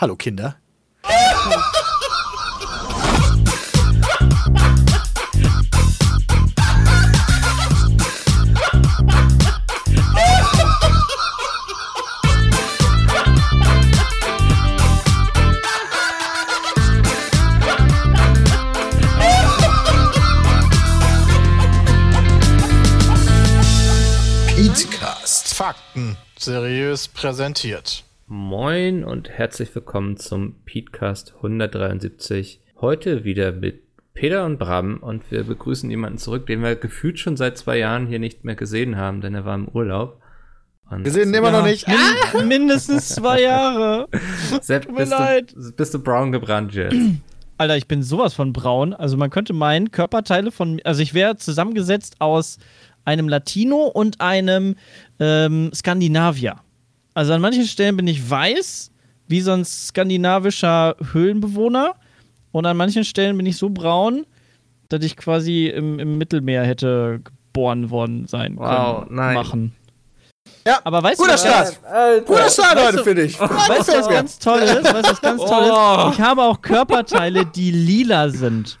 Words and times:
Hallo 0.00 0.16
Kinder. 0.16 0.54
Fakten 25.60 26.16
seriös 26.38 27.08
präsentiert. 27.08 28.04
Moin 28.32 29.02
und 29.02 29.28
herzlich 29.28 29.74
willkommen 29.74 30.16
zum 30.16 30.54
Petecast 30.64 31.34
173. 31.38 32.60
Heute 32.80 33.24
wieder 33.24 33.50
mit 33.50 33.82
Peter 34.14 34.44
und 34.44 34.56
Bram 34.56 34.98
und 34.98 35.28
wir 35.32 35.42
begrüßen 35.42 35.90
jemanden 35.90 36.16
zurück, 36.16 36.46
den 36.46 36.62
wir 36.62 36.76
gefühlt 36.76 37.18
schon 37.18 37.36
seit 37.36 37.58
zwei 37.58 37.78
Jahren 37.78 38.06
hier 38.06 38.20
nicht 38.20 38.44
mehr 38.44 38.54
gesehen 38.54 38.96
haben, 38.96 39.20
denn 39.20 39.34
er 39.34 39.44
war 39.46 39.56
im 39.56 39.66
Urlaub. 39.66 40.22
Und 40.88 41.04
Wir 41.04 41.10
sehen 41.10 41.30
ihn 41.30 41.34
immer 41.34 41.50
noch 41.50 41.64
nicht. 41.64 41.88
Min 41.88 42.46
mindestens 42.46 43.08
zwei 43.08 43.40
Jahre. 43.42 44.06
Sepp, 44.60 44.84
tut 44.84 44.92
mir 44.92 44.98
bist, 44.98 45.10
leid. 45.10 45.52
Du, 45.52 45.72
bist 45.72 45.92
du 45.92 45.98
braun 46.00 46.30
gebrannt 46.30 46.72
jetzt? 46.72 46.94
Alter, 47.58 47.76
ich 47.76 47.88
bin 47.88 48.04
sowas 48.04 48.32
von 48.32 48.52
braun. 48.52 48.94
Also 48.94 49.16
man 49.16 49.30
könnte 49.30 49.54
meinen, 49.54 49.90
Körperteile 49.90 50.52
von, 50.52 50.80
also 50.84 51.02
ich 51.02 51.14
wäre 51.14 51.34
zusammengesetzt 51.34 52.14
aus 52.20 52.58
einem 53.04 53.28
Latino 53.28 53.86
und 53.86 54.20
einem 54.20 54.76
ähm, 55.18 55.72
Skandinavier. 55.74 56.60
Also 57.14 57.32
an 57.32 57.40
manchen 57.40 57.64
Stellen 57.64 57.96
bin 57.96 58.06
ich 58.06 58.28
weiß, 58.30 58.90
wie 59.28 59.40
so 59.40 59.52
ein 59.52 59.64
skandinavischer 59.64 60.96
Höhlenbewohner. 61.12 61.94
Und 62.52 62.66
an 62.66 62.76
manchen 62.76 63.04
Stellen 63.04 63.36
bin 63.36 63.46
ich 63.46 63.56
so 63.56 63.70
braun, 63.70 64.26
dass 64.88 65.04
ich 65.04 65.16
quasi 65.16 65.66
im, 65.68 65.98
im 65.98 66.18
Mittelmeer 66.18 66.64
hätte 66.64 67.20
geboren 67.22 67.90
worden 67.90 68.26
sein 68.26 68.56
Wow, 68.56 69.04
können. 69.04 69.14
nein. 69.16 69.34
Machen. 69.34 69.72
Ja, 70.66 70.80
Aber 70.84 71.02
weißt 71.02 71.18
guter 71.18 71.30
du, 71.30 71.34
was 71.34 71.44
ganz- 71.44 71.74
Start. 71.74 72.26
Guter 72.26 72.50
Start 72.50 72.76
Weißt 72.76 72.86
heute, 72.92 73.04
finde 73.04 73.22
ich. 73.22 73.40
Weißt 73.40 73.88
du, 73.88 73.92
was 73.92 74.08
ganz 74.08 74.38
toll 74.38 74.58
ist? 74.60 74.84
Weißt 74.84 75.06
du, 75.06 75.10
was 75.12 75.20
ganz 75.20 75.40
toll 75.44 75.62
ist? 75.64 76.14
Ich 76.18 76.20
habe 76.20 76.42
auch 76.42 76.60
Körperteile, 76.60 77.46
die 77.46 77.70
lila 77.70 78.28
sind. 78.30 78.78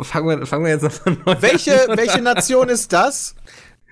fangen, 0.00 0.40
wir, 0.40 0.46
fangen 0.46 0.64
wir 0.64 0.70
jetzt 0.72 0.82
noch 0.82 0.92
von 0.92 1.18
neu 1.26 1.34
Welche, 1.40 1.72
welche 1.88 2.22
Nation 2.22 2.68
ist 2.68 2.92
das? 2.92 3.34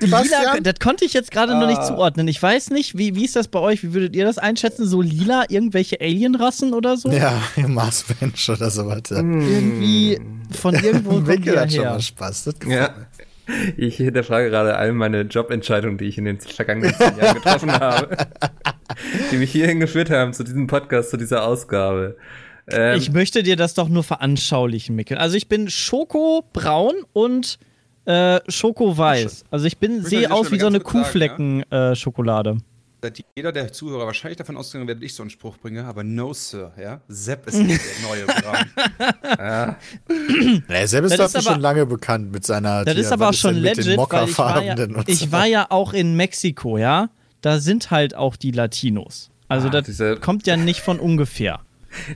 Lila, 0.01 0.61
das 0.63 0.75
konnte 0.81 1.05
ich 1.05 1.13
jetzt 1.13 1.31
gerade 1.31 1.59
noch 1.59 1.67
nicht 1.67 1.85
zuordnen. 1.85 2.29
Ich 2.29 2.41
weiß 2.43 2.71
nicht, 2.71 2.97
wie, 2.97 3.15
wie 3.15 3.25
ist 3.25 3.35
das 3.37 3.49
bei 3.49 3.59
euch? 3.59 3.83
Wie 3.83 3.93
würdet 3.95 4.15
ihr 4.15 4.25
das 4.25 4.39
einschätzen? 4.39 4.87
So 4.87 5.03
lila, 5.03 5.45
irgendwelche 5.49 6.01
Alienrassen 6.01 6.73
oder 6.73 6.97
so? 6.97 7.11
Ja, 7.11 7.43
Marsmensch 7.57 8.49
oder 8.49 8.71
sowas. 8.71 9.03
Ja. 9.11 9.17
Irgendwie 9.19 10.21
von 10.51 10.75
irgendwo 10.75 11.27
Winkel 11.27 11.59
hat 11.59 11.73
schon 11.73 11.83
her. 11.83 11.91
mal 11.93 12.01
Spaß. 12.01 12.45
Das 12.45 12.55
Ja. 12.67 12.91
Ich 13.79 13.97
hinterfrage 13.97 14.51
gerade 14.51 14.77
all 14.77 14.93
meine 14.93 15.23
Jobentscheidungen, 15.23 15.97
die 15.97 16.05
ich 16.05 16.19
in 16.19 16.27
den 16.27 16.39
vergangenen 16.39 16.95
zehn 16.95 17.17
Jahren 17.17 17.35
getroffen 17.35 17.73
habe, 17.81 18.15
die 19.33 19.37
mich 19.39 19.51
hierhin 19.51 19.81
geführt 19.81 20.11
haben, 20.11 20.35
zu 20.35 20.45
diesem 20.45 20.67
Podcast, 20.67 21.11
zu 21.11 21.17
dieser 21.17 21.45
Ausgabe. 21.45 22.19
Ähm, 22.71 22.99
Ich 22.99 23.11
möchte 23.11 23.43
dir 23.43 23.57
das 23.57 23.73
doch 23.73 23.89
nur 23.89 24.05
veranschaulichen, 24.05 24.95
Mikkel. 24.95 25.17
Also 25.17 25.37
ich 25.37 25.49
bin 25.49 25.71
Schokobraun 25.71 26.93
und 27.15 27.59
äh, 28.09 28.41
Schokoweiß. 28.51 29.45
Also 29.51 29.67
ich 29.67 29.79
bin 29.79 30.03
sehe 30.05 30.31
aus 30.31 30.51
wie 30.51 30.59
so 30.59 30.67
eine 30.67 30.79
ganz 30.81 30.91
kurz 30.91 31.13
sagen, 31.13 31.63
Kuhflecken-Schokolade. 31.69 32.59
Dass 33.01 33.13
jeder 33.37 33.53
der 33.53 33.73
Zuhörer 33.73 34.07
wahrscheinlich 34.07 34.39
davon 34.39 34.57
ausgegangen 34.57 34.89
wird, 34.89 34.99
dass 34.99 35.05
ich 35.05 35.15
so 35.15 35.23
einen 35.23 35.31
Spruch 35.31 35.57
bringe, 35.59 35.85
aber 35.85 36.03
no, 36.03 36.33
Sir, 36.33 36.73
ja. 36.83 37.01
Sepp 37.07 37.47
ist 37.47 37.55
nicht 37.59 37.81
der 37.81 38.09
neue 38.09 38.27
Bram. 38.27 39.77
Nee, 40.69 40.87
Sepp 40.87 41.05
ist 41.05 41.19
Das 41.19 41.27
ist 41.27 41.35
dafür 41.37 41.47
aber- 41.51 41.55
schon 41.55 41.61
lange 41.61 41.87
bekannt 41.87 42.33
mit 42.33 42.45
seiner. 42.45 42.85
Das 42.85 42.95
hier, 42.95 43.05
ist 43.05 43.13
aber 43.13 43.29
auch 43.29 43.35
schon 43.35 43.61
mit 43.63 43.77
den 43.77 43.85
legit, 43.85 43.99
weil 44.11 44.29
ich 44.29 44.39
war, 44.39 44.63
ja, 44.65 44.75
ich 45.07 45.19
so. 45.21 45.33
war 45.33 45.47
ja 45.47 45.67
auch 45.71 45.93
in 45.93 46.17
Mexiko, 46.17 46.77
ja. 46.79 47.09
Da 47.41 47.61
sind 47.61 47.93
halt 47.93 48.17
auch 48.17 48.35
die 48.37 48.51
Latinos. 48.51 49.31
Also 49.47 49.69
Ah, 49.69 49.71
das 49.71 49.85
diese- 49.85 50.17
kommt 50.17 50.47
ja 50.49 50.57
nicht 50.57 50.81
von 50.81 50.99
ungefähr. 50.99 51.61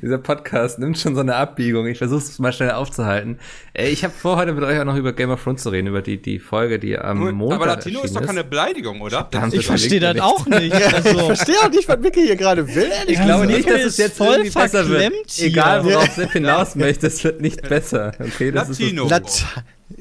Dieser 0.02 0.18
Podcast 0.18 0.78
nimmt 0.78 0.98
schon 0.98 1.14
so 1.14 1.20
eine 1.22 1.34
Abbiegung. 1.36 1.86
Ich 1.86 1.98
versuche 1.98 2.18
es 2.20 2.38
mal 2.38 2.52
schnell 2.52 2.72
aufzuhalten. 2.72 3.38
Ich 3.74 4.04
habe 4.04 4.12
vor, 4.12 4.36
heute 4.36 4.52
mit 4.52 4.62
euch 4.64 4.78
auch 4.78 4.84
noch 4.84 4.96
über 4.96 5.12
Game 5.12 5.30
of 5.30 5.42
Thrones 5.42 5.62
zu 5.62 5.70
reden, 5.70 5.86
über 5.88 6.02
die, 6.02 6.20
die 6.20 6.38
Folge, 6.38 6.78
die 6.78 6.98
am 6.98 7.32
Montag 7.32 7.56
aber 7.56 7.66
Latino 7.66 8.02
ist 8.02 8.14
doch 8.14 8.22
keine 8.24 8.44
Beleidigung, 8.44 9.00
oder? 9.00 9.28
Verdammt, 9.30 9.54
Ich 9.54 9.60
das 9.60 9.66
verstehe 9.66 10.00
das 10.00 10.16
verlinkt 10.16 10.22
auch 10.22 10.46
nicht. 10.46 10.74
Ich 10.76 10.94
Also, 10.94 11.26
verstehe 11.26 11.56
auch 11.60 11.70
nicht, 11.70 11.88
was 11.88 11.98
Mickey 12.00 12.22
hier 12.26 12.36
gerade 12.36 12.66
will, 12.74 12.90
Ich 13.06 13.14
glaube 13.14 13.32
Also, 13.32 13.44
nicht, 13.44 13.68
dass 13.68 13.80
es 13.84 13.96
jetzt 13.96 14.16
voll 14.18 14.42
besser 14.44 14.88
wird. 14.88 15.12
hier. 15.28 15.46
Egal, 15.46 15.84
worauf 15.84 16.10
Sepp 16.14 16.32
hinaus 16.32 16.74
möchte, 16.74 17.06
es 17.06 17.22
wird 17.24 17.40
nicht 17.40 17.62
besser. 17.68 18.12
Okay, 18.20 18.50
das 18.52 18.68
Latino. 18.68 19.04
ist 19.04 19.10
Lat 19.10 19.44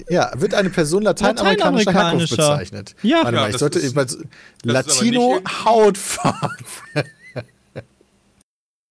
ja, 0.10 0.32
wird 0.36 0.54
eine 0.54 0.70
Person 0.70 1.04
lateinamerikanischer 1.04 1.92
Herkunft 1.92 2.32
Lateinamerikanischer. 2.32 2.58
bezeichnet. 2.58 2.96
Ja. 3.04 3.18
Warte 3.24 3.36
Ja, 3.36 3.42
mal, 3.42 3.48
ich 3.48 3.52
das 3.54 3.60
sollte 3.60 3.80
ist- 3.80 3.96
Latino 4.64 5.36
nicht- 5.36 5.66
Hautfarbe. 5.66 6.50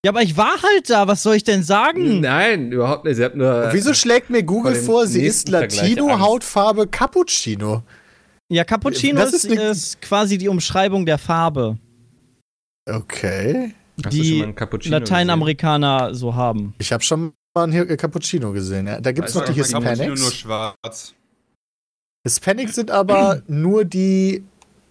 Ja, 0.04 0.10
aber 0.10 0.22
ich 0.22 0.36
war 0.36 0.62
halt 0.62 0.88
da. 0.90 1.06
Was 1.08 1.22
soll 1.22 1.36
ich 1.36 1.44
denn 1.44 1.62
sagen? 1.62 2.20
Nein, 2.20 2.72
überhaupt 2.72 3.04
nicht. 3.04 3.16
Sie 3.16 3.24
hat 3.24 3.36
nur. 3.36 3.68
Wieso 3.72 3.94
schlägt 3.94 4.30
mir 4.30 4.42
Google 4.42 4.74
vor, 4.74 5.06
sie 5.06 5.22
ist 5.22 5.48
Latino. 5.48 6.18
Hautfarbe 6.18 6.86
Cappuccino? 6.86 7.82
Ja, 8.48 8.64
Cappuccino 8.64 9.20
Das 9.20 9.32
ist, 9.32 9.44
ist 9.44 9.58
ist 9.58 10.02
quasi 10.02 10.36
die 10.38 10.48
Umschreibung 10.48 11.06
der 11.06 11.18
Farbe, 11.18 11.78
Okay. 12.88 13.74
Hast 14.02 14.16
du 14.16 14.16
schon 14.16 14.22
die 14.22 14.38
mal 14.38 14.44
einen 14.44 14.54
Cappuccino 14.54 14.98
Lateinamerikaner 14.98 16.14
so 16.14 16.34
haben. 16.34 16.74
Ich 16.78 16.92
habe 16.92 17.02
schon 17.02 17.32
mal 17.54 17.64
einen 17.64 17.72
hier 17.72 17.84
Cappuccino 17.96 18.52
gesehen. 18.52 18.86
Ja. 18.86 19.00
Da 19.00 19.12
gibt 19.12 19.28
es 19.28 19.34
noch 19.34 19.44
die 19.44 19.52
nicht, 19.52 19.70
Cappuccino 19.70 19.96
nur 19.96 20.14
Hispanics. 20.14 20.36
schwarz. 20.36 21.14
Hispanics 22.24 22.74
sind 22.74 22.90
aber 22.90 23.42
nur 23.46 23.84
die, 23.84 24.44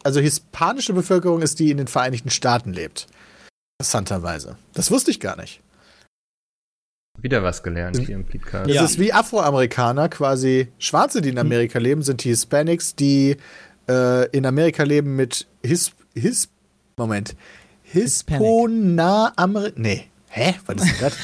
also 0.03 0.19
hispanische 0.19 0.93
Bevölkerung 0.93 1.41
ist 1.41 1.59
die 1.59 1.65
die 1.65 1.71
in 1.71 1.77
den 1.77 1.87
Vereinigten 1.87 2.29
Staaten 2.29 2.73
lebt. 2.73 3.07
Interessanterweise. 3.81 4.57
Das 4.73 4.91
wusste 4.91 5.09
ich 5.09 5.21
gar 5.21 5.37
nicht. 5.37 5.61
Wieder 7.21 7.43
was 7.43 7.63
gelernt 7.63 7.97
hier 7.97 8.15
im 8.15 8.25
Podcast. 8.25 8.67
Das 8.67 8.75
Ja. 8.75 8.83
ist 8.83 8.99
wie 8.99 9.13
Afroamerikaner, 9.13 10.09
quasi 10.09 10.67
Schwarze, 10.79 11.21
die 11.21 11.29
in 11.29 11.37
Amerika 11.39 11.79
leben, 11.79 12.01
sind 12.01 12.23
die 12.25 12.29
Hispanics, 12.29 12.95
die 12.95 13.37
äh, 13.89 14.29
in 14.31 14.45
Amerika 14.45 14.83
leben 14.83 15.15
mit 15.15 15.47
His, 15.63 15.93
His 16.13 16.49
Moment. 16.97 17.35
Hispona 17.83 19.31
Amer 19.37 19.69
Nee. 19.75 20.07
Hä? 20.27 20.55
Was 20.65 20.83
ist 20.83 20.91
denn 20.91 21.09
das? 21.09 21.17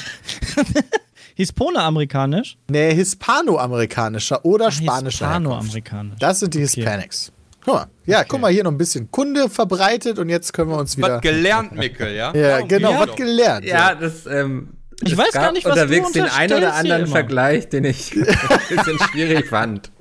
Hispano-amerikanisch? 1.36 2.58
nee, 2.70 2.94
hispanoamerikanischer 2.96 4.46
oder 4.46 4.72
spanischer 4.72 5.28
Herkunft. 5.30 5.52
Hispano-amerikanisch. 5.74 6.20
Das 6.20 6.40
sind 6.40 6.54
die 6.54 6.60
Hispanics. 6.60 7.34
Guck 7.66 7.74
mal. 7.74 7.88
Ja, 8.06 8.24
guck 8.24 8.40
mal, 8.42 8.52
hier 8.52 8.64
noch 8.64 8.72
ein 8.72 8.78
bisschen 8.78 9.10
Kunde 9.10 9.50
verbreitet 9.50 10.20
und 10.20 10.30
jetzt 10.30 10.54
können 10.54 10.70
wir 10.70 10.78
uns 10.78 10.98
wieder. 10.98 11.08
Was 11.16 11.22
gelernt, 11.22 11.72
Mickel, 11.74 12.16
ja? 12.16 12.34
ja, 12.36 12.50
Darum 12.50 12.68
genau, 12.68 13.00
was 13.00 13.16
gelernt. 13.16 13.66
Ja, 13.66 13.96
das, 13.96 14.28
ähm, 14.28 14.70
Ich 15.02 15.14
es 15.14 15.18
weiß 15.18 15.32
gar 15.32 15.52
nicht, 15.52 15.66
was 15.66 15.74
unterwegs 15.74 16.12
du 16.12 16.20
den 16.20 16.30
ein 16.30 16.54
oder 16.54 16.74
anderen. 16.76 17.08
Vergleich, 17.08 17.70
den 17.70 17.86
ich 17.86 18.16
ein 18.16 18.26
bisschen 18.70 19.00
schwierig 19.12 19.48
fand. 19.48 19.92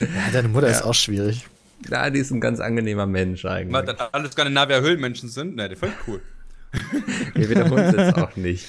Ja, 0.00 0.06
deine 0.32 0.48
Mutter 0.48 0.68
ist 0.68 0.82
auch 0.82 0.94
schwierig. 0.94 1.46
Ja, 1.90 2.08
die 2.10 2.18
ist 2.20 2.30
ein 2.30 2.40
ganz 2.40 2.60
angenehmer 2.60 3.06
Mensch 3.06 3.44
eigentlich. 3.44 3.84
dass 3.86 4.12
alle 4.12 4.30
Skandinavier 4.30 4.80
Höhlenmenschen 4.80 5.28
sind? 5.28 5.56
Ne, 5.56 5.68
der 5.68 5.76
voll 5.78 5.92
cool. 6.06 6.20
Wir 7.34 7.48
wiederholen 7.48 7.84
es 7.84 7.96
jetzt 7.96 8.16
auch 8.18 8.36
nicht. 8.36 8.66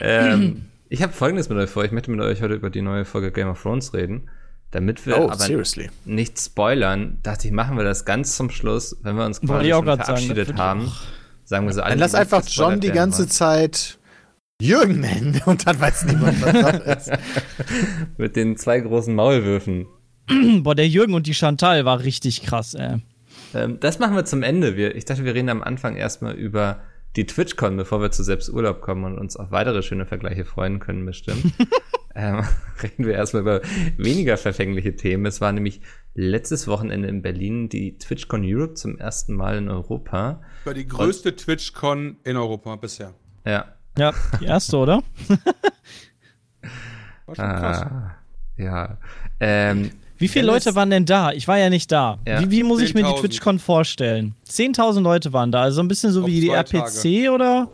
Ähm, 0.00 0.66
ich 0.88 1.02
habe 1.02 1.12
folgendes 1.12 1.48
mit 1.48 1.58
euch 1.58 1.70
vor. 1.70 1.84
Ich 1.84 1.92
möchte 1.92 2.10
mit 2.10 2.20
euch 2.20 2.40
heute 2.40 2.54
über 2.54 2.70
die 2.70 2.82
neue 2.82 3.04
Folge 3.04 3.32
Game 3.32 3.48
of 3.48 3.60
Thrones 3.60 3.92
reden. 3.94 4.28
Damit 4.70 5.06
wir 5.06 5.18
Oh, 5.18 5.24
aber 5.24 5.36
seriously. 5.38 5.88
nicht 6.04 6.38
spoilern, 6.38 7.18
dachte 7.22 7.46
ich, 7.48 7.52
machen 7.54 7.76
wir 7.78 7.84
das 7.84 8.04
ganz 8.04 8.36
zum 8.36 8.50
Schluss, 8.50 8.96
wenn 9.02 9.16
wir 9.16 9.24
uns 9.24 9.40
quasi 9.40 9.70
schon 9.70 9.86
sagen, 9.86 10.02
verabschiedet 10.04 10.48
wird 10.48 10.58
haben. 10.58 10.92
Sagen 11.44 11.66
wir 11.66 11.72
so 11.72 11.80
alle. 11.80 11.92
Dann 11.92 12.00
lass 12.00 12.14
einfach 12.14 12.42
John 12.46 12.78
die 12.80 12.90
ganze 12.90 13.20
wollen. 13.20 13.30
Zeit 13.30 13.98
Jürgen 14.60 15.00
nennen 15.00 15.40
und 15.46 15.66
dann 15.66 15.80
weiß 15.80 16.04
niemand, 16.04 16.42
was 16.42 16.84
das 16.84 17.08
ist. 17.08 17.18
Mit 18.18 18.36
den 18.36 18.56
zwei 18.56 18.80
großen 18.80 19.14
Maulwürfen. 19.14 19.86
Boah, 20.62 20.74
der 20.74 20.88
Jürgen 20.88 21.14
und 21.14 21.26
die 21.26 21.34
Chantal 21.34 21.84
war 21.86 22.00
richtig 22.00 22.42
krass, 22.42 22.74
ey. 22.74 22.98
Ähm, 23.54 23.78
das 23.80 23.98
machen 23.98 24.14
wir 24.16 24.26
zum 24.26 24.42
Ende. 24.42 24.76
Wir, 24.76 24.94
ich 24.94 25.06
dachte, 25.06 25.24
wir 25.24 25.34
reden 25.34 25.48
am 25.48 25.62
Anfang 25.62 25.96
erstmal 25.96 26.34
über 26.34 26.80
die 27.16 27.26
TwitchCon, 27.26 27.76
bevor 27.76 28.00
wir 28.00 28.10
zu 28.10 28.22
selbst 28.22 28.48
Urlaub 28.48 28.80
kommen 28.80 29.04
und 29.04 29.18
uns 29.18 29.36
auf 29.36 29.50
weitere 29.50 29.82
schöne 29.82 30.06
Vergleiche 30.06 30.44
freuen 30.44 30.78
können, 30.78 31.04
bestimmt. 31.04 31.52
ähm, 32.14 32.44
reden 32.82 33.06
wir 33.06 33.14
erstmal 33.14 33.42
über 33.42 33.60
weniger 33.96 34.36
verfängliche 34.36 34.94
Themen. 34.96 35.26
Es 35.26 35.40
war 35.40 35.52
nämlich 35.52 35.80
letztes 36.14 36.68
Wochenende 36.68 37.08
in 37.08 37.22
Berlin 37.22 37.68
die 37.68 37.98
TwitchCon 37.98 38.42
Europe 38.44 38.74
zum 38.74 38.98
ersten 38.98 39.34
Mal 39.34 39.58
in 39.58 39.68
Europa. 39.68 40.42
War 40.64 40.74
die 40.74 40.86
größte 40.86 41.36
TwitchCon 41.36 42.18
in 42.24 42.36
Europa 42.36 42.76
bisher. 42.76 43.14
Ja. 43.44 43.74
Ja, 43.96 44.12
die 44.40 44.44
erste, 44.44 44.76
oder? 44.76 45.02
War 47.26 47.34
schon 47.34 47.44
krass. 47.44 47.82
Ah, 47.82 48.16
ja. 48.56 48.98
Ähm, 49.40 49.90
Wie 50.18 50.28
viele 50.28 50.46
Leute 50.46 50.74
waren 50.74 50.90
denn 50.90 51.04
da? 51.04 51.32
Ich 51.32 51.46
war 51.48 51.58
ja 51.58 51.70
nicht 51.70 51.90
da. 51.92 52.18
Ja. 52.26 52.40
Wie, 52.40 52.50
wie 52.50 52.62
muss 52.64 52.82
ich 52.82 52.94
mir 52.94 53.02
die 53.02 53.08
10.000. 53.10 53.20
TwitchCon 53.20 53.58
vorstellen? 53.58 54.34
10.000 54.48 55.00
Leute 55.00 55.32
waren 55.32 55.52
da, 55.52 55.62
also 55.62 55.80
ein 55.80 55.88
bisschen 55.88 56.12
so 56.12 56.22
Auf 56.22 56.26
wie 56.26 56.40
die 56.40 56.50
RPC 56.50 57.30
oder? 57.30 57.70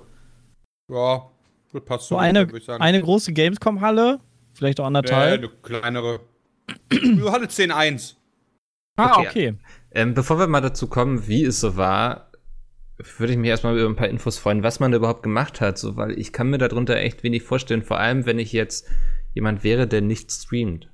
Ja, 0.91 1.31
Das 1.73 1.85
passt 1.85 2.09
So 2.09 2.17
so, 2.17 2.19
eine, 2.19 2.47
sagen. 2.61 2.83
eine 2.83 3.01
große 3.01 3.33
Gamescom-Halle, 3.33 4.21
vielleicht 4.53 4.79
auch 4.81 4.87
anderthalb. 4.87 5.39
eine 5.39 5.49
kleinere. 5.63 6.21
Du 6.91 7.33
hatte 7.33 7.47
10-1. 7.47 8.15
ah, 8.97 9.19
okay. 9.19 9.29
okay. 9.29 9.55
Ähm, 9.93 10.15
bevor 10.15 10.39
wir 10.39 10.47
mal 10.47 10.61
dazu 10.61 10.89
kommen, 10.89 11.27
wie 11.27 11.45
es 11.45 11.61
so 11.61 11.77
war, 11.77 12.31
würde 13.19 13.33
ich 13.33 13.39
mich 13.39 13.49
erstmal 13.51 13.77
über 13.79 13.89
ein 13.89 13.97
paar 13.97 14.09
Infos 14.09 14.39
freuen, 14.39 14.63
was 14.63 14.81
man 14.81 14.91
da 14.93 14.99
überhaupt 14.99 15.23
gemacht 15.23 15.61
hat, 15.61 15.79
so, 15.79 15.97
weil 15.97 16.19
ich 16.19 16.33
kann 16.33 16.49
mir 16.51 16.59
darunter 16.59 16.97
echt 16.97 17.23
wenig 17.23 17.43
vorstellen, 17.43 17.83
vor 17.83 17.99
allem 17.99 18.27
wenn 18.27 18.39
ich 18.39 18.53
jetzt 18.53 18.87
jemand 19.35 19.65
wäre, 19.65 19.87
der 19.87 20.01
nicht 20.01 20.31
streamt. 20.31 20.91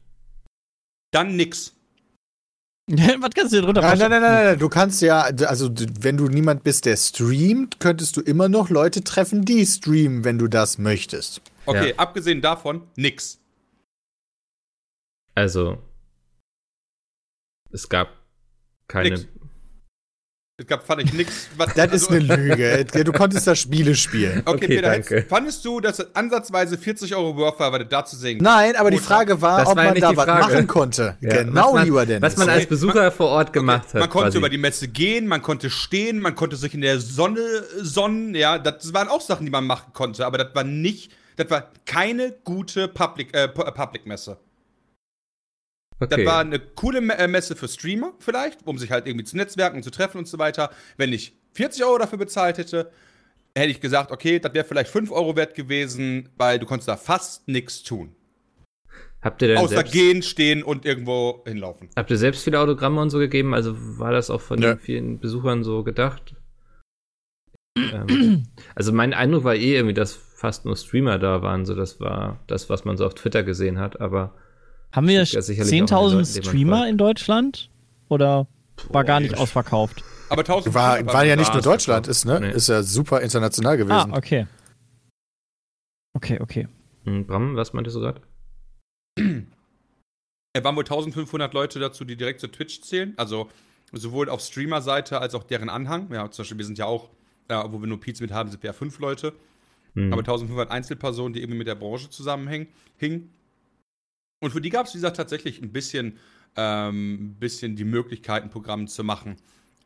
Dann 1.13 1.37
nix. 1.37 1.75
Was 2.91 3.31
kannst 3.35 3.53
du 3.53 3.57
dir 3.57 3.63
drunter 3.63 3.83
Nein, 3.83 3.99
nein, 3.99 4.11
nein, 4.11 4.23
nein, 4.23 4.45
nein, 4.45 4.59
du 4.59 4.69
kannst 4.69 5.01
ja, 5.01 5.23
also 5.23 5.71
wenn 6.01 6.17
du 6.17 6.27
niemand 6.27 6.65
bist, 6.65 6.87
der 6.87 6.97
streamt, 6.97 7.79
könntest 7.79 8.17
du 8.17 8.21
immer 8.21 8.49
noch 8.49 8.69
Leute 8.69 9.05
treffen, 9.05 9.45
die 9.45 9.65
streamen, 9.65 10.25
wenn 10.25 10.39
du 10.39 10.49
das 10.49 10.79
möchtest. 10.79 11.41
Okay, 11.67 11.91
Ja. 11.91 11.97
abgesehen 11.99 12.41
davon, 12.43 12.83
nix. 12.97 13.39
Also, 15.37 15.79
es 17.71 17.89
gab 17.89 18.09
keine. 18.89 19.11
Nix. 19.11 19.29
Es 20.61 20.67
gab, 20.67 20.87
fand 20.87 21.03
ich 21.03 21.13
nix. 21.15 21.49
Was, 21.57 21.73
Das 21.73 21.87
ist 21.91 22.11
also- 22.11 22.23
eine 22.23 22.37
Lüge. 22.37 22.85
Du 23.03 23.13
konntest 23.13 23.47
da 23.47 23.55
Spiele 23.55 23.95
spielen. 23.95 24.43
Okay, 24.45 24.57
Okay, 24.57 24.67
Peter, 24.67 24.83
danke. 24.91 25.15
hättest- 25.17 25.29
fandest 25.31 25.65
du, 25.65 25.81
dass 25.81 25.99
es 26.01 26.15
ansatzweise 26.15 26.77
40 26.77 27.17
Euro 27.17 27.35
worth 27.35 27.59
war, 27.61 27.73
weil 27.73 27.79
du 27.79 27.87
da 27.87 28.05
zu 28.05 28.15
sehen 28.15 28.39
Nein, 28.43 28.77
aber 28.77 28.91
die? 28.91 28.99
Frage 28.99 29.41
war, 29.41 29.61
Das 29.61 29.69
ob 29.69 29.77
war 29.77 29.85
man 29.85 29.95
nicht 29.95 30.03
da 30.05 30.11
die 30.11 30.17
was 30.19 30.25
Frage. 30.27 30.41
machen 30.53 30.67
konnte. 30.67 31.17
Ja, 31.23 31.43
genau, 31.45 31.73
man, 31.73 31.85
lieber 31.87 32.05
Dennis. 32.05 32.23
Was 32.23 32.37
man 32.37 32.51
als 32.51 32.59
Okay, 32.65 32.67
Besucher 32.69 33.11
vor 33.11 33.29
Ort 33.31 33.55
gemacht 33.55 33.87
hat. 33.89 34.01
Man 34.01 34.11
konnte 34.11 34.27
quasi. 34.29 34.39
über 34.39 34.51
die 34.51 34.59
Messe 34.59 34.87
gehen, 34.89 35.27
man 35.27 35.41
konnte 35.41 35.71
stehen, 35.71 36.19
man 36.21 36.35
konnte 36.35 36.57
sich 36.57 36.75
in 36.75 36.83
der 36.83 37.01
Sonne 37.01 37.41
sonnen, 37.81 38.35
ja, 38.35 38.59
das 38.59 38.93
waren 38.93 39.09
auch 39.09 39.23
Sachen, 39.23 39.47
die 39.47 39.51
man 39.51 39.65
machen 39.67 39.95
konnte, 39.95 40.27
aber 40.27 40.37
das 40.37 40.55
war 40.55 40.65
nicht, 40.65 41.11
das 41.37 41.49
war 41.49 41.71
keine 41.87 42.35
gute 42.45 42.87
Public, 42.87 43.35
äh, 43.35 43.45
äh, 43.45 43.49
Public 43.49 44.05
Messe. 44.05 44.37
Okay. 46.01 46.25
Das 46.25 46.27
war 46.27 46.41
eine 46.41 46.59
coole 46.59 46.99
äh, 46.99 47.29
Messe 47.29 47.57
für 47.57 47.69
Streamer 47.69 48.13
vielleicht, 48.19 48.67
um 48.67 48.79
sich 48.79 48.91
halt 48.91 49.07
irgendwie 49.07 49.25
zu 49.25 49.37
netzwerken 49.37 49.77
und 49.77 49.83
zu 49.83 49.91
treffen 49.91 50.19
und 50.19 50.29
so 50.29 50.39
weiter. 50.39 50.71
Wenn 50.97 51.13
ich 51.13 51.35
40 51.55 51.85
Euro 51.85 51.99
dafür 51.99 52.19
bezahlt 52.19 52.59
hätte, 52.59 52.91
hätte 53.57 53.71
ich 53.71 53.81
gesagt, 53.81 54.11
okay, 54.13 54.39
das 54.39 54.55
wäre 54.55 54.65
vielleicht 54.65 54.91
5 54.91 55.11
Euro 55.11 55.37
wert 55.37 55.55
gewesen, 55.55 56.29
weil 56.37 56.59
du 56.59 56.67
konntest 56.67 56.89
da 56.89 56.97
fast 56.97 57.49
nichts 57.49 57.83
tun. 57.83 58.15
habt 59.23 59.43
ihr 59.43 59.49
denn 59.49 59.59
Außer 59.59 59.77
selbst, 59.77 59.93
gehen, 59.93 60.23
stehen 60.23 60.63
und 60.63 60.87
irgendwo 60.87 61.43
hinlaufen. 61.47 61.89
habt 61.97 62.11
ihr 62.11 62.17
selbst 62.19 62.45
viele 62.45 62.61
Autogramme 62.61 63.01
und 63.01 63.11
so 63.11 63.19
gegeben? 63.19 63.53
Also 63.55 63.75
war 63.99 64.13
das 64.13 64.31
auch 64.31 64.41
von 64.41 64.59
Nö. 64.59 64.69
den 64.69 64.79
vielen 64.79 65.19
Besuchern 65.19 65.65
so 65.65 65.83
gedacht? 65.83 66.35
ähm, 67.77 68.47
also 68.75 68.93
mein 68.93 69.15
Eindruck 69.15 69.45
war 69.45 69.55
eh 69.55 69.75
irgendwie, 69.75 69.95
dass 69.95 70.15
fast 70.15 70.65
nur 70.65 70.77
Streamer 70.77 71.19
da 71.19 71.43
waren. 71.43 71.67
So, 71.67 71.75
das 71.75 72.01
war 72.01 72.41
das, 72.47 72.71
was 72.71 72.85
man 72.85 72.97
so 72.97 73.07
auf 73.07 73.15
Twitter 73.15 73.43
gesehen 73.43 73.79
hat. 73.79 74.01
Aber 74.01 74.35
Haben 74.93 75.07
wir 75.09 75.21
Gibt 75.21 75.33
ja 75.33 75.43
sicherlich 75.43 75.83
auch 75.83 75.87
den 75.87 75.97
10.000 75.97 76.01
Leuten, 76.03 76.11
denen 76.11 76.35
man 76.35 76.45
Streamer 76.45 76.89
in 76.89 76.99
Deutschland? 76.99 77.71
Oder 78.09 78.47
war 78.89 79.05
gar 79.05 79.21
nicht 79.21 79.33
ich- 79.33 79.39
ausverkauft? 79.39 80.03
Aber 80.29 80.43
1000 80.45 80.75
War, 80.75 81.05
war 81.07 81.25
ja 81.25 81.35
nicht 81.37 81.53
nur 81.53 81.63
Deutschland, 81.63 82.07
ist, 82.07 82.25
ne? 82.25 82.41
Nee. 82.41 82.53
Ist 82.53 82.69
ja 82.69 82.83
super 82.85 83.21
international 83.21 83.73
Ah, 83.75 83.77
gewesen. 83.77 84.13
okay. 84.15 84.47
Okay, 86.17 86.39
okay. 86.41 86.69
hm, 87.05 87.27
Bram, 87.27 87.57
was 87.57 87.73
meintest 87.73 87.97
du 87.97 88.01
gerade? 88.01 88.21
Es 90.53 90.65
waren 90.65 90.75
wohl 90.75 90.83
1500 90.83 91.55
Leute 91.55 91.79
dazu, 91.79 92.05
die 92.05 92.17
direkt 92.17 92.41
zu 92.41 92.49
Twitch 92.49 92.81
zählen. 92.81 93.15
Also 93.17 93.49
sowohl 93.93 94.29
auf 94.29 94.41
Streamer-Seite 94.41 95.21
als 95.21 95.37
auch 95.37 95.45
deren 95.45 95.69
Anhang. 95.69 96.13
Ja, 96.13 96.29
zum 96.29 96.43
Beispiel, 96.43 96.59
wir 96.59 96.65
sind 96.65 96.77
ja 96.77 96.87
auch, 96.87 97.09
ja, 97.49 97.73
wo 97.73 97.79
wir 97.81 97.87
nur 97.87 98.01
Peets 98.01 98.21
mit 98.21 98.33
haben, 98.33 98.51
sind 98.51 98.61
wir 98.61 98.69
ja 98.71 98.73
fünf 98.75 98.99
Leute. 98.99 99.33
Hm. 99.95 100.13
Aber 100.13 100.23
1500 100.23 100.69
Einzelpersonen, 100.73 101.35
die 101.35 101.41
irgendwie 101.41 101.59
mit 101.59 101.69
der 101.69 101.77
Branche 101.77 102.11
zusammenhängen. 102.11 102.67
Hingen. 102.97 103.33
Und 104.41 104.51
für 104.53 104.61
die 104.61 104.71
gab 104.71 104.87
es, 104.87 104.93
wie 104.95 104.99
gesagt, 104.99 105.17
tatsächlich 105.17 105.61
ein 105.63 105.71
bisschen, 105.73 106.19
ähm, 106.57 107.37
bisschen 107.39 107.77
die 107.77 107.85
Möglichkeit, 107.85 108.43
ein 108.43 108.51
Programm 108.51 108.87
zu 108.89 109.05
machen. 109.05 109.37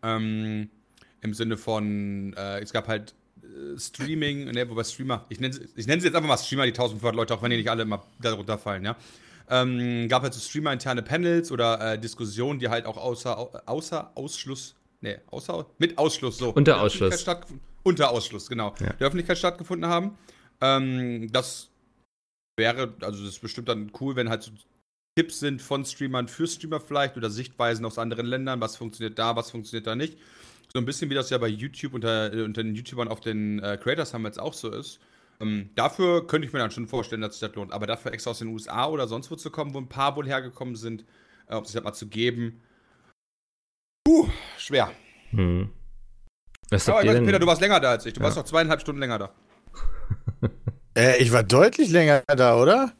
Ähm, 0.03 0.71
Im 1.21 1.35
Sinne 1.35 1.57
von, 1.57 2.33
äh, 2.35 2.61
es 2.61 2.73
gab 2.73 2.87
halt 2.89 3.15
äh, 3.43 3.79
Streaming, 3.79 4.47
ne, 4.53 4.69
wobei 4.71 4.85
Streamer, 4.85 5.25
ich 5.29 5.41
nenne, 5.41 5.53
sie- 5.55 5.65
ich 5.77 5.85
sie 5.85 5.91
jetzt 5.93 6.15
einfach 6.15 6.29
mal 6.29 6.37
Streamer, 6.39 6.65
die 6.65 6.73
1500 6.73 7.15
Leute, 7.17 7.35
auch 7.35 7.43
wenn 7.43 7.51
die 7.51 7.57
nicht 7.57 7.71
alle 7.71 7.83
immer 7.83 8.05
darunter 8.21 8.59
fallen, 8.59 8.85
ja. 8.85 8.97
Ähm, 9.51 10.09
gab 10.09 10.23
halt 10.23 10.33
so 10.33 10.41
Streamer-interne 10.41 11.03
Panels 11.03 11.53
oder 11.53 11.93
äh, 11.95 11.99
Diskussionen, 11.99 12.59
die 12.59 12.69
halt 12.69 12.87
auch 12.87 12.97
außer, 12.97 13.69
außer 13.69 14.13
Ausschluss, 14.15 14.75
ne, 15.03 15.21
außer, 15.31 15.67
mit 15.79 15.99
Ausschluss, 15.99 16.39
so. 16.39 16.51
Unter 16.51 16.81
Ausschluss. 16.81 17.25
Unter 17.83 18.11
Ausschluss, 18.11 18.49
genau. 18.49 18.75
Ja. 18.81 18.93
Der 18.95 19.07
Öffentlichkeit 19.07 19.37
stattgefunden 19.37 19.91
haben. 19.91 20.17
Ähm, 20.63 21.31
das 21.33 21.69
wäre, 22.57 22.95
also 23.01 23.25
das 23.25 23.35
ist 23.35 23.41
bestimmt 23.41 23.69
dann 23.69 23.91
cool, 24.01 24.17
wenn 24.17 24.29
halt 24.29 24.43
so 24.43 24.53
Tipps 25.17 25.39
sind 25.39 25.63
von 25.63 25.85
Streamern 25.85 26.29
für 26.29 26.47
Streamer 26.47 26.81
vielleicht 26.81 27.17
oder 27.17 27.31
Sichtweisen 27.31 27.85
aus 27.85 27.99
anderen 27.99 28.27
Ländern, 28.27 28.61
was 28.61 28.77
funktioniert 28.77 29.19
da, 29.19 29.37
was 29.37 29.51
funktioniert 29.51 29.87
da 29.87 29.95
nicht. 29.95 30.19
So 30.73 30.81
ein 30.81 30.85
bisschen 30.87 31.09
wie 31.09 31.15
das 31.15 31.31
ja 31.31 31.39
bei 31.39 31.47
YouTube 31.47 31.95
unter, 31.95 32.33
äh, 32.33 32.43
unter 32.43 32.65
den 32.65 32.75
YouTubern 32.75 33.07
auf 33.09 33.21
den 33.21 33.61
äh, 33.61 33.79
Creators 33.81 34.11
Summits 34.11 34.39
auch 34.39 34.55
so 34.55 34.71
ist. 34.71 34.99
Ähm, 35.41 35.71
dafür 35.77 36.27
könnte 36.27 36.47
ich 36.47 36.53
mir 36.53 36.59
dann 36.59 36.73
schon 36.73 36.89
vorstellen, 36.89 37.21
dass 37.21 37.39
sich 37.39 37.49
das 37.49 37.55
lohnt. 37.55 37.73
Aber 37.73 37.87
dafür 37.87 38.13
extra 38.13 38.31
aus 38.33 38.41
den 38.41 38.49
USA 38.49 38.87
oder 38.89 39.07
sonst 39.07 39.31
wo 39.31 39.37
zu 39.37 39.51
kommen, 39.51 39.73
wo 39.73 39.79
ein 39.79 39.89
paar 39.89 40.17
wohl 40.17 40.27
hergekommen 40.27 40.75
sind, 40.75 41.05
äh, 41.49 41.55
ob 41.55 41.67
sich 41.67 41.75
das 41.75 41.85
mal 41.85 41.93
zu 41.93 42.09
geben. 42.09 42.61
Puh, 44.05 44.29
schwer. 44.59 44.91
Hm. 45.31 45.71
Was 46.71 46.89
Aber 46.89 47.03
ich 47.05 47.09
weiß? 47.09 47.25
Peter, 47.25 47.39
du 47.39 47.47
warst 47.47 47.61
länger 47.61 47.79
da 47.79 47.91
als 47.91 48.07
ich. 48.07 48.15
Du 48.15 48.21
Ja. 48.21 48.25
warst 48.25 48.37
noch 48.37 48.45
zweieinhalb 48.45 48.81
Stunden 48.81 49.01
länger 49.01 49.19
da. 49.19 49.35
Äh, 50.97 51.19
ich 51.23 51.33
war 51.33 51.43
deutlich 51.43 51.91
länger 51.91 52.23
da, 52.27 52.57
oder? 52.57 52.93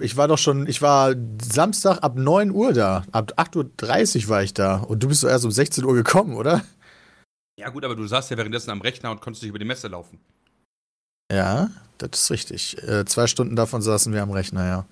Ich 0.00 0.16
war 0.16 0.28
doch 0.28 0.36
schon, 0.38 0.66
ich 0.66 0.82
war 0.82 1.14
Samstag 1.42 1.98
ab 2.02 2.16
9 2.16 2.50
Uhr 2.50 2.72
da. 2.72 3.04
Ab 3.12 3.32
8.30 3.36 4.24
Uhr 4.24 4.28
war 4.28 4.42
ich 4.42 4.52
da. 4.52 4.76
Und 4.78 5.02
du 5.02 5.08
bist 5.08 5.22
so 5.22 5.28
erst 5.28 5.44
um 5.44 5.50
16 5.50 5.84
Uhr 5.84 5.94
gekommen, 5.94 6.34
oder? 6.34 6.62
Ja, 7.58 7.70
gut, 7.70 7.84
aber 7.84 7.96
du 7.96 8.06
saßt 8.06 8.30
ja 8.30 8.36
währenddessen 8.36 8.70
am 8.70 8.82
Rechner 8.82 9.10
und 9.10 9.20
konntest 9.22 9.42
nicht 9.42 9.48
über 9.50 9.58
die 9.58 9.64
Messe 9.64 9.88
laufen. 9.88 10.20
Ja, 11.32 11.70
das 11.98 12.10
ist 12.22 12.30
richtig. 12.30 12.82
Äh, 12.82 13.06
zwei 13.06 13.26
Stunden 13.26 13.56
davon 13.56 13.80
saßen 13.80 14.12
wir 14.12 14.22
am 14.22 14.30
Rechner, 14.30 14.66
ja. 14.66 14.86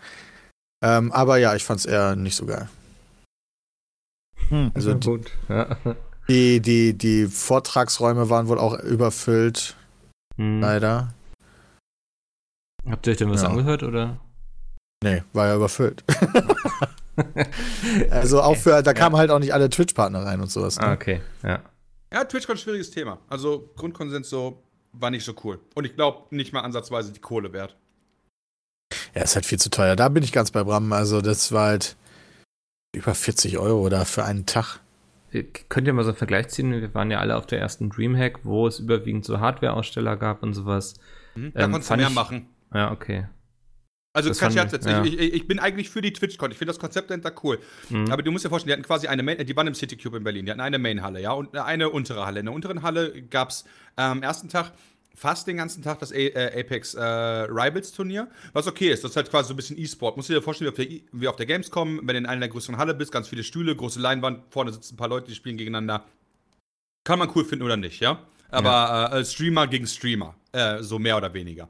Ähm, 0.83 1.13
aber 1.13 1.37
ja, 1.37 1.55
ich 1.55 1.65
fand's 1.65 1.85
eher 1.85 2.17
nicht 2.17 2.35
so 2.37 2.47
geil. 2.47 2.69
Hm. 4.49 4.73
Also 4.75 4.95
die, 4.95 5.07
gut. 5.09 5.31
Ja. 5.49 5.77
die, 6.29 6.61
die, 6.61 6.95
die 6.97 7.27
Vortragsräume 7.27 8.31
waren 8.31 8.49
wohl 8.49 8.59
auch 8.59 8.79
überfüllt, 8.79 9.77
Hm. 10.37 10.61
leider. 10.61 11.13
Habt 12.89 13.07
ihr 13.07 13.13
euch 13.13 13.17
denn 13.19 13.31
was 13.31 13.43
Ja. 13.43 13.49
angehört 13.49 13.83
oder? 13.83 14.21
Nee, 15.03 15.23
war 15.33 15.49
ja 15.49 15.57
überfüllt. 15.57 16.05
also 18.11 18.43
auch 18.43 18.57
für, 18.57 18.83
da 18.83 18.93
kamen 18.95 19.17
halt 19.17 19.31
auch 19.31 19.39
nicht 19.39 19.55
alle 19.55 19.71
Twitch-Partner 19.71 20.25
rein 20.25 20.41
und 20.41 20.51
sowas. 20.51 20.79
Ne? 20.79 20.87
Ah, 20.87 20.93
okay. 20.93 21.21
Ja. 21.43 21.61
Ja, 22.13 22.25
TwitchCon 22.25 22.57
schwieriges 22.57 22.91
Thema. 22.91 23.19
Also 23.29 23.71
Grundkonsens 23.77 24.31
so 24.31 24.63
war 24.93 25.11
nicht 25.11 25.25
so 25.25 25.35
cool. 25.45 25.59
Und 25.75 25.85
ich 25.85 25.95
glaube 25.97 26.35
nicht 26.35 26.53
mal 26.53 26.61
ansatzweise 26.61 27.13
die 27.13 27.21
Kohle 27.21 27.53
wert. 27.53 27.77
Ja, 29.15 29.23
ist 29.23 29.35
halt 29.35 29.47
viel 29.47 29.59
zu 29.59 29.71
teuer. 29.71 29.97
Da 29.97 30.09
bin 30.09 30.23
ich 30.23 30.33
ganz 30.33 30.51
bei 30.51 30.63
Bram. 30.63 30.93
Also 30.93 31.21
das 31.21 31.51
war 31.53 31.69
halt 31.69 31.97
über 32.95 33.15
40 33.15 33.59
Euro 33.59 33.89
da 33.89 34.05
für 34.05 34.25
einen 34.25 34.47
Tag. 34.47 34.79
Ihr 35.33 35.45
könnt 35.69 35.89
ihr 35.89 35.93
mal 35.93 36.05
so 36.05 36.11
einen 36.11 36.17
Vergleich 36.19 36.49
ziehen? 36.49 36.71
Wir 36.71 36.95
waren 36.95 37.11
ja 37.11 37.19
alle 37.19 37.37
auf 37.37 37.47
der 37.47 37.59
ersten 37.59 37.91
Dreamhack, 37.91 38.41
wo 38.45 38.69
es 38.69 38.79
überwiegend 38.79 39.25
so 39.25 39.41
Hardware-Aussteller 39.41 40.17
gab 40.17 40.45
und 40.45 40.55
sowas. 40.55 40.95
Hm? 41.35 41.53
Da 41.55 41.65
Ähm, 41.65 41.73
konntest 41.73 41.91
du 41.91 41.97
mehr 41.97 42.09
ich- 42.09 42.15
machen. 42.15 42.47
Ja, 42.75 42.93
okay. 42.93 43.27
Also 44.17 44.29
das 44.29 44.39
kein 44.39 44.53
Scherz 44.53 44.71
jetzt. 44.73 44.87
ja. 44.87 45.03
Ich, 45.05 45.19
ich, 45.19 45.33
ich 45.35 45.49
bin 45.49 45.59
eigentlich 45.59 45.91
für 45.91 46.01
die 46.01 46.13
TwitchCon. 46.13 46.53
Ich 46.53 46.57
finde 46.59 46.71
das 46.73 46.79
Konzept 46.79 47.11
dahinter 47.11 47.33
cool. 47.43 47.59
Mhm. 47.89 48.13
Aber 48.13 48.23
du 48.23 48.31
musst 48.31 48.45
dir 48.45 48.49
vorstellen, 48.49 48.69
die 48.69 48.73
hatten 48.75 48.87
quasi 48.87 49.09
eine 49.09 49.23
Main, 49.25 49.45
die 49.45 49.57
waren 49.57 49.67
im 49.67 49.75
City 49.75 49.97
Cube 49.97 50.17
in 50.19 50.23
Berlin. 50.25 50.45
Die 50.47 50.53
hatten 50.53 50.61
eine 50.61 50.79
Main-Halle, 50.79 51.21
ja, 51.21 51.33
und 51.33 51.57
eine 51.57 51.91
untere 51.91 52.25
Halle. 52.25 52.39
In 52.41 52.47
der 52.47 52.55
unteren 52.55 52.83
Halle 52.83 53.23
gab 53.23 53.51
es 53.51 53.65
am 53.97 54.23
ersten 54.23 54.49
Tag 54.49 54.71
fast 55.17 55.47
den 55.49 55.57
ganzen 55.57 55.83
Tag 55.83 55.99
das 56.01 56.13
A 56.13 56.17
äh, 56.17 56.61
Apex 56.61 56.95
äh, 56.95 57.01
Rivals 57.03 57.93
Turnier, 57.93 58.29
was 58.53 58.67
okay 58.69 58.91
ist. 58.91 59.03
Das 59.05 59.13
ist 59.13 59.17
halt 59.17 59.31
quasi 59.31 59.49
so 59.49 59.55
ein 59.55 59.57
bisschen 59.57 59.79
E-Sport. 59.79 60.17
Musst 60.17 60.29
du 60.29 60.33
dir 60.33 60.43
vorstellen, 60.43 60.67
wie 60.67 60.71
auf, 60.71 60.77
der, 60.77 60.91
I- 60.91 61.05
wie 61.13 61.29
auf 61.29 61.37
der 61.37 61.47
Gamescom, 61.47 61.99
wenn 61.99 62.07
du 62.09 62.17
in 62.19 62.27
einer 62.27 62.41
der 62.41 62.49
größeren 62.51 62.79
Halle 62.79 62.95
bist, 62.95 63.11
ganz 63.11 63.29
viele 63.29 63.43
Stühle, 63.43 63.75
große 63.75 63.99
Leinwand, 64.01 64.43
vorne 64.51 64.73
sitzen 64.73 64.95
ein 64.95 64.97
paar 64.97 65.09
Leute, 65.09 65.29
die 65.29 65.35
spielen 65.35 65.57
gegeneinander. 65.57 66.05
Kann 67.05 67.19
man 67.19 67.31
cool 67.35 67.45
finden 67.45 67.65
oder 67.65 67.77
nicht, 67.77 68.01
ja? 68.01 68.21
Aber 68.51 69.13
äh, 69.13 69.25
Streamer 69.25 69.67
gegen 69.67 69.87
Streamer, 69.89 70.35
äh, 70.53 70.83
so 70.83 70.99
mehr 71.01 71.17
oder 71.17 71.33
weniger. 71.35 71.69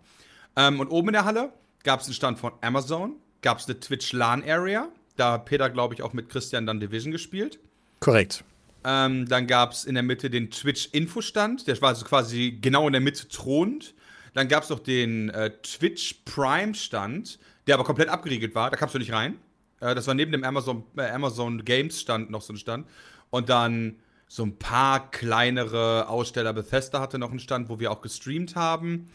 Ähm, 0.56 0.80
und 0.80 0.88
oben 0.88 1.08
in 1.08 1.12
der 1.14 1.24
Halle 1.24 1.52
gab 1.82 2.00
es 2.00 2.06
einen 2.06 2.14
Stand 2.14 2.38
von 2.38 2.52
Amazon, 2.60 3.16
gab 3.42 3.58
es 3.58 3.66
eine 3.66 3.78
Twitch 3.80 4.12
LAN 4.12 4.42
Area. 4.48 4.88
Da 5.16 5.32
hat 5.32 5.44
Peter, 5.44 5.70
glaube 5.70 5.94
ich, 5.94 6.02
auch 6.02 6.12
mit 6.12 6.28
Christian 6.28 6.66
dann 6.66 6.80
Division 6.80 7.12
gespielt. 7.12 7.58
Korrekt. 8.00 8.44
Ähm, 8.84 9.26
dann 9.28 9.46
gab 9.46 9.72
es 9.72 9.84
in 9.84 9.94
der 9.94 10.02
Mitte 10.02 10.28
den 10.28 10.50
Twitch-Infostand, 10.50 11.66
der 11.66 11.80
war 11.80 11.90
also 11.90 12.04
quasi 12.04 12.58
genau 12.60 12.86
in 12.86 12.92
der 12.92 13.00
Mitte 13.00 13.28
thronend. 13.28 13.94
Dann 14.34 14.48
gab 14.48 14.64
es 14.64 14.68
noch 14.68 14.80
den 14.80 15.30
äh, 15.30 15.50
Twitch 15.62 16.22
Prime-Stand, 16.24 17.38
der 17.66 17.76
aber 17.76 17.84
komplett 17.84 18.08
abgeriegelt 18.08 18.54
war, 18.54 18.70
da 18.70 18.76
kamst 18.76 18.94
du 18.94 18.98
nicht 18.98 19.12
rein. 19.12 19.38
Äh, 19.80 19.94
das 19.94 20.06
war 20.06 20.14
neben 20.14 20.32
dem 20.32 20.44
Amazon, 20.44 20.84
äh, 20.96 21.08
Amazon 21.08 21.64
Games-Stand 21.64 22.30
noch 22.30 22.42
so 22.42 22.52
ein 22.52 22.56
Stand. 22.56 22.86
Und 23.30 23.48
dann 23.48 23.96
so 24.28 24.42
ein 24.44 24.58
paar 24.58 25.10
kleinere 25.10 26.08
Aussteller. 26.08 26.52
Bethesda 26.52 27.00
hatte 27.00 27.18
noch 27.18 27.30
einen 27.30 27.38
Stand, 27.38 27.68
wo 27.68 27.78
wir 27.78 27.90
auch 27.90 28.02
gestreamt 28.02 28.56
haben. 28.56 29.06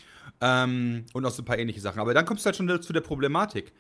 Ähm, 0.42 1.06
und 1.14 1.24
noch 1.24 1.32
so 1.32 1.42
ein 1.42 1.46
paar 1.46 1.58
ähnliche 1.60 1.82
Sachen. 1.82 2.00
Aber 2.00 2.14
dann 2.14 2.26
kommst 2.26 2.46
du 2.46 2.48
halt 2.48 2.56
schon 2.56 2.82
zu 2.82 2.94
der 2.94 3.02
Problematik. 3.02 3.74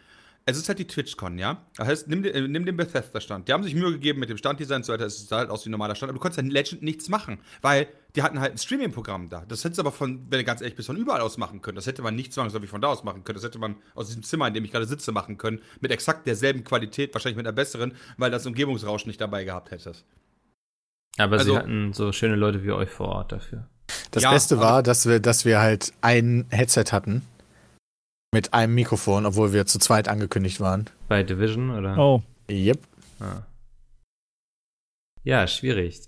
Es 0.45 0.57
ist 0.57 0.67
halt 0.69 0.79
die 0.79 0.87
TwitchCon, 0.87 1.37
ja? 1.37 1.63
Das 1.75 1.87
heißt, 1.87 2.07
nimm, 2.07 2.23
den- 2.23 2.33
äh, 2.33 2.47
nimm 2.47 2.65
den 2.65 2.75
Bethesda-Stand. 2.77 3.47
Die 3.47 3.53
haben 3.53 3.61
sich 3.63 3.75
Mühe 3.75 3.91
gegeben 3.91 4.19
mit 4.19 4.29
dem 4.29 4.37
Standdesign 4.37 4.77
und 4.77 4.83
so 4.85 4.93
weiter. 4.93 5.05
Es 5.05 5.27
sah 5.27 5.37
halt 5.39 5.49
aus 5.49 5.65
wie 5.65 5.69
ein 5.69 5.71
normaler 5.71 5.95
Stand. 5.95 6.09
Aber 6.09 6.17
du 6.17 6.21
konntest 6.21 6.39
an 6.39 6.49
Legend 6.49 6.81
nichts 6.81 7.07
machen, 7.09 7.39
weil 7.61 7.87
die 8.15 8.23
hatten 8.23 8.39
halt 8.39 8.53
ein 8.53 8.57
Streaming-Programm 8.57 9.29
da. 9.29 9.45
Das 9.47 9.63
hättest 9.63 9.77
du 9.77 9.81
aber 9.83 9.91
von, 9.91 10.25
wenn 10.31 10.39
du 10.39 10.43
ganz 10.45 10.61
ehrlich 10.61 10.75
bist, 10.75 10.87
von 10.87 10.95
überall 10.97 11.21
aus 11.21 11.37
machen 11.37 11.61
können. 11.61 11.75
Das 11.75 11.87
hätte 11.87 12.01
man 12.01 12.15
nicht 12.15 12.33
zwangsläufig 12.33 12.69
von 12.69 12.81
da 12.81 12.87
aus 12.87 13.03
machen 13.03 13.23
können. 13.25 13.35
Das 13.35 13.43
hätte 13.43 13.59
man 13.59 13.75
aus 13.93 14.07
diesem 14.07 14.23
Zimmer, 14.23 14.47
in 14.47 14.53
dem 14.53 14.63
ich 14.65 14.71
gerade 14.71 14.85
sitze, 14.85 15.11
machen 15.11 15.37
können. 15.37 15.61
Mit 15.81 15.91
exakt 15.91 16.25
derselben 16.25 16.63
Qualität, 16.63 17.13
wahrscheinlich 17.13 17.37
mit 17.37 17.45
einer 17.45 17.53
besseren, 17.55 17.93
weil 18.17 18.31
das 18.31 18.45
Umgebungsrauschen 18.47 19.09
nicht 19.09 19.21
dabei 19.21 19.43
gehabt 19.43 19.71
hättest. 19.71 20.05
Aber 21.17 21.37
Also- 21.37 21.51
sie 21.51 21.57
hatten 21.57 21.93
so 21.93 22.11
schöne 22.11 22.35
Leute 22.37 22.63
wie 22.63 22.71
euch 22.71 22.89
vor 22.89 23.09
Ort 23.09 23.33
dafür. 23.33 23.67
Das 24.12 24.24
Ja, 24.24 24.31
Beste 24.31 24.60
war, 24.60 24.84
dass 24.84 25.05
wir, 25.05 25.19
dass 25.19 25.46
wir 25.46 25.60
halt 25.60 25.93
ein 26.01 26.46
Headset 26.50 26.86
hatten 26.91 27.24
mit 28.31 28.53
einem 28.53 28.75
Mikrofon, 28.75 29.25
obwohl 29.25 29.53
wir 29.53 29.65
zu 29.65 29.79
zweit 29.79 30.08
angekündigt 30.08 30.60
waren. 30.60 30.86
Bei 31.08 31.24
Division 31.24 31.72
oder? 31.72 31.98
Oh. 31.98 32.22
Yep. 32.50 32.79
Ah. 33.19 33.43
Ja, 35.24 35.48
schwierig. 35.48 36.01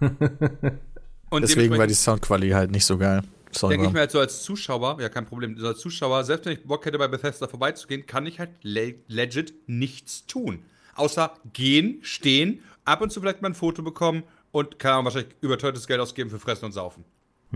Und 0.00 1.42
Deswegen 1.42 1.76
war 1.76 1.86
die 1.86 1.94
Soundqualität 1.94 2.54
halt 2.54 2.70
nicht 2.70 2.84
so 2.84 2.98
geil. 2.98 3.22
Sorry. 3.52 3.72
denke 3.72 3.86
ich 3.86 3.92
mir 3.92 4.00
halt 4.00 4.10
so 4.10 4.20
als 4.20 4.42
Zuschauer, 4.42 5.00
ja 5.00 5.08
kein 5.08 5.24
Problem, 5.24 5.56
so 5.58 5.66
als 5.66 5.78
Zuschauer, 5.78 6.24
selbst 6.24 6.44
wenn 6.46 6.52
ich 6.52 6.64
Bock 6.64 6.84
hätte 6.84 6.98
bei 6.98 7.08
Bethesda 7.08 7.48
vorbeizugehen, 7.48 8.06
kann 8.06 8.26
ich 8.26 8.38
halt 8.38 8.50
le 8.62 8.96
legit 9.08 9.54
nichts 9.66 10.26
tun. 10.26 10.64
Außer 10.94 11.32
gehen, 11.52 11.98
stehen, 12.02 12.62
ab 12.84 13.00
und 13.00 13.12
zu 13.12 13.20
vielleicht 13.20 13.42
mal 13.42 13.50
ein 13.50 13.54
Foto 13.54 13.82
bekommen 13.82 14.24
und 14.50 14.78
keine 14.78 14.94
Ahnung, 14.94 15.06
wahrscheinlich 15.06 15.34
überteuertes 15.40 15.86
Geld 15.86 16.00
ausgeben 16.00 16.30
für 16.30 16.38
Fressen 16.38 16.66
und 16.66 16.72
Saufen. 16.72 17.04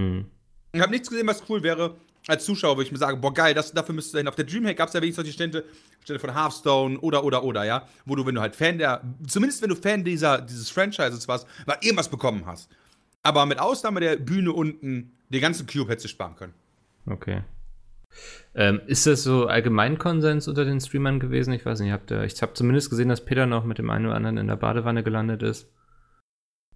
Hm. 0.01 0.25
Ich 0.73 0.81
habe 0.81 0.91
nichts 0.91 1.11
gesehen, 1.11 1.27
was 1.27 1.43
cool 1.49 1.63
wäre. 1.63 1.97
Als 2.27 2.45
Zuschauer 2.45 2.77
würde 2.77 2.87
ich 2.87 2.93
mir 2.93 2.99
sagen, 2.99 3.21
boah 3.21 3.33
geil, 3.35 3.55
das, 3.55 3.73
dafür 3.73 3.95
müsstest 3.95 4.15
du 4.15 4.19
hin. 4.19 4.29
Auf 4.29 4.37
der 4.37 4.45
Dreamhack 4.45 4.77
gab 4.77 4.89
es 4.89 4.95
ja 4.95 5.01
wenigstens 5.01 5.25
die 5.25 5.33
Stände, 5.33 5.65
Stände 6.03 6.21
von 6.21 6.35
Hearthstone 6.35 6.99
oder, 7.01 7.25
oder, 7.25 7.43
oder, 7.45 7.65
ja. 7.65 7.87
Wo 8.05 8.15
du, 8.15 8.25
wenn 8.25 8.35
du 8.35 8.41
halt 8.41 8.55
Fan 8.55 8.79
der, 8.79 9.03
zumindest 9.27 9.63
wenn 9.63 9.71
du 9.71 9.77
Fan 9.77 10.05
dieser, 10.05 10.41
dieses 10.41 10.71
Franchises 10.71 11.27
warst, 11.29 11.47
mal 11.67 11.79
irgendwas 11.81 12.09
bekommen 12.09 12.47
hast. 12.47 12.71
Aber 13.23 13.45
mit 13.47 13.59
Ausnahme 13.59 14.01
der 14.01 14.17
Bühne 14.17 14.53
unten, 14.53 15.13
den 15.29 15.41
ganzen 15.41 15.67
Cube 15.67 15.91
hättest 15.91 16.07
du 16.07 16.09
sparen 16.09 16.37
können. 16.37 16.55
Okay. 17.07 17.43
Ähm, 18.55 18.81
ist 18.87 19.07
das 19.07 19.23
so 19.23 19.47
Allgemeinkonsens 19.47 20.49
unter 20.49 20.65
den 20.65 20.81
Streamern 20.81 21.21
gewesen? 21.21 21.53
Ich 21.53 21.65
weiß 21.65 21.81
nicht, 21.81 21.93
habt 21.93 22.11
ihr, 22.11 22.25
ich 22.25 22.41
habe 22.43 22.55
zumindest 22.55 22.91
gesehen, 22.91 23.09
dass 23.09 23.25
Peter 23.25 23.47
noch 23.47 23.65
mit 23.65 23.79
dem 23.79 23.91
einen 23.91 24.07
oder 24.07 24.17
anderen 24.17 24.37
in 24.37 24.49
der 24.49 24.57
Badewanne 24.57 25.03
gelandet 25.03 25.43
ist. 25.43 25.69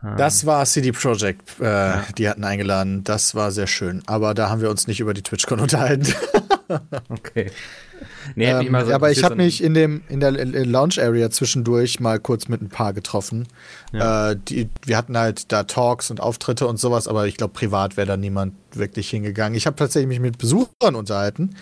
Ähm, 0.04 0.16
Das 0.16 0.46
war 0.46 0.64
CD 0.66 0.92
Projekt, 0.92 1.60
äh, 1.60 1.94
die 2.18 2.28
hatten 2.28 2.44
eingeladen. 2.44 3.04
Das 3.04 3.34
war 3.34 3.50
sehr 3.50 3.66
schön. 3.66 4.02
Aber 4.06 4.34
da 4.34 4.50
haben 4.50 4.60
wir 4.60 4.70
uns 4.70 4.86
nicht 4.86 5.00
über 5.00 5.14
die 5.14 5.22
TwitchCon 5.22 5.60
unterhalten. 5.60 6.12
Okay. 7.08 7.50
Nee, 8.34 8.46
Ähm, 8.50 8.76
so 8.84 8.92
aber 8.92 9.10
ich 9.10 9.22
habe 9.22 9.36
mich 9.36 9.62
in, 9.62 9.74
dem, 9.74 10.02
in 10.08 10.20
der 10.20 10.30
äh, 10.30 10.64
Lounge 10.64 10.96
Area 10.98 11.30
zwischendurch 11.30 12.00
mal 12.00 12.18
kurz 12.18 12.48
mit 12.48 12.60
ein 12.62 12.68
paar 12.68 12.92
getroffen. 12.92 13.46
Ja. 13.92 14.30
Äh, 14.30 14.36
die, 14.36 14.68
wir 14.84 14.96
hatten 14.96 15.16
halt 15.16 15.52
da 15.52 15.64
Talks 15.64 16.10
und 16.10 16.20
Auftritte 16.20 16.66
und 16.66 16.78
sowas, 16.78 17.08
aber 17.08 17.26
ich 17.26 17.36
glaube, 17.36 17.52
privat 17.54 17.96
wäre 17.96 18.06
da 18.06 18.16
niemand 18.16 18.54
wirklich 18.72 19.10
hingegangen. 19.10 19.56
Ich 19.56 19.66
habe 19.66 19.76
tatsächlich 19.76 20.08
mich 20.08 20.20
mit 20.20 20.38
Besuchern 20.38 20.94
unterhalten 20.94 21.54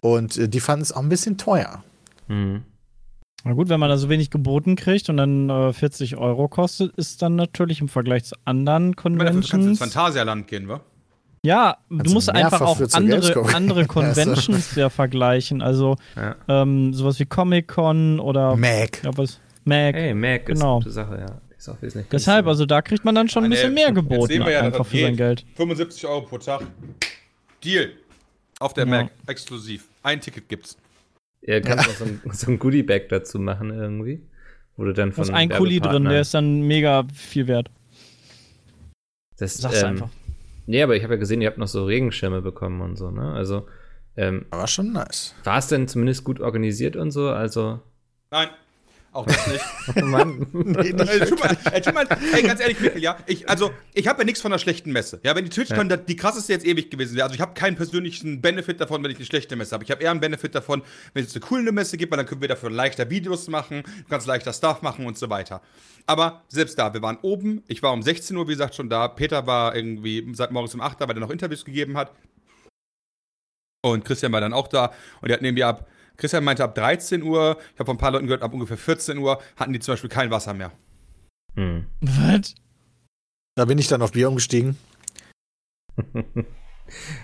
und 0.00 0.36
äh, 0.36 0.48
die 0.48 0.60
fanden 0.60 0.82
es 0.82 0.92
auch 0.92 1.02
ein 1.02 1.08
bisschen 1.08 1.38
teuer. 1.38 1.82
Hm. 2.28 2.62
Na 3.44 3.52
gut, 3.52 3.68
wenn 3.68 3.78
man 3.80 3.88
da 3.88 3.96
so 3.96 4.08
wenig 4.08 4.30
geboten 4.30 4.74
kriegt 4.76 5.08
und 5.08 5.16
dann 5.16 5.48
äh, 5.48 5.72
40 5.72 6.16
Euro 6.16 6.48
kostet, 6.48 6.94
ist 6.96 7.22
dann 7.22 7.36
natürlich 7.36 7.80
im 7.80 7.88
Vergleich 7.88 8.24
zu 8.24 8.34
anderen 8.44 8.94
meine, 8.96 8.96
dafür 8.96 9.16
kannst 9.32 9.52
du 9.52 9.56
ins 9.56 9.78
Conventions. 9.78 9.78
Phantasialand 9.78 10.46
gehen, 10.48 10.68
wa? 10.68 10.80
Ja, 11.44 11.76
du 11.88 11.98
Also 12.00 12.14
musst 12.14 12.30
einfach 12.30 12.60
auch 12.60 12.80
andere, 12.94 13.54
andere. 13.54 13.86
Conventions 13.86 14.74
ja 14.74 14.90
vergleichen. 14.90 15.62
Also 15.62 15.96
Ja. 16.16 16.34
ähm, 16.48 16.92
sowas 16.92 17.20
wie 17.20 17.26
Comic-Con 17.26 18.18
oder 18.18 18.56
Mac. 18.56 19.02
ja, 19.04 19.10
was, 19.16 19.38
Mac. 19.64 19.94
Hey, 19.94 20.14
Mac 20.14 20.46
Genau. 20.46 20.80
ist 20.80 20.84
eine 20.84 20.84
gute 20.84 20.90
Sache, 20.90 21.18
ja. 21.28 21.40
Ist 21.56 21.68
auch 21.68 21.80
wesentlich 21.80 22.08
Deshalb, 22.10 22.46
also 22.48 22.66
da 22.66 22.82
kriegt 22.82 23.04
man 23.04 23.14
dann 23.14 23.28
schon 23.28 23.44
ein 23.44 23.52
Ah, 23.52 23.54
bisschen 23.54 23.72
mehr 23.74 23.92
geboten, 23.92 24.26
sehen 24.26 24.44
wir 24.44 24.52
ja, 24.52 24.60
einfach 24.62 24.84
für 24.84 25.00
sein. 25.00 25.16
Geld. 25.16 25.44
75 25.54 26.06
Euro 26.06 26.22
pro 26.22 26.38
Tag. 26.38 26.62
Deal. 27.64 27.90
Auf 28.60 28.74
der 28.74 28.84
Ja. 28.84 28.90
Mac, 28.90 29.10
exklusiv. 29.26 29.86
Ein 30.02 30.20
Ticket 30.20 30.48
gibt's. 30.48 30.76
Ihr 31.42 31.60
kannst 31.62 31.88
auch 31.88 31.94
so 31.94 32.04
ein, 32.04 32.20
so 32.32 32.50
ein 32.50 32.58
Goodie-Bag 32.58 33.08
dazu 33.08 33.38
machen 33.38 33.70
irgendwie. 33.70 34.22
Wo 34.76 34.84
du 34.84 34.92
dann 34.92 35.10
Da 35.10 35.16
von 35.16 35.24
ist 35.24 35.30
ein 35.30 35.48
Kuli 35.48 35.80
drin, 35.80 36.04
der 36.04 36.20
ist 36.20 36.34
dann 36.34 36.62
mega 36.62 37.04
viel 37.12 37.48
wert. 37.48 37.70
das, 39.36 39.56
Sag's 39.56 39.82
ähm, 39.82 39.88
einfach. 39.88 40.10
Nee, 40.66 40.82
aber 40.82 40.96
ich 40.96 41.02
habe 41.02 41.14
ja 41.14 41.18
gesehen, 41.18 41.40
ihr 41.40 41.48
habt 41.48 41.58
noch 41.58 41.66
so 41.66 41.84
Regenschirme 41.84 42.42
bekommen 42.42 42.80
und 42.82 42.96
so, 42.96 43.10
ne? 43.10 43.32
Also, 43.32 43.66
ähm, 44.16 44.46
Aber 44.50 44.66
schon 44.66 44.92
nice. 44.92 45.34
war 45.44 45.58
es 45.58 45.68
denn 45.68 45.88
zumindest 45.88 46.24
gut 46.24 46.40
organisiert 46.40 46.94
und 46.94 47.10
so? 47.10 47.30
Also, 47.30 47.80
Nein, 48.30 48.48
auch 49.18 49.26
das 49.26 49.46
nicht. 49.46 49.64
oh 49.96 50.00
Mann. 50.04 50.46
Nee, 50.52 50.92
nicht 50.92 51.28
tu 51.28 51.34
mal, 51.36 51.56
tu 51.80 51.92
mal, 51.92 52.06
ey, 52.32 52.42
ganz 52.42 52.60
ehrlich, 52.60 52.80
Mikkel, 52.80 53.02
ja. 53.02 53.18
Ich, 53.26 53.48
also, 53.48 53.70
ich 53.94 54.06
habe 54.08 54.20
ja 54.20 54.24
nichts 54.24 54.40
von 54.40 54.52
einer 54.52 54.58
schlechten 54.58 54.92
Messe. 54.92 55.20
Ja, 55.22 55.34
wenn 55.36 55.44
die 55.44 55.50
TwitchCon 55.50 55.88
Ja. 55.90 55.96
die 55.96 56.16
krasseste 56.16 56.52
jetzt 56.52 56.64
ewig 56.66 56.90
gewesen 56.90 57.16
wäre. 57.16 57.24
Also, 57.24 57.34
ich 57.34 57.40
habe 57.40 57.54
keinen 57.54 57.76
persönlichen 57.76 58.40
Benefit 58.40 58.80
davon, 58.80 59.02
wenn 59.02 59.10
ich 59.10 59.16
eine 59.18 59.26
schlechte 59.26 59.56
Messe 59.56 59.72
habe. 59.74 59.84
Ich 59.84 59.90
habe 59.90 60.02
eher 60.02 60.10
einen 60.10 60.20
Benefit 60.20 60.54
davon, 60.54 60.82
wenn 61.14 61.24
es 61.24 61.34
eine 61.34 61.40
coole 61.40 61.72
Messe 61.72 61.96
gibt, 61.96 62.10
weil 62.12 62.16
dann 62.16 62.26
können 62.26 62.40
wir 62.40 62.48
dafür 62.48 62.70
leichter 62.70 63.10
Videos 63.10 63.48
machen, 63.48 63.82
kannst 64.08 64.26
leichter 64.26 64.52
Stuff 64.52 64.82
machen 64.82 65.06
und 65.06 65.18
so 65.18 65.28
weiter. 65.30 65.60
Aber 66.06 66.42
selbst 66.48 66.78
da, 66.78 66.94
wir 66.94 67.02
waren 67.02 67.18
oben. 67.22 67.62
Ich 67.68 67.82
war 67.82 67.92
um 67.92 68.02
16 68.02 68.36
Uhr, 68.36 68.46
wie 68.48 68.52
gesagt, 68.52 68.74
schon 68.74 68.88
da. 68.88 69.08
Peter 69.08 69.46
war 69.46 69.76
irgendwie 69.76 70.26
seit 70.32 70.52
morgens 70.52 70.72
um 70.74 70.80
8 70.80 71.00
da, 71.00 71.08
weil 71.08 71.16
er 71.16 71.20
noch 71.20 71.30
Interviews 71.30 71.64
gegeben 71.64 71.96
hat. 71.98 72.12
Und 73.82 74.04
Christian 74.04 74.32
war 74.32 74.40
dann 74.40 74.52
auch 74.52 74.68
da. 74.68 74.92
Und 75.20 75.28
die 75.28 75.32
hatten 75.32 75.44
irgendwie 75.44 75.64
ab. 75.64 75.88
Christian 76.18 76.42
meinte 76.42 76.64
ab 76.64 76.74
13 76.74 77.22
Uhr, 77.22 77.58
ich 77.72 77.78
habe 77.78 77.86
von 77.86 77.96
ein 77.96 78.00
paar 78.00 78.10
Leuten 78.10 78.26
gehört, 78.26 78.42
ab 78.42 78.52
ungefähr 78.52 78.76
14 78.76 79.18
Uhr 79.18 79.40
hatten 79.56 79.72
die 79.72 79.78
zum 79.78 79.92
Beispiel 79.92 80.10
kein 80.10 80.30
Wasser 80.32 80.52
mehr. 80.52 80.72
Hm. 81.54 81.86
Was? 82.00 82.56
Da 83.54 83.64
bin 83.64 83.78
ich 83.78 83.86
dann 83.86 84.02
auf 84.02 84.12
Bier 84.12 84.28
umgestiegen. 84.28 84.76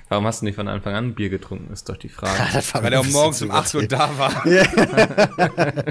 Warum 0.08 0.26
hast 0.26 0.42
du 0.42 0.44
nicht 0.44 0.54
von 0.54 0.68
Anfang 0.68 0.94
an 0.94 1.14
Bier 1.14 1.28
getrunken, 1.28 1.72
ist 1.72 1.88
doch 1.88 1.96
die 1.96 2.08
Frage. 2.08 2.38
Weil 2.74 2.92
er 2.92 3.00
um 3.00 3.10
morgens 3.10 3.42
um 3.42 3.50
8 3.50 3.74
Uhr 3.74 3.86
da 3.88 4.16
war. 4.16 4.44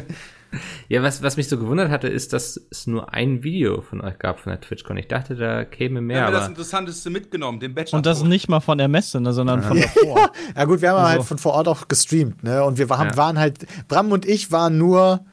Ja, 0.90 1.02
was, 1.04 1.24
was 1.24 1.38
mich 1.38 1.48
so 1.50 1.58
gewundert 1.58 1.90
hatte, 1.90 2.08
ist, 2.08 2.34
dass 2.34 2.60
es 2.70 2.86
nur 2.88 3.14
ein 3.14 3.44
Video 3.44 3.82
von 3.82 4.02
euch 4.02 4.20
gab 4.20 4.40
von 4.40 4.52
der 4.52 4.62
TwitchCon. 4.62 4.98
Ich 4.98 5.08
dachte, 5.08 5.36
da 5.36 5.64
käme 5.66 5.96
Wir 5.96 6.02
mehr, 6.02 6.22
haben 6.22 6.28
wir 6.28 6.32
das 6.34 6.42
aber 6.44 6.50
Interessanteste 6.52 7.10
mitgenommen, 7.10 7.60
den 7.60 7.74
Bachelor. 7.74 7.98
Und 7.98 8.06
das 8.06 8.24
nicht 8.24 8.50
mal 8.50 8.60
von 8.60 8.78
der 8.78 8.88
Messe, 8.88 9.20
ne, 9.22 9.34
sondern 9.34 9.64
von 9.64 9.80
davor. 9.80 10.32
Ja 10.56 10.66
gut, 10.66 10.82
wir 10.82 10.90
haben 10.92 10.98
Also- 11.00 11.10
halt 11.10 11.24
von 11.24 11.38
vor 11.38 11.54
Ort 11.54 11.68
auch 11.68 11.88
gestreamt, 11.88 12.44
ne? 12.44 12.64
Und 12.64 12.78
wir 12.78 12.90
waren, 12.90 13.10
Ja. 13.10 13.18
waren 13.18 13.40
halt, 13.40 13.66
Bram 13.88 14.12
und 14.12 14.26
ich 14.26 14.52
waren 14.52 14.78
nur 14.78 15.26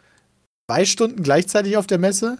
zwei 0.68 0.84
Stunden 0.84 1.22
gleichzeitig 1.22 1.76
auf 1.76 1.86
der 1.86 1.98
Messe. 1.98 2.38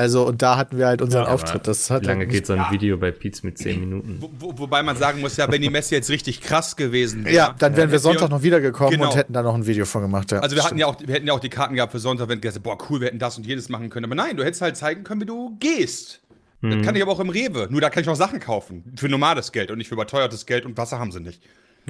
Also, 0.00 0.26
und 0.26 0.40
da 0.40 0.56
hatten 0.56 0.78
wir 0.78 0.86
halt 0.86 1.02
unseren 1.02 1.24
Ja, 1.26 1.30
Auftritt. 1.30 1.66
Das 1.66 1.90
hat 1.90 2.00
wie 2.02 2.06
lange 2.06 2.20
halt 2.20 2.30
geht 2.30 2.46
so 2.46 2.54
ein 2.54 2.64
Video 2.70 2.96
bei 2.96 3.10
Pietz 3.10 3.42
mit 3.42 3.58
10 3.58 3.80
Minuten? 3.80 4.16
Wo, 4.18 4.30
wo, 4.38 4.58
wobei 4.58 4.82
man 4.82 4.96
sagen 4.96 5.20
muss, 5.20 5.36
ja, 5.36 5.46
wenn 5.52 5.60
die 5.60 5.68
Messe 5.68 5.94
jetzt 5.94 6.08
richtig 6.08 6.40
krass 6.40 6.74
gewesen 6.74 7.26
wäre. 7.26 7.36
Ja, 7.36 7.54
dann 7.58 7.76
wären 7.76 7.90
wir 7.90 7.98
hätten 7.98 8.02
Sonntag 8.04 8.30
noch 8.30 8.42
wiedergekommen 8.42 8.92
Genau. 8.94 9.10
und 9.10 9.16
hätten 9.16 9.34
da 9.34 9.42
noch 9.42 9.54
ein 9.54 9.66
Video 9.66 9.84
von 9.84 10.00
gemacht. 10.00 10.32
Ja. 10.32 10.38
Also 10.38 10.56
wir 10.56 10.64
hatten 10.64 10.78
ja 10.78 10.86
auch, 10.86 10.96
wir 11.04 11.14
hätten 11.14 11.26
ja 11.26 11.34
auch 11.34 11.38
die 11.40 11.50
Karten 11.50 11.74
gehabt 11.74 11.92
für 11.92 11.98
Sonntag, 11.98 12.30
wenn 12.30 12.40
gesagt 12.40 12.62
boah, 12.62 12.78
cool, 12.88 13.00
wir 13.00 13.08
hätten 13.08 13.18
das 13.18 13.36
und 13.36 13.46
jedes 13.46 13.68
machen 13.68 13.90
können. 13.90 14.06
Aber 14.06 14.14
nein, 14.14 14.38
du 14.38 14.42
hättest 14.42 14.62
halt 14.62 14.78
zeigen 14.78 15.04
können, 15.04 15.20
wie 15.20 15.26
du 15.26 15.58
gehst. 15.60 16.22
Hm. 16.62 16.70
Das 16.70 16.82
kann 16.86 16.96
ich 16.96 17.02
aber 17.02 17.12
auch 17.12 17.20
im 17.20 17.28
Rewe. 17.28 17.68
Nur 17.70 17.82
da 17.82 17.90
kann 17.90 18.02
ich 18.02 18.08
auch 18.08 18.16
Sachen 18.16 18.40
kaufen. 18.40 18.94
Für 18.96 19.10
normales 19.10 19.52
Geld 19.52 19.70
und 19.70 19.76
nicht 19.76 19.88
für 19.88 19.96
überteuertes 19.96 20.46
Geld 20.46 20.64
und 20.64 20.78
Wasser 20.78 20.98
haben 20.98 21.12
sie 21.12 21.20
nicht. 21.20 21.42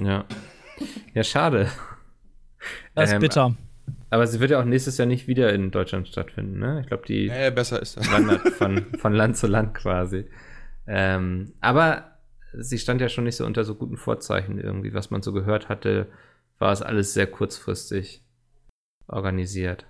Ja. 0.03 0.25
Ja, 1.15 1.23
schade. 1.23 1.71
Das 2.97 3.11
ist 3.11 3.15
Ähm, 3.15 3.21
bitter. 3.21 3.55
Aber 4.11 4.27
sie 4.27 4.41
wird 4.41 4.51
ja 4.51 4.61
auch 4.61 4.65
nächstes 4.65 4.99
Jahr 4.99 5.07
nicht 5.07 5.29
wieder 5.29 5.53
in 5.53 5.71
Deutschland 5.71 6.09
stattfinden, 6.09 6.59
ne? 6.59 6.81
Ich 6.81 6.87
glaube, 6.89 7.07
die 7.07 7.29
Äh, 7.29 7.51
besser 7.51 7.81
ist 7.81 7.97
das. 7.97 8.07
wandert 8.09 8.49
von, 8.51 8.95
von 8.97 9.13
Land 9.15 9.37
zu 9.37 9.47
Land 9.47 9.75
quasi. 9.75 10.27
Ähm, 10.87 11.55
aber 11.61 12.19
sie 12.55 12.79
stand 12.79 13.01
ja 13.01 13.09
schon 13.09 13.25
nicht 13.25 13.37
so 13.37 13.47
unter 13.47 13.65
so 13.65 13.75
guten 13.77 13.97
Vorzeichen 13.97 14.59
irgendwie. 14.59 14.95
Was 14.95 15.11
man 15.11 15.23
so 15.23 15.33
gehört 15.33 15.69
hatte, 15.69 16.09
war 16.59 16.73
es 16.73 16.83
alles 16.83 17.15
sehr 17.15 17.27
kurzfristig 17.29 18.25
organisiert. 19.09 19.87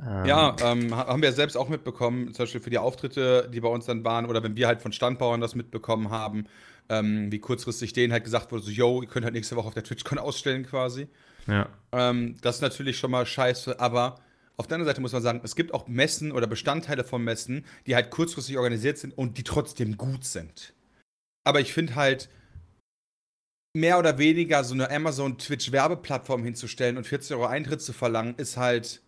Ähm, 0.00 0.24
Ja, 0.24 0.56
ähm, 0.60 0.94
ha- 0.96 1.06
haben 1.06 1.22
wir 1.22 1.32
selbst 1.32 1.56
auch 1.56 1.68
mitbekommen, 1.68 2.34
zum 2.34 2.42
Beispiel 2.44 2.60
für 2.60 2.70
die 2.70 2.78
Auftritte, 2.78 3.48
die 3.52 3.60
bei 3.60 3.68
uns 3.68 3.86
dann 3.86 4.04
waren, 4.04 4.26
oder 4.26 4.42
wenn 4.42 4.56
wir 4.56 4.66
halt 4.66 4.82
von 4.82 4.92
Standbauern 4.92 5.40
das 5.40 5.54
mitbekommen 5.54 6.10
haben, 6.10 6.46
ähm, 6.88 7.30
wie 7.32 7.38
kurzfristig 7.38 7.92
denen 7.92 8.12
halt 8.12 8.24
gesagt 8.24 8.50
wurde, 8.52 8.62
so, 8.62 8.70
yo, 8.70 9.02
ihr 9.02 9.08
könnt 9.08 9.24
halt 9.24 9.34
nächste 9.34 9.56
Woche 9.56 9.68
auf 9.68 9.74
der 9.74 9.84
TwitchCon 9.84 10.18
ausstellen 10.18 10.64
quasi. 10.66 11.08
ja. 11.46 11.68
Ähm, 11.92 12.36
das 12.42 12.56
ist 12.56 12.62
natürlich 12.62 12.98
schon 12.98 13.10
mal 13.10 13.24
scheiße, 13.26 13.80
aber 13.80 14.20
auf 14.56 14.66
der 14.66 14.74
anderen 14.74 14.90
Seite 14.90 15.00
muss 15.00 15.12
man 15.12 15.22
sagen, 15.22 15.40
es 15.44 15.54
gibt 15.54 15.72
auch 15.72 15.86
Messen 15.86 16.32
oder 16.32 16.46
Bestandteile 16.46 17.04
von 17.04 17.22
Messen, 17.22 17.64
die 17.86 17.94
halt 17.94 18.10
kurzfristig 18.10 18.56
organisiert 18.56 18.98
sind 18.98 19.16
und 19.16 19.38
die 19.38 19.44
trotzdem 19.44 19.96
gut 19.96 20.24
sind. 20.24 20.74
Aber 21.44 21.60
ich 21.60 21.72
finde 21.72 21.94
halt, 21.94 22.28
mehr 23.76 23.98
oder 23.98 24.18
weniger 24.18 24.64
so 24.64 24.74
eine 24.74 24.90
Amazon-Twitch-Werbeplattform 24.90 26.42
hinzustellen 26.42 26.96
und 26.96 27.06
40 27.06 27.36
Euro 27.36 27.46
Eintritt 27.46 27.80
zu 27.80 27.92
verlangen, 27.92 28.34
ist 28.36 28.56
halt 28.56 29.00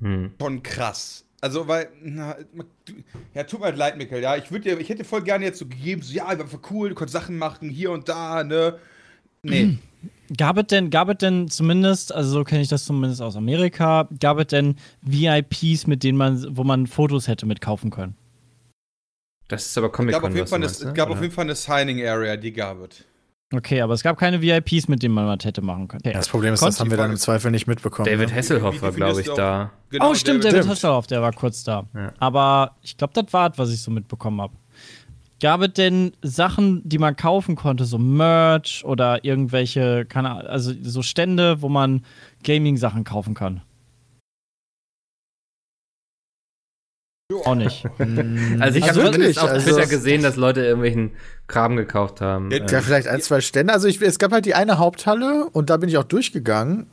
Hm. 0.00 0.34
schon 0.40 0.62
krass. 0.62 1.26
Also, 1.42 1.66
weil, 1.66 1.88
na, 2.00 2.36
ja, 3.34 3.42
tut 3.42 3.58
mir 3.58 3.66
halt 3.66 3.76
leid, 3.76 3.96
Mikkel, 3.96 4.22
ja. 4.22 4.36
Ich, 4.36 4.44
dir, 4.44 4.78
ich 4.78 4.88
hätte 4.88 5.02
voll 5.02 5.22
gerne 5.22 5.44
jetzt 5.44 5.58
so 5.58 5.66
gegeben, 5.66 6.00
so, 6.00 6.14
ja, 6.14 6.26
war 6.38 6.60
cool, 6.70 6.90
du 6.90 6.94
konntest 6.94 7.14
Sachen 7.14 7.36
machen, 7.36 7.68
hier 7.68 7.90
und 7.90 8.08
da, 8.08 8.44
ne. 8.44 8.78
Nee. 9.42 9.78
Gab 10.36 10.56
es 10.56 10.68
denn, 10.68 10.88
gab 10.88 11.10
es 11.10 11.18
denn 11.18 11.48
zumindest, 11.48 12.10
also 12.14 12.30
so 12.30 12.44
kenne 12.44 12.62
ich 12.62 12.68
das 12.68 12.86
zumindest 12.86 13.20
aus 13.20 13.36
Amerika, 13.36 14.08
gab 14.18 14.38
es 14.38 14.46
denn 14.46 14.76
VIPs, 15.02 15.86
mit 15.86 16.02
denen 16.02 16.16
man, 16.16 16.56
wo 16.56 16.64
man 16.64 16.86
Fotos 16.86 17.28
hätte 17.28 17.44
mitkaufen 17.44 17.90
können? 17.90 18.16
Das 19.48 19.66
ist 19.66 19.76
aber 19.76 19.88
Es 19.88 19.92
Comic 19.92 20.12
gab, 20.12 20.22
Con. 20.22 20.30
auf 20.30 20.34
jeden, 20.34 20.44
was 20.44 20.50
Fall 20.50 20.60
du 20.60 20.64
eine, 20.64 20.66
meinst, 20.68 20.80
es 20.80 20.86
ne? 20.86 20.92
gab 20.94 21.10
auf 21.10 21.20
jeden 21.20 21.34
Fall 21.34 21.44
eine 21.44 21.54
Signing 21.54 22.06
Area, 22.06 22.38
die 22.38 22.52
gab 22.52 22.78
es. 22.80 23.04
Okay, 23.52 23.80
aber 23.80 23.94
es 23.94 24.02
gab 24.02 24.18
keine 24.18 24.40
VIPs, 24.40 24.88
mit 24.88 25.02
denen 25.02 25.14
man 25.14 25.26
was 25.26 25.44
hätte 25.44 25.62
machen 25.62 25.88
können. 25.88 26.02
Okay. 26.04 26.14
Das 26.14 26.28
Problem 26.28 26.54
ist, 26.54 26.60
Konnt 26.60 26.72
das 26.72 26.80
haben 26.80 26.90
wir 26.90 26.96
dann 26.96 27.10
im 27.10 27.16
Zweifel 27.16 27.50
nicht 27.50 27.66
mitbekommen. 27.66 28.06
David 28.06 28.30
ne? 28.30 28.36
Hasselhoff 28.36 28.80
war, 28.80 28.92
glaube 28.92 29.20
ich, 29.20 29.28
da. 29.28 29.70
Genau, 29.90 30.10
oh, 30.10 30.14
stimmt, 30.14 30.44
David 30.44 30.60
Stimmt. 30.60 30.70
Hasselhoff, 30.70 31.06
der 31.06 31.20
war 31.22 31.32
kurz 31.32 31.64
da. 31.64 31.84
Ja. 31.94 32.12
Aber 32.18 32.76
ich 32.82 32.96
glaube, 32.96 33.12
das 33.14 33.32
war 33.32 33.50
es, 33.50 33.58
was 33.58 33.72
ich 33.72 33.82
so 33.82 33.90
mitbekommen 33.90 34.40
habe. 34.40 34.54
Gab 35.40 35.60
es 35.60 35.72
denn 35.72 36.12
Sachen, 36.22 36.88
die 36.88 36.98
man 36.98 37.16
kaufen 37.16 37.56
konnte, 37.56 37.84
so 37.84 37.98
Merch 37.98 38.84
oder 38.84 39.24
irgendwelche, 39.24 40.04
keine 40.04 40.30
Ahnung, 40.30 40.46
also 40.46 40.72
so 40.82 41.02
Stände, 41.02 41.60
wo 41.60 41.68
man 41.68 42.04
Gaming-Sachen 42.44 43.04
kaufen 43.04 43.34
kann? 43.34 43.60
Auch 47.44 47.54
nicht. 47.54 47.84
Also 48.60 48.78
ich 48.78 48.84
Also 48.84 49.02
habe 49.02 49.12
zumindest 49.12 49.18
wirklich, 49.18 49.38
auf 49.40 49.50
also- 49.50 49.70
Twitter 49.74 49.86
gesehen, 49.88 50.22
dass 50.22 50.36
Leute 50.36 50.60
irgendwelchen 50.64 51.12
Kram 51.46 51.76
gekauft 51.76 52.20
haben. 52.20 52.50
Ja, 52.50 52.58
Ähm, 52.58 52.66
Ja, 52.68 52.80
vielleicht 52.80 53.08
ein, 53.08 53.20
zwei 53.20 53.40
Stände. 53.40 53.72
Also 53.72 53.88
ich, 53.88 54.00
es 54.02 54.18
gab 54.18 54.32
halt 54.32 54.44
die 54.44 54.54
eine 54.54 54.78
Haupthalle 54.78 55.48
und 55.52 55.70
da 55.70 55.76
bin 55.78 55.88
ich 55.88 55.96
auch 55.98 56.04
durchgegangen. 56.04 56.86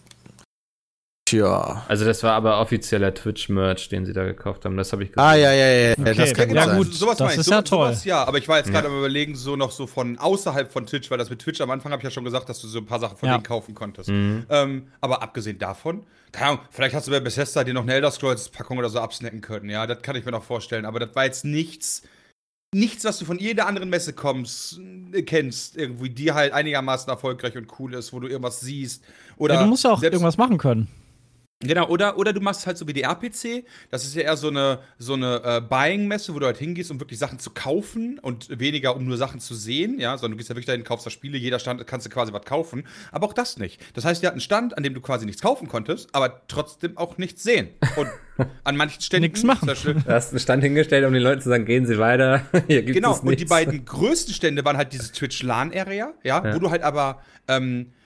Tja. 1.30 1.86
Also 1.88 2.06
das 2.06 2.24
war 2.24 2.34
aber 2.34 2.60
offizieller 2.60 3.14
Twitch-Merch, 3.14 3.90
den 3.90 4.06
sie 4.06 4.14
da 4.14 4.24
gekauft 4.26 4.66
haben. 4.66 4.76
Das 4.78 4.92
habe 4.92 5.04
ich 5.04 5.12
gesehen. 5.12 5.24
Ah, 5.24 5.36
ja, 5.36 5.52
ja, 5.54 5.68
ja, 5.68 5.88
ja. 5.90 5.94
Okay. 6.00 6.14
das 6.16 6.34
kann 6.34 6.48
gut 6.48 6.56
Ja, 6.56 6.66
sein. 6.66 6.78
gut. 6.78 6.94
sowas 6.94 7.18
das 7.18 7.26
meine 7.26 7.34
ich. 7.34 7.40
ist 7.42 7.46
so, 7.46 7.52
ja 7.52 7.62
toll. 7.62 7.88
Sowas, 7.90 8.06
ja, 8.06 8.24
aber 8.24 8.38
ich 8.40 8.48
war 8.48 8.58
jetzt 8.58 8.72
gerade 8.72 8.88
am 8.88 8.98
überlegen, 8.98 9.36
so 9.36 9.56
noch 9.56 9.72
so 9.72 9.86
von 9.86 10.18
außerhalb 10.18 10.72
von 10.72 10.86
Twitch, 10.88 11.12
weil 11.12 11.18
das 11.20 11.30
mit 11.30 11.40
Twitch 11.40 11.62
am 11.62 11.70
Anfang 11.72 11.92
habe 11.92 12.00
ich 12.00 12.04
ja 12.06 12.10
schon 12.12 12.24
gesagt, 12.24 12.50
dass 12.50 12.60
du 12.62 12.68
so 12.68 12.80
ein 12.80 12.86
paar 12.86 13.00
Sachen 13.00 13.18
von 13.18 13.28
Ja. 13.28 13.36
denen 13.36 13.44
kaufen 13.44 13.76
konntest. 13.76 14.10
Mhm. 14.10 14.46
Ähm, 14.50 14.88
aber 15.02 15.22
abgesehen 15.22 15.60
davon, 15.60 16.04
keine 16.32 16.48
Ahnung, 16.52 16.62
vielleicht 16.72 16.96
hast 16.96 17.08
du 17.08 17.12
bei 17.12 17.20
Bethesda 17.20 17.64
dir 17.64 17.74
noch 17.74 17.84
eine 17.84 17.94
Elder 17.94 18.12
Scrolls 18.12 18.50
Packung 18.50 18.78
oder 18.80 18.90
so 18.90 19.00
absnacken 19.00 19.42
können, 19.42 19.70
ja, 19.70 19.86
das 19.86 20.02
kann 20.02 20.16
ich 20.16 20.26
mir 20.26 20.32
noch 20.32 20.44
vorstellen, 20.44 20.86
aber 20.86 21.00
das 21.00 21.16
war 21.16 21.26
jetzt 21.26 21.46
nichts, 21.46 22.02
nichts, 22.74 23.04
was 23.04 23.18
du 23.20 23.26
von 23.26 23.38
jeder 23.40 23.68
anderen 23.68 23.90
Messe 23.90 24.14
kommst, 24.14 24.80
äh, 25.14 25.22
kennst, 25.24 25.76
irgendwie, 25.78 26.10
die 26.10 26.32
halt 26.32 26.54
einigermaßen 26.54 27.10
erfolgreich 27.10 27.56
und 27.58 27.68
cool 27.80 27.94
ist, 27.94 28.14
wo 28.14 28.20
du 28.20 28.28
irgendwas 28.28 28.60
siehst. 28.62 29.04
Oder 29.38 29.56
ja, 29.56 29.64
du 29.64 29.68
musst 29.68 29.84
ja 29.84 29.92
auch 29.92 30.00
selbst- 30.00 30.14
irgendwas 30.16 30.38
machen 30.38 30.58
können. 30.58 30.88
Genau, 31.62 31.90
oder, 31.90 32.18
oder 32.18 32.32
du 32.32 32.40
machst 32.40 32.66
halt 32.68 32.78
so 32.78 32.88
wie 32.88 32.94
die 32.94 33.02
RPC, 33.02 33.66
das 33.92 34.06
ist 34.06 34.16
ja 34.16 34.22
eher 34.22 34.38
so 34.38 34.48
eine, 34.48 34.80
so 34.98 35.16
eine 35.16 35.42
äh, 35.44 35.60
Buying-Messe, 35.60 36.34
wo 36.34 36.40
du 36.40 36.46
halt 36.46 36.56
hingehst, 36.58 36.90
um 36.90 37.02
wirklich 37.02 37.20
Sachen 37.20 37.38
zu 37.38 37.50
kaufen 37.50 38.18
und 38.20 38.58
weniger, 38.60 38.96
um 38.96 39.04
nur 39.06 39.18
Sachen 39.18 39.42
zu 39.42 39.54
sehen, 39.54 40.00
ja, 40.00 40.18
sondern 40.18 40.32
du 40.32 40.38
gehst 40.38 40.48
ja 40.50 40.56
wirklich 40.56 40.68
dahin, 40.68 40.86
kaufst 40.86 41.06
da 41.06 41.10
Spiele, 41.10 41.38
jeder 41.38 41.60
Stand 41.60 41.86
kannst 41.86 42.06
du 42.06 42.10
quasi 42.10 42.32
was 42.32 42.46
kaufen, 42.46 42.86
aber 43.12 43.28
auch 43.28 43.34
das 43.34 43.58
nicht. 43.58 43.82
Das 43.94 44.06
heißt, 44.06 44.22
die 44.24 44.28
hatten 44.28 44.36
einen 44.36 44.42
Stand, 44.42 44.78
an 44.78 44.84
dem 44.84 44.94
du 44.94 45.02
quasi 45.02 45.26
nichts 45.26 45.42
kaufen 45.42 45.68
konntest, 45.68 46.16
aber 46.16 46.44
trotzdem 46.48 46.96
auch 46.98 47.18
nichts 47.18 47.44
sehen. 47.44 47.68
Und 47.98 48.08
an 48.64 48.78
manchen 48.78 49.02
Ständen 49.02 49.24
Nix 49.28 49.44
machen. 49.44 49.68
Du 49.84 50.06
hast 50.08 50.30
einen 50.30 50.40
Stand 50.40 50.64
hingestellt, 50.64 51.06
um 51.06 51.12
den 51.12 51.22
Leuten 51.24 51.42
zu 51.42 51.50
sagen, 51.50 51.66
gehen 51.66 51.86
Sie 51.86 52.00
weiter. 52.00 52.42
Hier 52.68 52.84
gibt 52.84 52.96
Genau, 52.96 53.12
und 53.20 53.24
die 53.26 53.30
nichts. 53.32 53.50
beiden 53.50 53.84
größten 53.84 54.34
Stände 54.34 54.64
waren 54.64 54.78
halt 54.78 54.94
diese 54.94 55.12
Twitch-LAN-Area, 55.12 56.14
ja, 56.24 56.46
Ja. 56.46 56.56
wo 56.56 56.60
du 56.60 56.70
halt 56.72 56.84
aber, 56.84 57.22
ähm, 57.50 57.88
äh, 57.88 57.99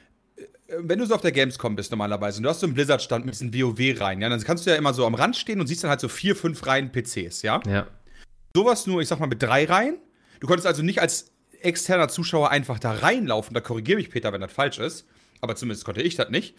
wenn 0.79 0.99
du 0.99 1.05
so 1.05 1.15
auf 1.15 1.21
der 1.21 1.31
Gamescom 1.31 1.75
bist 1.75 1.91
normalerweise 1.91 2.37
und 2.37 2.43
du 2.43 2.49
hast 2.49 2.59
so 2.59 2.65
einen 2.65 2.73
Blizzard-Stand 2.73 3.25
mit 3.25 3.33
diesen 3.33 3.53
WoW-Reihen, 3.53 4.21
ja, 4.21 4.29
dann 4.29 4.41
kannst 4.43 4.65
du 4.65 4.69
ja 4.69 4.75
immer 4.75 4.93
so 4.93 5.05
am 5.05 5.15
Rand 5.15 5.35
stehen 5.35 5.59
und 5.59 5.67
siehst 5.67 5.83
dann 5.83 5.89
halt 5.89 5.99
so 5.99 6.07
vier, 6.07 6.35
fünf 6.35 6.65
Reihen 6.65 6.91
PCs, 6.91 7.41
ja. 7.41 7.61
Ja. 7.67 7.87
Sowas 8.55 8.87
nur, 8.87 9.01
ich 9.01 9.07
sag 9.07 9.19
mal, 9.19 9.27
mit 9.27 9.41
drei 9.41 9.65
Reihen. 9.65 9.97
Du 10.39 10.47
konntest 10.47 10.67
also 10.67 10.83
nicht 10.83 11.01
als 11.01 11.31
externer 11.61 12.09
Zuschauer 12.09 12.49
einfach 12.51 12.79
da 12.79 12.91
reinlaufen, 12.91 13.53
da 13.53 13.61
korrigiere 13.61 13.97
mich 13.97 14.09
Peter, 14.09 14.33
wenn 14.33 14.41
das 14.41 14.51
falsch 14.51 14.79
ist, 14.79 15.07
aber 15.41 15.55
zumindest 15.55 15.85
konnte 15.85 16.01
ich 16.01 16.15
das 16.15 16.29
nicht. 16.29 16.55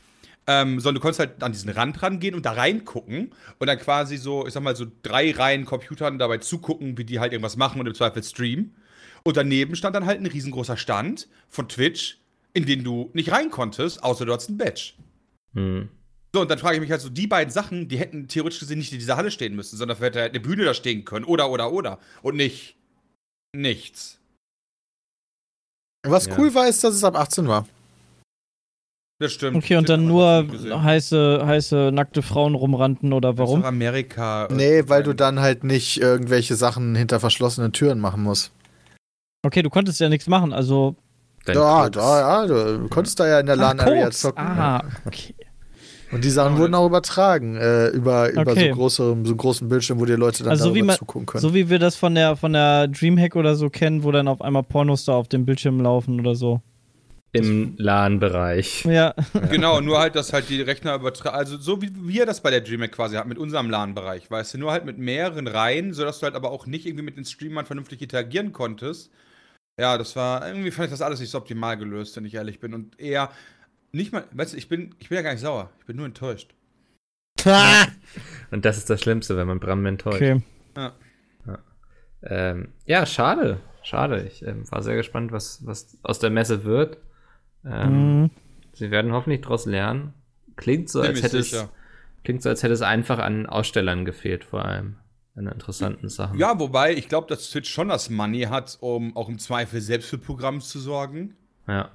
Ähm, 0.47 0.78
sondern 0.78 0.97
du 0.97 1.00
konntest 1.00 1.21
halt 1.21 1.42
an 1.42 1.52
diesen 1.52 1.71
Rand 1.71 2.02
rangehen 2.02 2.35
und 2.35 2.44
da 2.44 2.53
reingucken 2.53 3.33
und 3.59 3.66
dann 3.66 3.79
quasi 3.79 4.18
so, 4.18 4.46
ich 4.46 4.53
sag 4.53 4.62
mal, 4.62 4.77
so 4.77 4.85
drei 5.03 5.31
Reihen 5.31 5.64
Computern 5.64 6.18
dabei 6.18 6.37
zugucken, 6.38 6.98
wie 6.98 7.05
die 7.05 7.18
halt 7.18 7.33
irgendwas 7.33 7.57
machen 7.57 7.81
und 7.81 7.87
im 7.87 7.94
Zweifel 7.94 8.22
streamen. 8.22 8.74
Und 9.22 9.38
daneben 9.38 9.74
stand 9.74 9.96
dann 9.96 10.05
halt 10.05 10.20
ein 10.20 10.27
riesengroßer 10.27 10.77
Stand 10.77 11.29
von 11.48 11.66
Twitch, 11.66 12.18
in 12.55 12.64
den 12.67 12.83
du 12.85 13.11
nicht 13.12 13.31
rein 13.33 13.51
konntest, 13.51 14.03
außer 14.03 14.25
du 14.25 14.33
hattest 14.33 14.51
ein 14.51 14.57
Badge. 14.59 14.93
Hm. 15.55 15.88
So, 16.35 16.40
und 16.40 16.51
dann 16.51 16.59
frage 16.59 16.77
ich 16.77 16.81
mich 16.81 16.90
halt 16.90 17.01
so, 17.01 17.11
die 17.11 17.27
beiden 17.29 17.53
Sachen, 17.53 17.87
die 17.88 17.99
hätten 17.99 18.27
theoretisch 18.27 18.59
gesehen 18.61 18.79
nicht 18.79 18.93
in 18.93 18.99
dieser 18.99 19.17
Halle 19.17 19.31
stehen 19.31 19.55
müssen, 19.55 19.77
sondern 19.77 19.97
vielleicht 19.97 20.17
hätte 20.17 20.31
eine 20.31 20.40
Bühne 20.40 20.64
da 20.64 20.75
stehen 20.75 21.05
können. 21.05 21.25
Oder, 21.25 21.51
oder, 21.51 21.71
oder. 21.73 21.99
Und 22.23 22.37
nicht 22.37 22.77
nichts. 23.55 24.19
Was 26.07 26.27
Ja. 26.27 26.37
cool 26.38 26.53
war, 26.55 26.69
ist, 26.69 26.83
dass 26.83 26.95
es 26.95 27.05
ab 27.05 27.17
18 27.17 27.47
war. 27.47 27.69
Das 29.21 29.33
stimmt. 29.33 29.57
Okay, 29.57 29.77
und 29.77 29.88
Das 29.88 29.95
dann 29.97 30.07
nur 30.09 30.83
heiße, 30.83 31.43
heiße, 31.47 31.90
nackte 31.95 32.21
Frauen 32.21 32.55
rumrannten 32.57 33.12
oder 33.12 33.29
Das 33.33 33.35
ist 33.35 33.38
warum? 33.38 33.61
doch 33.62 33.69
Amerika. 33.69 34.47
äh, 34.47 34.53
Nee, 34.55 34.88
weil 34.88 35.05
du 35.05 35.14
dann 35.14 35.38
halt 35.40 35.62
nicht 35.62 35.99
irgendwelche 36.01 36.57
Sachen 36.57 36.97
hinter 36.97 37.21
verschlossenen 37.21 37.73
Türen 37.73 38.01
machen 38.01 38.23
musst. 38.25 38.53
Okay, 39.47 39.62
du 39.62 39.71
konntest 39.71 40.01
ja 40.01 40.09
nichts 40.09 40.27
machen, 40.27 40.53
also. 40.53 40.97
Koks. 41.52 41.90
da, 41.96 42.20
ja, 42.20 42.46
du 42.46 42.88
konntest 42.88 43.20
da 43.20 43.26
ja 43.28 43.40
in 43.40 43.46
der 43.46 43.57
LAN-Area 43.57 44.11
zocken. 44.11 44.44
Ah, 44.46 44.83
okay. 45.04 45.35
Und 46.12 46.22
die 46.24 46.30
Sachen 46.30 46.57
wurden 46.59 46.74
auch 46.74 46.87
übertragen, 46.87 47.57
äh, 47.57 47.88
über, 47.88 48.30
über 48.30 48.52
Okay. 48.52 48.68
so, 48.70 48.74
große, 48.76 48.96
so 49.04 49.12
einen 49.12 49.37
großen 49.37 49.68
Bildschirm, 49.68 49.98
wo 49.98 50.04
die 50.04 50.12
Leute 50.12 50.44
dann 50.44 50.50
Also 50.52 50.66
so 50.66 50.74
wie 50.74 50.78
darüber 50.78 50.87
man- 50.92 50.98
zugucken 50.98 51.26
können. 51.26 51.42
So 51.42 51.54
wie 51.54 51.68
wir 51.70 51.78
das 51.80 51.96
von 51.96 52.14
der, 52.14 52.37
von 52.37 52.52
der 52.52 52.87
Dreamhack 52.88 53.35
oder 53.37 53.57
so 53.57 53.68
kennen, 53.68 54.04
wo 54.04 54.12
dann 54.12 54.28
auf 54.28 54.40
einmal 54.40 54.62
Pornos 54.62 55.04
da 55.07 55.14
auf 55.14 55.26
dem 55.28 55.44
Bildschirm 55.44 55.80
laufen 55.80 56.20
oder 56.20 56.35
so. 56.37 56.61
Im 57.33 57.74
LAN-Bereich. 57.78 58.85
Ja. 58.85 59.12
Genau, 59.50 59.80
nur 59.80 59.98
halt, 59.98 60.14
dass 60.14 60.33
halt 60.33 60.48
die 60.50 60.62
Rechner 60.62 60.94
übertragen. 60.94 61.35
Also, 61.37 61.57
so 61.59 61.83
wie 61.83 61.90
wir 62.07 62.26
das 62.26 62.40
bei 62.40 62.50
der 62.52 62.61
DreamHack 62.61 62.92
quasi 62.92 63.16
hatten, 63.16 63.28
mit 63.28 63.38
unserem 63.38 63.68
LAN-Bereich, 63.70 64.30
weißt 64.30 64.54
du, 64.54 64.59
nur 64.59 64.70
halt 64.70 64.85
mit 64.85 64.98
mehreren 64.98 65.48
Reihen, 65.48 65.92
sodass 65.94 66.20
du 66.20 66.26
halt 66.26 66.37
aber 66.37 66.52
auch 66.52 66.66
nicht 66.66 66.87
irgendwie 66.87 67.02
mit 67.04 67.16
den 67.16 67.24
Streamern 67.24 67.66
vernünftig 67.66 68.00
interagieren 68.02 68.52
konntest. 68.52 69.11
Ja, 69.79 69.99
das 69.99 70.15
war, 70.15 70.47
irgendwie 70.47 70.71
fand 70.71 70.87
ich 70.87 70.91
das 70.93 71.03
alles 71.03 71.21
nicht 71.21 71.31
so 71.31 71.39
optimal 71.39 71.77
gelöst, 71.77 72.17
wenn 72.17 72.25
ich 72.25 72.35
ehrlich 72.35 72.61
bin. 72.61 72.75
Und 72.75 72.99
eher, 73.01 73.31
nicht 73.93 74.13
mal, 74.13 74.25
weißt 74.33 74.53
du, 74.53 74.57
ich 74.57 74.69
bin, 74.69 74.95
ich 74.99 75.09
bin 75.09 75.17
ja 75.17 75.23
gar 75.23 75.33
nicht 75.33 75.41
sauer, 75.41 75.71
ich 75.81 75.87
bin 75.87 75.97
nur 75.97 76.07
enttäuscht. 76.07 76.55
Und 78.51 78.65
das 78.65 78.79
ist 78.79 78.89
das 78.89 79.01
Schlimmste, 79.01 79.37
wenn 79.37 79.47
man 79.47 79.61
Bram 79.61 79.85
enttäuscht. 79.87 80.17
Okay. 80.17 80.43
Ähm, 82.27 82.73
ja, 82.87 83.05
schade. 83.05 83.61
Schade. 83.83 84.23
Ich 84.23 84.43
ähm, 84.47 84.71
war 84.71 84.83
sehr 84.83 84.97
gespannt, 84.97 85.31
was, 85.31 85.67
was 85.67 85.99
aus 86.03 86.19
der 86.19 86.31
Messe 86.31 86.65
wird. 86.65 86.99
Ähm, 87.65 88.23
Mhm. 88.23 88.31
Sie 88.73 88.91
werden 88.91 89.13
hoffentlich 89.13 89.43
daraus 89.43 89.67
lernen. 89.67 90.15
Klingt 90.57 90.89
so, 90.89 91.01
als 91.01 91.23
hätte 91.23 91.39
es, 91.39 91.69
klingt 92.25 92.43
so, 92.43 92.49
als 92.49 92.63
hätte 92.63 92.75
es 92.75 92.83
einfach 92.83 93.19
an 93.19 93.47
Ausstellern 93.47 94.05
gefehlt, 94.05 94.45
vor 94.45 94.65
allem. 94.65 94.97
An 95.37 95.47
interessanten 95.49 96.09
Sachen. 96.09 96.38
Ja, 96.38 96.59
wobei 96.61 96.94
ich 96.94 97.09
glaube, 97.09 97.27
dass 97.27 97.51
Twitch 97.51 97.68
schon 97.70 97.88
das 97.88 98.09
Money 98.09 98.42
hat, 98.42 98.77
um 98.81 99.16
auch 99.16 99.29
im 99.29 99.38
Zweifel 99.38 99.81
selbst 99.81 100.09
für 100.09 100.18
Programm 100.18 100.61
zu 100.61 100.79
sorgen. 100.79 101.37
Ja. 101.66 101.90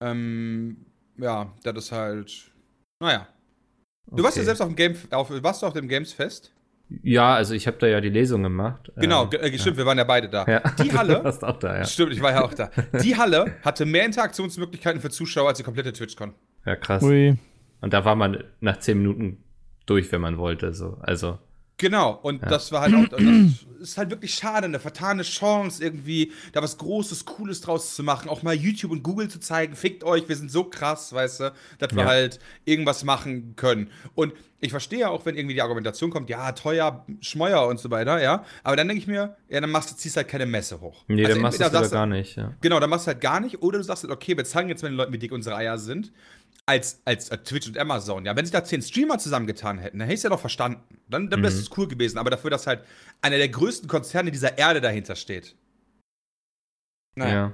Ähm, 0.00 0.86
ja, 1.16 1.52
das 1.62 1.76
ist 1.76 1.92
halt. 1.92 2.50
Naja. 3.00 3.28
Du 4.10 4.22
warst 4.24 4.36
ja 4.36 4.40
Okay. 4.40 4.46
selbst 4.46 4.60
auf 4.60 4.68
dem 4.68 4.76
Game, 4.76 4.96
auf, 5.10 5.30
warst 5.42 5.62
du 5.62 5.66
auf 5.66 5.74
dem 5.74 5.86
Games 5.88 6.12
Fest? 6.12 6.52
Ja, 7.02 7.34
also 7.36 7.54
ich 7.54 7.66
habe 7.66 7.78
da 7.78 7.86
ja 7.86 8.00
die 8.00 8.10
Lesung 8.10 8.42
gemacht. 8.42 8.90
Genau, 8.96 9.24
Ähm, 9.24 9.30
ge- 9.30 9.40
äh, 9.40 9.58
stimmt, 9.58 9.76
wir 9.78 9.86
waren 9.86 9.96
ja 9.96 10.04
beide 10.04 10.28
da. 10.28 10.44
ja. 10.46 10.60
Die 10.82 10.88
Du 10.90 10.98
Halle, 10.98 11.24
warst 11.24 11.42
auch 11.44 11.58
da, 11.58 11.78
ja. 11.78 11.84
stimmt, 11.84 12.12
ich 12.12 12.20
war 12.20 12.32
ja 12.32 12.42
auch 12.44 12.52
da. 12.52 12.70
Die 13.02 13.16
Halle 13.16 13.54
hatte 13.64 13.86
mehr 13.86 14.04
Interaktionsmöglichkeiten 14.04 15.00
für 15.00 15.08
Zuschauer 15.08 15.48
als 15.48 15.58
die 15.58 15.64
komplette 15.64 15.92
TwitchCon. 15.92 16.34
Ja, 16.66 16.76
krass. 16.76 17.02
Ui. 17.02 17.38
Und 17.80 17.92
da 17.94 18.04
war 18.04 18.14
man 18.16 18.44
nach 18.60 18.78
zehn 18.78 18.98
Minuten 18.98 19.42
durch, 19.86 20.12
wenn 20.12 20.20
man 20.20 20.36
wollte. 20.36 20.74
So. 20.74 20.98
Also, 21.00 21.38
Genau, 21.82 22.12
und 22.22 22.42
Ja. 22.42 22.48
das 22.48 22.70
war 22.70 22.82
halt 22.82 22.94
auch, 22.94 23.08
das 23.08 23.20
ist 23.80 23.98
halt 23.98 24.10
wirklich 24.10 24.32
schade, 24.32 24.66
eine 24.66 24.78
vertane 24.78 25.24
Chance 25.24 25.82
irgendwie, 25.82 26.30
da 26.52 26.62
was 26.62 26.78
Großes, 26.78 27.24
Cooles 27.24 27.60
draus 27.60 27.96
zu 27.96 28.04
machen, 28.04 28.28
auch 28.30 28.44
mal 28.44 28.54
YouTube 28.54 28.92
und 28.92 29.02
Google 29.02 29.26
zu 29.26 29.40
zeigen, 29.40 29.74
fickt 29.74 30.04
euch, 30.04 30.28
wir 30.28 30.36
sind 30.36 30.48
so 30.52 30.62
krass, 30.62 31.12
weißt 31.12 31.40
du, 31.40 31.52
dass 31.80 31.90
wir 31.92 32.02
Ja. 32.04 32.08
halt 32.08 32.38
irgendwas 32.64 33.02
machen 33.02 33.56
können. 33.56 33.90
Und 34.14 34.32
ich 34.60 34.70
verstehe 34.70 35.00
ja 35.00 35.08
auch, 35.08 35.26
wenn 35.26 35.34
irgendwie 35.36 35.54
die 35.54 35.62
Argumentation 35.62 36.10
kommt, 36.10 36.30
ja, 36.30 36.52
teuer, 36.52 37.04
Schmeuer 37.20 37.66
und 37.66 37.80
so 37.80 37.90
weiter, 37.90 38.22
ja, 38.22 38.44
aber 38.62 38.76
dann 38.76 38.86
denke 38.86 39.00
ich 39.00 39.08
mir, 39.08 39.36
ja, 39.48 39.60
dann 39.60 39.70
machst 39.72 39.90
du, 39.90 39.96
ziehst 39.96 40.16
halt 40.16 40.28
keine 40.28 40.46
Messe 40.46 40.80
hoch. 40.80 41.02
nee, 41.08 41.22
Also 41.24 41.34
dann 41.34 41.42
machst 41.42 41.60
du 41.60 41.68
du- 41.68 41.90
gar 41.90 42.06
nicht. 42.06 42.36
Ja. 42.36 42.52
Genau, 42.60 42.78
dann 42.78 42.90
machst 42.90 43.08
du 43.08 43.08
halt 43.08 43.20
gar 43.20 43.40
nicht. 43.40 43.60
Oder 43.60 43.78
du 43.78 43.84
sagst 43.84 44.04
halt, 44.04 44.12
okay, 44.12 44.36
wir 44.36 44.44
zeigen 44.44 44.68
jetzt 44.68 44.82
mal 44.84 44.90
den 44.90 44.96
Leuten, 44.98 45.12
wie 45.12 45.18
dick 45.18 45.32
unsere 45.32 45.56
Eier 45.56 45.78
sind. 45.78 46.12
Als, 46.64 47.02
als, 47.04 47.28
Twitch 47.28 47.66
und 47.68 47.76
Amazon. 47.76 48.24
Ja, 48.24 48.36
wenn 48.36 48.44
sich 48.44 48.52
da 48.52 48.62
zehn 48.62 48.82
Streamer 48.82 49.18
zusammengetan 49.18 49.78
hätten, 49.78 49.98
dann 49.98 50.06
hätte 50.06 50.14
ich 50.14 50.18
es 50.20 50.24
ja 50.24 50.30
doch 50.30 50.40
verstanden. 50.40 50.80
Dann, 51.08 51.28
dann 51.28 51.42
wäre 51.42 51.52
es 51.52 51.70
cool 51.76 51.88
gewesen. 51.88 52.18
Aber 52.18 52.30
dafür, 52.30 52.50
dass 52.50 52.66
halt 52.66 52.82
einer 53.20 53.36
der 53.36 53.48
größten 53.48 53.88
Konzerne 53.88 54.30
dieser 54.30 54.58
Erde 54.58 54.80
dahinter 54.80 55.16
steht. 55.16 55.56
Ja. 57.16 57.52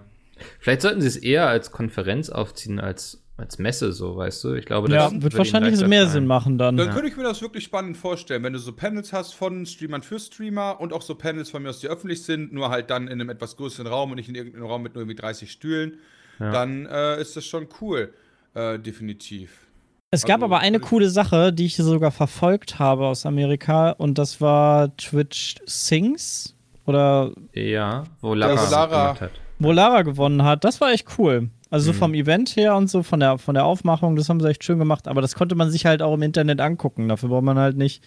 Vielleicht 0.61 0.83
sollten 0.83 1.01
sie 1.01 1.09
es 1.09 1.17
eher 1.17 1.49
als 1.49 1.73
Konferenz 1.73 2.29
aufziehen 2.29 2.79
als 2.79 3.25
als 3.39 3.59
Messe 3.59 3.93
so, 3.93 4.17
weißt 4.17 4.43
du? 4.45 4.55
Ich 4.55 4.67
glaube, 4.67 4.91
Ja, 4.91 5.05
das 5.05 5.13
wird 5.13 5.23
würde 5.23 5.37
ihnen 5.37 5.39
wahrscheinlich 5.39 5.87
mehr 5.87 6.01
fallen. 6.01 6.13
Sinn 6.13 6.27
machen 6.27 6.59
dann. 6.59 6.77
Dann 6.77 6.91
könnte 6.91 7.07
ich 7.07 7.17
mir 7.17 7.23
das 7.23 7.41
wirklich 7.41 7.63
spannend 7.63 7.97
vorstellen, 7.97 8.43
wenn 8.43 8.53
du 8.53 8.59
so 8.59 8.73
Panels 8.73 9.13
hast 9.13 9.33
von 9.33 9.65
Streamern 9.65 10.03
für 10.03 10.19
Streamer 10.19 10.81
und 10.81 10.93
auch 10.93 11.03
so 11.03 11.15
Panels 11.15 11.49
von 11.49 11.63
mir 11.63 11.71
aus, 11.71 11.79
die 11.79 11.87
öffentlich 11.87 12.25
sind, 12.25 12.53
nur 12.53 12.69
halt 12.69 12.91
dann 12.91 13.07
in 13.07 13.21
einem 13.21 13.31
etwas 13.31 13.57
größeren 13.57 13.87
Raum 13.87 14.11
und 14.11 14.17
nicht 14.17 14.29
in 14.29 14.35
irgendeinem 14.35 14.67
Raum 14.67 14.83
mit 14.83 14.95
nur 14.95 15.03
irgendwie 15.03 15.15
30 15.15 15.53
Stühlen, 15.53 15.99
dann 16.41 16.87
äh, 16.87 17.21
ist 17.21 17.37
das 17.37 17.47
schon 17.47 17.69
cool. 17.81 18.13
Äh, 18.59 18.79
definitiv. 18.79 19.67
Es 20.11 20.25
gab 20.25 20.37
Also, 20.37 20.47
aber 20.47 20.59
eine 20.61 20.79
ich- 20.79 20.83
coole 20.83 21.11
Sache, 21.11 21.53
die 21.53 21.67
ich 21.67 21.77
sogar 21.77 22.11
verfolgt 22.11 22.79
habe 22.79 23.07
aus 23.07 23.27
Amerika 23.27 23.91
und 23.91 24.17
das 24.19 24.41
war 24.41 24.97
Twitch 24.97 25.57
Sings 25.67 26.57
oder 26.87 27.33
Ja, 27.53 28.05
wo 28.21 28.35
Lara, 28.35 28.55
wo 28.67 28.71
Lara- 28.71 29.21
hat. 29.21 29.31
wo 29.59 29.71
Lara 29.73 30.03
gewonnen 30.03 30.43
hat. 30.45 30.65
Das 30.65 30.81
war 30.81 30.93
echt 30.93 31.07
cool. 31.19 31.51
Also 31.71 31.87
so 31.87 31.93
Mhm. 31.93 31.99
vom 31.99 32.15
Event 32.15 32.57
her 32.57 32.75
und 32.77 32.89
so 32.89 33.03
von 33.03 33.21
der, 33.21 33.37
von 33.37 33.55
der 33.55 33.67
Aufmachung, 33.67 34.17
das 34.17 34.31
haben 34.31 34.41
sie 34.41 34.49
echt 34.49 34.65
schön 34.65 34.79
gemacht. 34.79 35.07
Aber 35.07 35.21
das 35.21 35.35
konnte 35.35 35.55
man 35.55 35.71
sich 35.71 35.85
halt 35.85 36.01
auch 36.01 36.15
im 36.15 36.23
Internet 36.23 36.61
angucken. 36.63 37.09
Dafür 37.09 37.29
braucht 37.29 37.45
man 37.45 37.59
halt 37.59 37.77
nicht 37.77 38.03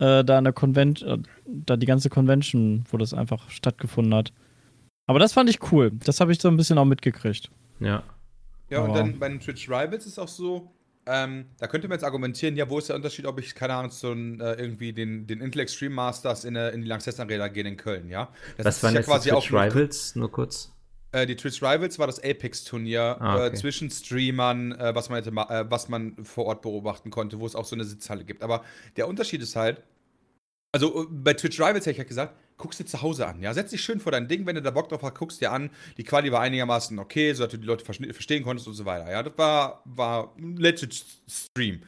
äh, 0.00 0.22
da 0.22 0.38
eine 0.38 0.52
Convent, 0.52 1.02
äh, 1.02 1.16
da 1.46 1.76
die 1.76 1.86
ganze 1.86 2.08
Convention, 2.10 2.84
wo 2.90 2.98
das 2.98 3.14
einfach 3.14 3.50
stattgefunden 3.50 4.14
hat. 4.14 4.32
Aber 5.08 5.18
das 5.18 5.32
fand 5.32 5.48
ich 5.50 5.72
cool. 5.72 5.90
Das 6.04 6.20
habe 6.20 6.30
ich 6.30 6.40
so 6.40 6.46
ein 6.48 6.56
bisschen 6.56 6.78
auch 6.78 6.84
mitgekriegt. 6.84 7.50
Ja. 7.80 8.02
Ja, 8.70 8.80
und 8.80 8.94
dann 8.94 9.18
bei 9.18 9.28
den 9.28 9.40
Twitch 9.40 9.68
Rivals 9.68 10.06
ist 10.06 10.18
auch 10.18 10.28
so, 10.28 10.70
ähm, 11.06 11.46
da 11.58 11.66
könnte 11.66 11.88
man 11.88 11.96
jetzt 11.96 12.04
argumentieren, 12.04 12.54
ja, 12.56 12.68
wo 12.68 12.78
ist 12.78 12.88
der 12.90 12.96
Unterschied, 12.96 13.24
ob 13.26 13.38
ich, 13.40 13.54
keine 13.54 13.74
Ahnung, 13.74 13.90
so 13.90 14.12
ein, 14.12 14.40
äh, 14.40 14.54
irgendwie 14.54 14.92
den, 14.92 15.26
den 15.26 15.40
Intel 15.40 15.60
Extreme 15.62 15.94
Masters 15.94 16.44
in, 16.44 16.54
äh, 16.54 16.70
in 16.70 16.82
die 16.82 16.86
Lanxess 16.88 17.18
Arena 17.18 17.48
gehe 17.48 17.64
in 17.64 17.76
Köln, 17.78 18.08
ja? 18.08 18.28
Das 18.58 18.66
Was 18.66 18.82
waren 18.82 18.94
ja 18.94 19.00
jetzt 19.00 19.24
die 19.24 19.30
Twitch 19.30 19.50
nur- 19.50 19.62
Rivals? 19.62 20.16
Nur 20.16 20.30
kurz. 20.30 20.70
Äh, 21.12 21.24
die 21.24 21.36
Twitch 21.36 21.62
Rivals 21.62 21.98
war 21.98 22.06
das 22.06 22.22
Apex-Turnier 22.22 23.16
Ah, 23.20 23.36
okay. 23.36 23.46
äh, 23.46 23.52
zwischen 23.54 23.90
Streamern, 23.90 24.72
äh, 24.72 24.94
was, 24.94 25.08
man 25.08 25.22
hätte, 25.24 25.30
äh, 25.30 25.64
was 25.70 25.88
man 25.88 26.22
vor 26.22 26.44
Ort 26.44 26.60
beobachten 26.60 27.10
konnte, 27.10 27.40
wo 27.40 27.46
es 27.46 27.54
auch 27.54 27.64
so 27.64 27.74
eine 27.74 27.84
Sitzhalle 27.84 28.24
gibt. 28.24 28.42
Aber 28.42 28.62
der 28.98 29.08
Unterschied 29.08 29.40
ist 29.40 29.56
halt, 29.56 29.82
also 30.72 31.04
äh, 31.04 31.06
bei 31.10 31.32
Twitch 31.32 31.58
Rivals 31.58 31.86
hätte 31.86 31.92
ich 31.92 31.98
halt 32.00 32.08
gesagt, 32.08 32.34
guckst 32.58 32.80
dir 32.80 32.84
zu 32.84 33.00
Hause 33.00 33.26
an, 33.26 33.40
ja, 33.40 33.54
setz 33.54 33.70
dich 33.70 33.82
schön 33.82 34.00
vor 34.00 34.12
dein 34.12 34.28
Ding, 34.28 34.44
wenn 34.44 34.56
du 34.56 34.62
da 34.62 34.70
Bock 34.70 34.88
drauf 34.88 35.02
hast, 35.02 35.14
guckst 35.14 35.40
dir 35.40 35.52
an. 35.52 35.70
Die 35.96 36.04
Quali 36.04 36.30
war 36.32 36.40
einigermaßen 36.40 36.98
okay, 36.98 37.32
so 37.32 37.44
dass 37.44 37.52
du 37.52 37.56
die 37.58 37.66
Leute 37.66 37.84
verste- 37.84 38.12
verstehen 38.12 38.42
konntest 38.42 38.66
und 38.68 38.74
so 38.74 38.84
weiter. 38.84 39.10
Ja, 39.10 39.22
das 39.22 39.32
war, 39.36 39.82
war 39.84 40.34
ein 40.36 40.56
legit 40.56 41.04
Stream. 41.28 41.82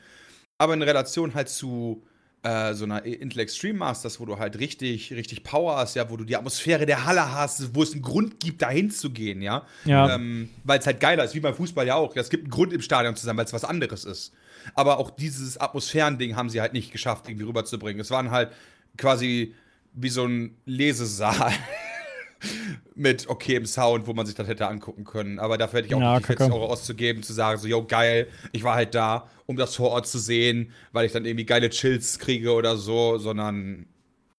Aber 0.58 0.74
in 0.74 0.82
Relation 0.82 1.34
halt 1.34 1.48
zu 1.48 2.02
äh, 2.42 2.72
so 2.74 2.84
einer 2.84 3.04
Intel 3.04 3.40
Extreme 3.40 3.78
Masters, 3.78 4.20
wo 4.20 4.24
du 4.26 4.38
halt 4.38 4.58
richtig, 4.58 5.12
richtig 5.12 5.42
Power 5.42 5.76
hast, 5.76 5.94
ja, 5.96 6.08
wo 6.08 6.16
du 6.16 6.24
die 6.24 6.36
Atmosphäre 6.36 6.86
der 6.86 7.04
Halle 7.04 7.32
hast, 7.32 7.74
wo 7.74 7.82
es 7.82 7.92
einen 7.92 8.02
Grund 8.02 8.40
gibt, 8.40 8.62
dahin 8.62 8.90
zu 8.90 9.10
gehen, 9.10 9.42
ja. 9.42 9.66
Ja. 9.84 10.14
Ähm, 10.14 10.50
weil 10.64 10.78
es 10.78 10.86
halt 10.86 11.00
geiler 11.00 11.24
ist, 11.24 11.34
wie 11.34 11.40
beim 11.40 11.54
Fußball 11.54 11.86
ja 11.86 11.96
auch. 11.96 12.14
Es 12.16 12.30
gibt 12.30 12.44
einen 12.44 12.50
Grund 12.50 12.72
im 12.72 12.80
Stadion 12.80 13.16
zu 13.16 13.26
sein, 13.26 13.36
weil 13.36 13.44
es 13.44 13.52
was 13.52 13.64
anderes 13.64 14.04
ist. 14.04 14.32
Aber 14.74 14.98
auch 14.98 15.10
dieses 15.10 15.58
Atmosphärending 15.58 16.36
haben 16.36 16.48
sie 16.48 16.60
halt 16.60 16.72
nicht 16.72 16.92
geschafft, 16.92 17.28
irgendwie 17.28 17.46
rüberzubringen. 17.46 18.00
Es 18.00 18.10
waren 18.10 18.30
halt 18.30 18.52
quasi 18.96 19.54
wie 19.92 20.08
so 20.08 20.24
ein 20.26 20.56
Lesesaal 20.66 21.52
mit 22.94 23.28
okayem 23.28 23.66
Sound, 23.66 24.06
wo 24.06 24.12
man 24.12 24.26
sich 24.26 24.34
das 24.34 24.46
hätte 24.48 24.66
angucken 24.68 25.04
können. 25.04 25.38
Aber 25.38 25.58
dafür 25.58 25.78
hätte 25.78 25.88
ich 25.88 25.94
auch 25.94 26.00
Ja, 26.00 26.14
nicht 26.14 26.24
die 26.24 26.26
40 26.28 26.46
kacke. 26.48 26.54
Euro 26.60 26.72
auszugeben, 26.72 27.22
zu 27.22 27.32
sagen, 27.32 27.58
so, 27.60 27.66
yo, 27.68 27.84
geil, 27.84 28.28
ich 28.52 28.62
war 28.62 28.74
halt 28.74 28.94
da, 28.94 29.28
um 29.46 29.56
das 29.56 29.74
vor 29.76 29.90
Ort 29.90 30.06
zu 30.06 30.18
sehen, 30.18 30.72
weil 30.92 31.06
ich 31.06 31.12
dann 31.12 31.24
irgendwie 31.24 31.44
geile 31.46 31.70
Chills 31.70 32.18
kriege 32.18 32.52
oder 32.52 32.76
so, 32.76 33.18
sondern, 33.18 33.86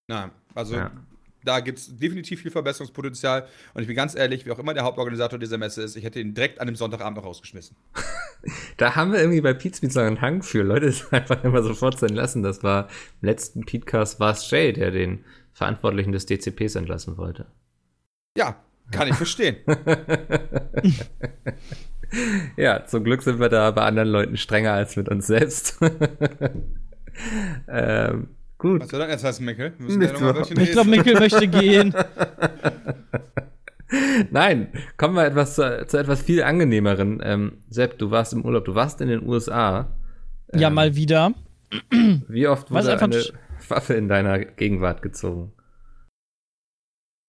na, 0.07 0.31
also 0.55 0.75
Ja. 0.75 0.91
da 1.43 1.59
gibt 1.59 1.79
es 1.79 1.97
definitiv 1.97 2.41
viel 2.41 2.51
Verbesserungspotenzial. 2.51 3.47
Und 3.73 3.81
ich 3.81 3.87
bin 3.87 3.95
ganz 3.95 4.15
ehrlich, 4.15 4.45
wie 4.45 4.51
auch 4.51 4.59
immer 4.59 4.73
der 4.73 4.83
Hauptorganisator 4.83 5.37
dieser 5.39 5.57
Messe 5.57 5.81
ist, 5.83 5.95
ich 5.95 6.03
hätte 6.03 6.19
ihn 6.19 6.33
direkt 6.33 6.59
an 6.59 6.67
dem 6.67 6.75
Sonntagabend 6.75 7.17
noch 7.17 7.25
rausgeschmissen. 7.25 7.75
Da 8.77 8.95
haben 8.95 9.11
wir 9.11 9.19
irgendwie 9.19 9.41
bei 9.41 9.53
Pete 9.53 9.79
Pizza 9.79 10.01
einen 10.03 10.19
Hang 10.19 10.41
für. 10.41 10.63
Leute 10.63 10.87
es 10.87 11.05
einfach 11.13 11.43
immer 11.43 11.61
sofort 11.61 11.99
sein 11.99 12.09
lassen. 12.15 12.41
Das 12.41 12.63
war 12.63 12.87
im 13.21 13.27
letzten 13.27 13.61
Petecast 13.67 14.19
war 14.19 14.31
es 14.31 14.49
Jay, 14.49 14.73
der 14.73 14.89
den 14.89 15.23
Verantwortlichen 15.61 16.11
des 16.11 16.25
DCPs 16.25 16.75
entlassen 16.75 17.17
wollte. 17.17 17.45
Ja, 18.35 18.55
kann 18.91 19.07
ich 19.07 19.15
verstehen. 19.15 19.57
Ja, 22.57 22.85
zum 22.85 23.03
Glück 23.05 23.21
sind 23.21 23.39
wir 23.39 23.47
da 23.47 23.71
bei 23.71 23.83
anderen 23.83 24.09
Leuten 24.09 24.35
strenger 24.35 24.73
als 24.73 24.97
mit 24.97 25.07
uns 25.07 25.27
selbst. 25.27 25.79
ähm, 27.69 28.27
gut. 28.57 28.81
Was 28.81 28.89
soll 28.89 28.99
das 28.99 29.09
jetzt 29.11 29.23
heißen, 29.23 29.45
ja 29.47 30.19
Wörtchen 30.19 30.59
Ich 30.59 30.71
glaube. 30.71 30.89
Mikkel 30.89 31.17
möchte 31.19 31.47
gehen. 31.47 31.95
Nein, 34.31 34.73
kommen 34.97 35.15
wir 35.15 35.25
etwas 35.25 35.55
zu, 35.55 35.85
zu 35.87 35.97
etwas 35.97 36.21
viel 36.21 36.43
angenehmeren. 36.43 37.21
Ähm, 37.23 37.59
Sepp, 37.69 37.97
du 37.97 38.11
warst 38.11 38.33
im 38.33 38.43
Urlaub, 38.43 38.65
du 38.65 38.75
warst 38.75 38.99
in 38.99 39.07
den 39.07 39.25
USA. 39.25 39.95
Ja, 40.53 40.67
Ähm, 40.67 40.73
mal 40.73 40.95
wieder. 40.95 41.33
Wie 42.27 42.47
oft 42.47 42.69
Was 42.71 42.83
wurde 42.85 42.93
einfach 42.93 43.07
eine 43.07 43.23
Waffe 43.71 43.95
in 43.95 44.07
deiner 44.07 44.37
Gegenwart 44.39 45.01
gezogen? 45.01 45.51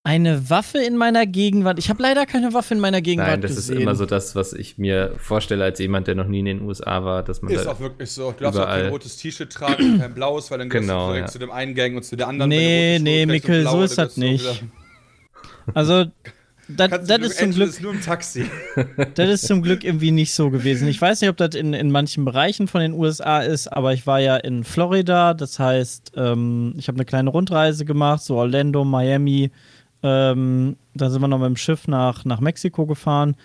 Eine 0.05 0.51
Waffe 0.51 0.79
in 0.79 0.97
meiner 0.97 1.27
Gegenwart. 1.27 1.79
Ich 1.79 1.89
habe 1.89 2.03
leider 2.03 2.27
keine 2.27 2.53
Waffe 2.53 2.75
in 2.75 2.81
meiner 2.81 3.01
Gegenwart 3.01 3.31
Nein, 3.31 3.41
das 3.41 3.55
gesehen. 3.55 3.77
ist 3.77 3.83
immer 3.83 3.95
so 3.95 4.05
das, 4.05 4.35
was 4.35 4.53
ich 4.53 4.77
mir 4.77 5.15
vorstelle 5.17 5.63
als 5.63 5.79
jemand, 5.79 6.09
der 6.09 6.17
noch 6.17 6.27
nie 6.27 6.41
in 6.41 6.45
den 6.47 6.63
USA 6.63 7.05
war, 7.05 7.23
dass 7.23 7.41
man 7.41 7.53
Ist 7.53 7.69
auch 7.69 7.79
wirklich 7.79 8.11
so. 8.11 8.33
Du 8.33 8.43
darfst 8.43 8.59
auch 8.59 8.65
kein 8.67 8.79
Überall. 8.81 8.89
rotes 8.91 9.17
T-Shirt 9.17 9.53
tragen, 9.53 10.01
kein 10.01 10.13
blaues, 10.13 10.51
weil 10.51 10.59
dann 10.59 10.69
gehst 10.71 10.83
Genau, 10.83 11.07
du 11.07 11.13
direkt 11.13 11.29
ja. 11.29 11.33
zu 11.33 11.39
dem 11.39 11.53
einen 11.53 11.77
Gang 11.77 11.95
und 11.97 12.03
zu 12.03 12.17
der 12.17 12.27
anderen. 12.27 12.49
Nee, 12.49 12.99
nee, 13.01 13.23
und 13.23 13.29
Mikkel, 13.31 13.65
so 13.65 13.81
ist 13.83 13.97
das 13.97 14.17
nicht. 14.17 14.65
Also, 15.73 16.07
das, 16.69 17.07
das 17.07 17.19
ist 17.19 17.39
zum 17.39 17.51
Glück, 17.53 17.83
nur 17.83 17.93
im 17.93 18.01
Taxi. 18.01 18.47
das 19.15 19.29
ist 19.29 19.47
zum 19.47 19.63
Glück 19.63 19.85
irgendwie 19.85 20.11
nicht 20.11 20.33
so 20.33 20.51
gewesen. 20.51 20.89
Ich 20.89 21.01
weiß 21.01 21.21
nicht, 21.21 21.31
ob 21.31 21.37
das 21.37 21.55
in, 21.55 21.75
in 21.75 21.91
manchen 21.91 22.25
Bereichen 22.25 22.69
von 22.69 22.81
den 22.81 22.93
USA 22.93 23.41
ist, 23.41 23.69
aber 23.69 23.93
ich 23.93 24.07
war 24.07 24.21
ja 24.21 24.37
in 24.37 24.65
Florida. 24.65 25.35
Das 25.35 25.59
heißt, 25.59 26.13
ähm, 26.17 26.75
ich 26.77 26.89
habe 26.89 26.97
eine 26.97 27.05
kleine 27.05 27.31
Rundreise 27.31 27.85
gemacht, 27.85 28.23
so 28.23 28.37
Orlando, 28.37 28.85
Miami. 28.85 29.51
Ähm, 30.03 30.77
dann 30.95 31.11
sind 31.11 31.21
wir 31.21 31.29
noch 31.29 31.39
mit 31.39 31.47
dem 31.47 31.57
Schiff 31.57 31.89
nach, 31.89 32.25
nach 32.25 32.41
Mexiko 32.41 32.87
gefahren. 32.87 33.37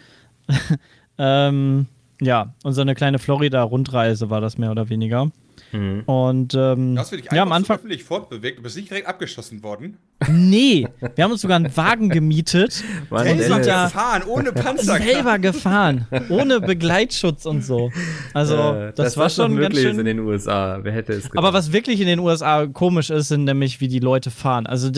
ähm, 1.18 1.88
ja, 2.22 2.54
und 2.64 2.74
so 2.74 2.82
eine 2.82 2.96
kleine 2.96 3.20
Florida-Rundreise 3.20 4.30
war 4.30 4.42
das 4.42 4.58
mehr 4.58 4.72
oder 4.72 4.90
weniger. 4.90 5.32
Mhm. 5.72 6.04
Und 6.06 6.54
ähm, 6.56 6.96
Du 6.96 7.02
hast 7.02 7.12
dich 7.12 7.26
ja, 7.32 7.44
am 7.44 7.52
Anfang. 7.52 7.78
öffentlich 7.78 8.04
fortbewegt. 8.04 8.60
Du 8.60 8.64
bist 8.64 8.76
nicht 8.76 8.90
direkt 8.90 9.08
abgeschossen 9.08 9.64
worden. 9.64 9.98
Nee, 10.30 10.88
wir 11.16 11.24
haben 11.24 11.32
uns 11.32 11.42
sogar 11.42 11.58
einen 11.58 11.76
Wagen 11.78 12.10
gemietet. 12.10 12.84
Da 13.10 13.84
gefahren, 13.84 14.24
ohne 14.28 14.52
Panzer. 14.52 14.98
selber 15.02 15.40
gefahren, 15.40 16.08
ohne 16.30 16.60
Begleitschutz 16.60 17.46
und 17.46 17.64
so. 17.64 17.92
Also, 18.34 18.56
äh, 18.56 18.94
das, 18.94 19.18
war 19.18 19.26
was 19.26 19.36
doch 19.36 19.46
schon 19.46 19.56
ganz 19.56 19.76
möglich 19.76 19.86
ist 19.86 19.92
in 19.92 19.96
schön. 19.98 20.06
den 20.06 20.20
USA. 20.20 20.80
Wer 20.82 20.92
hätte 20.92 21.14
es 21.14 21.24
gedacht? 21.24 21.38
Aber 21.38 21.54
was 21.54 21.72
wirklich 21.72 22.00
in 22.00 22.08
den 22.08 22.20
USA 22.20 22.66
komisch 22.66 23.10
ist, 23.10 23.30
sind 23.30 23.46
nämlich, 23.46 23.80
wie 23.82 23.88
die 23.88 24.00
Leute 24.00 24.32
fahren. 24.32 24.66
Also, 24.66 24.92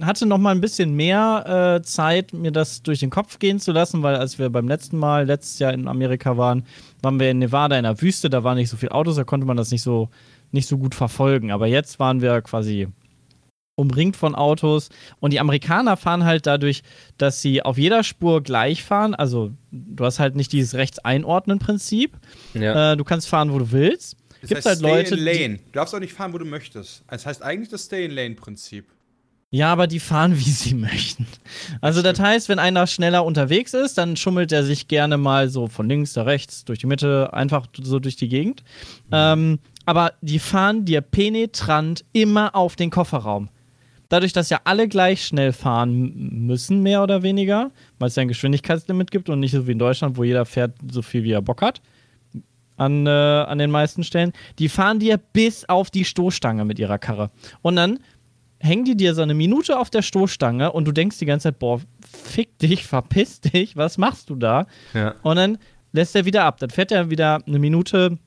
hatte 0.00 0.26
noch 0.26 0.38
mal 0.38 0.50
ein 0.50 0.60
bisschen 0.60 0.94
mehr 0.94 1.78
äh, 1.78 1.82
Zeit, 1.82 2.32
mir 2.32 2.52
das 2.52 2.82
durch 2.82 3.00
den 3.00 3.10
Kopf 3.10 3.38
gehen 3.38 3.58
zu 3.58 3.72
lassen, 3.72 4.02
weil 4.02 4.16
als 4.16 4.38
wir 4.38 4.50
beim 4.50 4.68
letzten 4.68 4.98
Mal, 4.98 5.26
letztes 5.26 5.58
Jahr 5.58 5.72
in 5.72 5.88
Amerika 5.88 6.36
waren, 6.36 6.64
waren 7.02 7.20
wir 7.20 7.30
in 7.30 7.38
Nevada 7.38 7.76
in 7.76 7.84
der 7.84 8.00
Wüste, 8.00 8.30
da 8.30 8.44
waren 8.44 8.56
nicht 8.56 8.70
so 8.70 8.76
viele 8.76 8.92
Autos, 8.92 9.16
da 9.16 9.24
konnte 9.24 9.46
man 9.46 9.56
das 9.56 9.70
nicht 9.70 9.82
so, 9.82 10.08
nicht 10.52 10.68
so 10.68 10.78
gut 10.78 10.94
verfolgen. 10.94 11.50
Aber 11.50 11.66
jetzt 11.66 11.98
waren 11.98 12.20
wir 12.20 12.40
quasi 12.42 12.88
umringt 13.80 14.16
von 14.16 14.34
Autos. 14.34 14.90
Und 15.20 15.32
die 15.32 15.40
Amerikaner 15.40 15.96
fahren 15.96 16.24
halt 16.24 16.46
dadurch, 16.46 16.82
dass 17.18 17.40
sie 17.40 17.62
auf 17.62 17.78
jeder 17.78 18.04
Spur 18.04 18.42
gleich 18.42 18.84
fahren. 18.84 19.14
Also 19.14 19.52
du 19.70 20.04
hast 20.04 20.18
halt 20.18 20.36
nicht 20.36 20.52
dieses 20.52 20.74
Rechts-Einordnen-Prinzip. 20.74 22.16
ja. 22.54 22.92
Äh, 22.92 22.96
du 22.96 23.04
kannst 23.04 23.28
fahren, 23.28 23.52
wo 23.52 23.58
du 23.58 23.72
willst. 23.72 24.16
Das 24.40 24.48
Gibt 24.48 24.58
heißt 24.58 24.66
halt 24.66 24.80
Leute, 24.80 25.16
Stay 25.16 25.18
in 25.18 25.24
Lane. 25.24 25.58
Du 25.58 25.72
darfst 25.72 25.94
auch 25.94 25.98
nicht 25.98 26.12
fahren, 26.12 26.32
wo 26.32 26.38
du 26.38 26.44
möchtest. 26.44 27.04
Das 27.08 27.26
heißt 27.26 27.42
eigentlich 27.42 27.68
das 27.68 27.84
Stay 27.84 28.04
in 28.04 28.12
Lane-Prinzip. 28.12 28.86
Ja, 29.50 29.72
aber 29.72 29.86
die 29.86 30.00
fahren, 30.00 30.36
wie 30.38 30.50
sie 30.50 30.74
möchten. 30.74 31.26
Also 31.80 32.02
das 32.02 32.18
heißt, 32.18 32.48
wenn 32.48 32.58
einer 32.58 32.86
schneller 32.86 33.24
unterwegs 33.24 33.74
ist, 33.74 33.98
dann 33.98 34.16
schummelt 34.16 34.52
er 34.52 34.64
sich 34.64 34.88
gerne 34.88 35.16
mal 35.16 35.48
so 35.48 35.66
von 35.66 35.88
links 35.88 36.14
nach 36.16 36.26
rechts, 36.26 36.64
durch 36.64 36.78
die 36.78 36.86
Mitte, 36.86 37.32
einfach 37.32 37.66
so 37.80 37.98
durch 37.98 38.16
die 38.16 38.28
Gegend. 38.28 38.62
Ähm, 39.12 39.58
aber 39.86 40.12
die 40.20 40.38
fahren 40.38 40.84
dir 40.84 41.00
penetrant 41.00 42.04
immer 42.12 42.54
auf 42.54 42.76
den 42.76 42.90
Kofferraum. 42.90 43.48
Dadurch, 44.08 44.32
dass 44.32 44.50
ja 44.50 44.60
alle 44.64 44.88
gleich 44.88 45.24
schnell 45.24 45.52
fahren 45.52 46.46
müssen, 46.46 46.82
mehr 46.82 47.02
oder 47.02 47.22
weniger, 47.22 47.70
weil 47.98 48.08
es 48.08 48.16
ja 48.16 48.22
ein 48.22 48.28
Geschwindigkeitslimit 48.28 49.10
gibt 49.10 49.28
und 49.28 49.38
nicht 49.38 49.52
so 49.52 49.66
wie 49.68 49.72
in 49.72 49.78
Deutschland, 49.78 50.16
wo 50.16 50.24
jeder 50.24 50.44
fährt 50.44 50.74
so 50.90 51.00
viel, 51.00 51.22
wie 51.22 51.30
er 51.30 51.42
Bock 51.42 51.62
hat, 51.62 51.80
an, 52.76 53.06
äh, 53.06 53.10
an 53.10 53.58
den 53.58 53.70
meisten 53.70 54.02
Stellen, 54.02 54.32
die 54.58 54.68
fahren 54.68 54.98
dir 54.98 55.16
bis 55.16 55.68
auf 55.68 55.90
die 55.90 56.04
Stoßstange 56.04 56.64
mit 56.64 56.78
ihrer 56.80 56.98
Karre. 56.98 57.30
Und 57.62 57.76
dann 57.76 58.00
hängen 58.60 58.84
die 58.84 58.96
dir 58.96 59.14
so 59.14 59.22
eine 59.22 59.34
Minute 59.34 59.78
auf 59.78 59.90
der 59.90 60.02
Stoßstange 60.02 60.72
und 60.72 60.86
du 60.86 60.92
denkst 60.92 61.18
die 61.18 61.26
ganze 61.26 61.48
Zeit, 61.48 61.58
boah, 61.58 61.80
fick 62.24 62.58
dich, 62.58 62.86
verpiss 62.86 63.40
dich, 63.40 63.76
was 63.76 63.98
machst 63.98 64.30
du 64.30 64.36
da? 64.36 64.66
ja. 64.94 65.14
Und 65.22 65.36
dann 65.36 65.58
lässt 65.92 66.14
er 66.14 66.24
wieder 66.24 66.44
ab. 66.44 66.58
Dann 66.58 66.70
fährt 66.70 66.92
er 66.92 67.10
wieder 67.10 67.40
eine 67.46 67.58
Minute 67.58 68.18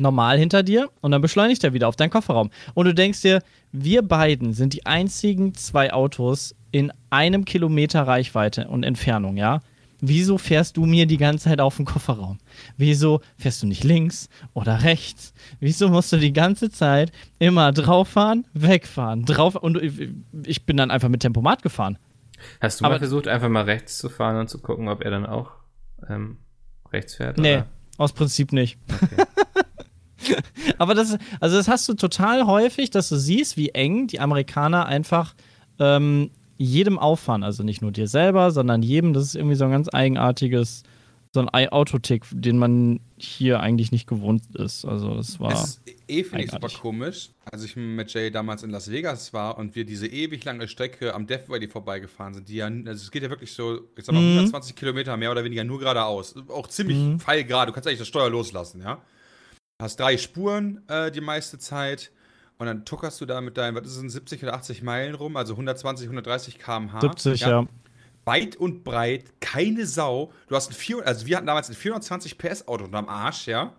normal 0.00 0.38
hinter 0.38 0.62
dir 0.62 0.90
und 1.00 1.10
dann 1.10 1.20
beschleunigt 1.20 1.64
er 1.64 1.72
wieder 1.72 1.88
auf 1.88 1.96
deinen 1.96 2.10
Kofferraum. 2.10 2.50
Und 2.74 2.86
du 2.86 2.94
denkst 2.94 3.22
dir, 3.22 3.40
wir 3.72 4.02
beiden 4.02 4.52
sind 4.52 4.74
die 4.74 4.86
einzigen 4.86 5.54
zwei 5.54 5.92
Autos 5.92 6.54
in 6.70 6.92
einem 7.10 7.44
Kilometer 7.44 8.02
Reichweite 8.02 8.68
und 8.68 8.82
Entfernung, 8.82 9.36
ja? 9.36 9.60
Wieso 10.02 10.36
fährst 10.36 10.76
du 10.76 10.84
mir 10.84 11.06
die 11.06 11.16
ganze 11.16 11.44
Zeit 11.44 11.60
auf 11.60 11.76
den 11.76 11.86
Kofferraum? 11.86 12.38
Wieso 12.76 13.22
fährst 13.38 13.62
du 13.62 13.66
nicht 13.66 13.84
links 13.84 14.28
oder 14.52 14.82
rechts? 14.82 15.32
Wieso 15.60 15.88
musst 15.88 16.12
du 16.12 16.18
die 16.18 16.32
ganze 16.34 16.70
Zeit 16.70 17.12
immer 17.38 17.72
drauffahren, 17.72 18.44
wegfahren, 18.52 19.24
drauf 19.24 19.54
und 19.54 19.80
ich 20.44 20.66
bin 20.66 20.76
dann 20.76 20.90
einfach 20.90 21.08
mit 21.08 21.20
Tempomat 21.22 21.62
gefahren. 21.62 21.96
Hast 22.60 22.80
du 22.80 22.84
Aber- 22.84 22.96
mal 22.96 22.98
versucht, 22.98 23.28
einfach 23.28 23.48
mal 23.48 23.64
rechts 23.64 23.96
zu 23.96 24.10
fahren 24.10 24.36
und 24.36 24.48
zu 24.50 24.58
gucken, 24.60 24.88
ob 24.88 25.02
er 25.02 25.12
dann 25.12 25.24
auch 25.24 25.52
ähm, 26.08 26.38
rechts 26.92 27.14
fährt? 27.14 27.38
Nee, 27.38 27.54
Oder? 27.58 27.66
aus 27.98 28.12
Prinzip 28.12 28.52
nicht. 28.52 28.78
Aber 30.78 30.94
das, 30.94 31.16
also 31.40 31.56
das 31.56 31.68
hast 31.68 31.88
du 31.88 31.94
total 31.94 32.46
häufig, 32.46 32.90
dass 32.90 33.08
du 33.08 33.16
siehst, 33.16 33.56
wie 33.56 33.70
eng 33.70 34.06
die 34.08 34.20
Amerikaner 34.20 34.86
einfach 34.86 35.34
ähm, 35.78 36.30
jedem 36.58 36.98
auffahren. 36.98 37.42
Also 37.42 37.62
nicht 37.62 37.82
nur 37.82 37.92
dir 37.92 38.08
selber, 38.08 38.50
sondern 38.50 38.82
jedem. 38.82 39.12
Das 39.12 39.24
ist 39.24 39.34
irgendwie 39.34 39.56
so 39.56 39.64
ein 39.64 39.70
ganz 39.70 39.88
eigenartiges, 39.92 40.82
so 41.34 41.40
ein 41.40 41.48
Ei- 41.52 41.72
Autotick, 41.72 42.24
den 42.30 42.58
man 42.58 43.00
hier 43.16 43.60
eigentlich 43.60 43.90
nicht 43.92 44.06
gewohnt 44.06 44.42
ist. 44.54 44.84
Also 44.84 45.14
das 45.14 45.40
war. 45.40 45.52
Es 45.52 45.62
ist 45.64 45.82
eh, 46.08 46.24
finde 46.24 46.44
ich, 46.44 46.50
super 46.50 46.68
komisch. 46.68 47.30
Als 47.50 47.64
ich 47.64 47.74
mit 47.76 48.12
Jay 48.12 48.30
damals 48.30 48.62
in 48.62 48.70
Las 48.70 48.90
Vegas 48.90 49.32
war 49.32 49.56
und 49.58 49.74
wir 49.74 49.84
diese 49.84 50.06
ewig 50.06 50.44
lange 50.44 50.68
Strecke 50.68 51.14
am 51.14 51.26
Death 51.26 51.48
Valley 51.48 51.68
vorbeigefahren 51.68 52.34
sind, 52.34 52.48
die 52.48 52.56
ja, 52.56 52.66
also 52.66 52.90
es 52.92 53.10
geht 53.10 53.22
ja 53.22 53.30
wirklich 53.30 53.52
so, 53.52 53.80
ich 53.96 54.04
sag 54.04 54.14
mal, 54.14 54.20
120 54.20 54.76
Kilometer 54.76 55.16
mehr 55.16 55.30
oder 55.30 55.42
weniger 55.44 55.64
nur 55.64 55.78
geradeaus. 55.78 56.34
Auch 56.48 56.68
ziemlich 56.68 57.20
pfeilgerade. 57.20 57.70
Du 57.70 57.74
kannst 57.74 57.88
eigentlich 57.88 57.98
das 58.00 58.08
Steuer 58.08 58.30
loslassen, 58.30 58.82
ja. 58.82 59.00
Hast 59.80 59.98
drei 59.98 60.16
Spuren 60.16 60.82
äh, 60.88 61.10
die 61.10 61.20
meiste 61.20 61.58
Zeit 61.58 62.12
und 62.62 62.68
dann 62.68 62.84
tuckerst 62.84 63.20
du 63.20 63.26
da 63.26 63.40
mit 63.40 63.56
deinen, 63.56 63.74
was 63.74 63.88
ist 63.88 63.96
es, 63.96 64.12
70 64.12 64.44
oder 64.44 64.54
80 64.54 64.84
Meilen 64.84 65.16
rum, 65.16 65.36
also 65.36 65.54
120, 65.54 66.06
130 66.06 66.60
km/h. 66.60 67.00
70, 67.00 67.40
ja. 67.40 67.66
weit 68.24 68.54
und 68.54 68.84
breit, 68.84 69.24
keine 69.40 69.84
Sau. 69.84 70.32
Du 70.46 70.54
hast 70.54 70.70
ein 70.70 70.74
400, 70.74 71.08
also 71.08 71.26
wir 71.26 71.36
hatten 71.36 71.48
damals 71.48 71.68
ein 71.68 71.74
420 71.74 72.38
PS 72.38 72.68
Auto 72.68 72.84
unterm 72.84 73.08
Arsch, 73.08 73.48
ja. 73.48 73.72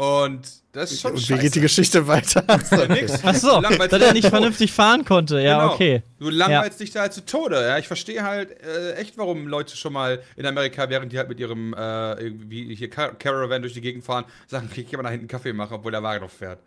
Und 0.00 0.48
das 0.72 0.92
ist 0.92 1.02
schon 1.02 1.12
Und 1.12 1.28
wie 1.28 1.36
geht 1.36 1.54
die 1.54 1.60
Geschichte 1.60 2.06
weiter? 2.06 2.42
Nix. 2.88 3.20
Ach 3.22 3.34
so, 3.34 3.56
Du 3.56 3.60
langweilst 3.60 3.92
dass 3.92 4.00
er 4.00 4.14
nicht 4.14 4.28
vernünftig 4.28 4.72
fahren 4.72 5.04
konnte. 5.04 5.42
Ja, 5.42 5.60
Genau. 5.60 5.74
okay. 5.74 6.02
Du 6.18 6.30
langweilst 6.30 6.80
dich 6.80 6.90
da 6.90 7.00
halt 7.02 7.12
zu 7.12 7.22
Tode, 7.26 7.60
ja. 7.60 7.76
Ich 7.76 7.86
verstehe 7.86 8.22
halt 8.22 8.62
äh, 8.62 8.94
echt, 8.94 9.18
warum 9.18 9.46
Leute 9.46 9.76
schon 9.76 9.92
mal 9.92 10.22
in 10.36 10.46
Amerika, 10.46 10.88
während 10.88 11.12
die 11.12 11.18
halt 11.18 11.28
mit 11.28 11.38
ihrem 11.38 11.74
äh, 11.74 12.12
irgendwie 12.14 12.74
hier 12.74 12.88
Car 12.88 13.14
Caravan 13.18 13.60
durch 13.60 13.74
die 13.74 13.82
Gegend 13.82 14.02
fahren, 14.02 14.24
sagen, 14.46 14.70
ich 14.74 14.86
geh 14.86 14.96
mal 14.96 15.02
nach 15.02 15.10
hinten 15.10 15.28
Kaffee 15.28 15.52
machen, 15.52 15.74
obwohl 15.74 15.92
der 15.92 16.02
Wagen 16.02 16.24
noch 16.24 16.30
fährt. 16.30 16.60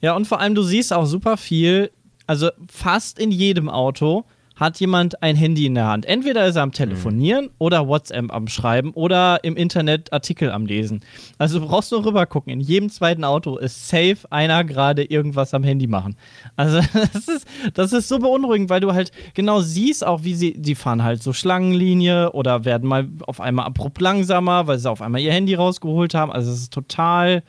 Ja, 0.00 0.14
und 0.14 0.26
vor 0.26 0.40
allem, 0.40 0.54
du 0.54 0.62
siehst 0.62 0.92
auch 0.92 1.06
super 1.06 1.36
viel, 1.36 1.90
also 2.26 2.50
fast 2.68 3.18
in 3.18 3.30
jedem 3.30 3.68
Auto 3.68 4.24
hat 4.56 4.78
jemand 4.78 5.20
ein 5.22 5.34
Handy 5.36 5.66
in 5.66 5.74
der 5.74 5.86
Hand. 5.86 6.06
Entweder 6.06 6.46
ist 6.46 6.56
er 6.56 6.62
am 6.62 6.72
Telefonieren 6.72 7.50
oder 7.58 7.88
WhatsApp 7.88 8.32
am 8.32 8.46
Schreiben 8.46 8.92
oder 8.92 9.42
im 9.42 9.56
Internet 9.56 10.12
Artikel 10.12 10.50
am 10.50 10.66
Lesen. 10.66 11.00
Also 11.38 11.58
du 11.58 11.66
brauchst 11.66 11.90
nur 11.90 12.04
rüber 12.04 12.24
gucken. 12.26 12.52
In 12.52 12.60
jedem 12.60 12.88
zweiten 12.88 13.24
Auto 13.24 13.56
ist 13.56 13.88
safe 13.88 14.18
einer 14.30 14.62
gerade 14.62 15.04
irgendwas 15.04 15.54
am 15.54 15.64
Handy 15.64 15.86
machen. 15.86 16.16
Also 16.56 16.80
das 17.12 17.28
ist, 17.28 17.46
das 17.74 17.92
ist 17.92 18.08
so 18.08 18.18
beunruhigend, 18.20 18.70
weil 18.70 18.80
du 18.80 18.92
halt 18.92 19.10
genau 19.34 19.60
siehst 19.60 20.06
auch, 20.06 20.22
wie 20.22 20.34
sie, 20.34 20.54
die 20.54 20.76
fahren 20.76 21.02
halt 21.02 21.22
so 21.22 21.32
Schlangenlinie 21.32 22.32
oder 22.32 22.64
werden 22.64 22.88
mal 22.88 23.08
auf 23.26 23.40
einmal 23.40 23.66
abrupt 23.66 24.00
langsamer, 24.00 24.68
weil 24.68 24.78
sie 24.78 24.90
auf 24.90 25.02
einmal 25.02 25.20
ihr 25.20 25.32
Handy 25.32 25.54
rausgeholt 25.54 26.14
haben. 26.14 26.30
Also 26.30 26.52
es 26.52 26.60
ist 26.60 26.72
total 26.72 27.42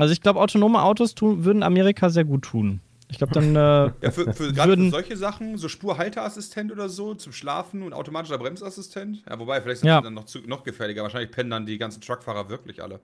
also 0.00 0.12
ich 0.12 0.20
glaube, 0.20 0.40
autonome 0.40 0.82
Autos 0.82 1.14
tun, 1.14 1.44
würden 1.44 1.62
Amerika 1.62 2.08
sehr 2.10 2.24
gut 2.24 2.42
tun. 2.42 2.80
Ich 3.08 3.18
glaube, 3.18 3.32
dann. 3.32 3.56
Äh, 3.56 3.92
Ja, 4.02 4.10
für, 4.10 4.32
für, 4.32 4.52
gerade 4.52 4.62
für 4.62 4.66
Würden- 4.68 4.90
solche 4.90 5.16
Sachen, 5.16 5.58
so 5.58 5.68
Spurhalteassistent 5.68 6.70
oder 6.72 6.88
so, 6.88 7.14
zum 7.14 7.32
Schlafen 7.32 7.82
und 7.82 7.92
automatischer 7.92 8.38
Bremsassistent. 8.38 9.22
Ja, 9.28 9.38
wobei, 9.38 9.60
vielleicht 9.60 9.80
sind 9.80 9.88
Ja. 9.88 9.98
die 10.00 10.04
dann 10.04 10.14
noch, 10.14 10.24
zu, 10.26 10.38
noch 10.40 10.62
gefährlicher. 10.62 11.02
Wahrscheinlich 11.02 11.30
pennen 11.32 11.50
dann 11.50 11.66
die 11.66 11.76
ganzen 11.78 12.00
Truckfahrer 12.00 12.48
wirklich 12.48 12.82
alle. 12.82 13.00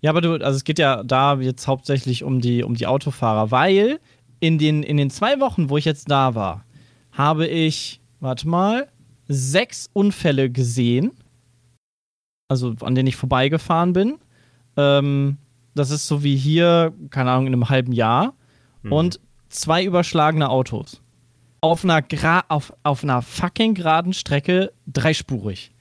ja, 0.00 0.10
aber 0.10 0.20
du, 0.20 0.32
also 0.34 0.56
es 0.56 0.64
geht 0.64 0.78
ja 0.78 1.02
da 1.02 1.34
jetzt 1.40 1.66
hauptsächlich 1.66 2.22
um 2.24 2.40
die, 2.40 2.62
um 2.62 2.74
die 2.74 2.86
Autofahrer, 2.86 3.50
weil 3.50 3.98
in 4.40 4.58
den, 4.58 4.82
in 4.84 4.96
den 4.96 5.10
zwei 5.10 5.40
Wochen, 5.40 5.68
wo 5.68 5.76
ich 5.78 5.84
jetzt 5.84 6.08
da 6.10 6.34
war, 6.36 6.64
habe 7.10 7.46
ich, 7.48 8.00
warte 8.20 8.46
mal, 8.48 8.86
sechs 9.26 9.90
Unfälle 9.92 10.48
gesehen. 10.48 11.10
Also 12.48 12.74
an 12.80 12.94
denen 12.94 13.08
ich 13.08 13.16
vorbeigefahren 13.16 13.92
bin. 13.92 14.18
Ähm, 14.76 15.36
das 15.78 15.90
ist 15.90 16.06
so 16.06 16.22
wie 16.22 16.36
hier, 16.36 16.92
keine 17.10 17.30
Ahnung, 17.30 17.46
in 17.46 17.52
einem 17.54 17.68
halben 17.68 17.92
Jahr. 17.92 18.34
Und 18.90 19.20
zwei 19.48 19.84
überschlagene 19.84 20.48
Autos. 20.48 21.00
Auf 21.60 21.84
einer, 21.84 22.00
gra 22.00 22.44
auf, 22.48 22.72
auf 22.84 23.02
einer 23.02 23.20
fucking 23.22 23.74
geraden 23.74 24.12
Strecke 24.12 24.72
dreispurig. 24.86 25.72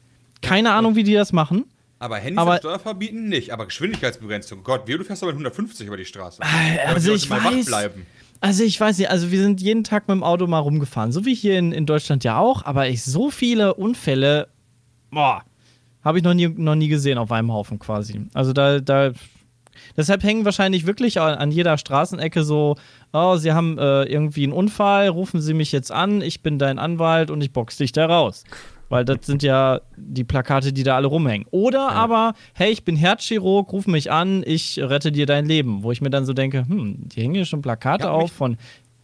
Keine 0.42 0.74
Ahnung, 0.74 0.96
wie 0.96 1.04
die 1.04 1.14
das 1.14 1.32
machen. 1.32 1.66
Aber 2.00 2.18
Handys 2.18 2.38
Aber- 2.40 2.58
Steuer 2.58 2.80
verbieten 2.80 3.30
nicht, 3.30 3.52
aber 3.52 3.66
Geschwindigkeitsbegrenzung. 3.66 4.64
Gott, 4.64 4.84
wie 4.88 4.98
du 4.98 5.04
fährst 5.04 5.24
aber 5.24 5.32
mit 5.32 5.38
150 5.38 5.88
über 5.88 5.98
die 5.98 6.06
Straße. 6.06 6.42
also 6.88 7.10
die 7.12 7.16
ich 7.16 7.30
weiß-. 7.30 7.92
Also 8.40 8.64
ich 8.64 8.80
weiß 8.80 8.98
nicht, 9.00 9.10
also 9.10 9.32
wir 9.32 9.42
sind 9.42 9.62
jeden 9.62 9.84
Tag 9.84 10.08
mit 10.08 10.16
dem 10.16 10.24
Auto 10.24 10.46
mal 10.48 10.60
rumgefahren, 10.60 11.12
so 11.12 11.26
wie 11.26 11.34
hier 11.34 11.58
in, 11.58 11.72
in 11.72 11.86
Deutschland 11.88 12.24
ja 12.24 12.38
auch, 12.38 12.64
aber 12.66 12.88
ich 12.88 13.04
so 13.04 13.32
viele 13.32 13.74
Unfälle, 13.74 14.48
boah, 15.10 15.42
habe 16.04 16.20
ich 16.20 16.24
noch 16.24 16.36
nie, 16.36 16.48
noch 16.48 16.76
nie 16.76 16.88
gesehen 16.88 17.18
auf 17.18 17.32
einem 17.32 17.52
Haufen 17.52 17.80
quasi. 17.80 18.22
Also 18.36 18.54
da, 18.54 18.80
da, 18.80 19.12
deshalb 19.98 20.24
hängen 20.24 20.46
wahrscheinlich 20.46 20.86
wirklich 20.86 21.20
an, 21.20 21.36
an 21.36 21.52
jeder 21.52 21.78
Straßenecke 21.78 22.44
so, 22.44 22.76
oh, 23.12 23.36
Sie 23.36 23.52
haben 23.52 23.78
äh, 23.78 24.04
irgendwie 24.04 24.44
einen 24.44 24.54
Unfall, 24.54 25.10
rufen 25.10 25.42
Sie 25.42 25.54
mich 25.54 25.72
jetzt 25.72 25.92
an, 25.92 26.22
ich 26.22 26.42
bin 26.42 26.60
dein 26.60 26.80
Anwalt 26.80 27.32
und 27.32 27.42
ich 27.42 27.52
box 27.52 27.78
dich 27.78 27.92
da 27.92 28.06
raus. 28.06 28.44
Weil 28.90 29.04
das 29.04 29.26
sind 29.26 29.44
ja 29.44 29.82
die 29.98 30.24
Plakate, 30.24 30.72
die 30.72 30.84
da 30.84 30.96
alle 30.96 31.08
rumhängen. 31.08 31.46
Oder 31.52 31.92
aber, 31.92 32.36
hey, 32.54 32.72
ich 32.72 32.86
bin 32.86 32.96
Herzchirurg, 32.96 33.74
ruf 33.74 33.86
mich 33.86 34.12
an, 34.12 34.44
ich 34.46 34.80
rette 34.80 35.12
dir 35.12 35.26
dein 35.26 35.46
Leben. 35.46 35.84
Wo 35.84 35.92
ich 35.92 36.00
mir 36.00 36.10
dann 36.10 36.26
so 36.26 36.32
denke, 36.32 36.66
hm, 36.66 37.10
die 37.10 37.22
hängen 37.22 37.36
hier 37.36 37.44
schon 37.44 37.62
Plakate 37.62 38.06
Ja, 38.06 38.12
auf 38.12 38.32
von 38.32 38.58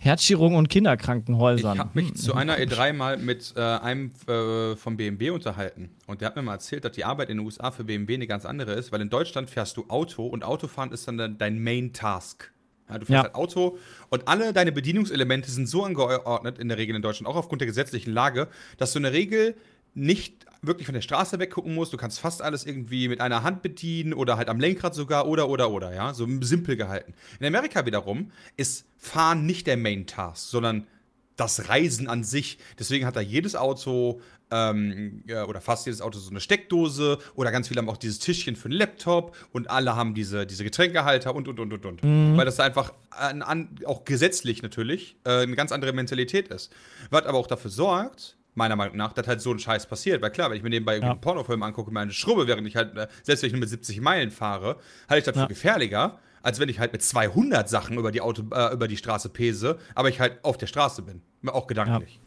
Herzchirurgen 0.03 0.57
und 0.57 0.67
Kinderkrankenhäusern. 0.69 1.73
Ich 1.75 1.79
habe 1.79 1.89
mich 1.93 2.07
Hm, 2.09 2.15
zu 2.15 2.33
einer 2.33 2.57
E3 2.57 2.93
mal 2.93 3.17
mit 3.17 3.53
äh, 3.55 3.61
einem 3.61 4.11
äh, 4.27 4.75
vom 4.75 4.97
BMW 4.97 5.29
unterhalten 5.29 5.91
und 6.07 6.21
der 6.21 6.27
hat 6.27 6.35
mir 6.35 6.41
mal 6.41 6.53
erzählt, 6.53 6.83
dass 6.85 6.91
die 6.91 7.05
Arbeit 7.05 7.29
in 7.29 7.37
den 7.37 7.45
USA 7.45 7.71
für 7.71 7.83
BMW 7.85 8.15
eine 8.15 8.27
ganz 8.27 8.45
andere 8.45 8.73
ist, 8.73 8.91
weil 8.91 9.01
in 9.01 9.09
Deutschland 9.09 9.49
fährst 9.49 9.77
du 9.77 9.85
Auto 9.87 10.25
und 10.27 10.43
Autofahren 10.43 10.91
ist 10.91 11.07
dann 11.07 11.17
dein- 11.17 11.37
dein 11.37 11.63
Main 11.63 11.93
Task. 11.93 12.51
Ja, 12.89 12.99
du 12.99 13.05
fährst 13.05 13.09
Ja. 13.11 13.23
halt 13.23 13.35
Auto 13.35 13.77
und 14.09 14.27
alle 14.27 14.51
deine 14.51 14.73
Bedienungselemente 14.73 15.49
sind 15.49 15.67
so 15.67 15.85
angeordnet 15.85 16.59
in 16.59 16.67
der 16.67 16.77
Regel 16.77 16.95
in 16.97 17.01
Deutschland, 17.01 17.27
auch 17.27 17.37
aufgrund 17.37 17.61
der 17.61 17.67
gesetzlichen 17.67 18.11
Lage, 18.11 18.49
dass 18.77 18.91
du 18.91 18.99
in 18.99 19.03
der 19.03 19.13
Regel 19.13 19.55
nicht 19.93 20.45
wirklich 20.61 20.85
von 20.85 20.93
der 20.93 21.01
Straße 21.01 21.39
weggucken 21.39 21.75
musst. 21.75 21.93
Du 21.93 21.97
kannst 21.97 22.19
fast 22.19 22.41
alles 22.41 22.65
irgendwie 22.65 23.07
mit 23.07 23.21
einer 23.21 23.43
Hand 23.43 23.61
bedienen 23.61 24.13
oder 24.13 24.37
halt 24.37 24.49
am 24.49 24.59
Lenkrad 24.59 24.95
sogar 24.95 25.27
oder 25.27 25.49
oder 25.49 25.69
oder, 25.69 25.93
ja, 25.93 26.13
so 26.13 26.27
simpel 26.41 26.77
gehalten. 26.77 27.13
In 27.39 27.45
Amerika 27.45 27.85
wiederum 27.85 28.31
ist 28.55 28.85
Fahren 28.97 29.45
nicht 29.45 29.67
der 29.67 29.77
Main 29.77 30.07
Task, 30.07 30.49
sondern 30.49 30.87
das 31.35 31.67
Reisen 31.67 32.07
an 32.07 32.23
sich. 32.23 32.59
Deswegen 32.79 33.05
hat 33.05 33.15
da 33.15 33.21
jedes 33.21 33.55
Auto 33.55 34.21
ähm, 34.51 35.23
ja, 35.25 35.45
oder 35.45 35.61
fast 35.61 35.85
jedes 35.87 35.99
Auto 35.99 36.19
so 36.19 36.29
eine 36.29 36.39
Steckdose 36.39 37.17
oder 37.33 37.51
ganz 37.51 37.67
viele 37.67 37.79
haben 37.79 37.89
auch 37.89 37.97
dieses 37.97 38.19
Tischchen 38.19 38.55
für 38.55 38.69
einen 38.69 38.77
Laptop 38.77 39.35
und 39.51 39.69
alle 39.69 39.95
haben 39.95 40.13
diese, 40.13 40.45
diese 40.45 40.63
Getränkehalter 40.63 41.33
und 41.33 41.47
und 41.47 41.59
und 41.59 41.73
und 41.73 41.85
und. 41.85 42.03
Weil 42.37 42.45
das 42.45 42.59
einfach 42.59 42.93
an, 43.09 43.41
an, 43.41 43.69
auch 43.85 44.05
gesetzlich 44.05 44.61
natürlich 44.61 45.17
äh, 45.25 45.41
eine 45.41 45.55
ganz 45.55 45.71
andere 45.71 45.91
Mentalität 45.91 46.49
ist. 46.49 46.71
Was 47.09 47.25
aber 47.25 47.39
auch 47.39 47.47
dafür 47.47 47.71
sorgt, 47.71 48.37
meiner 48.55 48.75
Meinung 48.75 48.97
nach, 48.97 49.13
dass 49.13 49.27
halt 49.27 49.41
so 49.41 49.51
ein 49.51 49.59
Scheiß 49.59 49.87
passiert. 49.87 50.21
Weil 50.21 50.31
klar, 50.31 50.49
wenn 50.49 50.57
ich 50.57 50.63
mir 50.63 50.69
nebenbei 50.69 50.93
irgendwie 50.93 51.07
Ja. 51.07 51.11
einen 51.13 51.21
Pornofilm 51.21 51.63
angucke, 51.63 51.91
meine 51.91 52.11
Schrubbe, 52.11 52.47
während 52.47 52.67
ich 52.67 52.75
halt, 52.75 52.95
äh, 52.97 53.07
selbst 53.23 53.41
wenn 53.41 53.47
ich 53.47 53.53
nur 53.53 53.59
mit 53.61 53.69
70 53.69 53.99
Meilen 54.01 54.31
fahre, 54.31 54.77
halte 55.09 55.19
ich 55.19 55.23
das 55.25 55.35
Ja. 55.35 55.41
für 55.43 55.47
gefährlicher, 55.49 56.19
als 56.41 56.59
wenn 56.59 56.69
ich 56.69 56.79
halt 56.79 56.91
mit 56.91 57.01
200 57.01 57.67
Sachen 57.69 57.97
über 57.97 58.11
die, 58.11 58.21
Auto, 58.21 58.43
äh, 58.53 58.73
über 58.73 58.87
die 58.87 58.97
Straße 58.97 59.29
pese, 59.29 59.77
aber 59.95 60.09
ich 60.09 60.19
halt 60.19 60.43
auf 60.43 60.57
der 60.57 60.67
Straße 60.67 61.01
bin. 61.01 61.21
Auch 61.47 61.67
gedanklich. 61.67 62.19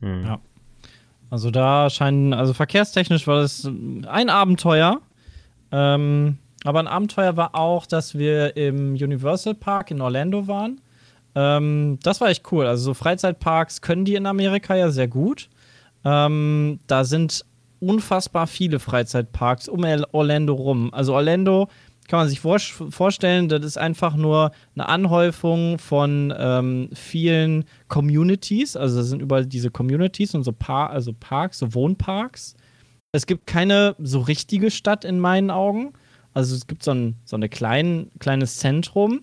Ja. 0.00 0.40
Also 1.30 1.50
da 1.50 1.88
scheinen, 1.90 2.32
also 2.34 2.52
verkehrstechnisch 2.52 3.26
war 3.26 3.40
das 3.40 3.64
ein 3.64 4.28
Abenteuer. 4.30 5.00
Ähm, 5.72 6.38
aber 6.64 6.78
ein 6.80 6.86
Abenteuer 6.86 7.36
war 7.36 7.54
auch, 7.54 7.86
dass 7.86 8.16
wir 8.16 8.56
im 8.56 8.92
Universal 8.94 9.54
Park 9.54 9.90
in 9.90 10.00
Orlando 10.00 10.46
waren. 10.46 10.80
Ähm, 11.34 11.98
das 12.02 12.20
war 12.20 12.28
echt 12.28 12.50
cool. 12.52 12.66
Also 12.66 12.84
so 12.84 12.94
Freizeitparks 12.94 13.80
können 13.80 14.04
die 14.04 14.14
in 14.14 14.26
Amerika 14.26 14.74
ja 14.76 14.90
sehr 14.90 15.08
gut. 15.08 15.48
Ähm, 16.04 16.80
da 16.86 17.04
sind 17.04 17.44
unfassbar 17.80 18.46
viele 18.46 18.78
Freizeitparks 18.78 19.68
um 19.68 19.84
Orlando 20.12 20.54
rum. 20.54 20.92
Also 20.92 21.14
Orlando 21.14 21.68
kann 22.08 22.18
man 22.18 22.28
sich 22.28 22.40
vor 22.40 22.58
vorstellen, 22.58 23.48
das 23.48 23.64
ist 23.64 23.78
einfach 23.78 24.14
nur 24.14 24.52
eine 24.74 24.88
Anhäufung 24.88 25.78
von 25.78 26.34
ähm, 26.36 26.90
vielen 26.92 27.64
Communities. 27.88 28.76
Also 28.76 28.98
das 28.98 29.08
sind 29.08 29.22
überall 29.22 29.46
diese 29.46 29.70
Communities 29.70 30.34
und 30.34 30.44
so 30.44 30.52
Par 30.52 30.90
also 30.90 31.12
Parks, 31.12 31.58
so 31.58 31.74
Wohnparks. 31.74 32.56
Es 33.12 33.26
gibt 33.26 33.46
keine 33.46 33.94
so 33.98 34.20
richtige 34.20 34.70
Stadt 34.70 35.04
in 35.04 35.18
meinen 35.18 35.50
Augen. 35.50 35.94
Also 36.34 36.54
es 36.54 36.66
gibt 36.66 36.82
so 36.82 36.90
ein 36.90 37.16
so 37.24 37.36
eine 37.36 37.48
klein, 37.48 38.10
kleines 38.18 38.58
Zentrum. 38.58 39.22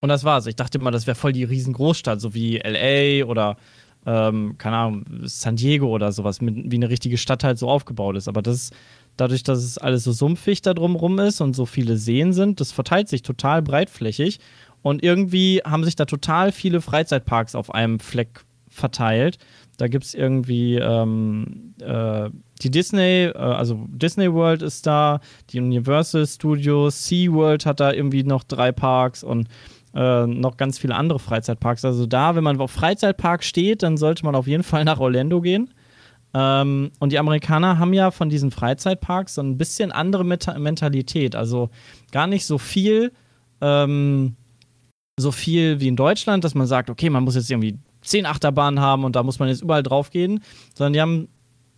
Und 0.00 0.08
das 0.08 0.24
war's. 0.24 0.46
Ich 0.46 0.56
dachte 0.56 0.78
immer, 0.78 0.90
das 0.90 1.06
wäre 1.06 1.14
voll 1.14 1.32
die 1.32 1.44
riesen 1.44 1.74
Großstadt, 1.74 2.20
so 2.20 2.34
wie 2.34 2.58
LA 2.58 3.24
oder 3.24 3.56
ähm, 4.06 4.56
keine 4.58 4.76
Ahnung, 4.76 5.04
San 5.22 5.56
Diego 5.56 5.88
oder 5.88 6.12
sowas, 6.12 6.40
mit, 6.40 6.70
wie 6.70 6.76
eine 6.76 6.88
richtige 6.88 7.18
Stadt 7.18 7.44
halt 7.44 7.58
so 7.58 7.68
aufgebaut 7.68 8.16
ist. 8.16 8.28
Aber 8.28 8.42
das 8.42 8.70
dadurch, 9.16 9.42
dass 9.42 9.58
es 9.58 9.78
alles 9.78 10.04
so 10.04 10.12
sumpfig 10.12 10.62
da 10.62 10.74
drumrum 10.74 11.18
ist 11.18 11.40
und 11.40 11.54
so 11.54 11.66
viele 11.66 11.96
Seen 11.96 12.32
sind, 12.32 12.60
das 12.60 12.72
verteilt 12.72 13.08
sich 13.08 13.22
total 13.22 13.62
breitflächig. 13.62 14.40
Und 14.82 15.02
irgendwie 15.02 15.60
haben 15.64 15.84
sich 15.84 15.94
da 15.94 16.06
total 16.06 16.50
viele 16.50 16.80
Freizeitparks 16.80 17.54
auf 17.54 17.72
einem 17.72 18.00
Fleck 18.00 18.44
verteilt. 18.68 19.38
Da 19.76 19.86
gibt 19.86 20.04
es 20.04 20.14
irgendwie 20.14 20.76
ähm, 20.76 21.74
äh, 21.80 22.30
die 22.62 22.70
Disney, 22.70 23.26
äh, 23.26 23.32
also 23.36 23.86
Disney 23.88 24.32
World 24.32 24.62
ist 24.62 24.86
da, 24.86 25.20
die 25.50 25.60
Universal 25.60 26.26
Studios, 26.26 27.06
SeaWorld 27.06 27.64
hat 27.64 27.80
da 27.80 27.92
irgendwie 27.92 28.24
noch 28.24 28.44
drei 28.44 28.72
Parks 28.72 29.22
und 29.22 29.48
äh, 29.94 30.26
noch 30.26 30.56
ganz 30.56 30.78
viele 30.78 30.94
andere 30.94 31.18
Freizeitparks. 31.18 31.84
Also 31.84 32.06
da, 32.06 32.34
wenn 32.34 32.44
man 32.44 32.60
auf 32.60 32.70
Freizeitpark 32.70 33.44
steht, 33.44 33.82
dann 33.82 33.96
sollte 33.96 34.24
man 34.24 34.34
auf 34.34 34.46
jeden 34.46 34.62
Fall 34.62 34.84
nach 34.84 35.00
Orlando 35.00 35.40
gehen. 35.40 35.70
Ähm, 36.34 36.90
und 36.98 37.12
die 37.12 37.18
Amerikaner 37.18 37.78
haben 37.78 37.92
ja 37.92 38.10
von 38.10 38.30
diesen 38.30 38.50
Freizeitparks 38.50 39.34
so 39.34 39.42
ein 39.42 39.58
bisschen 39.58 39.92
andere 39.92 40.24
Meta 40.24 40.58
Mentalität. 40.58 41.36
Also 41.36 41.70
gar 42.10 42.26
nicht 42.26 42.46
so 42.46 42.58
viel, 42.58 43.12
ähm, 43.60 44.36
so 45.18 45.30
viel 45.30 45.80
wie 45.80 45.88
in 45.88 45.96
Deutschland, 45.96 46.44
dass 46.44 46.54
man 46.54 46.66
sagt, 46.66 46.88
okay, 46.88 47.10
man 47.10 47.24
muss 47.24 47.34
jetzt 47.34 47.50
irgendwie 47.50 47.78
zehn 48.00 48.26
Achterbahnen 48.26 48.80
haben 48.80 49.04
und 49.04 49.14
da 49.14 49.22
muss 49.22 49.38
man 49.38 49.48
jetzt 49.48 49.62
überall 49.62 49.82
drauf 49.82 50.10
gehen, 50.10 50.40
sondern 50.74 50.92
die 50.94 51.00
haben 51.00 51.28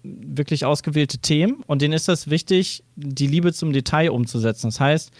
wirklich 0.05 0.65
ausgewählte 0.65 1.19
Themen 1.19 1.63
und 1.67 1.83
denen 1.83 1.95
ist 1.95 2.09
das 2.09 2.31
wichtig, 2.31 2.85
die 2.95 3.27
Liebe 3.27 3.53
zum 3.53 3.73
Detail 3.73 4.11
umzusetzen. 4.11 4.69
Das 4.69 4.79
heißt, 4.79 5.11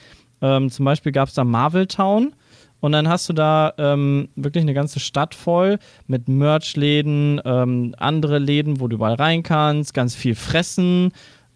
ähm, 0.43 0.71
zum 0.71 0.85
Beispiel 0.85 1.11
gab 1.11 1.29
es 1.29 1.35
da 1.35 1.43
Marvel 1.43 1.87
Town 1.87 2.35
und 2.85 2.93
dann 2.93 3.09
hast 3.09 3.31
du 3.31 3.33
da 3.33 3.73
ähm, 3.79 4.29
wirklich 4.37 4.61
eine 4.61 4.75
ganze 4.75 5.01
Stadt 5.01 5.35
voll 5.35 5.79
mit 6.07 6.29
Merch-Läden, 6.29 7.41
ähm, 7.43 7.95
andere 7.97 8.39
Läden, 8.39 8.79
wo 8.79 8.89
du 8.89 8.97
überall 8.97 9.15
rein 9.15 9.43
kannst, 9.43 9.95
ganz 9.95 10.15
viel 10.15 10.35
fressen. 10.35 11.11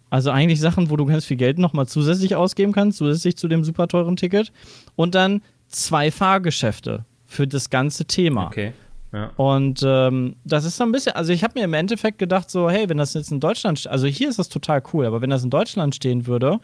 Also 0.09 0.31
eigentlich 0.31 0.59
Sachen, 0.59 0.89
wo 0.89 0.97
du 0.97 1.05
ganz 1.05 1.25
viel 1.25 1.37
Geld 1.37 1.59
nochmal 1.59 1.85
zusätzlich 1.85 2.35
ausgeben 2.35 2.71
kannst, 2.71 2.97
zusätzlich 2.97 3.37
zu 3.37 3.47
dem 3.47 3.63
super 3.63 3.87
teuren 3.87 4.15
Ticket. 4.15 4.51
Und 4.95 5.13
dann 5.13 5.43
zwei 5.67 6.09
Fahrgeschäfte 6.09 7.05
für 7.27 7.45
das 7.45 7.69
ganze 7.69 8.05
Thema. 8.05 8.47
Okay. 8.47 8.73
Ja. 9.13 9.29
Und 9.35 9.83
ähm, 9.85 10.35
das 10.45 10.65
ist 10.65 10.77
so 10.77 10.83
ein 10.83 10.91
bisschen, 10.91 11.13
also 11.13 11.31
ich 11.31 11.43
habe 11.43 11.59
mir 11.59 11.65
im 11.65 11.75
Endeffekt 11.75 12.17
gedacht, 12.17 12.49
so, 12.49 12.71
hey, 12.71 12.89
wenn 12.89 12.97
das 12.97 13.13
jetzt 13.13 13.31
in 13.31 13.39
Deutschland, 13.39 13.85
also 13.85 14.07
hier 14.07 14.29
ist 14.29 14.39
das 14.39 14.49
total 14.49 14.81
cool, 14.93 15.05
aber 15.05 15.21
wenn 15.21 15.29
das 15.29 15.43
in 15.43 15.51
Deutschland 15.51 15.93
stehen 15.93 16.25
würde, 16.25 16.59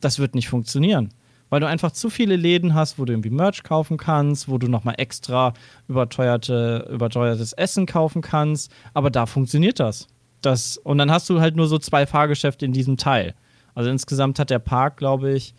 das 0.00 0.18
wird 0.18 0.34
nicht 0.34 0.48
funktionieren 0.48 1.10
weil 1.50 1.60
du 1.60 1.66
einfach 1.66 1.92
zu 1.92 2.10
viele 2.10 2.36
Läden 2.36 2.74
hast, 2.74 2.98
wo 2.98 3.04
du 3.04 3.12
irgendwie 3.12 3.30
Merch 3.30 3.62
kaufen 3.62 3.96
kannst, 3.96 4.48
wo 4.48 4.58
du 4.58 4.68
nochmal 4.68 4.94
extra 4.98 5.54
überteuerte, 5.88 6.88
überteuertes 6.92 7.52
Essen 7.52 7.86
kaufen 7.86 8.22
kannst. 8.22 8.72
Aber 8.94 9.10
da 9.10 9.26
funktioniert 9.26 9.80
das. 9.80 10.06
das. 10.42 10.76
Und 10.78 10.98
dann 10.98 11.10
hast 11.10 11.28
du 11.30 11.40
halt 11.40 11.56
nur 11.56 11.66
so 11.66 11.78
zwei 11.78 12.06
Fahrgeschäfte 12.06 12.64
in 12.64 12.72
diesem 12.72 12.96
Teil. 12.96 13.34
Also 13.74 13.90
insgesamt 13.90 14.38
hat 14.38 14.50
der 14.50 14.58
Park, 14.58 14.96
glaube 14.96 15.32
ich, 15.32 15.54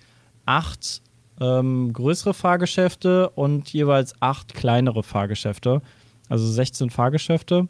acht 0.46 1.02
ähm, 1.40 1.94
größere 1.94 2.34
Fahrgeschäfte 2.34 3.30
und 3.30 3.72
jeweils 3.72 4.14
acht 4.22 4.54
kleinere 4.54 5.04
Fahrgeschäfte. 5.04 5.82
Also 6.28 6.46
16 6.46 6.90
Fahrgeschäfte. 6.90 7.68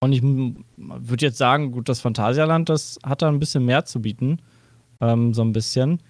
Und 0.00 0.12
ich 0.12 0.22
würde 0.22 1.26
jetzt 1.26 1.38
sagen, 1.38 1.70
gut, 1.70 1.88
das 1.88 2.00
Phantasialand, 2.00 2.68
das 2.68 2.98
hat 3.04 3.22
da 3.22 3.28
ein 3.28 3.38
bisschen 3.38 3.64
mehr 3.64 3.84
zu 3.84 4.02
bieten. 4.02 4.38
Ähm, 5.00 5.32
so 5.32 5.42
ein 5.42 5.52
bisschen. 5.52 6.00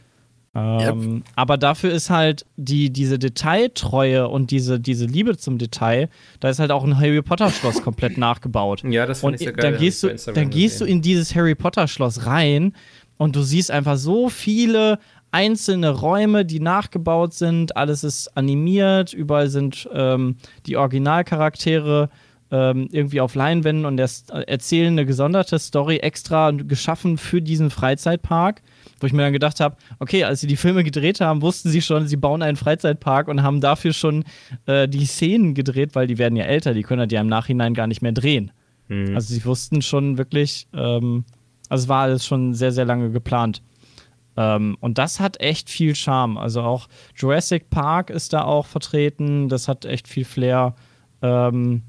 Ähm, 0.54 1.14
yep. 1.14 1.22
Aber 1.34 1.56
dafür 1.56 1.92
ist 1.92 2.10
halt 2.10 2.44
die, 2.56 2.90
diese 2.90 3.18
Detailtreue 3.18 4.28
und 4.28 4.50
diese, 4.50 4.78
diese 4.78 5.06
Liebe 5.06 5.36
zum 5.38 5.56
Detail, 5.56 6.10
da 6.40 6.50
ist 6.50 6.58
halt 6.58 6.70
auch 6.70 6.84
ein 6.84 6.98
Harry 6.98 7.22
Potter 7.22 7.50
Schloss 7.50 7.82
komplett 7.82 8.18
nachgebaut. 8.18 8.82
Ja, 8.92 9.06
das 9.06 9.20
finde 9.20 9.36
ich 9.36 9.42
sehr 9.42 9.52
geil. 9.52 9.72
Dann 9.72 9.80
gehst, 9.80 10.02
du, 10.02 10.14
dann 10.34 10.50
gehst 10.50 10.80
du 10.80 10.84
in 10.84 11.00
dieses 11.00 11.34
Harry 11.34 11.54
Potter 11.54 11.88
Schloss 11.88 12.26
rein 12.26 12.74
und 13.16 13.36
du 13.36 13.42
siehst 13.42 13.70
einfach 13.70 13.96
so 13.96 14.28
viele 14.28 14.98
einzelne 15.30 15.88
Räume, 15.88 16.44
die 16.44 16.60
nachgebaut 16.60 17.32
sind. 17.32 17.74
Alles 17.76 18.04
ist 18.04 18.36
animiert, 18.36 19.14
überall 19.14 19.48
sind 19.48 19.88
ähm, 19.94 20.36
die 20.66 20.76
Originalcharaktere 20.76 22.10
ähm, 22.50 22.88
irgendwie 22.92 23.22
auf 23.22 23.34
Leinwänden 23.34 23.86
und 23.86 23.98
erzählen 23.98 24.92
eine 24.92 25.06
gesonderte 25.06 25.58
Story 25.58 25.96
extra 25.96 26.50
geschaffen 26.50 27.16
für 27.16 27.40
diesen 27.40 27.70
Freizeitpark 27.70 28.60
wo 29.02 29.06
ich 29.06 29.12
mir 29.12 29.22
dann 29.22 29.32
gedacht 29.32 29.60
habe, 29.60 29.76
okay, 29.98 30.24
als 30.24 30.40
sie 30.40 30.46
die 30.46 30.56
Filme 30.56 30.84
gedreht 30.84 31.20
haben, 31.20 31.42
wussten 31.42 31.68
sie 31.68 31.82
schon, 31.82 32.06
sie 32.06 32.16
bauen 32.16 32.42
einen 32.42 32.56
Freizeitpark 32.56 33.28
und 33.28 33.42
haben 33.42 33.60
dafür 33.60 33.92
schon 33.92 34.24
äh, 34.66 34.88
die 34.88 35.04
Szenen 35.04 35.54
gedreht, 35.54 35.94
weil 35.94 36.06
die 36.06 36.18
werden 36.18 36.36
ja 36.36 36.44
älter, 36.44 36.72
die 36.74 36.82
können 36.82 37.00
halt 37.00 37.12
ja 37.12 37.20
im 37.20 37.26
Nachhinein 37.26 37.74
gar 37.74 37.86
nicht 37.86 38.02
mehr 38.02 38.12
drehen. 38.12 38.52
Mhm. 38.88 39.14
Also 39.14 39.34
sie 39.34 39.44
wussten 39.44 39.82
schon 39.82 40.18
wirklich, 40.18 40.68
ähm, 40.72 41.24
also 41.68 41.82
es 41.84 41.88
war 41.88 42.02
alles 42.02 42.24
schon 42.24 42.54
sehr, 42.54 42.72
sehr 42.72 42.84
lange 42.84 43.10
geplant. 43.10 43.62
Ähm, 44.36 44.76
und 44.80 44.98
das 44.98 45.20
hat 45.20 45.40
echt 45.40 45.68
viel 45.68 45.94
Charme. 45.94 46.38
Also 46.38 46.62
auch 46.62 46.88
Jurassic 47.16 47.70
Park 47.70 48.10
ist 48.10 48.32
da 48.32 48.44
auch 48.44 48.66
vertreten, 48.66 49.48
das 49.48 49.68
hat 49.68 49.84
echt 49.84 50.08
viel 50.08 50.24
Flair. 50.24 50.74
Ähm, 51.20 51.82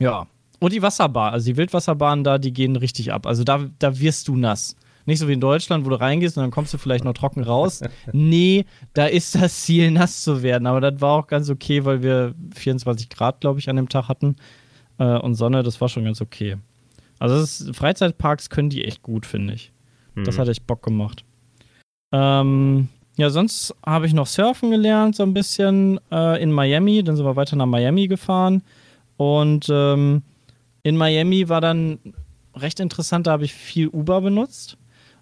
ja. 0.00 0.26
Und 0.60 0.72
die 0.72 0.82
Wasserbahn, 0.82 1.32
also 1.32 1.46
die 1.46 1.56
Wildwasserbahnen 1.56 2.24
da, 2.24 2.38
die 2.38 2.52
gehen 2.52 2.76
richtig 2.76 3.12
ab. 3.12 3.26
Also 3.26 3.44
da, 3.44 3.66
da 3.78 3.98
wirst 3.98 4.28
du 4.28 4.36
nass. 4.36 4.76
Nicht 5.08 5.20
so 5.20 5.28
wie 5.28 5.32
in 5.32 5.40
Deutschland, 5.40 5.86
wo 5.86 5.88
du 5.88 5.98
reingehst 5.98 6.36
und 6.36 6.42
dann 6.42 6.50
kommst 6.50 6.74
du 6.74 6.76
vielleicht 6.76 7.02
noch 7.02 7.14
trocken 7.14 7.42
raus. 7.42 7.80
nee, 8.12 8.66
da 8.92 9.06
ist 9.06 9.34
das 9.34 9.62
Ziel, 9.62 9.90
nass 9.90 10.22
zu 10.22 10.42
werden. 10.42 10.66
Aber 10.66 10.82
das 10.82 11.00
war 11.00 11.12
auch 11.12 11.26
ganz 11.26 11.48
okay, 11.48 11.86
weil 11.86 12.02
wir 12.02 12.34
24 12.54 13.08
Grad, 13.08 13.40
glaube 13.40 13.58
ich, 13.58 13.70
an 13.70 13.76
dem 13.76 13.88
Tag 13.88 14.08
hatten. 14.08 14.36
Äh, 14.98 15.16
und 15.16 15.34
Sonne, 15.34 15.62
das 15.62 15.80
war 15.80 15.88
schon 15.88 16.04
ganz 16.04 16.20
okay. 16.20 16.58
Also 17.18 17.36
ist, 17.36 17.74
Freizeitparks 17.74 18.50
können 18.50 18.68
die 18.68 18.84
echt 18.84 19.02
gut, 19.02 19.24
finde 19.24 19.54
ich. 19.54 19.72
Mhm. 20.14 20.24
Das 20.24 20.38
hat 20.38 20.46
echt 20.46 20.66
Bock 20.66 20.82
gemacht. 20.82 21.24
Ähm, 22.12 22.90
ja, 23.16 23.30
sonst 23.30 23.74
habe 23.86 24.04
ich 24.04 24.12
noch 24.12 24.26
Surfen 24.26 24.70
gelernt, 24.70 25.16
so 25.16 25.22
ein 25.22 25.32
bisschen 25.32 25.98
äh, 26.12 26.42
in 26.42 26.52
Miami. 26.52 27.02
Dann 27.02 27.16
sind 27.16 27.24
wir 27.24 27.34
weiter 27.34 27.56
nach 27.56 27.64
Miami 27.64 28.08
gefahren. 28.08 28.62
Und 29.16 29.68
ähm, 29.70 30.20
in 30.82 30.98
Miami 30.98 31.48
war 31.48 31.62
dann 31.62 31.98
recht 32.54 32.80
interessant, 32.80 33.26
da 33.26 33.32
habe 33.32 33.46
ich 33.46 33.54
viel 33.54 33.88
Uber 33.88 34.20
benutzt. 34.20 34.76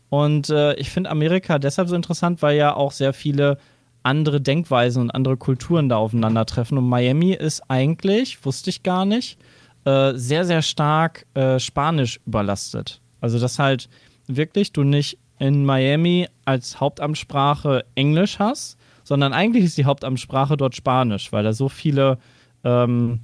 Und 0.08 0.50
äh, 0.50 0.74
ich 0.74 0.90
finde 0.90 1.10
Amerika 1.10 1.58
deshalb 1.58 1.88
so 1.88 1.96
interessant, 1.96 2.42
weil 2.42 2.56
ja 2.56 2.74
auch 2.74 2.92
sehr 2.92 3.12
viele 3.12 3.58
andere 4.02 4.40
Denkweisen 4.40 5.02
und 5.02 5.10
andere 5.10 5.36
Kulturen 5.36 5.88
da 5.88 5.96
aufeinandertreffen. 5.96 6.78
Und 6.78 6.88
Miami 6.88 7.32
ist 7.32 7.62
eigentlich, 7.68 8.44
wusste 8.44 8.70
ich 8.70 8.82
gar 8.82 9.04
nicht, 9.04 9.38
äh, 9.84 10.14
sehr, 10.14 10.44
sehr 10.44 10.62
stark 10.62 11.26
äh, 11.34 11.58
Spanisch 11.58 12.20
überlastet. 12.26 13.00
Also, 13.20 13.38
dass 13.38 13.58
halt 13.58 13.88
wirklich 14.26 14.72
du 14.72 14.84
nicht 14.84 15.18
in 15.38 15.64
Miami 15.64 16.28
als 16.44 16.80
Hauptamtssprache 16.80 17.84
Englisch 17.94 18.38
hast, 18.38 18.78
sondern 19.04 19.32
eigentlich 19.32 19.64
ist 19.64 19.78
die 19.78 19.84
Hauptamtssprache 19.84 20.56
dort 20.56 20.74
Spanisch, 20.74 21.32
weil 21.32 21.44
da 21.44 21.52
so 21.52 21.68
viele 21.68 22.18
ähm, 22.64 23.20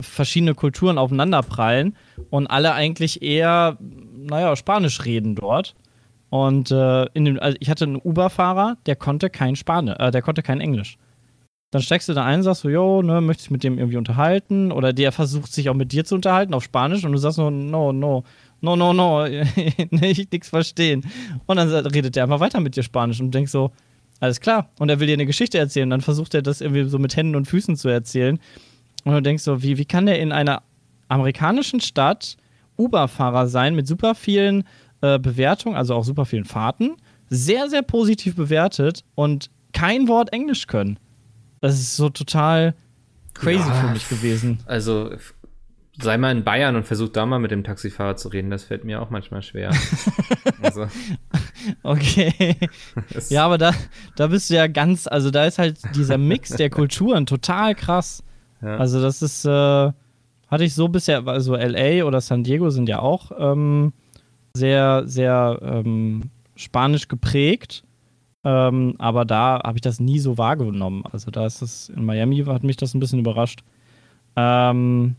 verschiedene 0.00 0.54
Kulturen 0.54 0.96
aufeinanderprallen 0.96 1.96
und 2.30 2.46
alle 2.46 2.72
eigentlich 2.72 3.22
eher, 3.22 3.76
naja, 4.28 4.54
Spanisch 4.56 5.04
reden 5.04 5.34
dort. 5.34 5.74
Und 6.30 6.70
äh, 6.70 7.06
in 7.14 7.24
dem, 7.24 7.40
also 7.40 7.56
ich 7.60 7.70
hatte 7.70 7.84
einen 7.84 7.96
Uber-Fahrer, 7.96 8.76
der 8.86 8.96
konnte 8.96 9.30
kein 9.30 9.56
Spanisch, 9.56 9.96
äh, 9.98 10.10
der 10.10 10.22
konnte 10.22 10.42
kein 10.42 10.60
Englisch. 10.60 10.98
Dann 11.70 11.82
steckst 11.82 12.08
du 12.08 12.14
da 12.14 12.24
ein, 12.24 12.42
sagst 12.42 12.62
so, 12.62 12.70
jo, 12.70 13.02
ne, 13.02 13.20
möchtest 13.20 13.50
mit 13.50 13.62
dem 13.62 13.78
irgendwie 13.78 13.98
unterhalten? 13.98 14.72
Oder 14.72 14.92
der 14.92 15.12
versucht 15.12 15.52
sich 15.52 15.68
auch 15.68 15.74
mit 15.74 15.92
dir 15.92 16.04
zu 16.04 16.14
unterhalten 16.14 16.54
auf 16.54 16.64
Spanisch 16.64 17.04
und 17.04 17.12
du 17.12 17.18
sagst 17.18 17.36
so, 17.36 17.50
no, 17.50 17.92
no, 17.92 18.24
no, 18.60 18.76
no, 18.76 18.92
no, 18.92 19.24
ich 20.00 20.30
nix 20.30 20.48
verstehen. 20.48 21.04
Und 21.46 21.56
dann 21.56 21.68
redet 21.68 22.16
der 22.16 22.24
einfach 22.24 22.40
weiter 22.40 22.60
mit 22.60 22.76
dir 22.76 22.82
Spanisch 22.82 23.20
und 23.20 23.34
denkst 23.34 23.52
so, 23.52 23.70
alles 24.20 24.40
klar. 24.40 24.70
Und 24.78 24.88
er 24.88 24.98
will 24.98 25.06
dir 25.06 25.12
eine 25.12 25.26
Geschichte 25.26 25.58
erzählen. 25.58 25.86
Und 25.86 25.90
dann 25.90 26.00
versucht 26.00 26.34
er 26.34 26.42
das 26.42 26.60
irgendwie 26.60 26.84
so 26.84 26.98
mit 26.98 27.16
Händen 27.16 27.36
und 27.36 27.46
Füßen 27.46 27.76
zu 27.76 27.88
erzählen. 27.88 28.38
Und 29.04 29.12
du 29.12 29.22
denkst 29.22 29.42
so, 29.42 29.62
wie, 29.62 29.78
wie 29.78 29.84
kann 29.84 30.06
der 30.06 30.20
in 30.20 30.32
einer 30.32 30.62
amerikanischen 31.08 31.80
Stadt 31.80 32.36
Uber-Fahrer 32.78 33.48
sein 33.48 33.74
mit 33.74 33.86
super 33.86 34.14
vielen 34.14 34.64
äh, 35.00 35.18
Bewertungen, 35.18 35.76
also 35.76 35.94
auch 35.94 36.04
super 36.04 36.24
vielen 36.24 36.44
Fahrten, 36.44 36.96
sehr, 37.28 37.68
sehr 37.68 37.82
positiv 37.82 38.36
bewertet 38.36 39.04
und 39.14 39.50
kein 39.72 40.08
Wort 40.08 40.32
Englisch 40.32 40.66
können. 40.66 40.98
Das 41.60 41.74
ist 41.74 41.96
so 41.96 42.08
total 42.08 42.74
crazy 43.34 43.68
ja, 43.68 43.74
für 43.74 43.92
mich 43.92 44.08
gewesen. 44.08 44.60
Also 44.66 45.10
sei 46.00 46.16
mal 46.16 46.30
in 46.30 46.44
Bayern 46.44 46.76
und 46.76 46.84
versuch 46.84 47.08
da 47.08 47.26
mal 47.26 47.38
mit 47.38 47.50
dem 47.50 47.64
Taxifahrer 47.64 48.16
zu 48.16 48.28
reden. 48.28 48.50
Das 48.50 48.64
fällt 48.64 48.84
mir 48.84 49.02
auch 49.02 49.10
manchmal 49.10 49.42
schwer. 49.42 49.70
also. 50.62 50.86
Okay. 51.82 52.56
ja, 53.28 53.44
aber 53.44 53.58
da, 53.58 53.74
da 54.16 54.28
bist 54.28 54.50
du 54.50 54.54
ja 54.54 54.68
ganz, 54.68 55.06
also 55.06 55.30
da 55.30 55.44
ist 55.44 55.58
halt 55.58 55.78
dieser 55.96 56.18
Mix 56.18 56.50
der 56.50 56.70
Kulturen 56.70 57.26
total 57.26 57.74
krass. 57.74 58.22
Ja. 58.62 58.76
Also 58.76 59.02
das 59.02 59.22
ist, 59.22 59.44
äh, 59.44 59.92
hatte 60.48 60.64
ich 60.64 60.74
so 60.74 60.88
bisher, 60.88 61.26
also 61.26 61.54
LA 61.56 62.04
oder 62.04 62.20
San 62.20 62.44
Diego 62.44 62.70
sind 62.70 62.88
ja 62.88 63.00
auch 63.00 63.30
ähm, 63.38 63.92
sehr, 64.54 65.02
sehr 65.06 65.58
ähm, 65.62 66.30
spanisch 66.56 67.08
geprägt. 67.08 67.84
Ähm, 68.44 68.94
aber 68.98 69.24
da 69.24 69.60
habe 69.64 69.78
ich 69.78 69.82
das 69.82 70.00
nie 70.00 70.18
so 70.20 70.38
wahrgenommen. 70.38 71.04
Also 71.12 71.30
da 71.30 71.46
ist 71.46 71.60
es, 71.62 71.88
in 71.90 72.04
Miami 72.04 72.42
hat 72.46 72.62
mich 72.62 72.76
das 72.76 72.94
ein 72.94 73.00
bisschen 73.00 73.18
überrascht. 73.20 73.62
Ähm, 74.36 75.16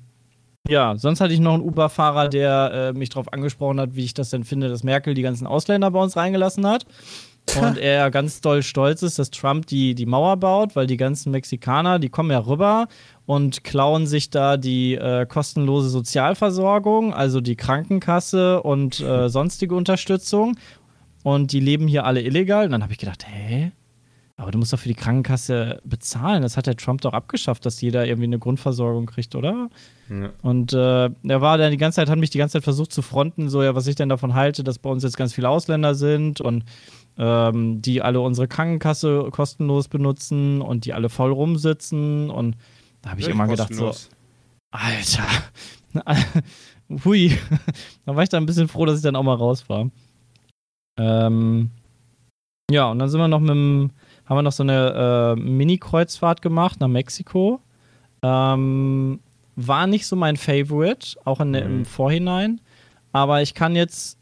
Ja, 0.67 0.95
sonst 0.97 1.21
hatte 1.21 1.33
ich 1.33 1.39
noch 1.39 1.53
einen 1.55 1.63
Uber-Fahrer, 1.63 2.29
der 2.29 2.91
äh, 2.95 2.97
mich 2.97 3.09
darauf 3.09 3.31
angesprochen 3.33 3.79
hat, 3.79 3.95
wie 3.95 4.05
ich 4.05 4.13
das 4.13 4.29
denn 4.29 4.43
finde, 4.43 4.69
dass 4.69 4.83
Merkel 4.83 5.13
die 5.13 5.21
ganzen 5.21 5.47
Ausländer 5.47 5.91
bei 5.91 6.01
uns 6.01 6.15
reingelassen 6.15 6.65
hat. 6.67 6.85
Und 7.57 7.77
er 7.77 8.11
ganz 8.11 8.41
doll 8.41 8.63
stolz 8.63 9.01
ist, 9.01 9.19
dass 9.19 9.31
Trump 9.31 9.65
die, 9.67 9.95
die 9.95 10.05
Mauer 10.05 10.37
baut, 10.37 10.75
weil 10.75 10.87
die 10.87 10.97
ganzen 10.97 11.31
Mexikaner, 11.31 11.99
die 11.99 12.09
kommen 12.09 12.31
ja 12.31 12.39
rüber 12.39 12.87
und 13.25 13.63
klauen 13.63 14.07
sich 14.07 14.29
da 14.29 14.57
die 14.57 14.95
äh, 14.95 15.25
kostenlose 15.25 15.89
Sozialversorgung, 15.89 17.13
also 17.13 17.41
die 17.41 17.55
Krankenkasse 17.55 18.61
und 18.61 18.99
äh, 18.99 19.29
sonstige 19.29 19.75
Unterstützung. 19.75 20.57
Und 21.23 21.51
die 21.51 21.59
leben 21.59 21.87
hier 21.87 22.05
alle 22.05 22.21
illegal. 22.21 22.65
Und 22.65 22.71
dann 22.71 22.83
habe 22.83 22.93
ich 22.93 22.99
gedacht, 22.99 23.25
hä? 23.27 23.71
Aber 24.39 24.51
du 24.51 24.57
musst 24.57 24.71
doch 24.71 24.79
für 24.79 24.87
die 24.87 24.95
Krankenkasse 24.95 25.81
bezahlen. 25.83 26.43
Das 26.43 26.55
hat 26.55 26.65
der 26.65 26.77
Trump 26.77 27.01
doch 27.01 27.11
abgeschafft, 27.11 27.65
dass 27.65 27.81
jeder 27.81 28.07
irgendwie 28.07 28.23
eine 28.27 28.39
Grundversorgung 28.39 29.05
kriegt, 29.05 29.35
oder? 29.35 29.69
Ja. 30.09 30.29
Und 30.41 30.71
äh, 30.71 31.09
er 31.09 31.41
war 31.41 31.57
dann 31.57 31.71
die 31.71 31.77
ganze 31.77 31.97
Zeit, 31.97 32.09
hat 32.09 32.17
mich 32.17 32.29
die 32.29 32.37
ganze 32.37 32.53
Zeit 32.53 32.63
versucht 32.63 32.93
zu 32.93 33.01
fronten, 33.01 33.49
so 33.49 33.61
ja, 33.61 33.75
was 33.75 33.85
ich 33.87 33.95
denn 33.95 34.07
davon 34.07 34.35
halte, 34.35 34.63
dass 34.63 34.79
bei 34.79 34.89
uns 34.89 35.03
jetzt 35.03 35.17
ganz 35.17 35.33
viele 35.33 35.49
Ausländer 35.49 35.93
sind 35.93 36.39
und 36.39 36.63
ähm, 37.19 37.81
die 37.81 38.01
alle 38.01 38.21
unsere 38.21 38.47
Krankenkasse 38.47 39.27
kostenlos 39.31 39.89
benutzen 39.89 40.61
und 40.61 40.85
die 40.85 40.93
alle 40.93 41.09
voll 41.09 41.31
rumsitzen. 41.31 42.29
Und 42.29 42.55
da 43.01 43.11
habe 43.11 43.21
ich 43.21 43.27
immer 43.27 43.47
gedacht, 43.47 43.75
so, 43.75 43.91
Alter, 44.71 45.27
hui. 47.05 47.37
da 48.05 48.15
war 48.15 48.23
ich 48.23 48.29
dann 48.29 48.43
ein 48.43 48.45
bisschen 48.45 48.69
froh, 48.69 48.85
dass 48.85 48.97
ich 48.97 49.03
dann 49.03 49.17
auch 49.17 49.23
mal 49.23 49.35
raus 49.35 49.67
war. 49.67 49.89
Ähm, 50.97 51.71
ja, 52.71 52.89
und 52.89 52.99
dann 52.99 53.09
sind 53.09 53.19
wir 53.19 53.27
noch 53.27 53.39
mit 53.39 53.49
dem, 53.49 53.91
haben 54.25 54.37
wir 54.37 54.41
noch 54.43 54.51
so 54.51 54.63
eine 54.63 55.35
äh, 55.37 55.41
Mini-Kreuzfahrt 55.41 56.41
gemacht 56.41 56.79
nach 56.79 56.87
Mexiko. 56.87 57.59
Ähm, 58.21 59.19
war 59.55 59.87
nicht 59.87 60.07
so 60.07 60.15
mein 60.15 60.37
Favorite, 60.37 61.17
auch 61.25 61.41
in, 61.41 61.53
im 61.53 61.85
Vorhinein. 61.85 62.61
Aber 63.11 63.41
ich 63.41 63.55
kann 63.55 63.75
jetzt 63.75 64.18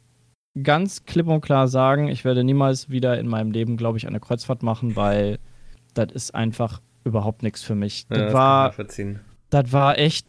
ganz 0.63 1.05
klipp 1.05 1.27
und 1.27 1.41
klar 1.41 1.67
sagen, 1.67 2.07
ich 2.07 2.25
werde 2.25 2.43
niemals 2.43 2.89
wieder 2.89 3.19
in 3.19 3.27
meinem 3.27 3.51
Leben, 3.51 3.77
glaube 3.77 3.97
ich, 3.97 4.07
eine 4.07 4.19
Kreuzfahrt 4.19 4.63
machen, 4.63 4.95
weil 4.95 5.39
das 5.93 6.11
ist 6.11 6.35
einfach 6.35 6.81
überhaupt 7.03 7.43
nichts 7.43 7.63
für 7.63 7.75
mich. 7.75 8.05
Ja, 8.09 8.17
Das 8.17 8.25
das 8.25 8.33
war, 8.33 8.71
das 9.49 9.71
war 9.71 9.97
echt, 9.97 10.27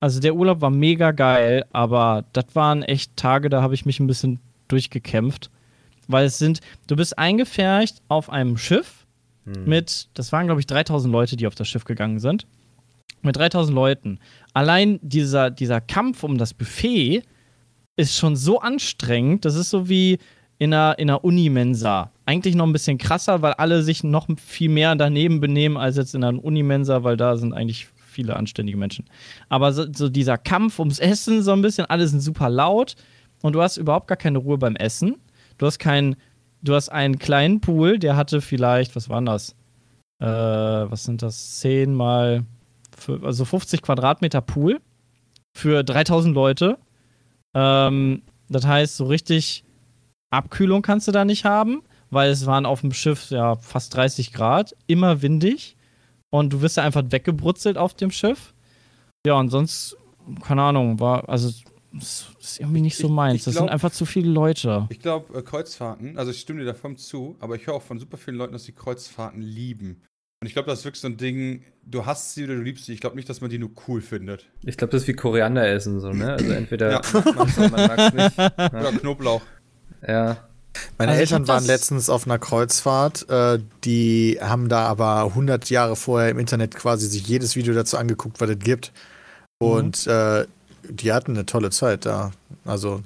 also 0.00 0.20
der 0.20 0.34
Urlaub 0.34 0.60
war 0.60 0.70
mega 0.70 1.10
geil, 1.12 1.64
aber 1.72 2.24
das 2.32 2.46
waren 2.54 2.82
echt 2.82 3.16
Tage, 3.16 3.48
da 3.48 3.62
habe 3.62 3.74
ich 3.74 3.84
mich 3.86 4.00
ein 4.00 4.06
bisschen 4.06 4.40
durchgekämpft. 4.68 5.50
Weil 6.06 6.26
es 6.26 6.38
sind, 6.38 6.60
du 6.86 6.96
bist 6.96 7.18
eingefärcht 7.18 8.02
auf 8.08 8.28
einem 8.30 8.56
Schiff 8.58 9.06
mit, 9.66 10.08
das 10.14 10.32
waren 10.32 10.46
glaube 10.46 10.60
ich 10.60 10.66
3000 10.66 11.12
Leute, 11.12 11.36
die 11.36 11.46
auf 11.46 11.54
das 11.54 11.68
Schiff 11.68 11.84
gegangen 11.84 12.18
sind. 12.18 12.46
Mit 13.22 13.36
3000 13.36 13.74
Leuten. 13.74 14.18
Allein 14.52 14.98
dieser, 15.02 15.50
dieser 15.50 15.80
Kampf 15.80 16.22
um 16.24 16.36
das 16.38 16.52
Buffet 16.54 17.22
ist 17.96 18.16
schon 18.16 18.36
so 18.36 18.60
anstrengend. 18.60 19.44
Das 19.44 19.54
ist 19.54 19.70
so 19.70 19.88
wie 19.88 20.18
in 20.58 20.72
einer, 20.72 20.98
in 20.98 21.10
einer 21.10 21.24
Unimensa. 21.24 22.10
Eigentlich 22.26 22.54
noch 22.54 22.66
ein 22.66 22.72
bisschen 22.72 22.98
krasser, 22.98 23.42
weil 23.42 23.52
alle 23.54 23.82
sich 23.82 24.04
noch 24.04 24.28
viel 24.44 24.70
mehr 24.70 24.94
daneben 24.96 25.40
benehmen 25.40 25.76
als 25.76 25.96
jetzt 25.96 26.14
in 26.14 26.24
einer 26.24 26.42
Unimensa, 26.42 27.02
weil 27.04 27.16
da 27.16 27.36
sind 27.36 27.52
eigentlich 27.52 27.88
viele 27.96 28.36
anständige 28.36 28.78
Menschen. 28.78 29.04
Aber 29.48 29.72
so, 29.72 29.86
so 29.92 30.08
dieser 30.08 30.38
Kampf 30.38 30.78
ums 30.78 30.98
Essen, 31.00 31.42
so 31.42 31.52
ein 31.52 31.62
bisschen, 31.62 31.86
alle 31.86 32.06
sind 32.06 32.20
super 32.20 32.48
laut 32.48 32.94
und 33.42 33.52
du 33.54 33.62
hast 33.62 33.76
überhaupt 33.76 34.06
gar 34.06 34.16
keine 34.16 34.38
Ruhe 34.38 34.56
beim 34.58 34.76
Essen. 34.76 35.16
Du 35.58 35.66
hast 35.66 35.78
keinen, 35.78 36.16
du 36.62 36.74
hast 36.74 36.88
einen 36.90 37.18
kleinen 37.18 37.60
Pool, 37.60 37.98
der 37.98 38.16
hatte 38.16 38.40
vielleicht, 38.40 38.94
was 38.96 39.08
waren 39.08 39.26
das? 39.26 39.56
Äh, 40.20 40.26
was 40.26 41.04
sind 41.04 41.22
das? 41.22 41.58
10 41.60 41.92
mal, 41.94 42.44
fü- 42.96 43.24
also 43.24 43.44
50 43.44 43.82
Quadratmeter 43.82 44.40
Pool 44.40 44.80
für 45.52 45.82
3000 45.82 46.34
Leute. 46.34 46.78
Ähm, 47.54 48.22
das 48.48 48.66
heißt, 48.66 48.96
so 48.96 49.04
richtig 49.06 49.64
Abkühlung 50.30 50.82
kannst 50.82 51.08
du 51.08 51.12
da 51.12 51.24
nicht 51.24 51.44
haben, 51.44 51.82
weil 52.10 52.30
es 52.30 52.46
waren 52.46 52.66
auf 52.66 52.80
dem 52.80 52.92
Schiff 52.92 53.30
ja 53.30 53.56
fast 53.56 53.94
30 53.94 54.32
Grad, 54.32 54.74
immer 54.86 55.22
windig 55.22 55.76
und 56.30 56.52
du 56.52 56.60
wirst 56.60 56.76
ja 56.76 56.82
einfach 56.82 57.04
weggebrutzelt 57.08 57.78
auf 57.78 57.94
dem 57.94 58.10
Schiff. 58.10 58.54
Ja, 59.26 59.34
und 59.34 59.48
sonst, 59.50 59.96
keine 60.42 60.62
Ahnung, 60.62 61.00
war, 61.00 61.28
also, 61.28 61.48
es 61.96 62.26
ist 62.40 62.60
irgendwie 62.60 62.80
nicht 62.80 62.96
so 62.96 63.06
Ich- 63.06 63.12
meins. 63.12 63.36
ich 63.36 63.44
das 63.44 63.54
glaub- 63.54 63.62
sind 63.66 63.70
einfach 63.72 63.92
zu 63.92 64.04
viele 64.04 64.28
Leute. 64.30 64.86
Ich 64.90 64.98
glaube, 65.00 65.38
äh, 65.38 65.42
Kreuzfahrten, 65.42 66.18
also 66.18 66.32
ich 66.32 66.40
stimme 66.40 66.60
dir 66.60 66.66
davon 66.66 66.96
zu, 66.96 67.36
aber 67.40 67.54
ich 67.54 67.66
höre 67.66 67.74
auch 67.74 67.82
von 67.82 67.98
super 68.00 68.16
vielen 68.16 68.36
Leuten, 68.36 68.52
dass 68.52 68.64
sie 68.64 68.72
Kreuzfahrten 68.72 69.40
lieben. 69.40 70.02
Und 70.44 70.48
ich 70.48 70.52
glaube, 70.52 70.68
das 70.70 70.80
ist 70.80 70.84
wirklich 70.84 71.00
so 71.00 71.08
ein 71.08 71.16
Ding, 71.16 71.64
du 71.86 72.04
hast 72.04 72.34
sie 72.34 72.44
oder 72.44 72.54
du 72.54 72.60
liebst 72.60 72.84
sie. 72.84 72.92
Ich 72.92 73.00
glaube 73.00 73.16
nicht, 73.16 73.30
dass 73.30 73.40
man 73.40 73.48
die 73.48 73.58
nur 73.58 73.70
cool 73.88 74.02
findet. 74.02 74.44
Ich 74.62 74.76
glaube, 74.76 74.90
das 74.90 75.00
ist 75.00 75.08
wie 75.08 75.14
Koriander 75.14 75.66
essen, 75.66 76.00
so, 76.00 76.10
ne? 76.10 76.34
Also 76.34 76.52
entweder 76.52 76.90
Ja. 76.90 77.00
mag 77.14 77.56
oder 77.56 77.68
man 77.70 77.86
mag's 77.88 78.12
nicht. 78.12 78.38
Oder 78.38 78.92
Knoblauch. 78.92 79.40
Ja. 80.06 80.36
Meine 80.98 81.12
Also 81.12 81.20
Eltern 81.22 81.48
waren 81.48 81.64
letztens 81.64 82.10
auf 82.10 82.26
einer 82.26 82.38
Kreuzfahrt. 82.38 83.26
Äh, 83.30 83.60
die 83.84 84.38
haben 84.38 84.68
da 84.68 84.84
aber 84.86 85.22
100 85.24 85.70
Jahre 85.70 85.96
vorher 85.96 86.28
im 86.28 86.38
Internet 86.38 86.74
quasi 86.74 87.06
sich 87.06 87.26
jedes 87.26 87.56
Video 87.56 87.72
dazu 87.72 87.96
angeguckt, 87.96 88.38
was 88.38 88.50
es 88.50 88.58
gibt. 88.58 88.92
Mhm. 89.62 89.66
Und 89.66 90.06
äh, 90.06 90.44
die 90.90 91.14
hatten 91.14 91.30
eine 91.30 91.46
tolle 91.46 91.70
Zeit 91.70 92.04
da. 92.04 92.32
Also, 92.66 93.00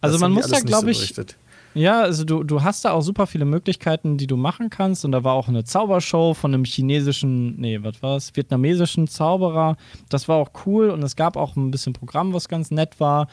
Also 0.00 0.18
man 0.18 0.32
muss 0.32 0.48
da, 0.48 0.60
glaube 0.60 0.90
ich, 0.92 0.96
berichtet. 0.96 1.36
Ja, 1.74 2.00
also 2.00 2.24
du, 2.24 2.42
du 2.42 2.62
hast 2.62 2.84
da 2.84 2.92
auch 2.92 3.02
super 3.02 3.26
viele 3.26 3.44
Möglichkeiten, 3.44 4.16
die 4.16 4.26
du 4.26 4.36
machen 4.36 4.70
kannst. 4.70 5.04
Und 5.04 5.12
da 5.12 5.24
war 5.24 5.34
auch 5.34 5.48
eine 5.48 5.64
Zaubershow 5.64 6.34
von 6.34 6.54
einem 6.54 6.64
chinesischen, 6.64 7.56
nee, 7.60 7.78
was 7.82 8.02
war 8.02 8.16
es, 8.16 8.34
vietnamesischen 8.34 9.06
Zauberer. 9.06 9.76
Das 10.08 10.28
war 10.28 10.36
auch 10.36 10.50
cool 10.66 10.90
und 10.90 11.02
es 11.02 11.16
gab 11.16 11.36
auch 11.36 11.56
ein 11.56 11.70
bisschen 11.70 11.92
Programm, 11.92 12.32
was 12.32 12.48
ganz 12.48 12.70
nett 12.70 13.00
war. 13.00 13.28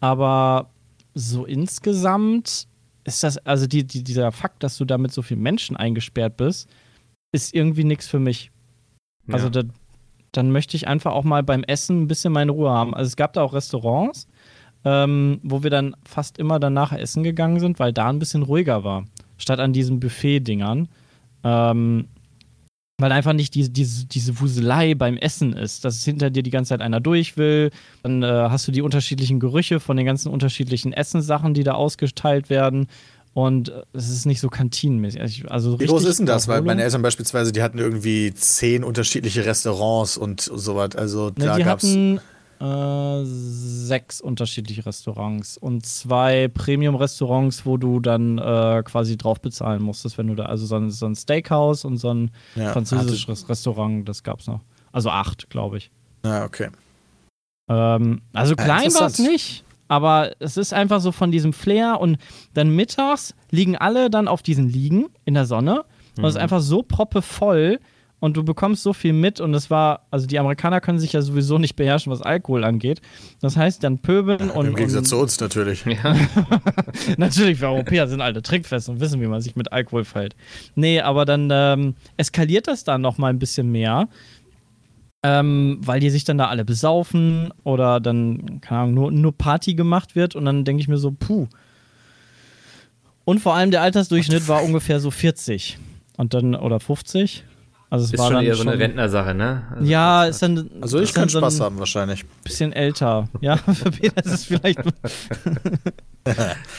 Aber 0.00 0.70
so 1.14 1.44
insgesamt 1.44 2.66
ist 3.04 3.22
das, 3.22 3.38
also 3.38 3.66
die, 3.66 3.86
die, 3.86 4.02
dieser 4.02 4.32
Fakt, 4.32 4.62
dass 4.62 4.76
du 4.76 4.84
da 4.84 4.98
mit 4.98 5.12
so 5.12 5.22
vielen 5.22 5.40
Menschen 5.40 5.76
eingesperrt 5.76 6.36
bist, 6.36 6.68
ist 7.32 7.54
irgendwie 7.54 7.84
nichts 7.84 8.06
für 8.06 8.18
mich. 8.18 8.50
Also 9.30 9.46
ja. 9.46 9.50
da, 9.50 9.62
dann 10.32 10.50
möchte 10.50 10.76
ich 10.76 10.88
einfach 10.88 11.12
auch 11.12 11.24
mal 11.24 11.42
beim 11.42 11.64
Essen 11.64 12.02
ein 12.02 12.08
bisschen 12.08 12.32
meine 12.32 12.52
Ruhe 12.52 12.70
haben. 12.70 12.94
Also 12.94 13.08
es 13.08 13.16
gab 13.16 13.34
da 13.34 13.42
auch 13.42 13.52
Restaurants, 13.52 14.26
ähm, 14.84 15.40
wo 15.42 15.62
wir 15.62 15.70
dann 15.70 15.96
fast 16.04 16.38
immer 16.38 16.58
danach 16.58 16.92
essen 16.92 17.22
gegangen 17.22 17.60
sind, 17.60 17.78
weil 17.78 17.92
da 17.92 18.08
ein 18.08 18.18
bisschen 18.18 18.42
ruhiger 18.42 18.84
war, 18.84 19.04
statt 19.38 19.60
an 19.60 19.72
diesen 19.72 20.00
Buffet-Dingern. 20.00 20.88
Ähm, 21.42 22.06
weil 22.98 23.10
einfach 23.10 23.32
nicht 23.32 23.54
diese, 23.54 23.70
diese, 23.70 24.06
diese 24.06 24.40
Wuselei 24.40 24.94
beim 24.94 25.16
Essen 25.16 25.52
ist, 25.52 25.84
dass 25.84 26.04
hinter 26.04 26.30
dir 26.30 26.44
die 26.44 26.50
ganze 26.50 26.68
Zeit 26.70 26.80
einer 26.80 27.00
durch 27.00 27.36
will. 27.36 27.70
Dann 28.04 28.22
äh, 28.22 28.26
hast 28.26 28.68
du 28.68 28.72
die 28.72 28.82
unterschiedlichen 28.82 29.40
Gerüche 29.40 29.80
von 29.80 29.96
den 29.96 30.06
ganzen 30.06 30.30
unterschiedlichen 30.30 30.92
Essenssachen, 30.92 31.54
die 31.54 31.64
da 31.64 31.72
ausgeteilt 31.72 32.50
werden. 32.50 32.86
Und 33.32 33.70
äh, 33.70 33.82
es 33.94 34.10
ist 34.10 34.26
nicht 34.26 34.38
so 34.40 34.48
kantinenmäßig. 34.48 35.50
Also 35.50 35.80
Wie 35.80 35.86
groß 35.86 36.04
ist 36.04 36.18
denn 36.20 36.26
das? 36.26 36.46
Weil 36.46 36.62
meine 36.62 36.84
Eltern 36.84 37.02
beispielsweise, 37.02 37.50
die 37.50 37.62
hatten 37.62 37.78
irgendwie 37.78 38.32
zehn 38.32 38.84
unterschiedliche 38.84 39.44
Restaurants 39.44 40.16
und 40.16 40.40
sowas. 40.40 40.94
Also 40.94 41.32
Ne, 41.36 41.46
da 41.46 41.56
die 41.56 41.64
gab's. 41.64 41.82
hatten 41.84 42.20
äh, 42.64 43.24
sechs 43.24 44.20
unterschiedliche 44.20 44.86
Restaurants 44.86 45.58
und 45.58 45.84
zwei 45.84 46.48
Premium-Restaurants, 46.48 47.66
wo 47.66 47.76
du 47.76 48.00
dann 48.00 48.38
äh, 48.38 48.82
quasi 48.84 49.16
drauf 49.16 49.40
bezahlen 49.40 49.82
musstest, 49.82 50.16
wenn 50.16 50.28
du 50.28 50.34
da, 50.34 50.46
also 50.46 50.64
so 50.64 50.76
ein, 50.76 50.90
so 50.90 51.06
ein 51.06 51.14
Steakhouse 51.14 51.84
und 51.84 51.98
so 51.98 52.12
ein 52.12 52.30
Ja, 52.54 52.72
französisches 52.72 53.48
Restaurant, 53.48 54.08
das 54.08 54.22
gab's 54.22 54.46
noch. 54.46 54.60
Also 54.92 55.10
acht, 55.10 55.50
glaube 55.50 55.76
ich. 55.78 55.90
Ja, 56.24 56.44
okay. 56.44 56.70
Ähm, 57.68 58.22
also 58.32 58.54
Ja, 58.56 58.64
klein 58.64 58.94
war 58.94 59.06
es 59.06 59.18
nicht, 59.18 59.64
aber 59.88 60.32
es 60.38 60.56
ist 60.56 60.72
einfach 60.72 61.00
so 61.00 61.12
von 61.12 61.30
diesem 61.30 61.52
Flair 61.52 62.00
und 62.00 62.18
dann 62.54 62.70
mittags 62.70 63.34
liegen 63.50 63.76
alle 63.76 64.10
dann 64.10 64.28
auf 64.28 64.42
diesen 64.42 64.68
Liegen 64.68 65.06
in 65.24 65.34
der 65.34 65.46
Sonne 65.46 65.84
und 66.16 66.24
es 66.24 66.34
ist 66.36 66.40
einfach 66.40 66.60
so 66.60 66.82
proppevoll 66.82 67.80
und 68.24 68.38
du 68.38 68.42
bekommst 68.42 68.82
so 68.82 68.94
viel 68.94 69.12
mit 69.12 69.38
und 69.38 69.52
es 69.52 69.68
war, 69.68 70.06
also 70.10 70.26
die 70.26 70.38
Amerikaner 70.38 70.80
können 70.80 70.98
sich 70.98 71.12
ja 71.12 71.20
sowieso 71.20 71.58
nicht 71.58 71.76
beherrschen, 71.76 72.10
was 72.10 72.22
Alkohol 72.22 72.64
angeht. 72.64 73.02
Das 73.42 73.54
heißt, 73.54 73.84
dann 73.84 73.98
pöbeln 73.98 74.48
und, 74.48 74.66
Im 74.66 74.74
Gegensatz 74.74 75.10
zu 75.10 75.16
und 75.16 75.24
uns 75.24 75.40
natürlich. 75.40 75.84
Ja. 75.84 76.16
natürlich, 77.18 77.60
wir 77.60 77.68
Europäer 77.68 78.08
sind 78.08 78.22
alle 78.22 78.40
trickfest 78.40 78.88
und 78.88 78.98
wissen, 79.00 79.20
wie 79.20 79.26
man 79.26 79.42
sich 79.42 79.56
mit 79.56 79.74
Alkohol 79.74 80.06
verhält. 80.06 80.36
Nee, 80.74 81.02
aber 81.02 81.26
dann 81.26 81.50
ähm, 81.52 81.96
eskaliert 82.16 82.66
das 82.66 82.82
dann 82.82 83.02
noch 83.02 83.18
mal 83.18 83.28
ein 83.28 83.38
bisschen 83.38 83.70
mehr. 83.70 84.08
Ähm, 85.22 85.80
weil 85.82 86.00
die 86.00 86.08
sich 86.08 86.24
dann 86.24 86.38
da 86.38 86.46
alle 86.46 86.64
besaufen 86.64 87.52
oder 87.62 88.00
dann, 88.00 88.62
keine 88.62 88.80
Ahnung, 88.80 88.94
nur, 88.94 89.12
nur 89.12 89.36
Party 89.36 89.74
gemacht 89.74 90.16
wird 90.16 90.34
und 90.34 90.46
dann 90.46 90.64
denke 90.64 90.80
ich 90.80 90.88
mir 90.88 90.96
so, 90.96 91.10
puh. 91.10 91.46
Und 93.26 93.40
vor 93.40 93.54
allem 93.54 93.70
der 93.70 93.82
Altersdurchschnitt 93.82 94.48
war 94.48 94.64
ungefähr 94.64 94.98
so 94.98 95.10
40 95.10 95.76
und 96.16 96.32
dann, 96.32 96.54
oder 96.54 96.80
50. 96.80 97.44
Also 97.94 98.06
es 98.06 98.12
Ist 98.12 98.18
war 98.18 98.26
schon 98.26 98.34
dann 98.34 98.44
eher 98.44 98.56
so 98.56 98.64
schon, 98.64 98.72
eine 98.72 98.82
Rentnersache, 98.82 99.34
ne? 99.36 99.62
Also 99.70 99.84
Ja, 99.88 100.24
ist 100.24 100.42
dann, 100.42 100.68
Also 100.80 100.98
ich 100.98 101.12
so 101.12 101.28
Spaß 101.28 101.60
ein 101.60 101.64
haben 101.64 101.78
wahrscheinlich. 101.78 102.24
bisschen 102.42 102.72
älter. 102.72 103.28
Ja, 103.40 103.56
für 103.56 103.92
Peter 103.92 104.24
ist 104.24 104.32
es 104.32 104.44
vielleicht 104.46 104.80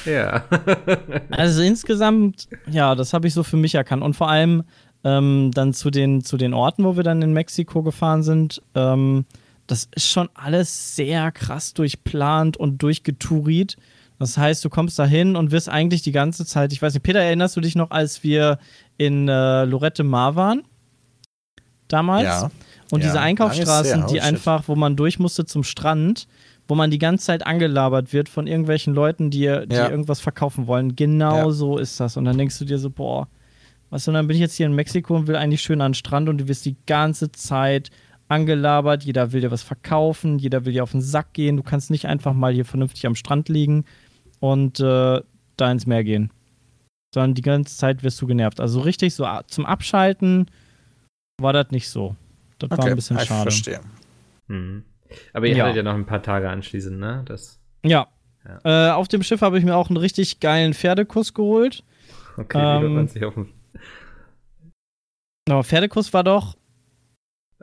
Ja. 0.05 0.43
Also 1.32 1.61
insgesamt, 1.61 2.49
ja, 2.70 2.95
das 2.95 3.13
habe 3.13 3.30
ich 3.30 3.34
so 3.34 3.43
für 3.43 3.55
mich 3.55 3.76
erkannt. 3.76 4.03
Und 4.03 4.18
vor 4.18 4.30
allem 4.30 4.63
ähm, 5.05 5.51
dann 5.53 5.74
zu 5.74 5.89
den, 5.89 6.22
zu 6.22 6.36
den 6.36 6.53
Orten, 6.53 6.84
wo 6.84 6.97
wir 6.97 7.03
dann 7.03 7.22
in 7.22 7.32
Mexiko 7.32 7.82
gefahren 7.82 8.22
sind, 8.22 8.61
ähm, 8.76 9.24
das 9.68 9.88
ist 9.95 10.09
schon 10.09 10.28
alles 10.34 10.97
sehr 10.97 11.32
krass 11.32 11.74
durchplant 11.74 12.57
und 12.57 12.84
durchgetouriert. 12.84 13.78
Das 14.20 14.38
heißt, 14.38 14.66
du 14.66 14.70
kommst 14.70 14.99
da 14.99 15.05
hin 15.05 15.38
und 15.38 15.51
wirst 15.51 15.70
eigentlich 15.70 16.01
die 16.01 16.11
ganze 16.11 16.45
Zeit, 16.45 16.74
ich 16.74 16.82
weiß 16.82 16.93
nicht, 16.93 17.03
Peter, 17.03 17.22
erinnerst 17.22 17.55
du 17.55 17.61
dich 17.61 17.76
noch, 17.76 17.91
als 17.91 18.22
wir 18.22 18.59
in 18.97 19.30
äh, 19.30 19.63
Lorette 19.63 20.03
Mar 20.03 20.36
waren? 20.36 20.63
Damals? 21.88 22.23
Ja. 22.23 22.51
Und 22.91 23.01
Ja, 23.01 23.07
diese 23.07 23.19
Einkaufsstraßen, 23.19 24.03
oh 24.03 24.07
die 24.07 24.21
einfach, 24.21 24.67
wo 24.67 24.75
man 24.75 24.95
durch 24.95 25.19
musste 25.19 25.45
zum 25.45 25.63
Strand, 25.63 26.27
wo 26.67 26.75
man 26.75 26.89
die 26.91 26.97
ganze 26.97 27.25
Zeit 27.25 27.45
angelabert 27.45 28.13
wird 28.13 28.29
von 28.29 28.47
irgendwelchen 28.47 28.93
Leuten, 28.93 29.29
die, 29.29 29.41
die 29.67 29.75
Ja. 29.75 29.89
irgendwas 29.89 30.19
verkaufen 30.19 30.67
wollen. 30.67 30.95
Genau 30.95 31.51
so 31.51 31.77
ist 31.77 31.99
das. 31.99 32.17
Und 32.17 32.25
dann 32.25 32.38
denkst 32.38 32.57
du 32.59 32.65
dir 32.65 32.79
so, 32.79 32.89
boah, 32.89 33.27
was, 33.89 34.07
und 34.07 34.15
dann 34.15 34.27
bin 34.27 34.36
ich 34.36 34.41
jetzt 34.41 34.55
hier 34.55 34.65
in 34.65 34.73
Mexiko 34.73 35.15
und 35.15 35.27
will 35.27 35.36
eigentlich 35.36 35.61
schön 35.61 35.81
an 35.81 35.91
den 35.91 35.95
Strand 35.95 36.27
und 36.27 36.39
du 36.39 36.47
wirst 36.47 36.65
die 36.65 36.75
ganze 36.88 37.31
Zeit 37.31 37.91
angelabert, 38.27 39.03
jeder 39.03 39.31
will 39.31 39.41
dir 39.41 39.51
was 39.51 39.61
verkaufen, 39.61 40.39
jeder 40.39 40.65
will 40.65 40.73
dir 40.73 40.81
auf 40.81 40.91
den 40.91 41.01
Sack 41.01 41.33
gehen, 41.33 41.57
du 41.57 41.63
kannst 41.63 41.91
nicht 41.91 42.07
einfach 42.07 42.33
mal 42.33 42.51
hier 42.51 42.65
vernünftig 42.65 43.05
am 43.05 43.13
Strand 43.13 43.49
liegen 43.49 43.86
und 44.39 44.79
äh, 44.79 45.21
da 45.57 45.71
ins 45.71 45.86
Meer 45.86 46.03
gehen. 46.03 46.31
Sondern 47.13 47.36
die 47.36 47.43
ganze 47.43 47.77
Zeit 47.77 48.03
wirst 48.03 48.19
du 48.21 48.27
genervt. 48.27 48.59
Also 48.59 48.79
richtig 48.81 49.13
so 49.13 49.27
zum 49.47 49.65
Abschalten 49.67 50.47
war 51.39 51.53
das 51.53 51.71
nicht 51.71 51.89
so. 51.89 52.15
Das 52.59 52.69
war 52.71 52.86
ein 52.86 52.95
bisschen 52.95 53.17
ich 53.17 53.23
schade. 53.25 53.41
verstehe. 53.43 53.79
Mhm. 54.47 54.83
Aber 55.33 55.47
ihr 55.47 55.55
Ja. 55.55 55.63
hattet 55.65 55.77
ja 55.77 55.83
noch 55.83 55.93
ein 55.93 56.05
paar 56.05 56.23
Tage 56.23 56.49
anschließend, 56.49 56.99
ne? 56.99 57.23
Das, 57.25 57.59
Ja. 57.83 58.07
Ja. 58.63 58.89
Äh, 58.89 58.91
auf 58.93 59.07
dem 59.07 59.23
Schiff 59.23 59.41
habe 59.41 59.57
ich 59.57 59.65
mir 59.65 59.75
auch 59.75 59.89
einen 59.89 59.97
richtig 59.97 60.39
geilen 60.39 60.73
Pferdekuss 60.73 61.33
geholt. 61.33 61.83
okay, 62.38 62.57
wie 62.81 62.86
Ähm, 62.86 62.93
man 62.95 63.07
sich 63.07 63.23
auf 63.25 63.33
dem, 63.33 63.49
Aber 65.49 65.63
Pferdekuss 65.63 66.13
war 66.13 66.23
doch, 66.23 66.55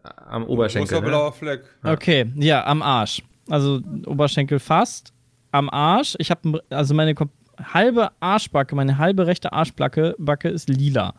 am 0.02 0.44
Oberschenkel. 0.44 0.88
Großer 0.88 1.00
Ne? 1.02 1.06
blauer 1.08 1.32
Fleck. 1.32 1.62
Ja. 1.84 1.92
okay, 1.92 2.32
ja, 2.36 2.66
am 2.66 2.82
Arsch. 2.82 3.22
Also 3.48 3.80
Oberschenkel 4.06 4.58
fast. 4.58 5.12
Am 5.52 5.68
Arsch. 5.70 6.14
Ich 6.18 6.30
habe, 6.30 6.62
also 6.70 6.94
meine 6.94 7.14
halbe 7.62 8.10
Arschbacke, 8.20 8.74
meine 8.74 8.98
halbe 8.98 9.26
rechte 9.26 9.52
Arschbacke 9.52 10.16
Backe 10.18 10.48
ist 10.48 10.68
lila. 10.68 11.14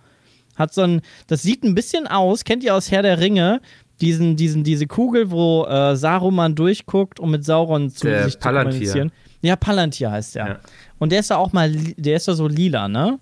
Hat 0.55 0.73
so 0.73 0.81
ein, 0.81 1.01
das 1.27 1.41
sieht 1.41 1.63
ein 1.63 1.75
bisschen 1.75 2.07
aus, 2.07 2.43
kennt 2.43 2.63
ihr 2.63 2.75
aus 2.75 2.91
Herr 2.91 3.01
der 3.01 3.19
Ringe, 3.19 3.61
diesen, 4.01 4.35
diesen, 4.35 4.63
diese 4.63 4.87
Kugel, 4.87 5.31
wo 5.31 5.65
äh, 5.65 5.95
Saruman 5.95 6.55
durchguckt, 6.55 7.19
um 7.19 7.31
mit 7.31 7.45
Sauron 7.45 7.89
zu 7.89 8.07
Der 8.07 8.25
sich 8.25 8.33
zu 8.33 8.39
Palantir. 8.39 8.71
kommunizieren. 8.71 9.11
Ja, 9.41 9.55
Palantir 9.55 10.11
heißt 10.11 10.35
der. 10.35 10.47
Ja. 10.47 10.59
Und 10.99 11.11
der 11.11 11.19
ist 11.19 11.29
ja 11.29 11.37
auch 11.37 11.53
mal, 11.53 11.71
der 11.71 12.15
ist 12.15 12.27
ja 12.27 12.33
so 12.33 12.47
lila, 12.47 12.87
ne? 12.87 13.19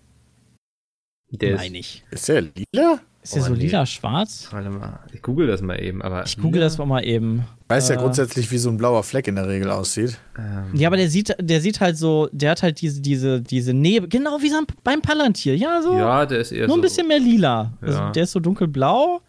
Der 1.31 1.55
Meine 1.55 1.79
ist, 1.79 1.85
ich. 1.85 2.03
Ist 2.11 2.27
der 2.29 2.41
lila? 2.41 2.99
Ist 3.23 3.35
der 3.35 3.43
Oh, 3.43 3.45
so 3.45 3.53
nee. 3.53 3.59
lila-schwarz? 3.59 4.47
warte 4.51 4.69
mal, 4.71 4.99
ich 5.13 5.21
google 5.21 5.45
das 5.45 5.61
mal 5.61 5.79
eben, 5.79 6.01
aber. 6.01 6.25
Ich 6.25 6.37
google 6.39 6.59
das 6.59 6.77
mal 6.79 7.05
eben. 7.05 7.43
Weiß 7.67 7.89
ja 7.89 7.95
Äh. 7.95 7.99
grundsätzlich, 7.99 8.49
wie 8.51 8.57
so 8.57 8.69
ein 8.71 8.77
blauer 8.77 9.03
Fleck 9.03 9.27
in 9.27 9.35
der 9.35 9.47
Regel 9.47 9.69
aussieht. 9.69 10.17
Ähm, 10.39 10.71
Ja, 10.73 10.87
aber 10.89 10.97
der 10.97 11.07
sieht, 11.09 11.35
der 11.39 11.61
sieht 11.61 11.79
halt 11.81 11.97
so, 11.97 12.29
der 12.31 12.51
hat 12.51 12.63
halt 12.63 12.81
diese, 12.81 12.99
diese, 12.99 13.39
diese 13.41 13.73
Nebel, 13.75 14.09
genau 14.09 14.39
wie 14.41 14.51
beim 14.83 15.01
Palantir. 15.03 15.55
Ja, 15.55 15.81
so. 15.83 15.93
ja, 15.95 16.25
der 16.25 16.39
ist 16.39 16.51
eher 16.51 16.65
nur 16.65 16.75
so 16.75 16.79
ein 16.79 16.81
bisschen 16.81 17.07
mehr 17.07 17.19
lila. 17.19 17.73
Also 17.79 17.97
Ja. 17.99 18.11
der 18.11 18.23
ist 18.23 18.31
so 18.31 18.39
dunkelblau. 18.39 19.21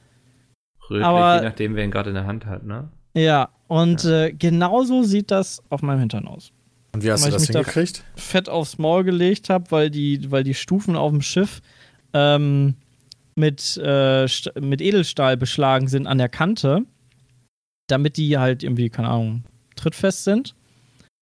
rötlich, 0.91 1.07
aber- 1.07 1.37
je 1.43 1.49
nachdem, 1.49 1.75
wer 1.77 1.85
ihn 1.85 1.91
gerade 1.91 2.11
in 2.11 2.15
der 2.15 2.27
Hand 2.27 2.45
hat, 2.47 2.65
ne? 2.65 2.89
Ja, 3.15 3.51
und 3.69 4.05
Äh, 4.05 4.33
genauso 4.33 5.03
sieht 5.03 5.31
das 5.31 5.63
auf 5.69 5.83
meinem 5.83 6.01
Hintern 6.01 6.27
aus. 6.27 6.51
Und 6.95 7.05
wie 7.05 7.11
hast 7.13 7.23
Weil 7.23 7.31
du 7.31 7.37
ich 7.37 7.41
das 7.43 7.49
mich 7.49 7.53
da- 7.55 7.59
hingekriegt? 7.61 8.05
Fett 8.17 8.49
aufs 8.49 8.79
Maul 8.79 9.05
gelegt 9.05 9.49
habe, 9.51 9.71
weil 9.71 9.91
die, 9.91 10.31
weil 10.31 10.45
die 10.45 10.55
Stufen 10.55 10.97
auf 10.97 11.11
dem 11.13 11.23
Schiff 11.23 11.61
ähm, 12.15 12.75
mit, 13.35 13.77
äh, 13.83 14.27
mit 14.61 14.81
Edelstahl 14.81 15.37
beschlagen 15.37 15.89
sind 15.89 16.07
an 16.07 16.19
der 16.19 16.29
Kante, 16.29 16.83
damit 17.89 18.17
die 18.17 18.39
halt 18.39 18.63
irgendwie, 18.63 18.91
keine 18.91 19.09
Ahnung, 19.09 19.45
trittfest 19.77 20.25
sind. 20.25 20.55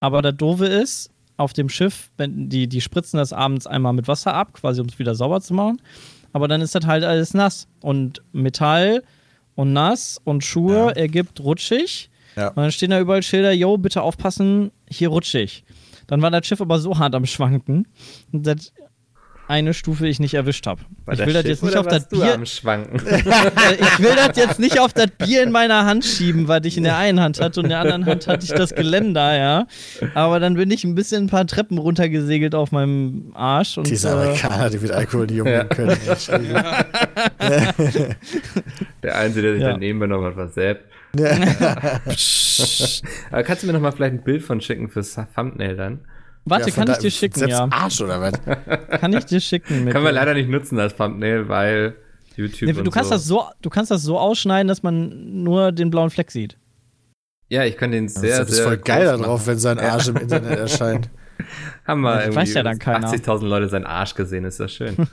Aber 0.01 0.23
das 0.23 0.37
Doofe 0.37 0.67
ist, 0.67 1.11
auf 1.37 1.53
dem 1.55 1.69
Schiff, 1.69 2.11
wenn 2.19 2.49
die, 2.51 2.69
die 2.69 2.81
spritzen 2.81 3.17
das 3.19 3.33
abends 3.33 3.67
einmal 3.67 3.93
mit 3.95 4.09
Wasser 4.09 4.35
ab, 4.35 4.53
quasi 4.53 4.81
um 4.81 4.89
es 4.89 4.99
wieder 4.99 5.15
sauber 5.15 5.41
zu 5.41 5.55
machen. 5.55 5.81
Aber 6.33 6.49
dann 6.49 6.61
ist 6.61 6.75
das 6.75 6.87
halt 6.87 7.03
alles 7.03 7.33
nass. 7.35 7.67
Und 7.81 8.23
Metall 8.33 9.03
und 9.55 9.73
nass 9.73 10.21
und 10.25 10.45
Schuhe 10.45 10.77
Ja. 10.77 10.91
ergibt 10.91 11.41
rutschig. 11.41 12.11
Ja. 12.37 12.49
Und 12.49 12.57
dann 12.59 12.73
stehen 12.73 12.91
da 12.91 13.01
überall 13.01 13.23
Schilder, 13.23 13.53
yo, 13.53 13.79
bitte 13.79 14.03
aufpassen, 14.03 14.71
hier 14.89 15.09
rutschig. 15.09 15.65
Dann 16.07 16.21
war 16.23 16.31
das 16.31 16.47
Schiff 16.47 16.61
aber 16.61 16.79
so 16.79 16.99
hart 16.99 17.15
am 17.15 17.25
Schwanken, 17.27 17.89
dass 18.33 18.73
eine 19.51 19.75
Stufe 19.75 20.07
ich 20.07 20.21
nicht 20.21 20.35
erwischt 20.35 20.67
habe. 20.67 20.81
Ich 21.13 21.19
will 21.19 21.33
das 21.35 21.45
jetzt 21.45 21.63
nicht 21.65 21.77
auf 21.77 21.87
das 21.89 22.09
Bier. 22.09 22.39
ich 22.43 22.63
will 22.63 24.15
das 24.17 24.37
jetzt 24.37 24.59
nicht 24.61 24.79
auf 24.79 24.93
das 24.93 25.09
Bier 25.19 25.43
in 25.43 25.51
meiner 25.51 25.85
Hand 25.85 26.05
schieben, 26.05 26.47
weil 26.49 26.65
ich 26.65 26.77
in 26.77 26.85
der 26.85 26.97
einen 26.97 27.21
Hand 27.21 27.41
hatte 27.41 27.61
und 27.61 27.67
in 27.67 27.71
der 27.71 27.81
anderen 27.81 28.07
Hand 28.07 28.27
hatte 28.29 28.45
ich 28.45 28.53
das 28.53 28.75
Geländer, 28.75 29.37
ja. 29.37 29.67
Aber 30.15 30.39
dann 30.41 30.55
bin 30.55 30.71
ich 30.71 30.85
ein 30.85 30.95
bisschen 30.95 31.25
ein 31.25 31.29
paar 31.29 31.47
Treppen 31.47 31.79
runtergesegelt 31.79 32.55
auf 32.55 32.71
meinem 32.73 33.33
Arsch 33.35 33.77
und 33.77 33.89
Diese 33.91 34.09
äh, 34.09 34.13
Amerikaner, 34.13 34.71
die 34.71 34.79
mit 34.79 34.93
Alkohol 34.93 35.27
nicht 35.27 35.41
umgehen 35.41 35.55
Ja. 35.55 35.65
können. 35.65 35.97
Der 39.03 39.17
Einzige, 39.19 39.43
der 39.43 39.55
sich 39.55 39.63
Ja. 39.63 39.73
daneben 39.73 39.99
benommen 39.99 40.27
hat, 40.27 40.37
war 40.37 40.49
Sepp. 40.49 40.85
Aber 43.33 43.43
kannst 43.43 43.63
du 43.63 43.67
mir 43.67 43.73
noch 43.73 43.81
mal 43.81 43.91
vielleicht 43.91 44.15
ein 44.15 44.23
Bild 44.23 44.43
von 44.43 44.61
schicken 44.61 44.89
fürs 44.89 45.19
Thumbnail 45.35 45.75
dann? 45.77 45.99
Warte, 46.45 46.69
Ja, 46.71 46.75
kann 46.75 46.91
ich 46.91 46.99
dir 46.99 47.11
schicken, 47.11 47.39
Selbst 47.39 47.59
ja. 47.59 47.69
Arsch 47.71 48.01
oder 48.01 48.21
was? 48.21 48.33
Kann 49.01 49.13
ich 49.13 49.25
dir 49.27 49.41
schicken. 49.41 49.85
mit- 49.85 49.93
Können 49.93 50.05
wir 50.05 50.13
leider 50.13 50.35
nicht 50.35 50.49
nutzen, 50.49 50.77
das 50.77 50.97
Thumbnail, 50.97 51.49
weil 51.49 51.97
YouTube 52.37 52.69
Nee, 52.69 52.73
du 52.75 52.81
und 52.81 52.91
kannst 52.91 53.11
so. 53.11 53.15
das 53.17 53.25
so, 53.27 53.45
du 53.63 53.71
kannst 53.71 53.91
das 53.91 54.03
so 54.03 54.19
ausschneiden, 54.19 54.69
dass 54.69 54.83
man 54.83 55.43
nur 55.43 55.73
den 55.73 55.91
blauen 55.91 56.11
Fleck 56.11 56.31
sieht. 56.31 56.57
Ja, 57.49 57.65
ich 57.65 57.77
kann 57.77 57.91
den 57.91 58.09
sehr, 58.09 58.39
Das 58.39 58.49
ist 58.49 58.57
sehr 58.57 58.65
voll 58.67 58.77
geil 58.79 59.05
darauf, 59.05 59.47
wenn 59.47 59.59
sein 59.59 59.79
Arsch 59.79 60.09
im 60.09 60.17
Internet 60.17 60.59
erscheint. 60.59 61.11
Haben 61.87 62.03
wir 62.03 62.13
Das 62.15 62.21
irgendwie 62.27 62.37
weiß 62.41 62.55
ja 62.55 62.63
dann 62.63 62.79
keiner. 62.79 63.09
80.000 63.11 63.47
Leute 63.47 63.69
seinen 63.69 63.87
Arsch 63.87 64.15
gesehen, 64.15 64.45
ist 64.45 64.61
das 64.61 64.73
schön. 64.73 64.97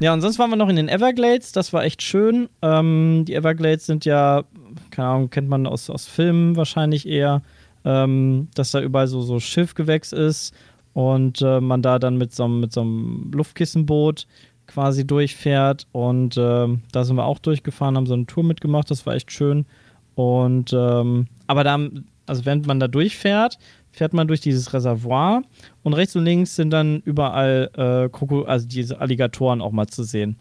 Ja, 0.00 0.12
und 0.12 0.20
sonst 0.20 0.38
waren 0.40 0.50
wir 0.50 0.56
noch 0.56 0.68
in 0.68 0.76
den 0.76 0.88
Everglades, 0.88 1.52
das 1.52 1.72
war 1.72 1.84
echt 1.84 2.02
schön. 2.02 2.48
Ähm, 2.62 3.24
die 3.26 3.34
Everglades 3.34 3.86
sind 3.86 4.04
ja, 4.04 4.42
keine 4.90 5.08
Ahnung, 5.08 5.30
kennt 5.30 5.48
man 5.48 5.66
aus, 5.68 5.88
aus 5.88 6.06
Filmen 6.06 6.56
wahrscheinlich 6.56 7.06
eher, 7.06 7.42
ähm, 7.84 8.48
dass 8.54 8.70
da 8.72 8.80
überall 8.80 9.06
so, 9.06 9.20
so 9.22 9.40
Schiffgewächs 9.40 10.12
ist 10.12 10.54
und 10.92 11.42
äh, 11.42 11.60
man 11.60 11.82
da 11.82 11.98
dann 11.98 12.16
mit 12.16 12.32
so, 12.34 12.44
einem- 12.44 12.60
mit 12.60 12.72
so 12.72 12.80
einem 12.82 13.30
Luftkissenboot 13.34 14.26
quasi 14.66 15.06
durchfährt. 15.06 15.86
Und 15.92 16.36
ähm, 16.38 16.82
da 16.92 17.04
sind 17.04 17.16
wir 17.16 17.24
auch 17.26 17.38
durchgefahren, 17.38 17.96
haben 17.96 18.06
so 18.06 18.14
eine 18.14 18.26
Tour 18.26 18.44
mitgemacht, 18.44 18.90
das 18.90 19.04
war 19.06 19.14
echt 19.14 19.30
schön. 19.32 19.66
Und 20.14 20.72
ähm, 20.72 21.26
aber 21.46 21.64
da, 21.64 21.78
also 22.26 22.44
während 22.44 22.66
man 22.66 22.80
da 22.80 22.88
durchfährt, 22.88 23.58
fährt 23.90 24.12
man 24.14 24.26
durch 24.28 24.40
dieses 24.40 24.72
Reservoir 24.72 25.42
und 25.82 25.92
rechts 25.92 26.16
und 26.16 26.24
links 26.24 26.56
sind 26.56 26.70
dann 26.70 27.00
überall 27.00 27.70
äh, 27.76 28.08
Kroko 28.08 28.42
also 28.42 28.66
diese 28.66 29.00
Alligatoren 29.00 29.60
auch 29.60 29.72
mal 29.72 29.86
zu 29.88 30.02
sehen. 30.04 30.36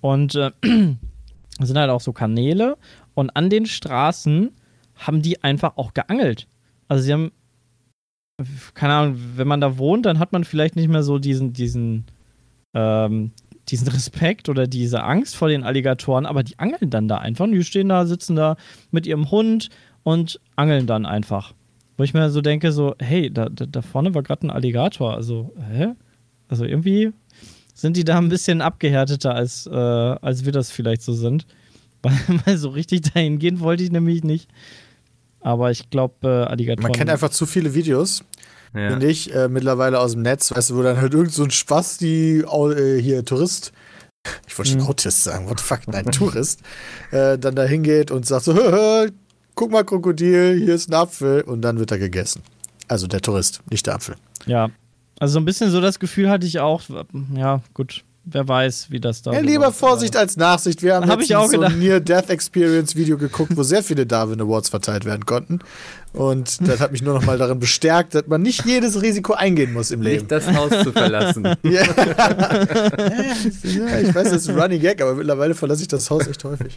Und 0.00 0.34
äh, 0.36 0.50
sind 0.62 1.76
halt 1.78 1.90
auch 1.90 2.00
so 2.00 2.12
Kanäle 2.12 2.76
und 3.14 3.30
an 3.36 3.50
den 3.50 3.66
Straßen 3.66 4.50
haben 4.96 5.22
die 5.22 5.42
einfach 5.44 5.76
auch 5.76 5.92
geangelt. 5.94 6.46
Also 6.88 7.04
sie 7.04 7.12
haben, 7.12 7.32
keine 8.74 8.94
Ahnung, 8.94 9.20
wenn 9.36 9.48
man 9.48 9.60
da 9.60 9.78
wohnt, 9.78 10.06
dann 10.06 10.18
hat 10.18 10.32
man 10.32 10.44
vielleicht 10.44 10.76
nicht 10.76 10.88
mehr 10.88 11.02
so 11.02 11.18
diesen, 11.18 11.52
diesen, 11.52 12.04
ähm, 12.74 13.32
diesen 13.68 13.88
Respekt 13.88 14.48
oder 14.48 14.66
diese 14.66 15.02
Angst 15.02 15.36
vor 15.36 15.48
den 15.48 15.64
Alligatoren, 15.64 16.26
aber 16.26 16.42
die 16.42 16.58
angeln 16.58 16.90
dann 16.90 17.08
da 17.08 17.18
einfach. 17.18 17.46
Die 17.46 17.64
stehen 17.64 17.88
da, 17.88 18.06
sitzen 18.06 18.36
da 18.36 18.56
mit 18.90 19.06
ihrem 19.06 19.30
Hund 19.30 19.70
und 20.02 20.40
angeln 20.54 20.86
dann 20.86 21.06
einfach. 21.06 21.54
Wo 21.96 22.04
ich 22.04 22.14
mir 22.14 22.30
so 22.30 22.42
denke, 22.42 22.72
so, 22.72 22.94
hey, 22.98 23.32
da, 23.32 23.48
da, 23.48 23.66
da 23.66 23.82
vorne 23.82 24.14
war 24.14 24.22
gerade 24.22 24.46
ein 24.46 24.50
Alligator. 24.50 25.14
Also, 25.14 25.52
hä? 25.70 25.94
Also 26.48 26.64
irgendwie 26.64 27.12
sind 27.74 27.96
die 27.96 28.04
da 28.04 28.18
ein 28.18 28.28
bisschen 28.28 28.60
abgehärteter, 28.60 29.34
als, 29.34 29.66
äh, 29.66 29.74
als 29.74 30.44
wir 30.44 30.52
das 30.52 30.70
vielleicht 30.70 31.02
so 31.02 31.12
sind. 31.12 31.46
Weil, 32.02 32.12
weil 32.44 32.56
so 32.58 32.68
richtig 32.68 33.00
dahin 33.00 33.38
gehen 33.40 33.58
wollte 33.58 33.82
ich 33.82 33.90
nämlich 33.90 34.22
nicht. 34.22 34.48
Aber 35.46 35.70
ich 35.70 35.90
glaube, 35.90 36.14
äh, 36.24 36.50
Alligatoren. 36.50 36.82
Man 36.82 36.92
kennt 36.92 37.08
einfach 37.08 37.30
zu 37.30 37.46
viele 37.46 37.72
Videos, 37.72 38.24
Ja. 38.74 38.90
finde 38.90 39.06
ich, 39.06 39.32
äh, 39.32 39.46
mittlerweile 39.48 40.00
aus 40.00 40.12
dem 40.12 40.22
Netz, 40.22 40.50
weißt 40.50 40.70
du, 40.70 40.76
wo 40.76 40.82
dann 40.82 41.00
halt 41.00 41.14
irgend 41.14 41.32
so 41.32 41.44
ein 41.44 41.52
Spaß, 41.52 41.98
die 41.98 42.38
äh, 42.40 43.00
hier 43.00 43.24
Tourist, 43.24 43.72
ich 44.48 44.58
wollte 44.58 44.72
schon 44.72 44.80
Mhm. 44.80 44.88
Autist 44.88 45.22
sagen, 45.22 45.48
what 45.48 45.60
the 45.60 45.64
fuck, 45.64 45.86
nein, 45.86 46.04
Tourist, 46.06 46.62
äh, 47.12 47.38
dann 47.38 47.54
da 47.54 47.62
hingeht 47.62 48.10
und 48.10 48.26
sagt 48.26 48.44
so, 48.46 48.54
hö, 48.56 48.72
hö, 48.72 49.10
guck 49.54 49.70
mal, 49.70 49.84
Krokodil, 49.84 50.58
hier 50.58 50.74
ist 50.74 50.88
ein 50.90 50.94
Apfel 50.94 51.42
und 51.42 51.62
dann 51.62 51.78
wird 51.78 51.92
er 51.92 51.98
gegessen. 51.98 52.42
Also 52.88 53.06
der 53.06 53.20
Tourist, 53.20 53.60
nicht 53.70 53.86
der 53.86 53.94
Apfel. 53.94 54.16
Ja. 54.46 54.70
Also 55.20 55.34
so 55.34 55.38
ein 55.38 55.44
bisschen 55.44 55.70
so 55.70 55.80
das 55.80 56.00
Gefühl 56.00 56.28
hatte 56.28 56.44
ich 56.46 56.58
auch. 56.58 56.82
Ja, 57.36 57.62
gut. 57.72 58.02
Wer 58.28 58.48
weiß, 58.48 58.90
wie 58.90 58.98
das 58.98 59.22
da. 59.22 59.32
Ja, 59.32 59.38
so 59.38 59.46
lieber 59.46 59.70
Vorsicht 59.70 60.16
als 60.16 60.36
Nachsicht. 60.36 60.82
Wir 60.82 60.96
haben 60.96 61.08
Hab 61.08 61.20
ich 61.20 61.36
auch 61.36 61.46
so 61.46 61.52
ein 61.52 61.60
gedacht. 61.60 61.76
Near-Death-Experience-Video 61.76 63.18
geguckt, 63.18 63.56
wo 63.56 63.62
sehr 63.62 63.84
viele 63.84 64.04
Darwin 64.04 64.40
Awards 64.40 64.68
verteilt 64.68 65.04
werden 65.04 65.24
konnten. 65.26 65.60
Und 66.12 66.66
das 66.66 66.80
hat 66.80 66.90
mich 66.90 67.02
nur 67.02 67.14
noch 67.14 67.24
mal 67.24 67.38
darin 67.38 67.60
bestärkt, 67.60 68.16
dass 68.16 68.26
man 68.26 68.42
nicht 68.42 68.64
jedes 68.66 69.00
Risiko 69.00 69.34
eingehen 69.34 69.72
muss 69.72 69.92
im 69.92 70.02
Leben. 70.02 70.22
Nicht 70.22 70.32
das 70.32 70.52
Haus 70.52 70.70
zu 70.70 70.90
verlassen. 70.92 71.44
Ja. 71.62 71.82
ja, 73.62 73.98
ich 74.00 74.14
weiß, 74.14 74.30
das 74.30 74.32
ist 74.32 74.48
ein 74.48 74.58
Running 74.58 74.80
Gag, 74.80 75.00
aber 75.00 75.14
mittlerweile 75.14 75.54
verlasse 75.54 75.82
ich 75.82 75.88
das 75.88 76.10
Haus 76.10 76.26
echt 76.26 76.42
häufig. 76.42 76.76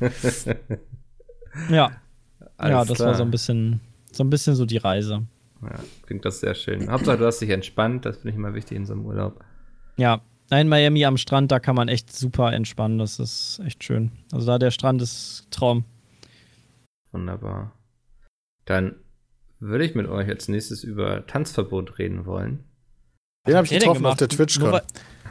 Ja. 1.72 1.92
Alles 2.58 2.72
ja, 2.72 2.86
das 2.86 2.98
klar. 2.98 3.08
war 3.10 3.16
so 3.16 3.24
ein 3.24 3.32
bisschen, 3.32 3.80
so 4.12 4.24
ein 4.24 4.30
bisschen 4.30 4.56
so 4.56 4.66
die 4.66 4.78
Reise. 4.78 5.24
Ja, 5.64 5.80
klingt 6.06 6.26
das 6.26 6.42
sehr 6.42 6.54
schön. 6.54 6.92
Hauptsache, 6.92 7.18
du 7.18 7.26
hast 7.26 7.40
dich 7.40 7.50
entspannt. 7.50 8.06
Das 8.06 8.18
finde 8.18 8.30
ich 8.30 8.36
immer 8.36 8.54
wichtig 8.54 8.78
in 8.78 8.86
so 8.86 8.94
einem 8.94 9.06
Urlaub. 9.06 9.44
Ja, 9.98 10.22
in 10.58 10.68
Miami 10.68 11.06
am 11.06 11.18
Strand, 11.18 11.52
da 11.52 11.60
kann 11.60 11.76
man 11.76 11.88
echt 11.88 12.16
super 12.16 12.52
entspannen. 12.54 12.98
Das 12.98 13.20
ist 13.20 13.62
echt 13.66 13.84
schön. 13.84 14.12
Also 14.32 14.48
da 14.48 14.58
der 14.58 14.72
Strand 14.72 15.02
ist 15.02 15.48
Traum. 15.52 15.86
Wunderbar. 17.12 17.74
Dann 18.66 18.96
würde 19.60 19.86
ich 19.86 19.96
mit 19.96 20.08
euch 20.08 20.28
als 20.28 20.48
nächstes 20.48 20.84
über 20.84 21.26
Tanzverbot 21.28 22.00
reden 22.00 22.26
wollen. 22.26 22.64
Den 23.48 23.56
habe 23.56 23.66
ich 23.66 23.72
getroffen 23.72 24.06
auf 24.06 24.18
der 24.18 24.28
Nur 24.28 24.38
TwitchCon. 24.38 24.72
weil, 24.72 24.82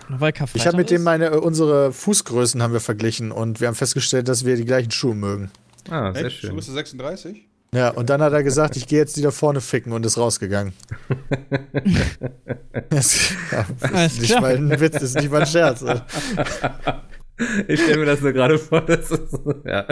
nur 0.09 0.21
weil 0.21 0.33
Ich 0.55 0.67
habe 0.67 0.77
mit 0.77 0.91
dem 0.91 1.03
meine, 1.03 1.27
äh, 1.27 1.37
unsere 1.37 1.93
Fußgrößen 1.93 2.63
haben 2.63 2.73
wir 2.73 2.81
verglichen 2.81 3.31
und 3.33 3.61
wir 3.61 3.69
haben 3.69 3.75
festgestellt, 3.75 4.29
dass 4.29 4.45
wir 4.45 4.57
die 4.57 4.65
gleichen 4.65 4.91
Schuhe 4.91 5.15
mögen. 5.15 5.51
Ah, 5.89 6.13
sehr 6.13 6.27
Echt? 6.27 6.39
schön. 6.39 6.51
Größe 6.51 6.73
36? 6.73 7.48
Ja, 7.75 7.91
und 7.91 8.09
dann 8.09 8.23
hat 8.23 8.33
er 8.33 8.43
gesagt, 8.43 8.77
ich 8.77 8.87
gehe 8.87 8.99
jetzt 8.99 9.17
die 9.17 9.23
da 9.23 9.31
vorne 9.31 9.61
ficken 9.61 9.93
und 9.93 10.07
ist 10.07 10.17
rausgegangen. 10.17 10.73
das 12.89 13.31
ja, 13.53 13.67
Alles 13.93 14.15
ist 14.15 14.21
nicht 14.21 14.31
klar. 14.31 14.41
mal 14.41 14.57
ein 14.57 14.81
Witz, 14.81 14.95
das 14.95 15.03
ist 15.03 15.17
nicht 15.17 15.31
mal 15.31 15.43
ein 15.43 15.47
Scherz. 15.47 15.85
Ich 17.69 17.81
stelle 17.83 17.99
mir 17.99 18.07
das 18.07 18.21
nur 18.21 18.33
gerade 18.33 18.59
vor. 18.59 18.81
Das 18.81 19.11
ist, 19.11 19.39
ja. 19.65 19.85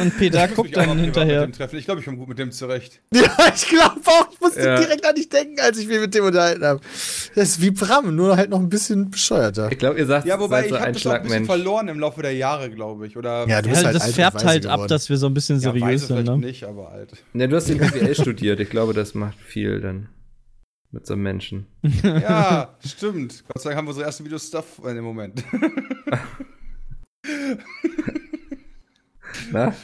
Und 0.00 0.16
Peter 0.18 0.46
Ich 0.48 0.54
guckt 0.54 0.76
dann 0.76 0.98
hinterher. 0.98 1.48
Ich 1.72 1.84
glaube, 1.86 2.00
ich 2.00 2.04
komme 2.04 2.18
gut 2.18 2.28
mit 2.28 2.38
dem 2.38 2.52
zurecht. 2.52 3.00
Ja, 3.14 3.22
ich 3.54 3.68
glaube 3.68 4.00
auch. 4.04 4.28
Ich 4.32 4.40
musste 4.40 4.60
Ja. 4.62 4.76
direkt 4.78 5.06
an 5.06 5.14
dich 5.14 5.28
denken, 5.28 5.60
als 5.60 5.78
ich 5.78 5.86
mich 5.88 5.98
mit 6.00 6.14
dem 6.14 6.24
unterhalten 6.26 6.64
habe. 6.64 6.80
Das 7.34 7.48
ist 7.50 7.62
wie 7.62 7.70
Bram, 7.70 8.14
nur 8.14 8.36
halt 8.36 8.50
noch 8.50 8.58
ein 8.60 8.68
bisschen 8.68 9.10
bescheuerter. 9.10 9.70
Ich 9.72 9.78
glaube, 9.78 9.98
ihr 9.98 10.06
sagt, 10.06 10.26
Ja, 10.26 10.38
wobei 10.38 10.68
seid 10.68 10.68
ich 10.68 10.70
so 10.70 10.76
habe 10.78 10.86
ein 10.86 10.92
das 10.94 11.06
auch 11.06 11.12
ein 11.12 11.22
bisschen 11.22 11.44
verloren 11.46 11.88
im 11.88 11.98
Laufe 12.00 12.20
der 12.22 12.34
Jahre, 12.34 12.70
glaube 12.70 13.06
ich. 13.06 13.16
Oder 13.16 13.46
Ja, 13.48 13.62
du 13.62 13.70
bist 13.70 13.80
Ja, 13.82 13.86
halt 13.86 13.96
das 13.96 14.02
alt 14.02 14.10
und 14.10 14.14
färbt 14.16 14.36
weise 14.36 14.46
halt 14.46 14.66
ab, 14.66 14.72
geworden. 14.74 14.88
dass 14.88 15.08
wir 15.08 15.16
so 15.16 15.26
ein 15.26 15.34
bisschen 15.34 15.56
ja, 15.56 15.60
seriös 15.62 15.82
weise 15.84 16.06
sind. 16.06 16.16
vielleicht 16.18 16.38
Ne? 16.40 16.46
nicht, 16.46 16.64
aber 16.64 16.90
alt. 16.92 17.12
Ja, 17.34 17.46
du 17.46 17.56
hast 17.56 17.68
den 17.68 17.78
BWL 17.80 18.14
studiert. 18.14 18.60
Ich 18.60 18.68
glaube, 18.70 18.92
das 18.92 19.14
macht 19.14 19.38
viel 19.40 19.80
dann 19.80 20.08
mit 20.92 21.06
so 21.06 21.14
einem 21.14 21.22
Menschen. 21.22 21.66
Ja, 22.02 22.76
stimmt. 22.84 23.44
Gott 23.48 23.62
sei 23.62 23.70
Dank 23.70 23.78
haben 23.78 23.86
wir 23.86 23.90
unsere 23.90 24.06
ersten 24.06 24.24
Videos 24.24 24.46
Stuff 24.46 24.80
in 24.84 24.94
dem 24.94 25.04
Moment. 25.04 25.42
Na? 29.50 29.74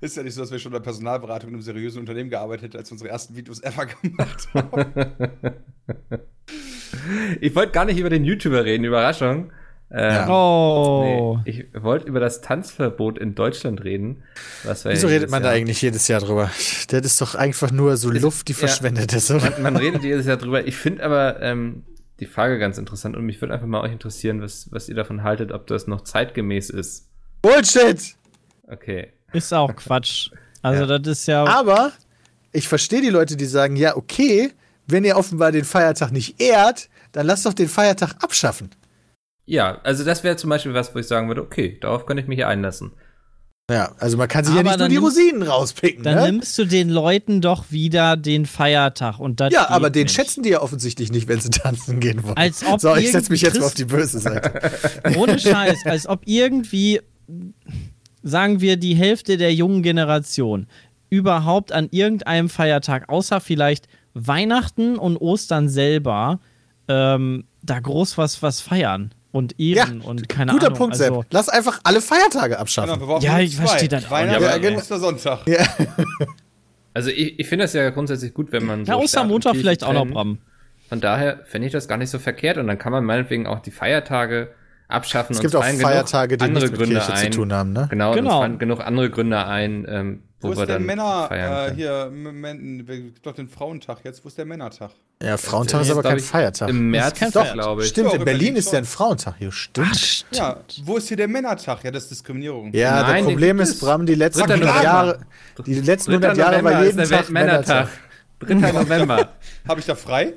Ist 0.00 0.16
ja 0.16 0.22
nicht 0.22 0.34
so, 0.34 0.40
dass 0.42 0.50
wir 0.50 0.58
schon 0.58 0.72
der 0.72 0.80
Personalberatung 0.80 1.48
in 1.50 1.54
einem 1.54 1.62
seriösen 1.62 2.00
Unternehmen 2.00 2.30
gearbeitet 2.30 2.64
hätten, 2.64 2.76
als 2.78 2.90
wir 2.90 2.94
unsere 2.94 3.10
ersten 3.10 3.36
Videos 3.36 3.62
ever 3.62 3.86
gemacht 3.86 4.48
haben. 4.54 5.54
Ich 7.40 7.54
wollte 7.54 7.72
gar 7.72 7.84
nicht 7.84 7.98
über 7.98 8.10
den 8.10 8.24
YouTuber 8.24 8.64
reden, 8.64 8.84
Überraschung. 8.84 9.52
Ähm, 9.90 10.12
Ja. 10.14 10.28
Oh. 10.28 11.38
Nee, 11.44 11.50
ich 11.50 11.66
wollte 11.82 12.06
über 12.06 12.20
das 12.20 12.40
Tanzverbot 12.42 13.18
in 13.18 13.34
Deutschland 13.34 13.82
reden. 13.84 14.22
Wieso 14.84 15.08
redet 15.08 15.30
man 15.30 15.42
da 15.42 15.50
jedes 15.54 15.60
eigentlich 15.62 15.82
jedes 15.82 16.08
Jahr 16.08 16.20
drüber? 16.20 16.50
Das 16.88 17.00
ist 17.06 17.20
doch 17.20 17.34
einfach 17.34 17.70
nur 17.70 17.96
so 17.96 18.10
Luft, 18.10 18.48
die 18.48 18.52
ja. 18.52 18.58
verschwendet 18.58 19.12
ist, 19.14 19.30
oder? 19.30 19.40
Jahr- 19.44 19.50
Man, 19.60 19.74
man 19.74 19.76
redet 19.76 20.02
jedes 20.02 20.26
Jahr 20.26 20.36
drüber. 20.36 20.66
Ich 20.66 20.76
finde 20.76 21.02
aber 21.04 21.40
ähm, 21.42 21.84
die 22.20 22.26
Frage 22.26 22.58
ganz 22.58 22.76
interessant 22.78 23.16
und 23.16 23.24
mich 23.24 23.40
würde 23.40 23.54
einfach 23.54 23.66
mal 23.66 23.80
euch 23.80 23.92
interessieren, 23.92 24.42
was, 24.42 24.68
was 24.72 24.88
ihr 24.88 24.94
davon 24.94 25.22
haltet, 25.22 25.52
ob 25.52 25.66
das 25.68 25.86
noch 25.86 26.02
zeitgemäß 26.02 26.68
ist. 26.70 27.06
Bullshit! 27.40 28.14
Okay. 28.66 29.12
Ist 29.32 29.54
auch 29.54 29.74
Quatsch. 29.74 30.30
Also, 30.62 30.84
Ja. 30.84 30.98
das 30.98 31.18
ist 31.20 31.26
ja. 31.28 31.44
Aber 31.44 31.92
ich 32.52 32.68
verstehe 32.68 33.00
die 33.00 33.08
Leute, 33.10 33.36
die 33.36 33.46
sagen, 33.46 33.76
ja, 33.76 33.96
okay, 33.96 34.50
wenn 34.86 35.04
ihr 35.04 35.16
offenbar 35.16 35.52
den 35.52 35.64
Feiertag 35.64 36.12
nicht 36.12 36.40
ehrt, 36.42 36.88
dann 37.12 37.26
lasst 37.26 37.46
doch 37.46 37.54
den 37.54 37.68
Feiertag 37.68 38.14
abschaffen. 38.22 38.70
Ja, 39.50 39.80
also 39.82 40.04
das 40.04 40.24
wäre 40.24 40.36
zum 40.36 40.50
Beispiel 40.50 40.74
was, 40.74 40.94
wo 40.94 40.98
ich 40.98 41.06
sagen 41.06 41.26
würde, 41.28 41.40
okay, 41.40 41.78
darauf 41.80 42.04
könnte 42.04 42.22
ich 42.22 42.28
mich 42.28 42.36
hier 42.36 42.48
einlassen. 42.48 42.92
Ja, 43.70 43.92
also 43.98 44.16
man 44.18 44.28
kann 44.28 44.44
sich 44.44 44.54
ja 44.54 44.60
Aber 44.60 44.70
nicht 44.70 44.78
nur 44.78 44.88
die 44.88 44.94
nimmst- 44.98 45.18
Rosinen 45.18 45.42
rauspicken, 45.42 46.02
Dann 46.04 46.16
ne? 46.16 46.22
nimmst 46.32 46.56
du 46.58 46.64
den 46.66 46.88
Leuten 46.90 47.40
doch 47.40 47.70
wieder 47.70 48.16
den 48.18 48.44
Feiertag. 48.46 49.18
Und 49.18 49.40
das 49.40 49.52
Ja, 49.52 49.68
aber 49.70 49.88
den 49.90 50.04
nicht. 50.04 50.14
schätzen 50.14 50.42
die 50.42 50.50
ja 50.50 50.60
offensichtlich 50.62 51.10
nicht, 51.12 51.28
wenn 51.28 51.40
sie 51.40 51.50
tanzen 51.50 51.98
gehen 52.00 52.22
wollen. 52.24 52.36
Als 52.36 52.64
ob 52.66 52.80
so, 52.80 52.94
ich 52.96 53.10
setze 53.12 53.30
mich 53.32 53.40
jetzt 53.42 53.58
mal 53.58 53.66
auf 53.66 53.74
die 53.74 53.84
böse 53.86 54.18
Seite. 54.18 54.70
Ohne 55.16 55.38
Scheiß, 55.38 55.78
als 55.86 56.06
ob 56.06 56.20
irgendwie, 56.26 57.00
sagen 58.22 58.60
wir, 58.60 58.76
die 58.76 58.94
Hälfte 58.94 59.36
der 59.38 59.54
jungen 59.54 59.82
Generation 59.82 60.66
überhaupt 61.10 61.72
an 61.72 61.88
irgendeinem 61.90 62.48
Feiertag, 62.50 63.08
außer 63.08 63.40
vielleicht 63.40 63.86
Weihnachten 64.14 64.96
und 64.98 65.16
Ostern 65.18 65.68
selber, 65.68 66.40
ähm, 66.88 67.44
da 67.62 67.80
groß 67.80 68.18
was, 68.18 68.42
was 68.42 68.60
feiern 68.60 69.12
und 69.38 69.54
ja, 69.56 69.84
ehren 69.86 70.00
und 70.02 70.28
keine 70.28 70.52
guter 70.52 70.66
Ahnung. 70.66 70.78
Punkt, 70.78 71.00
also, 71.00 71.14
Sepp. 71.22 71.26
Lass 71.30 71.48
einfach 71.48 71.80
alle 71.84 72.00
Feiertage 72.02 72.48
Genau, 72.50 72.60
abschaffen. 72.60 73.00
wir 73.00 73.06
brauchen 73.06 73.24
Ja, 73.24 73.38
ich 73.38 73.56
verstehe 73.56 73.88
das 73.88 74.04
auch 74.06 74.10
Weihnachten 74.10 74.42
nicht. 74.42 74.54
und 74.54 74.62
Ja, 74.64 74.68
aber- 74.70 74.78
Ostersonntag. 74.78 75.46
Ja. 75.46 75.64
Also 76.94 77.10
ich, 77.10 77.38
ich 77.38 77.46
finde 77.46 77.64
das 77.64 77.72
ja 77.74 77.90
grundsätzlich 77.90 78.34
gut, 78.34 78.50
wenn 78.52 78.64
man 78.66 78.84
so 78.84 78.90
Ja, 78.92 78.96
und 78.98 79.04
Ostermontag 79.04 79.52
Kirche 79.52 79.60
vielleicht 79.62 79.84
auch 79.84 79.92
noch. 79.92 80.06
Bram. 80.06 80.38
Von 80.88 81.00
daher 81.00 81.40
fände 81.44 81.66
ich 81.66 81.72
das 81.72 81.86
gar 81.86 81.96
nicht 81.98 82.10
so 82.10 82.18
verkehrt 82.18 82.56
und 82.58 82.66
dann 82.66 82.78
kann 82.78 82.92
man 82.92 83.04
meinetwegen 83.04 83.46
auch 83.46 83.60
die 83.60 83.70
Feiertage 83.70 84.50
abschaffen. 84.88 85.32
Es 85.34 85.38
und 85.38 85.42
gibt 85.42 85.54
auch 85.54 85.62
fallen 85.62 85.76
genug 85.76 85.90
Feiertage, 85.90 86.36
die 86.38 86.44
andere 86.44 86.64
nichts 86.64 86.70
mit 86.72 86.80
Gründe 86.80 86.94
Kirche 87.04 87.12
ein. 87.14 87.32
zu 87.32 87.38
tun 87.38 87.52
haben, 87.52 87.72
ne? 87.72 87.86
Genau, 87.90 88.14
Genau. 88.14 88.42
und 88.42 88.58
genug 88.58 88.80
andere 88.80 89.10
Gründe 89.10 89.44
ein, 89.46 89.86
ähm, 89.88 90.22
wo, 90.40 90.48
Wo 90.48 90.52
ist 90.52 90.68
der 90.68 90.78
Männer, 90.78 91.28
äh, 91.32 91.74
hier, 91.74 92.12
gibt 92.86 93.26
doch 93.26 93.34
den 93.34 93.48
Frauentag 93.48 94.04
jetzt. 94.04 94.24
Wo 94.24 94.28
ist 94.28 94.38
der 94.38 94.44
Männertag? 94.44 94.92
Ja, 95.20 95.36
Frauentag 95.36 95.80
ist 95.80 95.88
Jetzt, 95.88 95.96
aber 95.98 96.08
kein 96.08 96.18
ich, 96.18 96.24
Feiertag. 96.24 96.68
Im 96.68 96.90
März, 96.90 97.18
kein 97.18 97.32
doch, 97.32 97.40
Feiertag. 97.40 97.54
glaube 97.54 97.82
ich. 97.82 97.88
Stimmt, 97.88 98.12
in 98.12 98.20
in 98.20 98.24
Berlin 98.24 98.54
ist 98.54 98.72
ja 98.72 98.78
ein. 98.78 98.84
Frauentag. 98.84 99.34
Ja, 99.40 99.50
stimmt. 99.50 100.26
Ja, 100.30 100.60
wo 100.84 100.96
ist 100.96 101.08
hier 101.08 101.16
der 101.16 101.26
Männertag? 101.26 101.82
Ja, 101.82 101.90
das 101.90 102.04
ist 102.04 102.12
Diskriminierung. 102.12 102.72
Ja, 102.72 103.02
Nein, 103.02 103.24
das 103.24 103.32
Problem 103.32 103.58
ist. 103.58 103.80
Bram, 103.80 104.06
die 104.06 104.14
letzten 104.14 104.42
Dritter 104.42 104.54
100 104.54 104.74
November. 104.74 104.84
Jahre, 104.84 105.18
die 105.66 105.74
letzten 105.80 106.10
3. 106.12 106.16
100 106.28 106.36
Jahre 106.36 106.64
war 106.64 106.72
ist 106.82 106.86
jeden 106.86 106.98
der 106.98 107.08
Tag 107.08 107.30
Männertag. 107.30 107.88
Männertag. 108.40 108.72
3. 108.72 108.72
November. 108.84 109.32
Habe 109.68 109.80
ich 109.80 109.86
da 109.86 109.96
frei? 109.96 110.34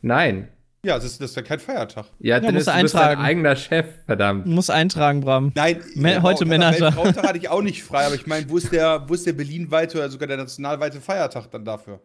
Nein. 0.00 0.48
Ja, 0.84 0.94
das 0.94 1.04
ist, 1.04 1.20
das 1.20 1.30
ist 1.30 1.36
ja 1.36 1.42
kein 1.42 1.58
Feiertag. 1.58 2.06
Ja, 2.20 2.38
Dennis, 2.38 2.66
musst 2.66 2.68
du 2.68 2.72
du 2.78 2.82
bist 2.82 2.94
dein 2.94 3.18
eigener 3.18 3.56
Chef, 3.56 3.86
verdammt. 4.06 4.46
Muss 4.46 4.70
eintragen, 4.70 5.20
Bram. 5.22 5.50
Nein, 5.56 5.82
Me- 5.96 6.12
ja, 6.14 6.22
heute 6.22 6.44
auch, 6.44 6.48
Männertag. 6.48 6.94
Frauentag 6.94 7.24
hatte 7.28 7.38
ich 7.38 7.48
auch 7.48 7.62
nicht 7.62 7.82
frei, 7.82 8.06
aber 8.06 8.14
ich 8.14 8.26
meine, 8.28 8.48
wo 8.48 8.56
ist 8.58 8.72
der, 8.72 9.04
wo 9.08 9.14
ist 9.14 9.26
der 9.26 9.32
Berlin-weite 9.32 9.98
oder 9.98 10.08
sogar 10.08 10.28
der 10.28 10.36
nationalweite 10.36 11.00
Feiertag 11.00 11.50
dann 11.50 11.64
dafür? 11.64 12.00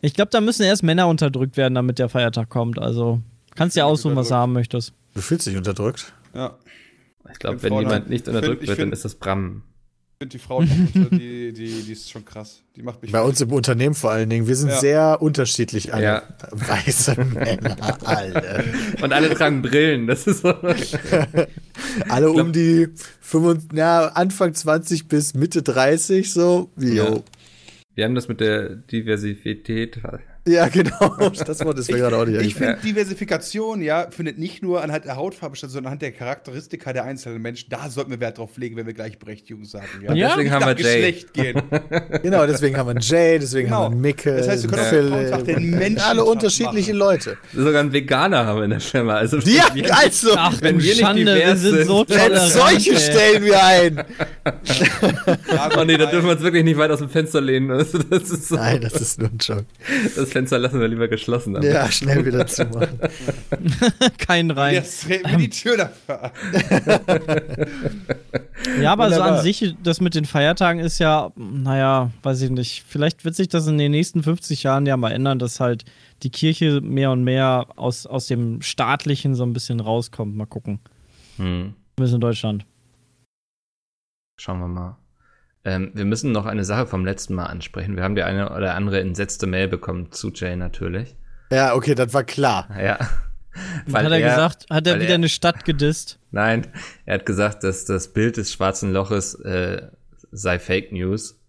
Ich 0.00 0.14
glaube, 0.14 0.30
da 0.30 0.40
müssen 0.40 0.62
erst 0.62 0.82
Männer 0.82 1.06
unterdrückt 1.06 1.58
werden, 1.58 1.74
damit 1.74 1.98
der 1.98 2.08
Feiertag 2.08 2.48
kommt. 2.48 2.78
Also 2.78 3.20
kannst 3.54 3.76
dir 3.76 3.80
Völlig 3.82 3.92
aussuchen, 3.92 4.16
was 4.16 4.28
du 4.28 4.34
haben 4.34 4.54
möchtest. 4.54 4.94
Du 5.14 5.20
fühlst 5.20 5.46
dich 5.46 5.56
unterdrückt. 5.56 6.14
Ja. 6.34 6.56
Ich 7.30 7.38
glaube, 7.38 7.62
Wenn 7.62 7.74
jemand 7.74 7.94
haben- 8.04 8.08
nicht 8.08 8.26
ich 8.26 8.34
unterdrückt 8.34 8.66
wird, 8.66 8.78
dann 8.78 8.92
ist 8.92 9.04
das 9.04 9.16
Bram. 9.16 9.64
Ich 10.18 10.18
finde 10.18 10.32
die 10.32 10.38
Frauen, 10.38 10.66
die, 11.12 11.52
die, 11.52 11.82
die 11.82 11.92
ist 11.92 12.10
schon 12.10 12.24
krass. 12.24 12.62
Die 12.74 12.82
macht 12.82 13.02
mich 13.02 13.12
Bei 13.12 13.20
uns 13.20 13.38
im 13.42 13.52
Unternehmen 13.52 13.94
vor 13.94 14.12
allen 14.12 14.30
Dingen. 14.30 14.46
Wir 14.48 14.56
sind 14.56 14.70
Ja. 14.70 14.78
sehr 14.80 15.18
unterschiedlich 15.20 15.92
alle. 15.92 16.04
Ja. 16.04 16.22
Weiße 16.52 17.22
Männer, 17.22 17.98
alle. 18.02 18.64
Und 19.02 19.12
alle 19.12 19.28
tragen 19.34 19.60
Brillen. 19.60 20.06
Das 20.06 20.26
ist 20.26 20.40
so. 20.40 20.54
Alle 22.08 22.30
um 22.30 22.50
die 22.52 22.88
25, 23.20 23.76
ja, 23.78 24.06
Anfang 24.08 24.54
20 24.54 25.06
bis 25.06 25.34
Mitte 25.34 25.62
30 25.62 26.32
so. 26.32 26.70
Ja. 26.78 27.08
Jo. 27.10 27.24
Wir 27.94 28.04
haben 28.06 28.14
das 28.14 28.28
mit 28.28 28.40
der 28.40 28.70
Diversität. 28.74 30.00
Ja, 30.46 30.68
genau. 30.68 31.16
Das 31.46 31.64
Wort 31.64 31.78
ist 31.78 31.90
mir 31.90 31.98
gerade 31.98 32.16
auch 32.16 32.24
nicht 32.24 32.40
Ich 32.40 32.54
finde, 32.54 32.78
Diversifikation, 32.84 33.82
ja, 33.82 34.06
findet 34.10 34.38
nicht 34.38 34.62
nur 34.62 34.82
anhand 34.82 35.04
der 35.04 35.16
Hautfarbe 35.16 35.56
statt, 35.56 35.70
sondern 35.70 35.86
anhand 35.86 36.02
der 36.02 36.12
Charakteristika 36.12 36.92
der 36.92 37.04
einzelnen 37.04 37.42
Menschen. 37.42 37.68
Da 37.70 37.88
sollten 37.90 38.10
wir 38.10 38.20
Wert 38.20 38.38
drauf 38.38 38.56
legen, 38.56 38.76
wenn 38.76 38.86
wir 38.86 38.94
Gleichberechtigung 38.94 39.64
sagen. 39.64 39.86
Ja, 40.02 40.10
Und 40.10 40.16
deswegen 40.16 40.42
Nicht 40.44 40.52
haben 40.52 40.66
wir 40.66 40.74
Jay. 40.76 41.12
Geschlecht 41.12 41.32
gehen. 41.34 41.62
Genau, 42.22 42.46
deswegen 42.46 42.76
haben 42.76 42.86
wir 42.86 42.90
einen 42.92 43.00
Jay, 43.00 43.38
deswegen 43.38 43.68
Genau. 43.68 43.76
haben 43.84 43.92
wir 43.92 43.94
einen 43.94 44.00
Micke, 44.02 44.36
Das 44.36 44.48
heißt, 44.48 44.62
wir 44.64 44.70
können 44.70 45.10
Frauentag 45.10 45.40
Philipp. 45.40 45.56
den 45.56 45.70
Menschentag 45.70 46.08
alle 46.08 46.24
unterschiedliche 46.24 46.90
machen. 46.92 46.98
Leute. 46.98 47.36
Sogar 47.54 47.80
einen 47.80 47.92
Veganer 47.92 48.46
haben 48.46 48.58
wir 48.58 48.64
in 48.64 48.70
der 48.70 48.80
Firma. 48.80 49.14
Also 49.16 49.38
Ja, 49.38 49.64
wir- 49.74 49.96
also, 49.96 50.30
Ach, 50.36 50.54
Wenn 50.60 50.78
wir 50.80 50.84
nicht 50.94 51.00
Schande, 51.00 51.24
wir 51.26 51.34
divers 51.34 51.60
sind 51.60 51.74
sind. 51.76 51.86
so 51.86 51.98
Als 52.00 52.08
tolerant. 52.08 52.52
solche 52.52 52.90
ey. 52.92 52.96
stellen 53.00 53.44
wir 53.44 53.64
ein. 53.64 54.04
Oh 55.78 55.84
nee, 55.84 55.96
da 55.96 56.06
dürfen 56.06 56.26
wir 56.26 56.32
uns 56.32 56.42
wirklich 56.42 56.64
nicht 56.64 56.78
weit 56.78 56.90
aus 56.90 57.00
dem 57.00 57.08
Fenster 57.10 57.40
lehnen. 57.40 57.68
Das, 57.68 57.92
das, 57.92 58.30
ist 58.30 58.48
so, 58.48 58.56
Nein, 58.56 58.80
das 58.80 58.94
ist 58.94 59.18
nur 59.18 59.28
ein 59.28 59.38
Joke. 59.38 59.64
das 60.14 60.30
Fenster 60.36 60.58
lassen 60.58 60.80
wir 60.80 60.88
lieber 60.88 61.08
geschlossen. 61.08 61.54
Dann. 61.54 61.62
Ja, 61.62 61.90
schnell 61.90 62.26
wieder 62.26 62.46
zumachen. 62.46 63.00
Kein 64.18 64.50
rein. 64.50 64.74
Jetzt 64.74 65.04
treten 65.04 65.30
wir 65.30 65.38
die 65.38 65.48
Tür 65.48 65.78
dafür 65.78 66.24
an. 66.24 66.30
Ja, 68.80 68.92
aber 68.92 69.10
so 69.10 69.16
Wunderbar. 69.16 69.38
an 69.38 69.44
sich, 69.44 69.76
das 69.82 70.00
mit 70.00 70.14
den 70.14 70.24
Feiertagen 70.24 70.80
ist 70.80 70.98
ja, 70.98 71.30
naja, 71.36 72.10
weiß 72.22 72.42
ich 72.42 72.50
nicht. 72.50 72.84
Vielleicht 72.86 73.24
wird 73.24 73.36
sich 73.36 73.48
das 73.48 73.66
in 73.68 73.78
den 73.78 73.92
nächsten 73.92 74.22
50 74.22 74.64
Jahren 74.64 74.86
ja 74.86 74.96
mal 74.96 75.12
ändern, 75.12 75.38
dass 75.38 75.60
halt 75.60 75.84
die 76.22 76.30
Kirche 76.30 76.80
mehr 76.80 77.12
und 77.12 77.22
mehr 77.22 77.68
aus, 77.76 78.06
aus 78.06 78.26
dem 78.26 78.62
Staatlichen 78.62 79.34
so 79.34 79.44
ein 79.44 79.52
bisschen 79.52 79.78
rauskommt. 79.78 80.36
Mal 80.36 80.46
gucken. 80.46 80.80
Hm. 81.36 81.74
Wir 81.96 82.06
sind 82.06 82.16
in 82.16 82.20
Deutschland. 82.22 82.66
Schauen 84.38 84.58
wir 84.58 84.68
mal. 84.68 84.96
Ähm, 85.66 85.90
wir 85.94 86.04
müssen 86.04 86.30
noch 86.30 86.46
eine 86.46 86.64
Sache 86.64 86.86
vom 86.86 87.04
letzten 87.04 87.34
Mal 87.34 87.46
ansprechen. 87.46 87.96
Wir 87.96 88.04
haben 88.04 88.14
die 88.14 88.22
eine 88.22 88.54
oder 88.54 88.74
andere 88.76 89.00
entsetzte 89.00 89.46
Mail 89.48 89.66
bekommen 89.66 90.12
zu 90.12 90.30
Jay 90.32 90.54
natürlich. 90.54 91.16
Ja, 91.50 91.74
okay, 91.74 91.94
das 91.96 92.14
war 92.14 92.22
klar. 92.24 92.68
Ja. 92.80 92.98
hat 93.92 94.10
er, 94.12 94.20
gesagt, 94.20 94.66
hat 94.70 94.86
er 94.86 94.94
weil 94.94 95.00
wieder 95.00 95.14
eine 95.14 95.28
Stadt 95.28 95.64
gedisst? 95.64 96.18
Nein, 96.30 96.68
er 97.04 97.14
hat 97.14 97.26
gesagt, 97.26 97.64
dass 97.64 97.84
das 97.84 98.12
Bild 98.12 98.36
des 98.36 98.52
schwarzen 98.52 98.92
Loches 98.92 99.34
äh, 99.40 99.88
sei 100.30 100.58
Fake 100.60 100.92
News. 100.92 101.40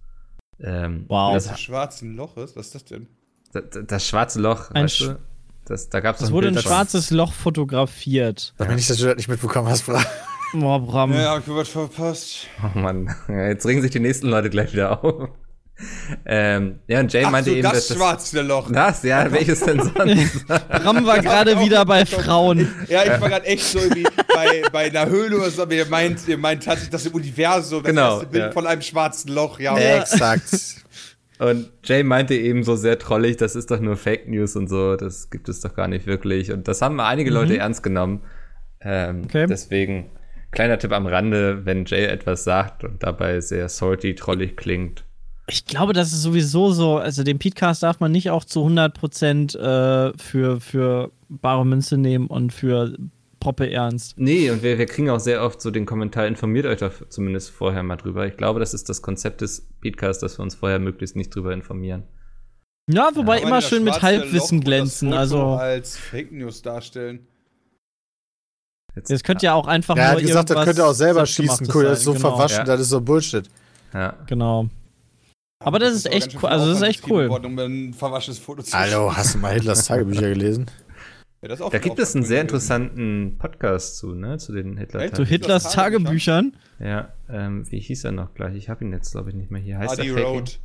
Ähm, 0.60 1.06
Wow. 1.08 1.36
Das, 1.36 1.48
Das 1.50 1.62
schwarzen 1.62 2.16
Loches, 2.16 2.56
was 2.56 2.68
ist 2.68 2.76
das 2.76 2.86
denn? 2.86 3.08
das, 3.54 3.64
das 3.86 4.08
schwarze 4.08 4.42
Loch, 4.42 4.72
Ein 4.72 4.86
weißt 4.86 4.96
Sch- 4.96 5.08
du? 5.14 5.20
Das, 5.66 5.90
da 5.90 6.00
gab 6.00 6.16
es 6.16 6.22
Es 6.24 6.32
wurde 6.32 6.48
ein 6.48 6.58
schwarzes 6.58 7.12
Loch 7.12 7.34
fotografiert. 7.34 8.54
Nicht, 8.70 8.90
dass 8.90 8.98
du 8.98 9.06
das 9.06 9.18
nicht 9.18 9.28
mitbekommen 9.28 9.68
hast, 9.68 9.86
Bra. 9.86 10.02
Boah, 10.54 10.80
Bram. 10.80 11.14
Ja, 11.14 11.32
hab 11.36 11.40
ich 11.48 11.54
was 11.54 11.70
verpasst. 11.70 12.48
Oh 12.64 12.78
Mann, 12.78 13.14
ja, 13.28 13.48
jetzt 13.48 13.66
regen 13.66 13.82
sich 13.82 13.92
die 13.92 14.00
nächsten 14.00 14.28
Leute 14.28 14.50
gleich 14.50 14.74
wieder 14.74 15.04
auf. 15.04 15.30
Ähm, 16.26 16.80
ja, 16.88 17.02
und 17.02 17.14
Jay 17.14 17.24
Ach 17.24 17.30
meinte 17.30 17.52
so, 17.52 17.56
eben, 17.56 17.62
das 17.64 17.88
dass 17.88 17.98
schwarze 17.98 18.42
Loch. 18.42 18.72
das, 18.72 19.04
ja, 19.04 19.32
welches 19.32 19.60
denn 19.60 19.80
sonst? 19.80 20.48
Bram 20.48 21.06
war 21.06 21.20
gerade 21.20 21.60
wieder 21.60 21.86
bei 21.86 22.04
Frauen. 22.04 22.68
Ja, 22.88 23.04
ich 23.04 23.22
war 23.22 23.30
gerade 23.30 23.46
echt 23.46 23.64
so 23.64 23.78
irgendwie 23.78 24.08
bei, 24.34 24.64
bei 24.72 24.86
einer 24.88 25.06
Höhle 25.08 25.38
oder 25.38 25.52
so, 25.52 25.62
aber 25.62 25.74
ihr 25.74 25.86
meint, 25.86 26.28
ihr 26.28 26.38
meint 26.40 26.64
tatsächlich 26.64 26.90
das 26.90 27.06
im 27.06 27.14
Universum, 27.14 27.84
das 27.84 27.90
Genau, 27.92 28.14
erste 28.14 28.26
Bild 28.26 28.44
ja. 28.46 28.52
von 28.52 28.66
einem 28.66 28.82
schwarzen 28.82 29.32
Loch, 29.34 29.60
ja. 29.60 29.78
Exakt. 29.78 30.78
Und 31.38 31.70
Jay 31.84 32.02
meinte 32.02 32.34
eben 32.34 32.64
so 32.64 32.76
sehr 32.76 32.98
trollig, 32.98 33.38
das 33.38 33.56
ist 33.56 33.70
doch 33.70 33.80
nur 33.80 33.98
Fake 33.98 34.28
News 34.28 34.56
und 34.56 34.68
so, 34.70 34.96
das 34.96 35.30
gibt 35.30 35.48
es 35.48 35.62
doch 35.62 35.76
gar 35.76 35.88
nicht 35.88 36.08
wirklich. 36.08 36.52
Und 36.52 36.68
das 36.68 36.82
haben 36.82 37.00
einige 37.00 37.30
Leute 37.30 37.58
ernst 37.58 37.84
genommen. 37.84 38.24
Ähm, 38.82 39.22
Okay. 39.26 39.46
Deswegen, 39.48 40.10
kleiner 40.58 40.80
Tipp 40.80 40.92
am 40.92 41.06
Rande, 41.06 41.68
wenn 41.68 41.86
Jay 41.86 42.06
etwas 42.06 42.44
sagt 42.44 42.84
und 42.84 43.04
dabei 43.04 43.42
sehr 43.42 43.70
salty, 43.70 44.16
trollig 44.16 44.58
klingt. 44.58 45.04
Ich 45.48 45.66
glaube, 45.66 45.94
das 45.94 46.12
ist 46.12 46.24
sowieso 46.24 46.72
so. 46.72 46.98
Also, 46.98 47.22
den 47.22 47.38
Podcast 47.38 47.84
darf 47.84 48.00
man 48.00 48.12
nicht 48.12 48.32
auch 48.32 48.44
zu 48.44 48.66
100% 48.66 49.56
äh, 49.56 50.18
für, 50.18 50.60
für 50.60 51.12
bare 51.30 51.64
Münze 51.64 52.00
nehmen 52.00 52.26
und 52.26 52.54
für 52.54 52.98
Proppe 53.40 53.70
ernst. 53.70 54.18
Nee, 54.18 54.50
und 54.50 54.64
wir, 54.64 54.80
wir 54.80 54.88
kriegen 54.88 55.12
auch 55.12 55.20
sehr 55.20 55.44
oft 55.44 55.62
so 55.62 55.70
den 55.70 55.86
Kommentar, 55.86 56.26
informiert 56.26 56.66
euch 56.66 56.80
doch 56.80 57.08
zumindest 57.08 57.52
vorher 57.52 57.84
mal 57.84 57.98
drüber. 57.98 58.26
Ich 58.26 58.36
glaube, 58.36 58.60
das 58.60 58.74
ist 58.74 58.90
das 58.90 59.04
Konzept 59.04 59.42
des 59.42 59.70
Podcasts, 59.84 60.22
dass 60.22 60.40
wir 60.40 60.44
uns 60.44 60.56
vorher 60.56 60.80
möglichst 60.80 61.16
nicht 61.16 61.36
drüber 61.36 61.54
informieren. 61.54 62.02
Ja, 62.90 63.12
wobei 63.14 63.38
Aber 63.38 63.48
immer 63.48 63.62
schön 63.62 63.84
mit 63.84 64.02
Halbwissen 64.02 64.58
Loch 64.58 64.66
glänzen. 64.66 65.12
Das 65.12 65.20
Also, 65.20 65.40
als 65.50 65.98
Fake 65.98 66.32
News 66.32 66.64
darstellen. 66.64 67.28
Jetzt, 68.98 69.12
das 69.12 69.24
könnte 69.24 69.46
ja 69.46 69.54
auch 69.54 69.68
einfach 69.68 69.96
Er 69.96 70.04
nur 70.04 70.12
hat 70.14 70.22
gesagt, 70.22 70.50
das 70.50 70.66
könnte 70.66 70.86
auch 70.86 70.94
selber 70.94 71.26
schießen. 71.26 71.68
Cool, 71.74 71.84
das 71.86 72.00
ist 72.00 72.06
so 72.06 72.14
genau. 72.14 72.30
verwaschen, 72.30 72.58
Ja. 72.60 72.64
das 72.66 72.82
ist 72.82 72.90
so 72.90 73.00
Bullshit. 73.02 73.48
ja. 73.94 74.14
Genau. 74.28 74.68
Aber 75.60 75.80
das 75.80 75.94
ist 75.96 76.06
aber 76.08 76.16
echt 76.16 76.36
cool, 76.42 76.50
also 76.50 76.68
das 76.68 76.78
ist 76.78 76.84
echt 76.88 77.10
cool. 77.10 77.30
worden, 77.30 77.46
um 77.46 77.58
ein 77.60 77.94
verwaschenes 77.94 78.38
Foto 78.38 78.62
zu 78.62 78.78
Hallo, 78.78 79.16
hast 79.16 79.34
du 79.36 79.40
mal 79.40 79.54
Hitlers 79.54 79.86
Tagebücher 79.88 80.30
gelesen? 80.30 80.68
Ja, 81.42 81.50
das 81.50 81.60
ist 81.60 81.66
auch 81.66 81.72
Da 81.72 81.80
gibt 81.80 81.98
es 82.00 82.16
einen 82.16 82.26
sehr 82.26 82.42
interessanten 82.42 83.38
Podcast 83.40 83.98
zu, 83.98 84.14
ne? 84.14 84.38
Zu 84.38 84.54
den 84.54 84.78
hitler 84.78 85.02
Echt? 85.02 85.16
Zu 85.16 85.26
Hitlers 85.26 85.72
Tagebüchern? 85.74 86.56
Ja, 86.80 87.14
ähm, 87.30 87.70
wie 87.72 87.80
hieß 87.80 88.04
er 88.06 88.12
noch 88.12 88.34
gleich? 88.34 88.56
Ich 88.56 88.70
habe 88.70 88.84
ihn 88.86 88.92
jetzt, 88.94 89.12
glaube 89.12 89.30
ich, 89.30 89.36
nicht 89.36 89.50
mehr 89.52 89.62
hier. 89.62 89.78
Heißt 89.80 90.00
Adi 90.00 90.10
er? 90.10 90.24
Road. 90.24 90.60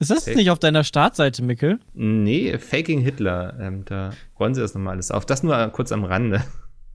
Ist 0.00 0.10
das 0.10 0.24
Fake. 0.24 0.36
nicht 0.36 0.50
auf 0.50 0.58
deiner 0.58 0.82
Startseite, 0.82 1.42
Mickel? 1.42 1.78
Nee, 1.94 2.56
Faking 2.58 3.00
Hitler. 3.00 3.56
Ähm, 3.60 3.84
da 3.84 4.10
rollen 4.38 4.54
sie 4.54 4.60
das 4.60 4.74
nochmal 4.74 4.94
alles 4.94 5.10
auf. 5.10 5.26
Das 5.26 5.42
nur 5.42 5.56
kurz 5.68 5.92
am 5.92 6.04
Rande. 6.04 6.42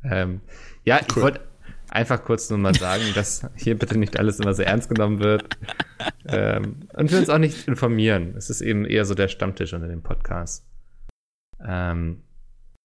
Ähm, 0.10 0.42
ja, 0.84 1.00
ich 1.08 1.16
wollte 1.16 1.42
einfach 1.90 2.24
kurz 2.24 2.50
nur 2.50 2.60
mal 2.60 2.76
sagen, 2.76 3.04
dass 3.16 3.48
hier 3.56 3.78
bitte 3.78 3.98
nicht 3.98 4.20
alles 4.20 4.40
immer 4.40 4.54
so 4.54 4.64
ernst 4.64 4.90
genommen 4.90 5.20
wird. 5.20 5.58
ähm, 6.28 6.88
und 6.94 7.12
wir 7.12 7.18
uns 7.18 7.30
auch 7.30 7.38
nicht 7.38 7.68
informieren. 7.68 8.36
Es 8.36 8.50
ist 8.50 8.62
eben 8.62 8.86
eher 8.86 9.06
so 9.06 9.16
der 9.16 9.28
Stammtisch 9.28 9.74
unter 9.74 9.88
dem 9.88 10.04
Podcast. 10.04 10.66
Ähm, 11.66 12.22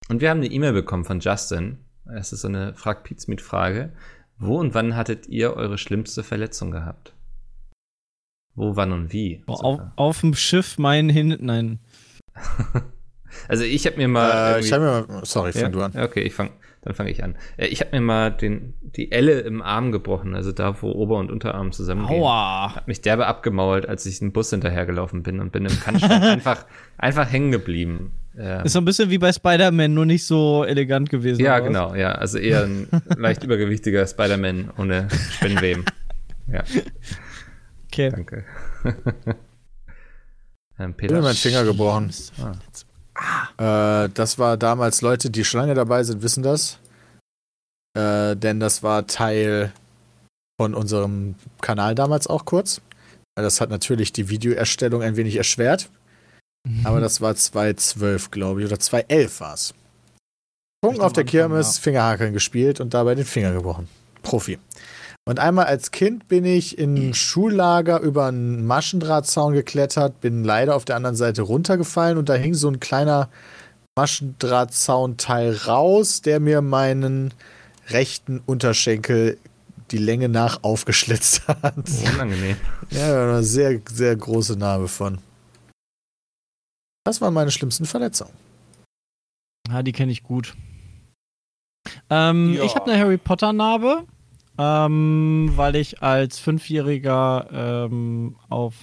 und 0.08 0.20
wir 0.20 0.30
haben 0.30 0.38
eine 0.38 0.50
E-Mail 0.50 0.72
bekommen 0.72 1.04
von 1.04 1.20
Justin. 1.20 1.78
Es 2.06 2.32
ist 2.32 2.42
so 2.42 2.48
eine 2.48 2.74
Frag 2.74 3.04
Pizmeet 3.04 3.40
Frage. 3.40 3.92
Wo 4.38 4.58
und 4.58 4.74
wann 4.74 4.96
hattet 4.96 5.28
ihr 5.28 5.54
eure 5.54 5.76
schlimmste 5.76 6.24
Verletzung 6.24 6.70
gehabt? 6.70 7.14
Wo, 8.54 8.74
wann 8.74 8.92
und 8.92 9.12
wie? 9.12 9.42
Boah, 9.46 9.64
auf, 9.64 9.80
auf 9.96 10.20
dem 10.20 10.34
Schiff 10.34 10.78
mein 10.78 11.08
Hin. 11.08 11.36
Nein. 11.40 11.78
Also 13.48 13.62
ich 13.64 13.86
habe 13.86 13.96
mir 13.96 14.08
mal. 14.08 14.56
Äh, 14.56 14.60
ich 14.60 14.72
habe 14.72 14.84
mir 14.84 15.06
mal, 15.06 15.24
sorry, 15.24 15.52
fang 15.52 15.62
ja? 15.62 15.68
du 15.68 15.82
an. 15.82 15.96
Okay, 15.96 16.22
ich 16.22 16.34
fang, 16.34 16.50
dann 16.82 16.94
fange 16.94 17.10
ich 17.10 17.22
an. 17.22 17.36
Äh, 17.56 17.66
Ich 17.66 17.80
habe 17.80 17.90
mir 17.92 18.00
mal 18.00 18.30
den, 18.30 18.74
die 18.80 19.12
Elle 19.12 19.40
im 19.40 19.60
Arm 19.62 19.92
gebrochen, 19.92 20.34
also 20.34 20.52
da, 20.52 20.80
wo 20.82 20.90
Ober- 20.92 21.18
und 21.18 21.30
Unterarm 21.30 21.72
zusammengehen. 21.72 22.22
Aua. 22.22 22.74
Hab 22.76 22.88
mich 22.88 23.00
derbe 23.02 23.26
abgemauert, 23.26 23.86
als 23.86 24.06
ich 24.06 24.20
einen 24.22 24.32
Bus 24.32 24.50
hinterhergelaufen 24.50 25.22
bin 25.22 25.40
und 25.40 25.52
bin 25.52 25.66
im 25.66 25.78
Kannstein 25.80 26.22
einfach, 26.22 26.64
einfach 26.96 27.30
hängen 27.30 27.52
geblieben. 27.52 28.12
Ähm, 28.38 28.64
Ist 28.64 28.72
so 28.74 28.78
ein 28.78 28.84
bisschen 28.84 29.10
wie 29.10 29.18
bei 29.18 29.32
Spider-Man, 29.32 29.92
nur 29.92 30.06
nicht 30.06 30.24
so 30.24 30.64
elegant 30.64 31.10
gewesen. 31.10 31.40
ja, 31.44 31.58
was? 31.58 31.64
genau, 31.66 31.94
ja. 31.94 32.12
Also 32.12 32.38
eher 32.38 32.62
ein 32.64 32.86
leicht 33.18 33.42
übergewichtiger 33.44 34.06
Spider-Man 34.06 34.70
ohne 34.78 35.08
Spinnweben. 35.32 35.84
Ja, 36.52 36.64
Okay. 37.86 38.10
danke. 38.10 38.44
ähm, 40.78 40.94
Ich 40.98 41.04
habe 41.04 41.14
mir 41.14 41.22
meinen 41.22 41.34
Finger 41.36 41.64
gebrochen. 41.64 42.10
Ah. 42.42 42.52
Äh, 43.58 44.08
das 44.14 44.38
war 44.38 44.56
damals 44.56 45.02
Leute, 45.02 45.30
die 45.30 45.44
schon 45.44 45.60
lange 45.60 45.74
dabei 45.74 46.04
sind, 46.04 46.22
wissen 46.22 46.42
das. 46.42 46.78
Äh, 47.96 48.36
denn 48.36 48.60
das 48.60 48.82
war 48.82 49.06
Teil 49.06 49.72
von 50.60 50.74
unserem 50.74 51.34
Kanal 51.60 51.94
damals 51.94 52.26
auch 52.26 52.44
kurz. 52.44 52.80
Das 53.34 53.60
hat 53.60 53.70
natürlich 53.70 54.12
die 54.12 54.28
Videoerstellung 54.28 55.02
ein 55.02 55.16
wenig 55.16 55.36
erschwert. 55.36 55.88
Aber 56.84 57.00
das 57.00 57.20
war 57.20 57.34
2012, 57.34 58.30
glaube 58.30 58.60
ich, 58.60 58.66
oder 58.66 58.78
2011 58.78 59.40
war 59.40 59.54
es. 59.54 59.74
Punkt 60.82 61.00
auf 61.00 61.12
der 61.12 61.24
Kirmes. 61.24 61.78
Fingerhakeln 61.78 62.32
gespielt 62.32 62.80
und 62.80 62.94
dabei 62.94 63.14
den 63.14 63.24
Finger 63.24 63.52
gebrochen. 63.52 63.88
Profi. 64.22 64.58
Und 65.30 65.38
einmal 65.38 65.66
als 65.66 65.92
Kind 65.92 66.26
bin 66.26 66.44
ich 66.44 66.76
in 66.76 66.96
ein 66.96 67.14
Schullager 67.14 68.00
über 68.00 68.26
einen 68.26 68.66
Maschendrahtzaun 68.66 69.52
geklettert, 69.52 70.20
bin 70.20 70.42
leider 70.42 70.74
auf 70.74 70.84
der 70.84 70.96
anderen 70.96 71.14
Seite 71.14 71.42
runtergefallen 71.42 72.18
und 72.18 72.28
da 72.28 72.34
hing 72.34 72.54
so 72.54 72.66
ein 72.66 72.80
kleiner 72.80 73.28
Maschendrahtzaunteil 73.96 75.54
raus, 75.68 76.20
der 76.22 76.40
mir 76.40 76.62
meinen 76.62 77.32
rechten 77.90 78.42
Unterschenkel 78.44 79.38
die 79.92 79.98
Länge 79.98 80.28
nach 80.28 80.64
aufgeschlitzt 80.64 81.46
hat. 81.62 81.76
Unangenehm. 82.12 82.56
Ja, 82.90 83.06
da 83.06 83.14
war 83.28 83.34
eine 83.34 83.44
sehr, 83.44 83.80
sehr 83.88 84.16
große 84.16 84.56
Narbe 84.56 84.88
von. 84.88 85.18
Das 87.04 87.20
waren 87.20 87.34
meine 87.34 87.52
schlimmsten 87.52 87.84
Verletzungen. 87.84 88.32
Ja, 89.68 89.84
die 89.84 89.92
kenne 89.92 90.10
ich 90.10 90.24
gut. 90.24 90.56
Ähm, 92.10 92.54
Ja. 92.54 92.64
Ich 92.64 92.74
habe 92.74 92.90
eine 92.90 93.00
Harry 93.00 93.16
Potter 93.16 93.52
Narbe, 93.52 94.02
ähm, 94.60 95.50
weil 95.56 95.74
ich 95.76 96.02
als 96.02 96.38
Fünfjähriger 96.38 97.46
ähm, 97.50 98.36
auf 98.50 98.74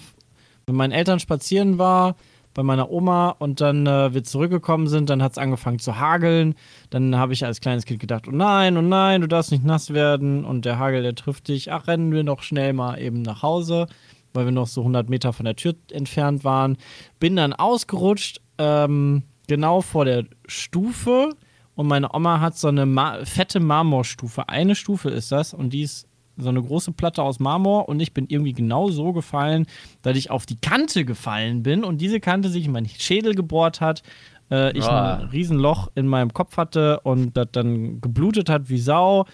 mit 0.65 0.75
meinen 0.75 0.91
Eltern 0.91 1.19
spazieren 1.19 1.77
war 1.77 2.15
bei 2.55 2.63
meiner 2.63 2.89
Oma 2.89 3.35
und 3.37 3.61
dann 3.61 3.85
äh, 3.85 4.11
wir 4.15 4.23
zurückgekommen 4.23 4.87
sind, 4.87 5.11
dann 5.11 5.21
hat 5.21 5.33
es 5.33 5.37
angefangen 5.37 5.77
zu 5.77 5.99
hageln. 5.99 6.55
Dann 6.89 7.15
habe 7.15 7.31
ich 7.33 7.45
als 7.45 7.61
kleines 7.61 7.85
Kind 7.85 7.99
gedacht, 7.99 8.27
oh 8.27 8.31
nein, 8.31 8.75
oh 8.77 8.81
nein, 8.81 9.21
du 9.21 9.27
darfst 9.27 9.51
nicht 9.51 9.63
nass 9.63 9.93
werden 9.93 10.43
und 10.43 10.65
der 10.65 10.79
Hagel, 10.79 11.03
der 11.03 11.13
trifft 11.13 11.49
dich. 11.49 11.71
Ach, 11.71 11.87
rennen 11.87 12.11
wir 12.11 12.23
noch 12.23 12.41
schnell 12.41 12.73
mal 12.73 12.99
eben 12.99 13.21
nach 13.21 13.43
Hause, 13.43 13.85
weil 14.33 14.45
wir 14.45 14.51
noch 14.51 14.65
so 14.65 14.81
100 14.81 15.07
Meter 15.07 15.33
von 15.33 15.45
der 15.45 15.55
Tür 15.55 15.75
entfernt 15.91 16.43
waren. 16.43 16.77
Bin 17.19 17.35
dann 17.35 17.53
ausgerutscht, 17.53 18.41
ähm, 18.57 19.21
genau 19.47 19.81
vor 19.81 20.05
der 20.05 20.25
Stufe 20.47 21.29
und 21.77 21.85
meine 21.87 22.13
Oma 22.13 22.39
hat 22.41 22.57
so 22.57 22.67
eine 22.69 22.87
Ma 22.87 23.23
fette 23.23 23.59
Marmorstufe. 23.59 24.49
Eine 24.49 24.73
Stufe 24.73 25.09
ist 25.09 25.31
das 25.31 25.53
und 25.53 25.69
die 25.71 25.83
ist 25.83 26.07
so 26.35 26.49
eine 26.49 26.61
große 26.61 26.91
Platte 26.91 27.21
aus 27.21 27.39
Marmor 27.39 27.87
und 27.87 27.99
ich 27.99 28.13
bin 28.13 28.25
irgendwie 28.27 28.53
genau 28.53 28.89
so 28.89 29.13
gefallen, 29.13 29.67
dass 30.01 30.17
ich 30.17 30.31
auf 30.31 30.47
die 30.47 30.59
Kante 30.59 31.05
gefallen 31.05 31.61
bin 31.61 31.83
und 31.83 31.99
diese 32.01 32.19
Kante 32.19 32.49
sich 32.49 32.65
in 32.65 32.71
meinen 32.71 32.89
Schädel 32.89 33.35
gebohrt 33.35 33.79
hat. 33.79 34.01
Äh, 34.49 34.75
ich 34.75 34.85
Ah. 34.85 35.17
ein 35.17 35.27
Riesenloch 35.29 35.91
in 35.93 36.07
meinem 36.07 36.33
Kopf 36.33 36.57
hatte 36.57 36.99
und 37.01 37.37
das 37.37 37.49
dann 37.51 38.01
geblutet 38.01 38.49
hat 38.49 38.69
wie 38.69 38.79
Sau 38.79 39.25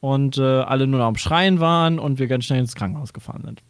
und 0.00 0.36
äh, 0.36 0.42
alle 0.42 0.88
nur 0.88 0.98
noch 0.98 1.06
am 1.06 1.16
Schreien 1.16 1.60
waren 1.60 2.00
und 2.00 2.18
wir 2.18 2.26
ganz 2.26 2.44
schnell 2.44 2.58
ins 2.58 2.74
Krankenhaus 2.74 3.12
gefahren 3.12 3.42
sind. 3.44 3.62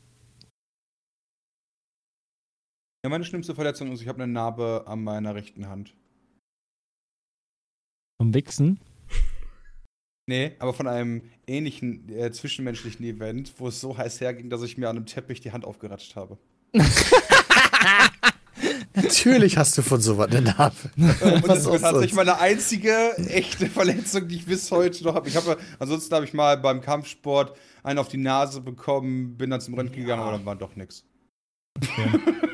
Ja, 3.05 3.11
meine 3.11 3.25
schlimmste 3.25 3.55
Verletzung 3.55 3.93
ist, 3.93 4.01
ich 4.01 4.09
habe 4.09 4.23
eine 4.23 4.33
Narbe 4.33 4.85
an 4.87 5.05
meiner 5.05 5.35
rechten 5.35 5.69
Hand. 5.69 5.95
Vom 8.19 8.35
Wichsen. 8.35 8.79
Nee, 10.27 10.53
aber 10.59 10.73
von 10.73 10.87
einem 10.87 11.23
ähnlichen 11.47 12.09
äh, 12.09 12.33
zwischenmenschlichen 12.33 13.05
Event, 13.05 13.53
wo 13.59 13.69
es 13.69 13.81
so 13.81 13.97
heiß 13.97 14.21
herging, 14.21 14.49
dass 14.49 14.63
ich 14.63 14.79
mir 14.79 14.89
an 14.89 14.97
einem 14.97 15.07
Teppich 15.07 15.41
die 15.41 15.53
Hand 15.53 15.65
aufgeratscht 15.65 16.17
habe. 16.17 16.39
Natürlich 18.95 19.59
hast 19.59 19.77
du 19.77 19.83
von 19.83 20.01
sowas 20.01 20.31
eine 20.31 20.43
Narbe. 20.43 20.91
Und 20.97 21.49
das 21.49 21.67
ist 21.67 21.81
tatsächlich 21.81 22.15
meine 22.15 22.39
einzige 22.39 23.19
echte 23.29 23.67
Verletzung, 23.67 24.29
die 24.29 24.37
ich 24.37 24.47
bis 24.47 24.71
heute 24.71 25.03
noch 25.05 25.15
habe. 25.15 25.29
Ich 25.29 25.37
habe, 25.37 25.59
ansonsten 25.79 26.15
habe 26.15 26.25
ich 26.25 26.33
mal 26.33 26.57
beim 26.57 26.81
Kampfsport 26.81 27.59
einen 27.83 27.99
auf 27.99 28.09
die 28.09 28.17
Nase 28.17 28.61
bekommen, 28.61 29.37
bin 29.37 29.51
dann 29.51 29.61
zum 29.61 29.75
Rennen 29.75 29.93
gegangen, 29.93 30.23
aber 30.23 30.33
dann 30.33 30.47
war 30.47 30.57
doch 30.57 30.77
nichts. 30.77 31.05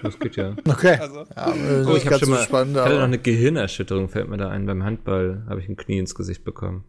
Das 0.02 0.18
geht 0.18 0.36
ja. 0.36 0.56
Okay. 0.66 0.96
Also, 0.98 1.26
Ja, 1.36 1.52
Oh, 1.86 1.94
ich 1.96 2.06
habe 2.06 2.18
schon 2.18 2.28
so 2.28 2.30
mal, 2.30 2.42
spannend, 2.42 2.76
ich 2.76 2.82
hatte 2.82 2.96
noch 2.96 3.02
eine 3.02 3.18
Gehirnerschütterung, 3.18 4.08
fällt 4.08 4.28
mir 4.28 4.38
da 4.38 4.48
ein. 4.48 4.66
Beim 4.66 4.82
Handball 4.82 5.44
habe 5.48 5.60
ich 5.60 5.68
ein 5.68 5.76
Knie 5.76 5.98
ins 5.98 6.14
Gesicht 6.14 6.42
bekommen. 6.44 6.84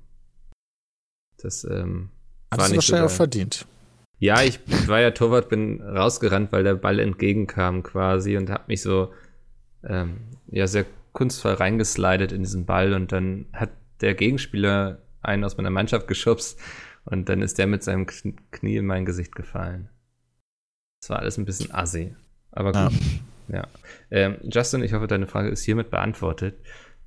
Das 1.42 1.64
ähm, 1.64 2.10
war 2.52 2.60
hast 2.60 2.72
du 2.72 2.76
nicht 2.76 2.86
so 2.88 2.94
wahrscheinlich 2.94 3.06
auch 3.06 3.08
geil. 3.10 3.16
verdient. 3.18 3.66
Ja, 4.20 4.42
ich 4.44 4.60
war 4.88 5.02
ja 5.02 5.12
Torwart, 5.12 5.50
bin 5.50 5.82
rausgerannt, 5.82 6.52
weil 6.52 6.64
der 6.64 6.76
Ball 6.76 7.00
entgegenkam 7.00 7.84
quasi 7.84 8.38
und 8.38 8.50
habe 8.50 8.64
mich 8.68 8.82
so 8.82 9.12
ähm, 9.84 10.18
ja 10.48 10.68
sehr 10.68 10.86
kunstvoll 11.12 11.54
reingeslidet 11.54 12.32
in 12.32 12.44
diesen 12.44 12.66
Ball 12.66 12.94
und 12.94 13.12
dann 13.12 13.48
hat 13.52 13.72
der 14.00 14.14
Gegenspieler 14.14 15.02
einen 15.22 15.44
aus 15.44 15.58
meiner 15.58 15.70
Mannschaft 15.72 16.08
geschubst 16.08 16.60
und 17.06 17.30
dann 17.30 17.42
ist 17.42 17.58
der 17.58 17.68
mit 17.68 17.84
seinem 17.84 18.06
Knie 18.06 18.78
in 18.78 18.86
mein 18.86 19.06
Gesicht 19.06 19.36
gefallen. 19.36 19.90
Das 21.02 21.10
war 21.10 21.20
alles 21.20 21.38
ein 21.38 21.46
bisschen 21.46 21.74
assi. 21.74 22.16
Aber 22.52 22.72
gut. 22.72 23.00
Ja. 23.48 23.56
ja. 23.56 23.68
Ähm, 24.10 24.38
Justin, 24.44 24.84
ich 24.84 24.94
hoffe, 24.94 25.08
deine 25.08 25.28
Frage 25.28 25.50
ist 25.50 25.64
hiermit 25.64 25.90
beantwortet. 25.90 26.56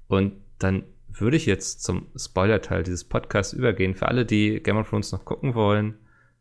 Und 0.09 0.35
dann 0.59 0.85
würde 1.09 1.37
ich 1.37 1.47
jetzt 1.47 1.83
zum 1.83 2.07
Spoiler-Teil 2.17 2.83
dieses 2.83 3.05
Podcasts 3.05 3.53
übergehen. 3.53 3.95
Für 3.95 4.09
alle, 4.09 4.25
die 4.25 4.61
Game 4.63 4.77
of 4.77 4.89
Thrones 4.89 5.13
noch 5.13 5.25
gucken 5.25 5.55
wollen, 5.55 5.95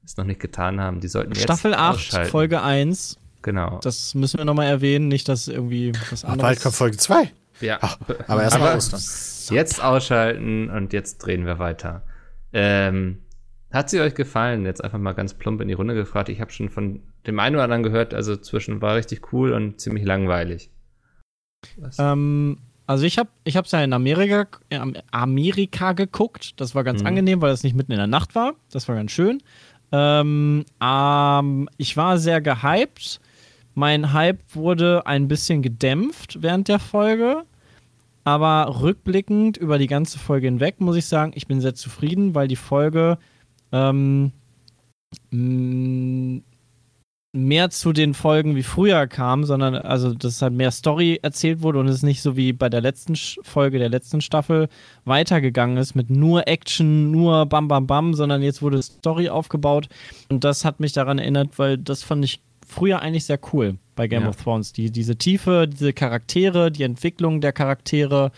es 0.03 0.17
noch 0.17 0.25
nicht 0.25 0.39
getan 0.39 0.81
haben, 0.81 0.99
die 0.99 1.07
sollten 1.07 1.31
jetzt 1.31 1.43
Staffel 1.43 1.73
8, 1.73 2.27
Folge 2.27 2.61
1. 2.61 3.17
Genau. 3.41 3.79
Das 3.83 4.15
müssen 4.15 4.37
wir 4.37 4.45
nochmal 4.45 4.67
erwähnen, 4.67 5.07
nicht, 5.07 5.27
dass 5.29 5.47
irgendwie 5.47 5.91
was 6.09 6.23
anderes. 6.23 6.41
Bald 6.41 6.61
kommt 6.61 6.75
Folge 6.75 6.97
2. 6.97 7.31
Ja. 7.61 7.77
Ach, 7.81 7.97
aber 8.27 8.43
erst 8.43 8.59
mal 8.59 8.75
Ostern. 8.75 9.55
Jetzt 9.55 9.83
ausschalten 9.83 10.69
und 10.69 10.93
jetzt 10.93 11.19
drehen 11.19 11.45
wir 11.45 11.59
weiter. 11.59 12.03
Ähm, 12.51 13.19
hat 13.71 13.89
sie 13.89 13.99
euch 13.99 14.15
gefallen? 14.15 14.65
Jetzt 14.65 14.83
einfach 14.83 14.99
mal 14.99 15.13
ganz 15.13 15.33
plump 15.33 15.61
in 15.61 15.67
die 15.67 15.73
Runde 15.73 15.93
gefragt. 15.93 16.29
Ich 16.29 16.39
habe 16.39 16.51
schon 16.51 16.69
von 16.69 17.03
dem 17.27 17.39
einen 17.39 17.55
oder 17.55 17.63
anderen 17.63 17.83
gehört, 17.83 18.13
also 18.13 18.35
zwischen 18.35 18.81
war 18.81 18.95
richtig 18.95 19.33
cool 19.33 19.53
und 19.53 19.79
ziemlich 19.79 20.05
langweilig. 20.05 20.69
Ähm, 21.97 22.57
also 22.85 23.05
ich 23.05 23.17
habe 23.17 23.29
ich 23.43 23.55
es 23.55 23.71
ja 23.71 23.83
in 23.83 23.93
Amerika, 23.93 24.59
in 24.69 24.97
Amerika 25.11 25.93
geguckt. 25.93 26.59
Das 26.59 26.75
war 26.75 26.83
ganz 26.83 27.01
mhm. 27.01 27.07
angenehm, 27.07 27.41
weil 27.41 27.51
es 27.51 27.63
nicht 27.63 27.75
mitten 27.75 27.91
in 27.91 27.97
der 27.97 28.07
Nacht 28.07 28.35
war. 28.35 28.55
Das 28.71 28.87
war 28.87 28.95
ganz 28.95 29.11
schön. 29.11 29.41
Ähm, 29.91 30.65
ähm, 30.81 31.69
ich 31.77 31.95
war 31.95 32.17
sehr 32.17 32.41
gehypt. 32.41 33.21
Mein 33.75 34.13
Hype 34.13 34.41
wurde 34.53 35.05
ein 35.07 35.27
bisschen 35.27 35.61
gedämpft 35.61 36.41
während 36.41 36.67
der 36.67 36.79
Folge. 36.79 37.43
Aber 38.25 38.81
rückblickend 38.81 39.57
über 39.57 39.77
die 39.77 39.87
ganze 39.87 40.17
Folge 40.17 40.47
hinweg 40.47 40.79
muss 40.79 40.95
ich 40.95 41.05
sagen, 41.05 41.33
ich 41.35 41.47
bin 41.47 41.59
sehr 41.59 41.75
zufrieden, 41.75 42.35
weil 42.35 42.47
die 42.47 42.55
Folge 42.55 43.17
ähm, 43.73 44.31
mehr 47.33 47.71
zu 47.71 47.93
den 47.93 48.13
Folgen 48.13 48.55
wie 48.55 48.63
früher 48.63 49.07
kam, 49.07 49.43
sondern 49.43 49.75
also 49.75 50.13
dass 50.13 50.41
halt 50.43 50.53
mehr 50.53 50.69
Story 50.69 51.19
erzählt 51.23 51.63
wurde 51.63 51.79
und 51.79 51.87
es 51.87 52.03
nicht 52.03 52.21
so 52.21 52.37
wie 52.37 52.53
bei 52.53 52.69
der 52.69 52.81
letzten 52.81 53.15
Folge 53.15 53.79
der 53.79 53.89
letzten 53.89 54.21
Staffel 54.21 54.69
weitergegangen 55.03 55.77
ist 55.77 55.95
mit 55.95 56.11
nur 56.11 56.47
Action, 56.47 57.09
nur 57.09 57.47
Bam 57.47 57.67
Bam 57.67 57.87
Bam, 57.87 58.13
sondern 58.13 58.43
jetzt 58.43 58.61
wurde 58.61 58.81
Story 58.83 59.29
aufgebaut 59.29 59.89
und 60.29 60.43
das 60.43 60.63
hat 60.63 60.79
mich 60.79 60.93
daran 60.93 61.17
erinnert, 61.17 61.57
weil 61.57 61.79
das 61.79 62.03
fand 62.03 62.23
ich 62.23 62.39
früher 62.67 63.01
eigentlich 63.01 63.25
sehr 63.25 63.39
cool 63.51 63.77
bei 63.95 64.07
Game 64.07 64.23
ja. 64.23 64.29
of 64.29 64.35
Thrones. 64.35 64.71
Die, 64.71 64.91
diese 64.91 65.15
Tiefe, 65.15 65.67
diese 65.67 65.91
Charaktere, 65.91 66.71
die 66.71 66.83
Entwicklung 66.83 67.41
der 67.41 67.51
Charaktere 67.51 68.31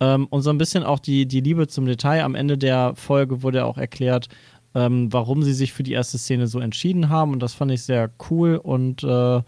ähm, 0.00 0.26
und 0.30 0.42
so 0.42 0.50
ein 0.50 0.58
bisschen 0.58 0.82
auch 0.82 0.98
die, 0.98 1.26
die 1.26 1.40
Liebe 1.40 1.68
zum 1.68 1.86
Detail. 1.86 2.24
Am 2.24 2.34
Ende 2.34 2.58
der 2.58 2.94
Folge 2.96 3.42
wurde 3.42 3.64
auch 3.64 3.78
erklärt, 3.78 4.28
ähm, 4.74 5.12
warum 5.12 5.42
sie 5.42 5.52
sich 5.52 5.72
für 5.72 5.82
die 5.82 5.92
erste 5.92 6.18
Szene 6.18 6.46
so 6.46 6.60
entschieden 6.60 7.08
haben. 7.08 7.32
Und 7.32 7.40
das 7.40 7.54
fand 7.54 7.72
ich 7.72 7.82
sehr 7.82 8.10
cool 8.30 8.56
und 8.56 9.02
äh, 9.04 9.42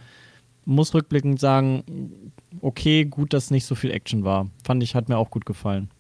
muss 0.64 0.94
rückblickend 0.94 1.40
sagen, 1.40 2.32
okay, 2.60 3.04
gut, 3.04 3.32
dass 3.32 3.50
nicht 3.50 3.66
so 3.66 3.74
viel 3.74 3.90
Action 3.90 4.24
war. 4.24 4.50
Fand 4.64 4.82
ich, 4.82 4.94
hat 4.94 5.08
mir 5.08 5.16
auch 5.16 5.30
gut 5.30 5.46
gefallen. 5.46 5.90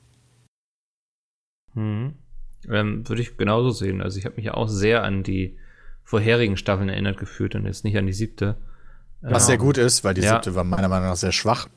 Hm. 1.74 2.14
Ähm, 2.68 3.08
Würde 3.08 3.22
ich 3.22 3.36
genauso 3.36 3.70
sehen. 3.70 4.00
Also 4.00 4.18
ich 4.18 4.24
habe 4.24 4.36
mich 4.36 4.50
auch 4.50 4.68
sehr 4.68 5.02
an 5.02 5.22
die 5.22 5.56
vorherigen 6.04 6.56
Staffeln 6.56 6.88
erinnert 6.88 7.16
gefühlt 7.16 7.54
und 7.54 7.66
jetzt 7.66 7.84
nicht 7.84 7.96
an 7.96 8.06
die 8.06 8.12
siebte. 8.12 8.56
Was 9.20 9.46
sehr 9.46 9.56
gut 9.56 9.78
ist, 9.78 10.02
weil 10.02 10.14
die 10.14 10.20
ja. 10.20 10.32
siebte 10.32 10.56
war 10.56 10.64
meiner 10.64 10.88
Meinung 10.88 11.08
nach 11.08 11.16
sehr 11.16 11.32
schwach. 11.32 11.68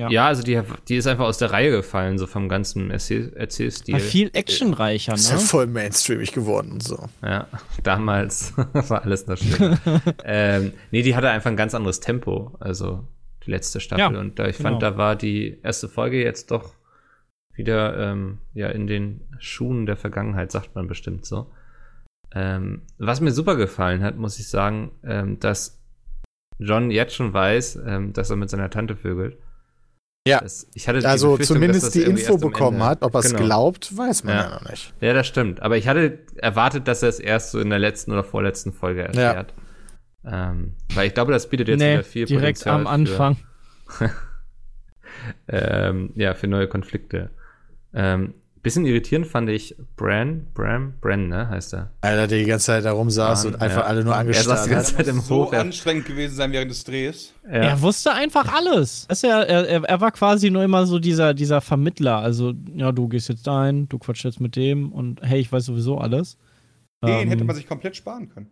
Ja. 0.00 0.08
ja, 0.08 0.26
also 0.28 0.42
die, 0.42 0.58
die 0.88 0.96
ist 0.96 1.06
einfach 1.06 1.26
aus 1.26 1.36
der 1.36 1.52
Reihe 1.52 1.70
gefallen, 1.70 2.16
so 2.16 2.26
vom 2.26 2.48
ganzen 2.48 2.90
Erzähl 2.90 3.34
Erzählstil. 3.34 3.92
War 3.92 4.00
viel 4.00 4.30
actionreicher, 4.32 5.12
ne? 5.12 5.18
Ist 5.18 5.30
ja 5.30 5.36
voll 5.36 5.66
mainstreamig 5.66 6.32
geworden, 6.32 6.80
so. 6.80 7.10
Ja, 7.22 7.48
damals 7.82 8.54
war 8.72 9.02
alles 9.02 9.26
noch 9.26 9.36
schlimm. 9.36 9.76
ähm, 10.24 10.72
nee, 10.90 11.02
die 11.02 11.14
hatte 11.14 11.28
einfach 11.28 11.50
ein 11.50 11.56
ganz 11.58 11.74
anderes 11.74 12.00
Tempo, 12.00 12.56
also 12.60 13.06
die 13.44 13.50
letzte 13.50 13.78
Staffel. 13.78 14.14
Ja, 14.14 14.20
und 14.20 14.38
da, 14.38 14.46
ich 14.46 14.56
genau. 14.56 14.70
fand, 14.70 14.82
da 14.82 14.96
war 14.96 15.16
die 15.16 15.58
erste 15.62 15.86
Folge 15.86 16.22
jetzt 16.22 16.50
doch 16.50 16.72
wieder 17.52 17.98
ähm, 17.98 18.38
ja 18.54 18.68
in 18.68 18.86
den 18.86 19.28
Schuhen 19.38 19.84
der 19.84 19.98
Vergangenheit, 19.98 20.50
sagt 20.50 20.74
man 20.74 20.88
bestimmt 20.88 21.26
so. 21.26 21.52
Ähm, 22.32 22.86
was 22.96 23.20
mir 23.20 23.32
super 23.32 23.56
gefallen 23.56 24.02
hat, 24.02 24.16
muss 24.16 24.38
ich 24.38 24.48
sagen, 24.48 24.92
ähm, 25.04 25.40
dass 25.40 25.78
John 26.58 26.90
jetzt 26.90 27.14
schon 27.14 27.34
weiß, 27.34 27.80
ähm, 27.84 28.14
dass 28.14 28.30
er 28.30 28.36
mit 28.36 28.48
seiner 28.48 28.70
Tante 28.70 28.96
vögelt. 28.96 29.36
Ja, 30.26 30.40
das, 30.40 30.66
also 31.04 31.38
zumindest 31.38 31.94
die 31.94 32.02
Info 32.02 32.36
bekommen 32.36 32.82
hat. 32.82 33.02
Ob 33.02 33.14
er 33.14 33.20
es 33.20 33.30
genau. 33.32 33.44
glaubt, 33.44 33.96
weiß 33.96 34.24
man 34.24 34.34
ja. 34.34 34.42
ja. 34.42 34.50
noch 34.50 34.68
nicht. 34.68 34.92
Ja, 35.00 35.14
das 35.14 35.26
stimmt. 35.26 35.62
Aber 35.62 35.78
ich 35.78 35.88
hatte 35.88 36.18
erwartet, 36.36 36.88
dass 36.88 37.02
er 37.02 37.08
es 37.08 37.18
erst 37.18 37.52
so 37.52 37.60
in 37.60 37.70
der 37.70 37.78
letzten 37.78 38.12
oder 38.12 38.22
vorletzten 38.22 38.72
Folge 38.72 39.02
erfährt. 39.02 39.54
Ja. 40.24 40.50
Ähm, 40.50 40.74
weil 40.94 41.06
ich 41.06 41.14
glaube, 41.14 41.32
das 41.32 41.48
bietet 41.48 41.68
jetzt 41.68 41.80
nee, 41.80 41.94
wieder 41.94 42.04
viel 42.04 42.26
direkt 42.26 42.58
Potenzial 42.58 42.80
am 42.80 42.86
Anfang. 42.86 43.38
Für, 43.88 44.10
ähm, 45.48 46.12
ja, 46.14 46.34
für 46.34 46.48
neue 46.48 46.68
Konflikte. 46.68 47.30
Ähm, 47.94 48.34
Bisschen 48.62 48.84
irritierend 48.84 49.26
fand 49.26 49.48
ich 49.48 49.74
Bran, 49.96 50.46
Bram, 50.52 50.92
Bran, 51.00 51.28
ne, 51.28 51.48
heißt 51.48 51.72
er. 51.72 51.92
Alter, 52.02 52.26
der 52.26 52.40
die 52.40 52.44
ganze 52.44 52.66
Zeit 52.66 52.84
da 52.84 52.92
rumsaß 52.92 53.46
und 53.46 53.54
einfach 53.62 53.78
ja. 53.78 53.84
alle 53.84 54.04
nur 54.04 54.14
angestarrt 54.14 54.58
hat. 54.58 54.66
Er 54.66 54.68
die 54.68 54.74
ganze 54.74 54.96
Zeit 54.96 55.08
im 55.08 55.20
so 55.20 55.46
Hof. 55.46 55.52
anstrengend 55.54 56.04
gewesen 56.04 56.34
sein 56.34 56.52
während 56.52 56.70
des 56.70 56.84
Drehs. 56.84 57.32
Ja. 57.44 57.52
Er 57.52 57.80
wusste 57.80 58.12
einfach 58.12 58.52
alles. 58.52 59.06
Er, 59.22 59.48
er, 59.48 59.84
er, 59.84 60.00
war 60.02 60.10
quasi 60.12 60.50
nur 60.50 60.62
immer 60.62 60.84
so 60.84 60.98
dieser, 60.98 61.32
dieser 61.32 61.62
Vermittler. 61.62 62.18
Also, 62.18 62.52
ja, 62.74 62.92
du 62.92 63.08
gehst 63.08 63.30
jetzt 63.30 63.46
dahin, 63.46 63.88
du 63.88 63.98
quatschst 63.98 64.24
jetzt 64.24 64.40
mit 64.40 64.56
dem 64.56 64.92
und 64.92 65.22
hey, 65.22 65.40
ich 65.40 65.50
weiß 65.50 65.64
sowieso 65.64 65.96
alles. 65.96 66.36
Den 67.02 67.14
ähm, 67.14 67.28
hätte 67.30 67.44
man 67.44 67.56
sich 67.56 67.66
komplett 67.66 67.96
sparen 67.96 68.28
können. 68.28 68.50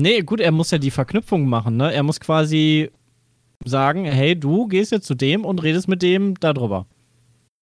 Nee, 0.00 0.22
gut, 0.22 0.40
er 0.40 0.50
muss 0.50 0.72
ja 0.72 0.78
die 0.78 0.90
Verknüpfung 0.90 1.48
machen, 1.48 1.76
ne? 1.76 1.92
Er 1.92 2.02
muss 2.02 2.18
quasi 2.18 2.90
sagen, 3.64 4.04
hey, 4.04 4.38
du 4.38 4.66
gehst 4.66 4.90
jetzt 4.90 5.06
zu 5.06 5.14
dem 5.14 5.44
und 5.44 5.62
redest 5.62 5.86
mit 5.86 6.02
dem 6.02 6.38
darüber. 6.40 6.86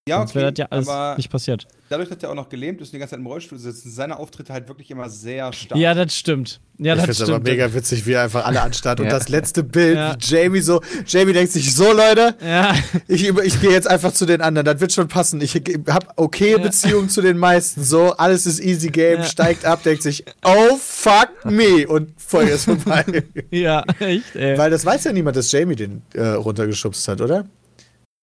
Ja, 0.07 0.17
Sonst 0.19 0.31
okay, 0.31 0.39
wäre 0.39 0.53
das 0.53 0.59
ja 0.59 0.67
alles 0.69 1.17
nicht 1.17 1.29
passiert. 1.29 1.67
Dadurch, 1.89 2.09
dass 2.09 2.21
er 2.21 2.31
auch 2.31 2.35
noch 2.35 2.49
gelähmt 2.49 2.81
ist 2.81 2.89
und 2.89 2.93
die 2.93 2.99
ganze 2.99 3.11
Zeit 3.11 3.19
im 3.19 3.27
Rollstuhl 3.27 3.57
sitzt, 3.57 3.83
sind 3.83 3.93
seine 3.93 4.17
Auftritte 4.19 4.51
halt 4.51 4.67
wirklich 4.67 4.91
immer 4.91 5.09
sehr 5.09 5.53
stark. 5.53 5.79
Ja, 5.79 5.93
das 5.93 6.15
stimmt. 6.15 6.59
Ja, 6.79 6.93
ich 6.93 6.99
finde 6.99 7.11
es 7.13 7.21
aber 7.21 7.39
mega 7.39 7.73
witzig, 7.73 8.05
wie 8.05 8.11
er 8.11 8.23
einfach 8.23 8.45
alle 8.45 8.61
anstarrt. 8.61 8.99
Und 8.99 9.11
das 9.11 9.29
letzte 9.29 9.63
Bild, 9.63 9.95
ja. 9.95 10.15
Jamie 10.19 10.59
so, 10.59 10.81
Jamie 11.07 11.33
denkt 11.33 11.51
sich, 11.51 11.73
so 11.73 11.91
Leute, 11.91 12.35
ja. 12.45 12.75
ich, 13.07 13.27
ich 13.27 13.61
gehe 13.61 13.71
jetzt 13.71 13.89
einfach 13.89 14.13
zu 14.13 14.25
den 14.25 14.41
anderen, 14.41 14.65
das 14.65 14.79
wird 14.79 14.91
schon 14.91 15.07
passen. 15.07 15.41
Ich 15.41 15.55
habe 15.55 16.07
okay 16.17 16.51
ja. 16.51 16.57
Beziehungen 16.59 17.09
zu 17.09 17.21
den 17.21 17.37
meisten. 17.37 17.83
So, 17.83 18.11
alles 18.11 18.45
ist 18.45 18.59
easy 18.59 18.89
game, 18.89 19.23
steigt 19.23 19.65
ab, 19.65 19.81
denkt 19.83 20.03
sich, 20.03 20.23
oh 20.43 20.77
fuck 20.77 21.29
me. 21.45 21.87
Und 21.87 22.11
Feuer 22.17 22.49
ist 22.49 22.65
vorbei. 22.65 23.05
ja, 23.49 23.83
echt, 23.99 24.35
ey. 24.35 24.57
Weil 24.57 24.69
das 24.69 24.85
weiß 24.85 25.05
ja 25.05 25.13
niemand, 25.13 25.37
dass 25.37 25.51
Jamie 25.51 25.75
den 25.75 26.03
äh, 26.13 26.27
runtergeschubst 26.27 27.07
hat, 27.07 27.21
oder? 27.21 27.45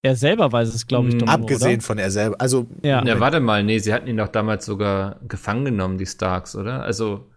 Er 0.04 0.16
selber 0.16 0.52
weiß 0.52 0.74
es, 0.74 0.86
glaube 0.86 1.08
ich, 1.08 1.16
doch 1.16 1.26
Abgesehen 1.26 1.76
oder? 1.76 1.80
von 1.80 1.96
er 1.96 2.10
selber. 2.10 2.38
Also, 2.38 2.66
ja. 2.82 3.02
ja, 3.06 3.20
warte 3.20 3.40
mal, 3.40 3.64
nee, 3.64 3.78
sie 3.78 3.94
hatten 3.94 4.06
ihn 4.06 4.18
doch 4.18 4.28
damals 4.28 4.66
sogar 4.66 5.18
gefangen 5.26 5.64
genommen, 5.64 5.96
die 5.96 6.04
Starks, 6.04 6.54
oder? 6.54 6.82
Also. 6.82 7.30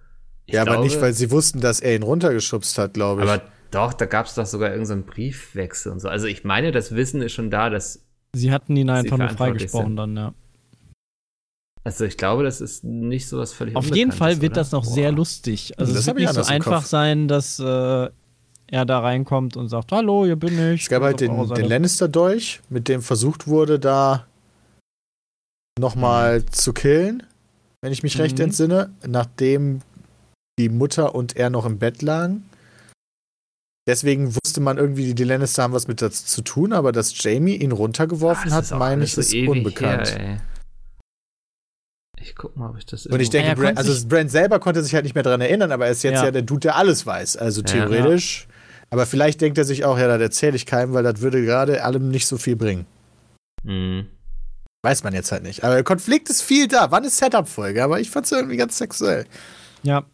ja, 0.48 0.64
glaube, 0.64 0.80
aber 0.80 0.84
nicht, 0.84 1.02
weil 1.02 1.14
sie 1.14 1.32
wussten, 1.32 1.62
dass 1.62 1.80
er 1.80 1.96
ihn 1.96 2.04
runtergeschubst 2.04 2.78
hat, 2.78 2.94
glaube 2.94 3.24
ich. 3.24 3.30
Aber 3.30 3.42
doch, 3.72 3.94
da 3.94 4.06
gab 4.06 4.26
es 4.26 4.36
doch 4.36 4.46
sogar 4.46 4.72
irgendeinen 4.72 5.06
Briefwechsel 5.06 5.94
und 5.94 6.02
so. 6.02 6.10
Also 6.10 6.28
ich 6.28 6.44
meine, 6.44 6.74
das 6.74 6.94
Wissen 6.94 7.22
ist 7.22 7.32
schon 7.32 7.50
da, 7.50 7.70
dass. 7.70 8.06
Sie 8.34 8.52
hatten 8.52 8.76
ihn 8.76 8.90
einfach 8.90 9.18
nur 9.18 9.30
freigesprochen 9.30 9.96
dann, 9.96 10.18
ja. 10.18 10.34
Also 11.86 12.04
ich 12.04 12.18
glaube, 12.18 12.44
das 12.44 12.60
ist 12.60 12.84
nicht 12.84 13.30
so 13.30 13.38
was 13.38 13.54
völlig 13.54 13.78
Auf 13.78 13.96
jeden 13.96 14.12
Fall 14.12 14.42
wird 14.42 14.52
oder? 14.52 14.60
das 14.60 14.74
noch 14.74 14.84
Boah. 14.84 14.94
sehr 14.94 15.14
lustig. 15.14 15.80
Also 15.80 15.94
das 15.94 16.02
es 16.02 16.08
wird 16.08 16.18
nicht 16.18 16.34
so 16.34 16.42
einfach 16.42 16.84
sein, 16.84 17.30
dass 17.30 17.60
äh, 17.60 18.10
er 18.70 18.86
da 18.86 19.00
reinkommt 19.00 19.58
und 19.58 19.70
sagt, 19.70 19.92
hallo, 19.92 20.26
hier 20.26 20.36
bin 20.36 20.74
ich. 20.74 20.84
Es 20.84 20.90
gab 20.90 21.04
halt 21.04 21.20
den, 21.22 21.48
den 21.54 21.66
Lannister-Dolch, 21.66 22.62
mit 22.70 22.88
dem 22.88 23.02
versucht 23.02 23.48
wurde, 23.48 23.80
da 23.80 24.26
nochmal 25.80 26.40
mhm. 26.40 26.52
zu 26.52 26.74
killen, 26.74 27.24
wenn 27.82 27.94
ich 27.94 28.04
mich 28.04 28.16
mhm. 28.16 28.22
recht 28.22 28.40
entsinne, 28.40 28.92
nachdem 29.06 29.82
die 30.60 30.70
Mutter 30.70 31.16
und 31.16 31.36
er 31.36 31.50
noch 31.50 31.66
im 31.66 31.80
Bett 31.80 32.02
lagen. 32.02 32.50
Deswegen 33.88 34.36
wusste 34.36 34.60
man 34.60 34.78
irgendwie, 34.78 35.14
die 35.14 35.24
Lannister 35.24 35.64
haben 35.64 35.72
was 35.72 35.88
mit 35.88 36.02
dazu 36.02 36.26
zu 36.26 36.42
tun, 36.42 36.74
aber 36.74 36.92
dass 36.92 37.24
Jamie 37.24 37.56
ihn 37.56 37.72
runtergeworfen 37.72 38.52
Ach, 38.52 38.58
hat, 38.58 38.72
meine 38.78 39.06
ich, 39.06 39.18
ist 39.18 39.34
unbekannt. 39.34 40.10
Her, 40.18 40.42
ich 42.20 42.36
guck 42.36 42.58
mal, 42.58 42.70
ob 42.70 42.78
ich 42.78 42.86
das. 42.86 43.06
Und 43.06 43.20
ich 43.22 43.30
denke, 43.30 43.56
Brand, 43.56 43.78
also 43.78 44.08
Brand 44.08 44.30
selber 44.30 44.60
konnte 44.60 44.84
sich 44.84 44.94
halt 44.94 45.06
nicht 45.06 45.14
mehr 45.14 45.24
daran 45.24 45.40
erinnern, 45.40 45.72
aber 45.72 45.86
er 45.86 45.92
ist 45.92 46.04
jetzt 46.04 46.16
ja, 46.16 46.26
ja 46.26 46.32
der 46.32 46.42
Dude, 46.42 46.62
der 46.62 46.76
alles 46.76 47.06
weiß. 47.06 47.38
Also 47.38 47.62
theoretisch. 47.62 48.48
Ja, 48.50 48.57
aber 48.90 49.06
vielleicht 49.06 49.42
denkt 49.42 49.58
er 49.58 49.66
sich 49.66 49.86
auch, 49.86 49.98
ja, 49.98 50.08
das 50.08 50.22
erzähle 50.22 50.56
ich 50.56 50.66
keinem, 50.66 50.94
weil 50.94 51.04
das 51.04 51.22
würde 51.22 51.44
gerade 51.44 51.84
allem 51.84 52.10
nicht 52.10 52.28
so 52.28 52.38
viel 52.38 52.56
bringen. 52.56 52.86
Mhm. 53.64 54.08
Weiß 54.84 55.04
man 55.04 55.14
jetzt 55.14 55.32
halt 55.32 55.44
nicht. 55.44 55.64
Aber 55.64 55.74
der 55.74 55.84
Konflikt 55.84 56.30
ist 56.30 56.42
viel 56.42 56.68
da. 56.68 56.92
Wann 56.92 57.04
ist 57.04 57.18
Setup-Folge? 57.18 57.84
Aber 57.84 58.00
ich 58.00 58.10
fand 58.10 58.26
es 58.26 58.32
irgendwie 58.32 58.58
ganz 58.58 58.78
sexuell. 58.78 59.26
Ja. 59.84 60.06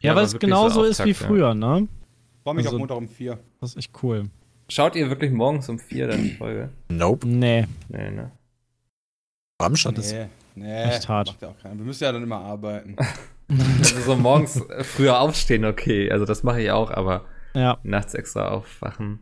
Ja, 0.00 0.10
Ja, 0.12 0.16
weil 0.16 0.24
es 0.24 0.38
genauso 0.38 0.80
so 0.80 0.84
ist 0.84 0.98
wie 1.04 1.10
Auftakt, 1.12 1.20
ja. 1.20 1.26
früher, 1.26 1.54
ne? 1.54 1.86
Freue 2.42 2.54
mich 2.54 2.64
Also- 2.66 2.76
auf 2.76 2.80
Montag 2.80 2.96
um 2.96 3.08
vier. 3.08 3.38
Das 3.60 3.70
ist 3.70 3.76
echt 3.76 3.92
cool. 4.02 4.30
Schaut 4.68 4.96
ihr 4.96 5.08
wirklich 5.08 5.30
morgens 5.30 5.68
um 5.68 5.78
vier 5.78 6.08
dann 6.08 6.22
die 6.22 6.30
Folge? 6.30 6.70
Nope. 6.88 7.26
Nee. 7.28 7.66
Nee, 7.88 8.10
ne? 8.10 8.30
Haben 9.60 9.76
schon. 9.76 9.94
Nee, 9.94 10.26
nee. 10.54 10.82
Echt 10.84 11.08
hart. 11.08 11.28
Macht 11.28 11.42
ja 11.42 11.48
auch 11.48 11.58
keiner. 11.58 11.76
Wir 11.76 11.84
müssen 11.84 12.02
ja 12.04 12.12
dann 12.12 12.22
immer 12.22 12.38
arbeiten. 12.40 12.96
Also 13.80 13.98
so 14.02 14.14
morgens 14.16 14.60
äh, 14.60 14.84
früher 14.84 15.18
aufstehen, 15.18 15.64
okay. 15.64 16.08
Also 16.12 16.24
das 16.24 16.44
mache 16.44 16.62
ich 16.62 16.70
auch, 16.70 16.92
aber 16.92 17.24
Ja. 17.54 17.78
nachts 17.82 18.14
extra 18.14 18.48
aufwachen. 18.48 19.20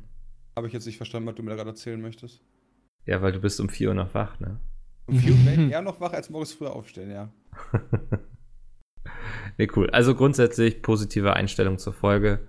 Habe 0.56 0.66
ich 0.66 0.72
jetzt 0.72 0.86
nicht 0.86 0.96
verstanden, 0.96 1.28
was 1.28 1.34
du 1.36 1.42
mir 1.42 1.50
da 1.50 1.56
gerade 1.56 1.70
erzählen 1.70 2.00
möchtest. 2.00 2.42
Ja, 3.06 3.22
weil 3.22 3.32
du 3.32 3.40
bist 3.40 3.60
um 3.60 3.68
4 3.68 3.88
Uhr 3.88 3.94
noch 3.94 4.12
wach, 4.14 4.38
ne? 4.40 4.58
Um 5.06 5.16
vier 5.18 5.32
Uhr 5.32 5.46
wäre 5.46 5.62
ich 5.62 5.70
eher 5.72 5.80
noch 5.80 6.00
wach 6.00 6.12
als 6.12 6.28
morgens 6.28 6.52
früher 6.52 6.74
aufstehen, 6.74 7.10
ja. 7.10 7.30
Nee, 9.56 9.68
cool. 9.74 9.88
Also 9.90 10.14
grundsätzlich 10.14 10.82
positive 10.82 11.32
Einstellung 11.34 11.78
zur 11.78 11.92
Folge. 11.92 12.40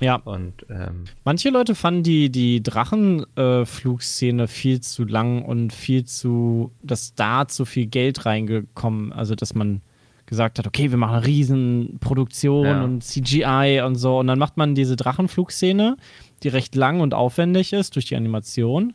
Ja. 0.00 0.16
Und 0.16 0.66
ähm, 0.68 1.04
Manche 1.24 1.50
Leute 1.50 1.74
fanden 1.74 2.02
die, 2.02 2.30
die 2.30 2.62
Drachenflugszene 2.62 4.48
viel 4.48 4.80
zu 4.80 5.04
lang 5.04 5.44
und 5.44 5.72
viel 5.72 6.04
zu, 6.04 6.72
dass 6.82 7.14
da 7.14 7.48
zu 7.48 7.64
viel 7.64 7.86
Geld 7.86 8.26
reingekommen, 8.26 9.12
also 9.12 9.34
dass 9.34 9.54
man 9.54 9.82
gesagt 10.28 10.58
hat, 10.58 10.66
okay, 10.66 10.90
wir 10.90 10.98
machen 10.98 11.16
eine 11.16 11.26
Riesenproduktion 11.26 12.64
Ja. 12.66 12.84
und 12.84 13.02
CGI 13.02 13.82
und 13.84 13.96
so 13.96 14.18
und 14.18 14.26
dann 14.28 14.38
macht 14.38 14.56
man 14.56 14.74
diese 14.74 14.96
Drachenflugszene, 14.96 15.96
die 16.42 16.48
recht 16.48 16.74
lang 16.74 17.00
und 17.00 17.14
aufwendig 17.14 17.72
ist 17.72 17.96
durch 17.96 18.06
die 18.06 18.16
Animation. 18.16 18.94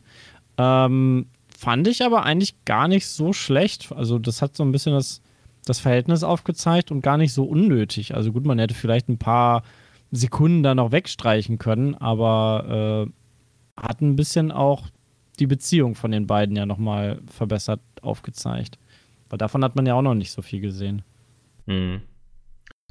Ähm, 0.58 1.26
fand 1.56 1.88
ich 1.88 2.04
aber 2.04 2.24
eigentlich 2.24 2.64
gar 2.64 2.88
nicht 2.88 3.06
so 3.08 3.32
schlecht. 3.32 3.92
Also 3.92 4.18
das 4.18 4.42
hat 4.42 4.56
so 4.56 4.62
ein 4.64 4.72
bisschen 4.72 4.92
das, 4.94 5.20
das 5.64 5.80
Verhältnis 5.80 6.22
aufgezeigt 6.22 6.90
und 6.90 7.00
gar 7.00 7.16
nicht 7.18 7.32
so 7.32 7.44
unnötig. 7.44 8.14
Also 8.14 8.32
gut, 8.32 8.46
man 8.46 8.58
hätte 8.58 8.74
vielleicht 8.74 9.08
ein 9.08 9.18
paar 9.18 9.62
Sekunden 10.12 10.62
da 10.62 10.74
noch 10.74 10.92
wegstreichen 10.92 11.58
können, 11.58 11.94
aber 11.96 13.06
äh, 13.08 13.82
hat 13.82 14.00
ein 14.00 14.14
bisschen 14.16 14.52
auch 14.52 14.84
die 15.40 15.48
Beziehung 15.48 15.96
von 15.96 16.12
den 16.12 16.26
beiden 16.28 16.54
ja 16.54 16.66
nochmal 16.66 17.20
verbessert 17.26 17.80
aufgezeigt. 18.02 18.78
Weil 19.28 19.38
davon 19.38 19.64
hat 19.64 19.74
man 19.74 19.86
ja 19.86 19.94
auch 19.94 20.02
noch 20.02 20.14
nicht 20.14 20.30
so 20.30 20.42
viel 20.42 20.60
gesehen. 20.60 21.02
Mh. 21.66 22.00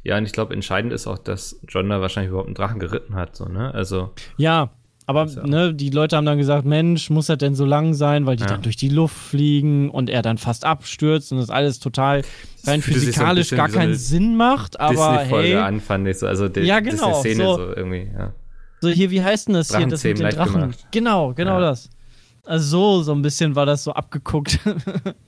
ja, 0.03 0.17
und 0.17 0.26
ich 0.26 0.32
glaube, 0.34 0.53
entscheidend 0.53 0.93
ist 0.93 1.07
auch, 1.07 1.17
dass 1.17 1.59
John 1.67 1.89
da 1.89 2.01
wahrscheinlich 2.01 2.30
überhaupt 2.30 2.47
einen 2.47 2.55
Drachen 2.55 2.80
geritten 2.80 3.15
hat, 3.15 3.36
so, 3.36 3.45
ne? 3.45 3.74
Also, 3.74 4.11
Ja, 4.38 4.71
aber 5.05 5.26
ja- 5.26 5.45
ne, 5.45 5.74
die 5.74 5.89
Leute 5.89 6.15
haben 6.15 6.26
dann 6.26 6.38
gesagt, 6.38 6.65
Mensch, 6.65 7.09
muss 7.09 7.28
das 7.28 7.38
denn 7.38 7.55
so 7.55 7.65
lang 7.65 7.93
sein, 7.93 8.26
weil 8.26 8.36
die 8.38 8.43
Ja. 8.43 8.49
dann 8.49 8.61
durch 8.61 8.78
die 8.78 8.89
Luft 8.89 9.15
fliegen 9.15 9.89
und 9.89 10.09
er 10.09 10.21
dann 10.21 10.38
fast 10.38 10.63
abstürzt 10.65 11.32
und 11.32 11.39
das 11.39 11.49
alles 11.49 11.80
total 11.80 12.21
rein 12.65 12.82
so 12.82 12.91
physikalisch 12.93 13.49
bisschen 13.49 13.57
gar 13.57 13.69
so 13.69 13.78
keinen 13.78 13.89
eine 13.89 13.95
Sinn 13.95 14.36
macht, 14.38 14.80
aber 14.80 15.19
hey, 15.19 15.55
an, 15.55 15.82
fand 15.82 16.07
ich 16.07 16.19
so. 16.19 16.28
Also 16.28 16.47
die, 16.49 16.61
Ja, 16.61 16.80
genau, 16.80 17.13
Szene 17.19 17.43
so. 17.43 17.55
so, 17.57 17.76
irgendwie, 17.76 18.09
ja. 18.17 18.34
so 18.82 18.89
hier, 18.89 19.11
wie 19.11 19.21
heißt 19.21 19.47
denn 19.49 19.55
das 19.55 19.76
hier, 19.76 19.88
das 19.88 20.03
mit 20.03 20.19
den 20.19 20.30
Drachen? 20.30 20.53
gemacht. 20.61 20.88
Genau, 20.91 21.34
genau 21.34 21.59
Ja. 21.59 21.69
das. 21.69 21.89
Also 22.45 22.67
so, 22.67 23.03
so 23.03 23.11
ein 23.13 23.21
bisschen 23.21 23.55
war 23.55 23.65
das 23.65 23.84
so 23.86 23.93
abgeguckt. 23.93 24.59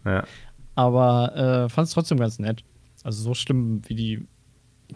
ja. 0.05 0.23
Aber 0.75 1.65
äh, 1.65 1.69
fand 1.69 1.87
es 1.87 1.93
trotzdem 1.93 2.17
ganz 2.17 2.39
nett. 2.39 2.63
Also 3.05 3.21
so 3.21 3.33
schlimm, 3.35 3.81
wie 3.87 3.93
die 3.93 4.27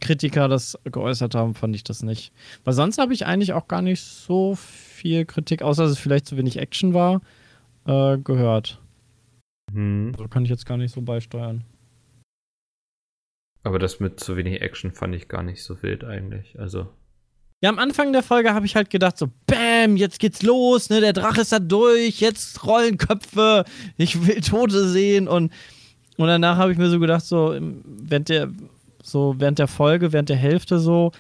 Kritiker 0.02 0.48
das 0.48 0.80
geäußert 0.84 1.36
haben, 1.36 1.54
fand 1.54 1.76
ich 1.76 1.84
das 1.84 2.02
nicht. 2.02 2.34
Weil 2.64 2.74
sonst 2.74 2.98
habe 2.98 3.14
ich 3.14 3.28
eigentlich 3.28 3.54
auch 3.54 3.68
gar 3.68 3.84
nicht 3.84 4.02
so 4.02 4.56
viel 4.56 5.26
Kritik, 5.26 5.62
außer 5.62 5.84
dass 5.84 5.92
es 5.92 6.00
vielleicht 6.00 6.26
zu 6.26 6.36
wenig 6.36 6.58
Action 6.58 6.96
war, 6.96 7.22
äh, 7.86 8.18
gehört. 8.18 8.82
Hm. 9.72 10.14
Also 10.14 10.28
kann 10.28 10.44
ich 10.44 10.50
jetzt 10.50 10.66
gar 10.66 10.78
nicht 10.78 10.92
so 10.92 11.02
beisteuern. 11.04 11.64
Aber 13.62 13.78
das 13.78 14.00
mit 14.00 14.20
zu 14.20 14.36
wenig 14.38 14.60
Action 14.62 14.92
fand 14.92 15.14
ich 15.14 15.28
gar 15.28 15.44
nicht 15.44 15.64
so 15.64 15.84
wild 15.84 16.04
eigentlich. 16.04 16.60
Also, 16.60 16.88
Ja, 17.62 17.70
am 17.70 17.78
Anfang 17.78 18.12
der 18.12 18.24
Folge 18.24 18.56
habe 18.56 18.66
ich 18.66 18.76
halt 18.76 18.90
gedacht, 18.90 19.20
so, 19.20 19.30
Bäm, 19.46 19.98
jetzt 19.98 20.20
geht's 20.20 20.42
los, 20.42 20.90
ne, 20.90 21.00
der 21.00 21.14
Drache 21.14 21.42
ist 21.42 21.52
da 21.52 21.60
durch, 21.60 22.22
jetzt 22.22 22.66
rollen 22.66 22.98
Köpfe, 22.98 23.66
ich 23.98 24.26
will 24.26 24.42
Tote 24.42 24.88
sehen 24.90 25.28
und, 25.28 25.54
und 26.20 26.28
danach 26.28 26.58
habe 26.58 26.74
ich 26.74 26.78
mir 26.78 26.90
so 26.90 27.00
gedacht, 27.00 27.24
so, 27.26 27.58
während 27.86 28.28
der, 28.28 28.50
so, 29.02 29.36
während 29.38 29.58
der 29.58 29.70
Folge, 29.70 30.12
während 30.12 30.28
der 30.28 30.36
Hälfte 30.36 30.78
so, 30.78 31.14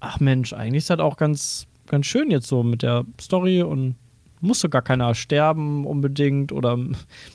ach 0.00 0.18
Mensch, 0.18 0.52
eigentlich 0.52 0.78
ist 0.78 0.90
das 0.90 0.98
auch 0.98 1.16
ganz, 1.16 1.68
ganz 1.86 2.06
schön 2.06 2.32
jetzt 2.32 2.48
so 2.48 2.64
mit 2.64 2.82
der 2.82 3.04
Story 3.20 3.62
und 3.62 3.94
musste 4.40 4.68
gar 4.68 4.82
keiner 4.82 5.14
sterben 5.14 5.86
unbedingt 5.86 6.50
oder 6.50 6.76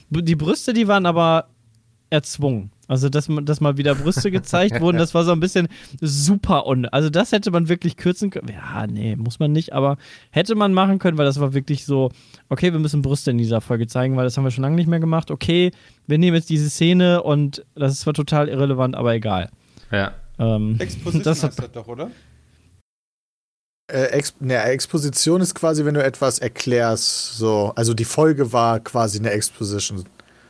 die 0.09 0.36
Brüste, 0.36 0.74
die 0.74 0.89
waren 0.89 1.05
aber 1.05 1.47
erzwungen. 2.09 2.70
Also, 2.88 3.10
dass, 3.10 3.28
man- 3.30 3.46
dass 3.46 3.62
mal 3.62 3.78
wieder 3.78 3.96
Brüste 3.96 4.30
gezeigt 4.32 4.80
wurden, 4.82 4.98
das 4.98 5.14
war 5.14 5.24
so 5.24 5.32
ein 5.32 5.40
bisschen 5.40 5.68
super 6.02 6.68
un. 6.68 6.86
Also, 6.86 7.10
das 7.10 7.32
hätte 7.32 7.52
man 7.52 7.68
wirklich 7.70 7.98
kürzen 7.98 8.30
können. 8.30 8.50
Ja, 8.50 8.86
nee, 8.88 9.16
muss 9.16 9.40
man 9.40 9.52
nicht, 9.52 9.74
aber 9.74 9.98
hätte 10.32 10.56
man 10.56 10.74
machen 10.74 11.00
können, 11.00 11.18
weil 11.18 11.26
das 11.26 11.40
war 11.40 11.54
wirklich 11.54 11.86
so, 11.86 12.12
okay, 12.50 12.72
wir 12.72 12.80
müssen 12.80 13.02
Brüste 13.02 13.32
in 13.32 13.38
dieser 13.38 13.62
Folge 13.62 13.88
zeigen, 13.88 14.16
weil 14.18 14.24
das 14.26 14.38
haben 14.38 14.44
wir 14.44 14.52
schon 14.52 14.62
lange 14.64 14.76
nicht 14.76 14.88
mehr 14.88 15.00
gemacht. 15.00 15.32
Okay, 15.32 15.72
wir 16.08 16.18
nehmen 16.18 16.36
jetzt 16.36 16.50
diese 16.50 16.70
Szene 16.70 17.24
und 17.24 17.66
das 17.76 17.94
ist 17.94 18.02
zwar 18.02 18.14
total 18.14 18.50
irrelevant, 18.50 18.96
aber 18.96 19.14
egal. 19.14 19.50
ja. 19.92 20.14
Ähm, 20.38 20.76
Exposition 20.80 21.24
Das 21.24 21.44
hat- 21.44 21.52
heißt 21.52 21.60
das 21.60 21.72
doch, 21.72 21.88
oder? 21.88 22.12
Äh, 23.92 24.06
Ex 24.08 24.34
ne, 24.40 24.62
Exposition 24.64 25.42
ist 25.42 25.54
quasi, 25.54 25.86
wenn 25.86 25.94
du 25.94 26.04
etwas 26.04 26.40
erklärst. 26.40 27.38
So. 27.38 27.72
Also 27.76 27.94
die 27.94 28.04
Folge 28.06 28.52
war 28.52 28.80
quasi 28.80 29.20
eine 29.20 29.30
Exposition. 29.32 30.04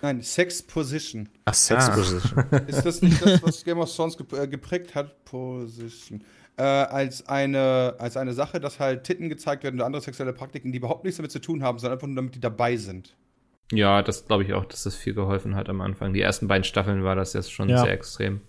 Nein, 0.05 0.21
Sex 0.21 0.61
Position. 0.61 1.27
Ach, 1.45 1.53
Sexposition. 1.55 2.45
Ist 2.67 2.85
das 2.85 3.01
nicht 3.01 3.25
das, 3.25 3.41
was 3.41 3.63
Game 3.63 3.79
of 3.79 3.91
Thrones 3.91 4.15
äh, 4.33 4.47
geprägt 4.47 4.93
hat? 4.93 5.25
Position. 5.25 6.23
Äh, 6.57 6.61
als, 6.61 7.27
eine, 7.27 7.95
als 7.97 8.15
eine 8.15 8.33
Sache, 8.33 8.59
dass 8.59 8.79
halt 8.79 9.03
Titten 9.03 9.29
gezeigt 9.29 9.63
werden 9.63 9.77
oder 9.77 9.87
andere 9.87 10.03
sexuelle 10.03 10.31
Praktiken, 10.31 10.71
die 10.71 10.77
überhaupt 10.77 11.05
nichts 11.05 11.17
damit 11.17 11.31
zu 11.31 11.39
tun 11.39 11.63
haben, 11.63 11.79
sondern 11.79 11.97
einfach 11.97 12.05
nur 12.05 12.17
damit 12.17 12.35
die 12.35 12.39
dabei 12.39 12.77
sind. 12.77 13.15
Ja, 13.71 14.03
das 14.03 14.27
glaube 14.27 14.43
ich 14.43 14.53
auch, 14.53 14.65
dass 14.65 14.83
das 14.83 14.95
viel 14.95 15.15
geholfen 15.15 15.55
hat 15.55 15.69
am 15.69 15.81
Anfang. 15.81 16.13
Die 16.13 16.21
ersten 16.21 16.47
beiden 16.47 16.65
Staffeln 16.65 17.03
war 17.03 17.15
das 17.15 17.33
jetzt 17.33 17.51
schon 17.51 17.67
Ja. 17.67 17.79
sehr 17.81 17.91
extrem. 17.91 18.41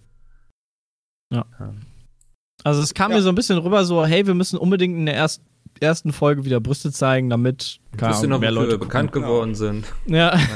also, 2.64 2.82
es 2.82 2.92
kam 2.92 3.12
Ja. 3.12 3.16
mir 3.16 3.22
so 3.22 3.30
ein 3.30 3.34
bisschen 3.34 3.56
rüber, 3.56 3.86
so, 3.86 4.04
hey, 4.04 4.26
wir 4.26 4.34
müssen 4.34 4.58
unbedingt 4.58 4.94
in 4.94 5.06
der 5.06 5.14
erst, 5.14 5.40
ersten 5.80 6.12
Folge 6.12 6.44
wieder 6.44 6.60
Brüste 6.60 6.92
zeigen, 6.92 7.30
damit 7.30 7.80
keine 7.96 8.14
Ahnung, 8.14 8.28
noch, 8.28 8.40
mehr 8.40 8.50
Leute 8.50 8.76
bekannt 8.76 9.12
geworden 9.12 9.54
sind? 9.54 9.86
Ja. 10.04 10.38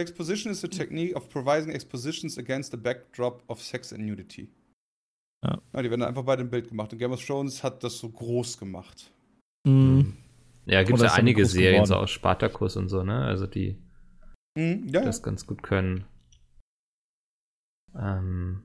Exposition 0.00 0.50
is 0.52 0.60
the 0.60 0.68
technique 0.68 1.14
of 1.16 1.28
providing 1.28 1.70
expositions 1.74 2.38
against 2.38 2.70
the 2.72 2.76
backdrop 2.76 3.42
of 3.48 3.60
sex 3.62 3.92
and 3.92 4.04
nudity. 4.04 4.50
Ja. 5.44 5.58
die 5.82 5.90
werden 5.90 6.02
einfach 6.02 6.24
bei 6.24 6.36
dem 6.36 6.50
Bild 6.50 6.68
gemacht. 6.68 6.92
Und 6.92 6.98
Game 6.98 7.12
of 7.12 7.24
Thrones 7.24 7.62
hat 7.62 7.82
das 7.82 7.98
so 7.98 8.10
groß 8.10 8.58
gemacht. 8.58 9.10
Mhm. 9.66 10.16
Ja, 10.66 10.82
gibt 10.82 10.98
Oder 10.98 11.08
ja 11.08 11.14
einige 11.14 11.46
Serien, 11.46 11.86
so 11.86 11.92
geworden. 11.94 12.04
aus 12.04 12.10
Spartacus 12.10 12.76
und 12.76 12.88
so, 12.88 13.02
ne? 13.02 13.24
Also 13.24 13.46
die 13.46 13.78
Mhm, 14.56 14.88
ja, 14.88 15.00
ja. 15.00 15.06
das 15.06 15.22
ganz 15.22 15.46
gut 15.46 15.62
können. 15.62 16.04
Ähm, 17.94 18.62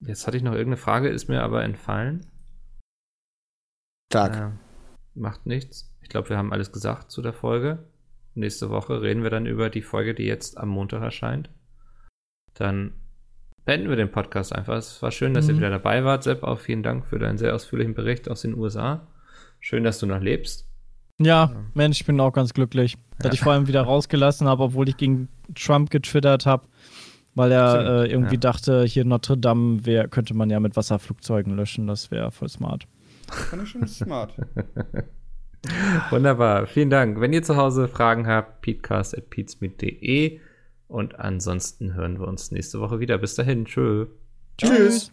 jetzt 0.00 0.26
hatte 0.26 0.36
ich 0.36 0.42
noch 0.42 0.52
irgendeine 0.52 0.76
Frage, 0.76 1.08
ist 1.08 1.28
mir 1.28 1.42
aber 1.42 1.62
entfallen. 1.64 2.26
Tag. 4.10 4.36
Äh, 4.36 5.18
macht 5.18 5.46
nichts. 5.46 5.92
Ich 6.02 6.08
glaube, 6.08 6.28
wir 6.28 6.36
haben 6.36 6.52
alles 6.52 6.72
gesagt 6.72 7.10
zu 7.10 7.22
der 7.22 7.32
Folge. 7.32 7.88
Nächste 8.34 8.70
Woche 8.70 9.00
reden 9.02 9.22
wir 9.22 9.30
dann 9.30 9.46
über 9.46 9.70
die 9.70 9.82
Folge, 9.82 10.14
die 10.14 10.24
jetzt 10.24 10.58
am 10.58 10.68
Montag 10.68 11.02
erscheint. 11.02 11.50
Dann 12.54 12.92
beenden 13.64 13.88
wir 13.88 13.96
den 13.96 14.10
Podcast 14.10 14.54
einfach. 14.54 14.76
Es 14.76 15.00
war 15.02 15.10
schön, 15.10 15.34
dass 15.34 15.48
ihr 15.48 15.54
Mhm. 15.54 15.58
wieder 15.58 15.70
dabei 15.70 16.04
wart. 16.04 16.24
Sepp, 16.24 16.42
auch 16.42 16.58
vielen 16.58 16.82
Dank 16.82 17.06
für 17.06 17.18
deinen 17.18 17.38
sehr 17.38 17.54
ausführlichen 17.54 17.94
Bericht 17.94 18.28
aus 18.28 18.42
den 18.42 18.54
USA. 18.56 19.06
Schön, 19.60 19.84
dass 19.84 19.98
du 19.98 20.06
noch 20.06 20.20
lebst. 20.20 20.68
Ja, 21.20 21.52
Mensch, 21.74 22.00
ich 22.00 22.06
bin 22.06 22.20
auch 22.20 22.32
ganz 22.32 22.52
glücklich, 22.54 22.98
dass 23.20 23.34
ich 23.34 23.40
vor 23.40 23.52
allem 23.52 23.68
wieder 23.68 23.82
rausgelassen 23.82 24.48
habe, 24.48 24.64
obwohl 24.64 24.88
ich 24.88 24.96
gegen 24.96 25.28
Trump 25.54 25.90
getwittert 25.90 26.44
habe, 26.44 26.66
weil 27.36 27.52
er 27.52 28.02
äh, 28.04 28.10
irgendwie 28.10 28.34
ja. 28.34 28.40
dachte, 28.40 28.82
hier 28.82 29.04
Notre 29.04 29.38
Dame 29.38 29.86
wär, 29.86 30.08
könnte 30.08 30.34
man 30.34 30.50
ja 30.50 30.58
mit 30.58 30.76
Wasserflugzeugen 30.76 31.54
löschen. 31.56 31.86
Das 31.86 32.10
wäre 32.10 32.32
voll 32.32 32.48
smart. 32.48 32.88
Fand 33.30 33.62
ich 33.62 33.68
schon 33.70 33.86
smart. 33.86 34.34
Wunderbar, 36.10 36.66
vielen 36.66 36.90
Dank. 36.90 37.20
Wenn 37.20 37.32
ihr 37.32 37.42
zu 37.42 37.56
Hause 37.56 37.88
Fragen 37.88 38.26
habt, 38.26 38.60
peatcast.peatsmeet.de 38.62 40.40
und 40.88 41.18
ansonsten 41.18 41.94
hören 41.94 42.18
wir 42.18 42.28
uns 42.28 42.50
nächste 42.50 42.80
Woche 42.80 43.00
wieder. 43.00 43.18
Bis 43.18 43.34
dahin, 43.34 43.64
tschö. 43.64 44.06
Tschüss. 44.58 45.10